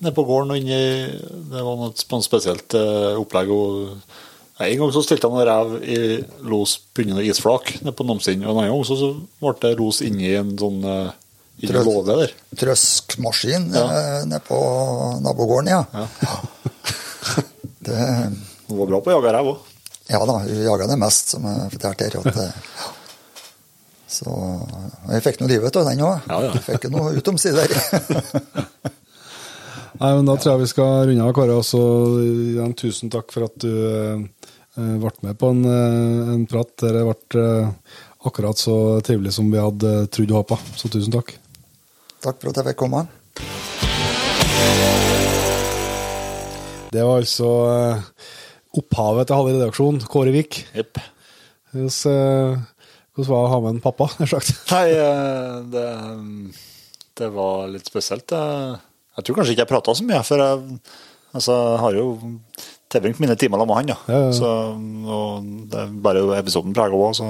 nede 0.00 0.14
på 0.16 0.24
gården. 0.28 0.54
og 0.54 0.60
inni, 0.60 0.80
Det 1.52 1.64
var 1.66 1.80
noe 1.80 2.24
spesielt 2.24 2.76
eh, 2.78 3.20
opplegg. 3.20 3.52
Og, 3.52 4.20
en 4.66 4.78
gang 4.82 4.92
så 4.92 5.00
stilte 5.04 5.28
han 5.30 5.40
en 5.40 5.46
rev 5.48 5.70
i 5.82 5.96
los 6.50 6.76
på 6.94 7.04
noen 7.08 7.24
isflak 7.24 7.70
nede 7.80 7.94
på 7.96 8.04
Namsinn. 8.08 8.42
Og 8.44 8.50
en 8.52 8.58
annen 8.60 8.74
gang 8.74 8.84
så, 8.88 8.96
så 9.00 9.10
ble 9.40 9.54
det 9.62 9.72
los 9.80 10.00
inni 10.04 10.34
en 10.36 10.52
sånn 10.60 10.82
eh, 10.84 11.10
inni 11.64 11.82
låve 11.86 12.16
der. 12.22 12.34
Trøskmaskin 12.60 13.70
Ja. 13.74 13.84
eh, 13.88 14.20
nede 14.28 14.42
på 14.46 14.58
nabogården, 15.24 15.72
ja. 15.72 15.84
Ja. 15.94 16.06
Det, 17.80 17.96
Hun 18.68 18.76
var 18.82 18.86
bra 18.90 18.98
på 19.00 19.08
å 19.08 19.14
jage 19.16 19.30
rev 19.32 19.46
òg. 19.54 19.60
ja 20.12 20.18
da, 20.28 20.34
hun 20.44 20.58
jaga 20.66 20.86
det 20.90 20.98
mest, 21.00 21.30
som 21.32 21.46
jeg 21.48 21.70
fortalte 21.78 22.08
her. 22.10 22.18
At, 22.20 22.36
eh. 22.44 22.88
Så 24.10 24.26
jeg 25.14 25.22
fikk 25.24 25.40
nå 25.40 25.48
livet 25.48 25.76
av 25.80 25.86
den 25.88 26.02
òg. 26.04 26.26
Ja, 26.28 26.40
ja. 26.50 26.52
Fikk 26.66 26.84
jo 26.88 26.90
noe 26.98 27.14
utomsider. 27.16 27.70
Nei, 30.00 30.14
men 30.16 30.24
Da 30.24 30.36
tror 30.40 30.54
jeg 30.54 30.62
vi 30.62 30.70
skal 30.70 31.08
runde 31.10 31.24
av, 31.26 31.34
Kåre. 31.36 31.58
Og 31.60 31.66
så 31.68 31.80
igjen 32.24 32.72
tusen 32.78 33.12
takk 33.12 33.28
for 33.34 33.50
at 33.50 33.58
du 33.60 33.68
eh, 33.68 34.96
ble 34.96 35.12
med 35.26 35.36
på 35.36 35.50
en, 35.52 35.60
eh, 35.68 36.30
en 36.36 36.46
prat 36.48 36.72
der 36.80 36.96
det 36.96 37.04
ble 37.04 37.44
eh, 37.44 38.00
akkurat 38.24 38.56
så 38.56 38.76
trivelig 39.04 39.34
som 39.36 39.52
vi 39.52 39.60
hadde 39.60 40.08
trodd 40.08 40.32
og 40.32 40.40
håpa. 40.40 40.60
Så 40.80 40.88
tusen 40.88 41.12
takk. 41.12 41.34
Takk 42.24 42.40
for 42.40 42.48
at 42.48 42.62
jeg 42.62 42.70
fikk 42.70 42.80
komme. 42.80 43.04
Det 46.90 47.04
var 47.04 47.20
altså 47.20 47.52
eh, 47.68 48.02
opphavet 48.80 49.28
til 49.28 49.36
halve 49.36 49.56
redaksjonen, 49.58 50.02
Kåre 50.08 50.32
Vik. 50.34 50.62
Yep. 50.80 51.04
Hvordan 51.76 52.14
eh, 52.16 52.68
hvordan 53.20 53.34
var 53.34 53.42
det 53.44 53.48
å 53.50 53.52
ha 53.52 53.64
med 53.66 53.74
en 53.76 53.84
pappa, 53.84 54.08
nær 54.18 54.32
sagt? 54.32 54.56
Nei, 54.72 54.86
eh, 54.96 55.56
det, 55.76 55.88
det 57.20 57.34
var 57.36 57.68
litt 57.68 57.92
spesielt. 57.92 58.32
Jeg, 59.16 59.26
tror 59.26 59.40
kanskje 59.40 59.54
ikke 59.56 59.64
jeg 59.64 59.72
prata 59.72 59.94
så 59.96 60.06
mye, 60.06 60.22
for 60.26 60.42
jeg 60.42 60.80
altså, 61.36 61.56
har 61.82 61.96
jo 61.98 62.06
tilbringt 62.90 63.20
mine 63.22 63.36
timer 63.38 63.60
sammen 63.60 63.70
med 63.70 63.80
han. 63.80 63.92
Ja. 63.92 63.98
Ja, 64.10 64.20
ja. 64.26 64.32
Så, 64.34 64.50
og 65.14 65.50
det 65.70 65.84
er 65.84 65.94
bare 66.06 66.24
episoden 66.40 66.74
prega 66.76 66.98
òg, 66.98 67.14
så 67.18 67.28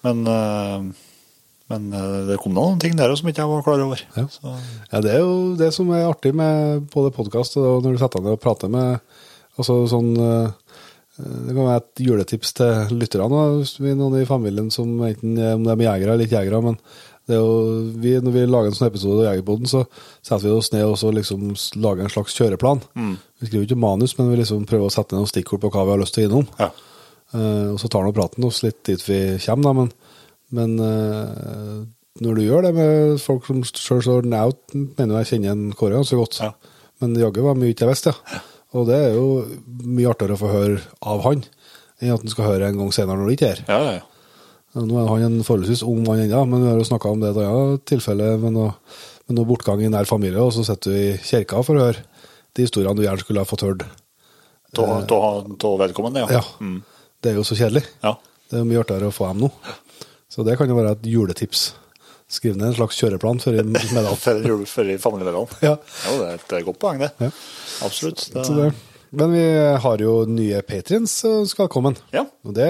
Men, 0.00 0.22
eh, 0.24 0.84
men 1.68 1.90
eh, 1.92 2.14
det 2.30 2.38
kom 2.40 2.54
noen 2.56 2.78
ting 2.80 2.94
der 2.96 3.12
som 3.18 3.28
ikke 3.28 3.42
jeg 3.42 3.50
var 3.50 3.66
klar 3.66 3.82
over. 3.84 4.00
Ja. 4.16 4.24
Så, 4.32 4.54
Ja, 4.92 5.00
Det 5.00 5.12
er 5.12 5.20
jo 5.20 5.56
det 5.60 5.74
som 5.76 5.90
er 5.92 6.08
artig 6.08 6.32
med 6.34 6.88
både 6.94 7.12
podkast 7.12 7.58
og 7.60 7.84
når 7.84 7.92
du 7.92 7.98
setter 8.00 8.18
deg 8.18 8.30
ned 8.30 8.38
og 8.38 8.40
prater 8.40 8.72
med 8.72 8.98
altså 9.60 9.84
sånn 9.92 10.14
eh, 10.16 10.48
Det 11.20 11.52
kan 11.52 11.66
være 11.66 11.82
et 11.82 12.00
juletips 12.00 12.54
til 12.56 12.96
lytterne. 12.96 13.60
hvis 13.60 13.76
vi 13.76 13.90
er 13.92 13.98
noen 14.00 14.22
i 14.22 14.24
familien 14.24 14.70
som 14.72 14.88
enten 15.04 15.36
om 15.36 15.66
de 15.68 15.74
er 15.74 15.84
jegere 15.84 16.14
eller 16.14 16.24
ikke 16.24 16.40
jegere. 16.40 16.62
men 16.64 16.78
det 16.80 17.09
jo, 17.36 17.48
vi, 18.02 18.16
Når 18.20 18.34
vi 18.34 18.44
lager 18.48 18.70
en 18.70 18.76
sånn 18.76 18.88
episode 18.90 19.22
av 19.22 19.30
Jegerpoden, 19.30 19.70
så 19.70 19.84
setter 20.18 20.48
vi 20.48 20.54
oss 20.56 20.72
ned 20.74 20.84
og 20.88 20.98
så 21.00 21.12
liksom 21.14 21.52
lager 21.80 22.06
en 22.06 22.12
slags 22.12 22.36
kjøreplan. 22.38 22.82
Vi 23.40 23.48
skriver 23.48 23.68
ikke 23.68 23.80
manus, 23.80 24.16
men 24.18 24.30
vi 24.32 24.40
liksom 24.42 24.66
prøver 24.68 24.90
å 24.90 24.94
sette 24.94 25.14
ned 25.14 25.24
noen 25.24 25.32
stikkord 25.32 25.62
på 25.62 25.72
hva 25.74 25.86
vi 25.86 25.94
har 25.94 26.02
lyst 26.02 26.16
til 26.18 26.26
å 26.26 26.30
innom. 26.30 26.48
ja. 26.60 26.72
Uh, 27.30 27.70
og 27.70 27.78
så 27.78 27.86
tar 27.86 28.02
nå 28.02 28.10
praten 28.10 28.42
oss 28.42 28.56
litt 28.64 28.80
dit 28.88 29.02
vi 29.06 29.20
kommer, 29.44 29.68
da, 29.68 29.72
men, 29.78 29.90
men 30.58 30.72
uh, 30.82 31.76
når 32.18 32.36
du 32.36 32.42
gjør 32.42 32.66
det 32.66 32.72
med 32.74 33.20
folk 33.22 33.46
som 33.46 33.60
sjøl 33.62 34.02
står 34.02 34.26
out, 34.34 34.58
mener 34.74 35.20
jeg 35.20 35.28
kjenner 35.28 35.54
en 35.54 35.68
Kåre 35.78 36.00
ganske 36.00 36.18
godt. 36.18 36.40
Ja. 36.42 36.50
Men 37.00 37.14
jaggu 37.16 37.44
var 37.46 37.54
mye 37.54 37.70
ikke 37.70 37.86
jeg 37.86 37.92
visste, 37.94 38.16
ja. 38.32 38.42
Og 38.76 38.86
det 38.86 38.98
er 39.02 39.16
jo 39.16 39.28
mye 39.82 40.10
artigere 40.12 40.36
å 40.36 40.38
få 40.38 40.50
høre 40.52 40.82
av 41.10 41.24
han, 41.24 41.40
enn 41.98 42.12
at 42.14 42.22
han 42.22 42.30
skal 42.30 42.46
høre 42.52 42.68
en 42.70 42.76
gang 42.78 42.92
senere 42.94 43.18
når 43.18 43.30
du 43.30 43.34
ikke 43.34 43.48
er 43.48 43.62
her. 43.62 43.70
Ja, 43.70 43.78
ja, 43.82 43.94
ja. 43.98 44.09
Ja, 44.74 44.84
Nå 44.86 45.00
er 45.00 45.08
han 45.10 45.24
en 45.26 45.46
forholdsvis 45.46 45.82
ung 45.86 46.04
mann 46.06 46.22
ennå, 46.22 46.44
men 46.46 46.62
vi 46.62 46.70
har 46.70 46.78
jo 46.78 46.86
snakka 46.86 47.10
om 47.10 47.22
det 47.22 47.32
i 47.32 47.34
et 47.34 47.48
annet 47.48 47.86
tilfelle 47.90 48.28
med 48.38 48.54
noe, 48.54 48.74
med 49.26 49.38
noe 49.38 49.48
bortgang 49.48 49.82
i 49.82 49.90
nær 49.90 50.06
familie, 50.06 50.38
og 50.42 50.52
så 50.54 50.62
sitter 50.66 50.94
du 50.94 50.98
i 50.98 51.18
kirka 51.26 51.62
for 51.66 51.78
å 51.78 51.88
høre 51.88 52.04
de 52.54 52.66
historiene 52.66 52.94
du 52.98 53.02
gjerne 53.06 53.24
skulle 53.24 53.42
ha 53.42 53.48
fått 53.48 53.66
hørt. 53.66 53.86
Av 54.78 55.78
vedkommende, 55.82 56.22
ja. 56.22 56.38
Ja. 56.38 56.44
Mm. 56.62 56.80
Det 57.20 57.32
er 57.32 57.40
jo 57.40 57.46
så 57.46 57.58
kjedelig. 57.58 57.84
ja. 58.06 58.16
Det 58.50 58.58
er 58.58 58.64
mye 58.66 58.80
artigere 58.82 59.10
å 59.10 59.14
få 59.14 59.28
dem 59.30 59.44
nå. 59.44 59.48
Så 60.30 60.42
det 60.46 60.56
kan 60.58 60.66
jo 60.70 60.74
være 60.74 60.96
et 60.96 61.04
juletips. 61.06 61.68
Skriv 62.30 62.56
ned 62.58 62.72
en 62.72 62.74
slags 62.74 62.98
kjøreplan 62.98 63.38
før 63.42 63.60
en 63.62 63.70
medalj. 63.74 64.16
før 64.74 64.90
i 64.90 64.96
familiemiddagen. 64.98 65.52
Ja. 65.62 65.76
Ja, 65.78 66.14
det 66.18 66.26
er 66.26 66.58
et 66.58 66.66
godt 66.66 66.80
poeng, 66.82 66.98
det. 67.02 67.12
Ja. 67.22 67.30
Absolutt. 67.86 68.24
Det, 68.34 68.42
Så 68.46 68.56
det. 68.58 68.72
Men 69.10 69.32
vi 69.34 69.44
har 69.82 70.02
jo 70.02 70.12
nye 70.30 70.60
patriens 70.66 71.12
som 71.22 71.46
skal 71.48 71.68
komme. 71.72 71.92
Ja. 72.14 72.22
Og 72.46 72.54
det 72.54 72.68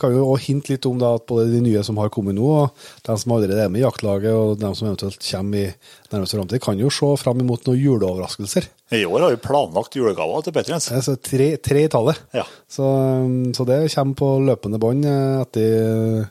kan 0.00 0.14
jo 0.14 0.24
også 0.32 0.48
hinte 0.48 0.72
litt 0.74 0.88
om 0.88 0.98
da, 0.98 1.12
at 1.16 1.26
både 1.30 1.46
de 1.52 1.60
nye 1.62 1.82
som 1.86 2.00
har 2.02 2.10
kommet 2.14 2.36
nå, 2.36 2.48
og 2.64 3.06
de 3.06 3.16
som 3.22 3.36
allerede 3.36 3.62
er 3.62 3.70
med 3.72 3.84
i 3.84 3.84
jaktlaget, 3.84 4.34
og 4.34 4.58
de 4.60 4.72
som 4.74 4.90
eventuelt 4.90 5.22
kommer 5.30 5.62
i 5.62 6.10
nærmeste 6.12 6.40
framtid, 6.40 6.62
kan 6.64 6.82
jo 6.82 6.90
se 6.92 7.12
fram 7.22 7.40
imot 7.44 7.68
noen 7.68 7.80
juleoverraskelser. 7.80 8.68
I 8.98 9.02
år 9.06 9.24
har 9.24 9.34
vi 9.34 9.40
planlagt 9.42 9.96
julegaver 9.98 10.44
til 10.46 10.54
Petriens. 10.54 10.90
Altså 10.94 11.16
tre, 11.18 11.48
tre 11.62 11.86
i 11.86 11.90
tallet. 11.90 12.20
Ja. 12.34 12.44
Så, 12.70 12.86
um, 12.86 13.50
så 13.54 13.66
det 13.66 13.80
kommer 13.94 14.18
på 14.18 14.30
løpende 14.46 14.82
bånd 14.82 15.06
at 15.06 15.58
etter, 15.58 16.30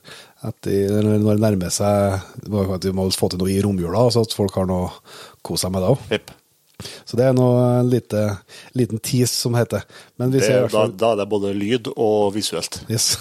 etter 0.52 1.12
når 1.12 1.36
det 1.36 1.44
nærmer 1.44 1.74
seg 1.74 2.20
Vi 2.46 2.96
må 2.96 3.10
få 3.12 3.32
til 3.32 3.42
noe 3.42 3.52
i 3.52 3.62
romjula, 3.64 4.08
så 4.12 4.24
at 4.28 4.36
folk 4.36 4.56
har 4.60 4.68
noe 4.70 4.90
å 4.90 4.96
kose 5.46 5.66
seg 5.66 5.76
med 5.76 5.84
da 5.84 5.96
òg. 5.96 6.10
Så 7.06 7.20
det 7.20 7.28
er 7.28 7.38
nå 7.38 7.48
en 7.60 7.90
lite, 7.92 8.26
liten 8.78 9.02
tease 9.04 9.34
som 9.36 9.58
heter. 9.58 9.86
Det, 10.18 10.42
fall... 10.72 10.72
da, 10.72 10.86
da, 10.92 11.14
er 11.14 11.24
det 11.24 11.30
både 11.32 11.54
lyd 11.58 11.92
og 11.96 12.34
visuelt. 12.36 12.82
Yes. 12.92 13.16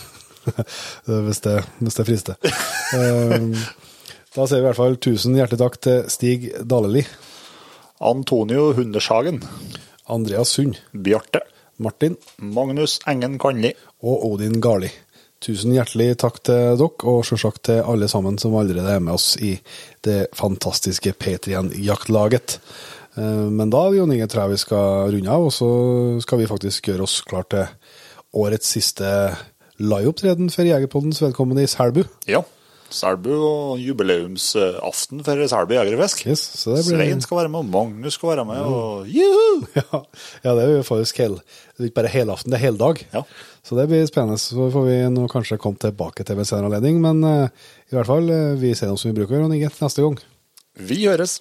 hvis, 1.04 1.40
det, 1.44 1.56
hvis, 1.80 1.96
det, 1.96 2.06
frister. 2.08 2.52
Ehm, 2.98 3.52
da 4.34 4.46
sier 4.46 4.60
vi 4.60 4.64
i 4.64 4.68
hvert 4.68 4.80
fall 4.80 4.98
tusen 5.02 5.38
hjertelig 5.38 5.62
takk 5.62 5.80
til 5.86 6.04
Stig 6.12 6.50
Daleli. 6.68 7.04
Antonio 8.04 8.72
Hundershagen. 8.76 9.40
Andreas 10.10 10.52
Sund. 10.56 10.76
Bjarte. 10.92 11.40
Martin. 11.76 12.16
Magnus 12.36 13.00
Engen 13.06 13.38
Kanli. 13.38 13.72
Og 14.04 14.26
Odin 14.32 14.60
Garli. 14.62 14.90
Tusen 15.44 15.74
hjertelig 15.76 16.14
takk 16.22 16.38
til 16.46 16.78
dere, 16.80 16.88
og 17.10 17.24
selvsagt 17.28 17.66
til 17.68 17.82
alle 17.84 18.06
sammen 18.08 18.38
som 18.40 18.54
allerede 18.56 18.94
er 18.96 19.02
med 19.04 19.12
oss 19.16 19.34
i 19.36 19.58
det 20.06 20.30
fantastiske 20.36 21.12
P3-jaktlaget. 21.20 22.58
Men 23.16 23.70
da 23.70 23.84
Jon 23.94 24.10
Inge, 24.12 24.26
tror 24.26 24.44
jeg 24.48 24.54
vi 24.56 24.62
skal 24.64 25.12
runde 25.14 25.30
av, 25.30 25.44
og 25.46 25.52
så 25.54 25.68
skal 26.24 26.40
vi 26.40 26.48
faktisk 26.50 26.88
gjøre 26.90 27.06
oss 27.06 27.20
klar 27.28 27.46
til 27.52 27.68
årets 28.34 28.72
siste 28.74 29.06
liveopptreden 29.78 30.50
for 30.50 30.66
Jegerpoddens 30.66 31.22
vedkommende 31.22 31.62
i 31.62 31.70
Selbu. 31.70 32.02
Ja. 32.30 32.42
Selbu 32.94 33.30
og 33.34 33.78
jubileumsaften 33.82 35.22
for 35.26 35.40
Selbu 35.50 35.72
jegerfisk. 35.74 36.20
Yes, 36.28 36.44
blir- 36.66 36.82
Svein 36.86 37.22
skal 37.24 37.38
være 37.40 37.48
med, 37.50 37.58
og 37.64 37.70
Magnus 37.72 38.14
skal 38.18 38.28
være 38.34 38.44
med, 38.50 38.60
og 38.62 39.08
juhu! 39.08 39.64
Ja, 39.78 40.00
ja, 40.44 40.54
det 40.54 40.62
er 40.64 40.70
jo 40.76 40.82
faktisk 40.86 41.18
hel, 41.22 41.34
det 41.74 41.82
er 41.82 41.88
ikke 41.90 42.00
bare 42.02 42.12
helaften, 42.12 42.52
det 42.52 42.60
er 42.60 42.66
heldag. 42.68 43.02
Ja. 43.14 43.22
Så 43.66 43.78
det 43.78 43.88
blir 43.90 44.06
spennende. 44.06 44.38
Så 44.38 44.68
får 44.70 44.86
vi 44.86 44.98
nå 45.14 45.26
kanskje 45.32 45.58
komme 45.58 45.78
tilbake 45.82 46.26
til 46.26 46.36
ved 46.38 46.46
senere 46.50 46.70
anledning. 46.70 47.00
Men 47.02 47.24
uh, 47.24 47.48
i 47.90 47.96
hvert 47.96 48.10
fall, 48.10 48.30
uh, 48.30 48.54
vi 48.60 48.74
ser 48.78 48.92
oss 48.92 49.02
som 49.06 49.10
vi 49.10 49.18
bruker, 49.22 49.40
Jon 49.40 49.54
Inge, 49.54 49.70
neste 49.80 50.04
gang. 50.04 50.18
Vi 50.78 51.06
høres! 51.06 51.40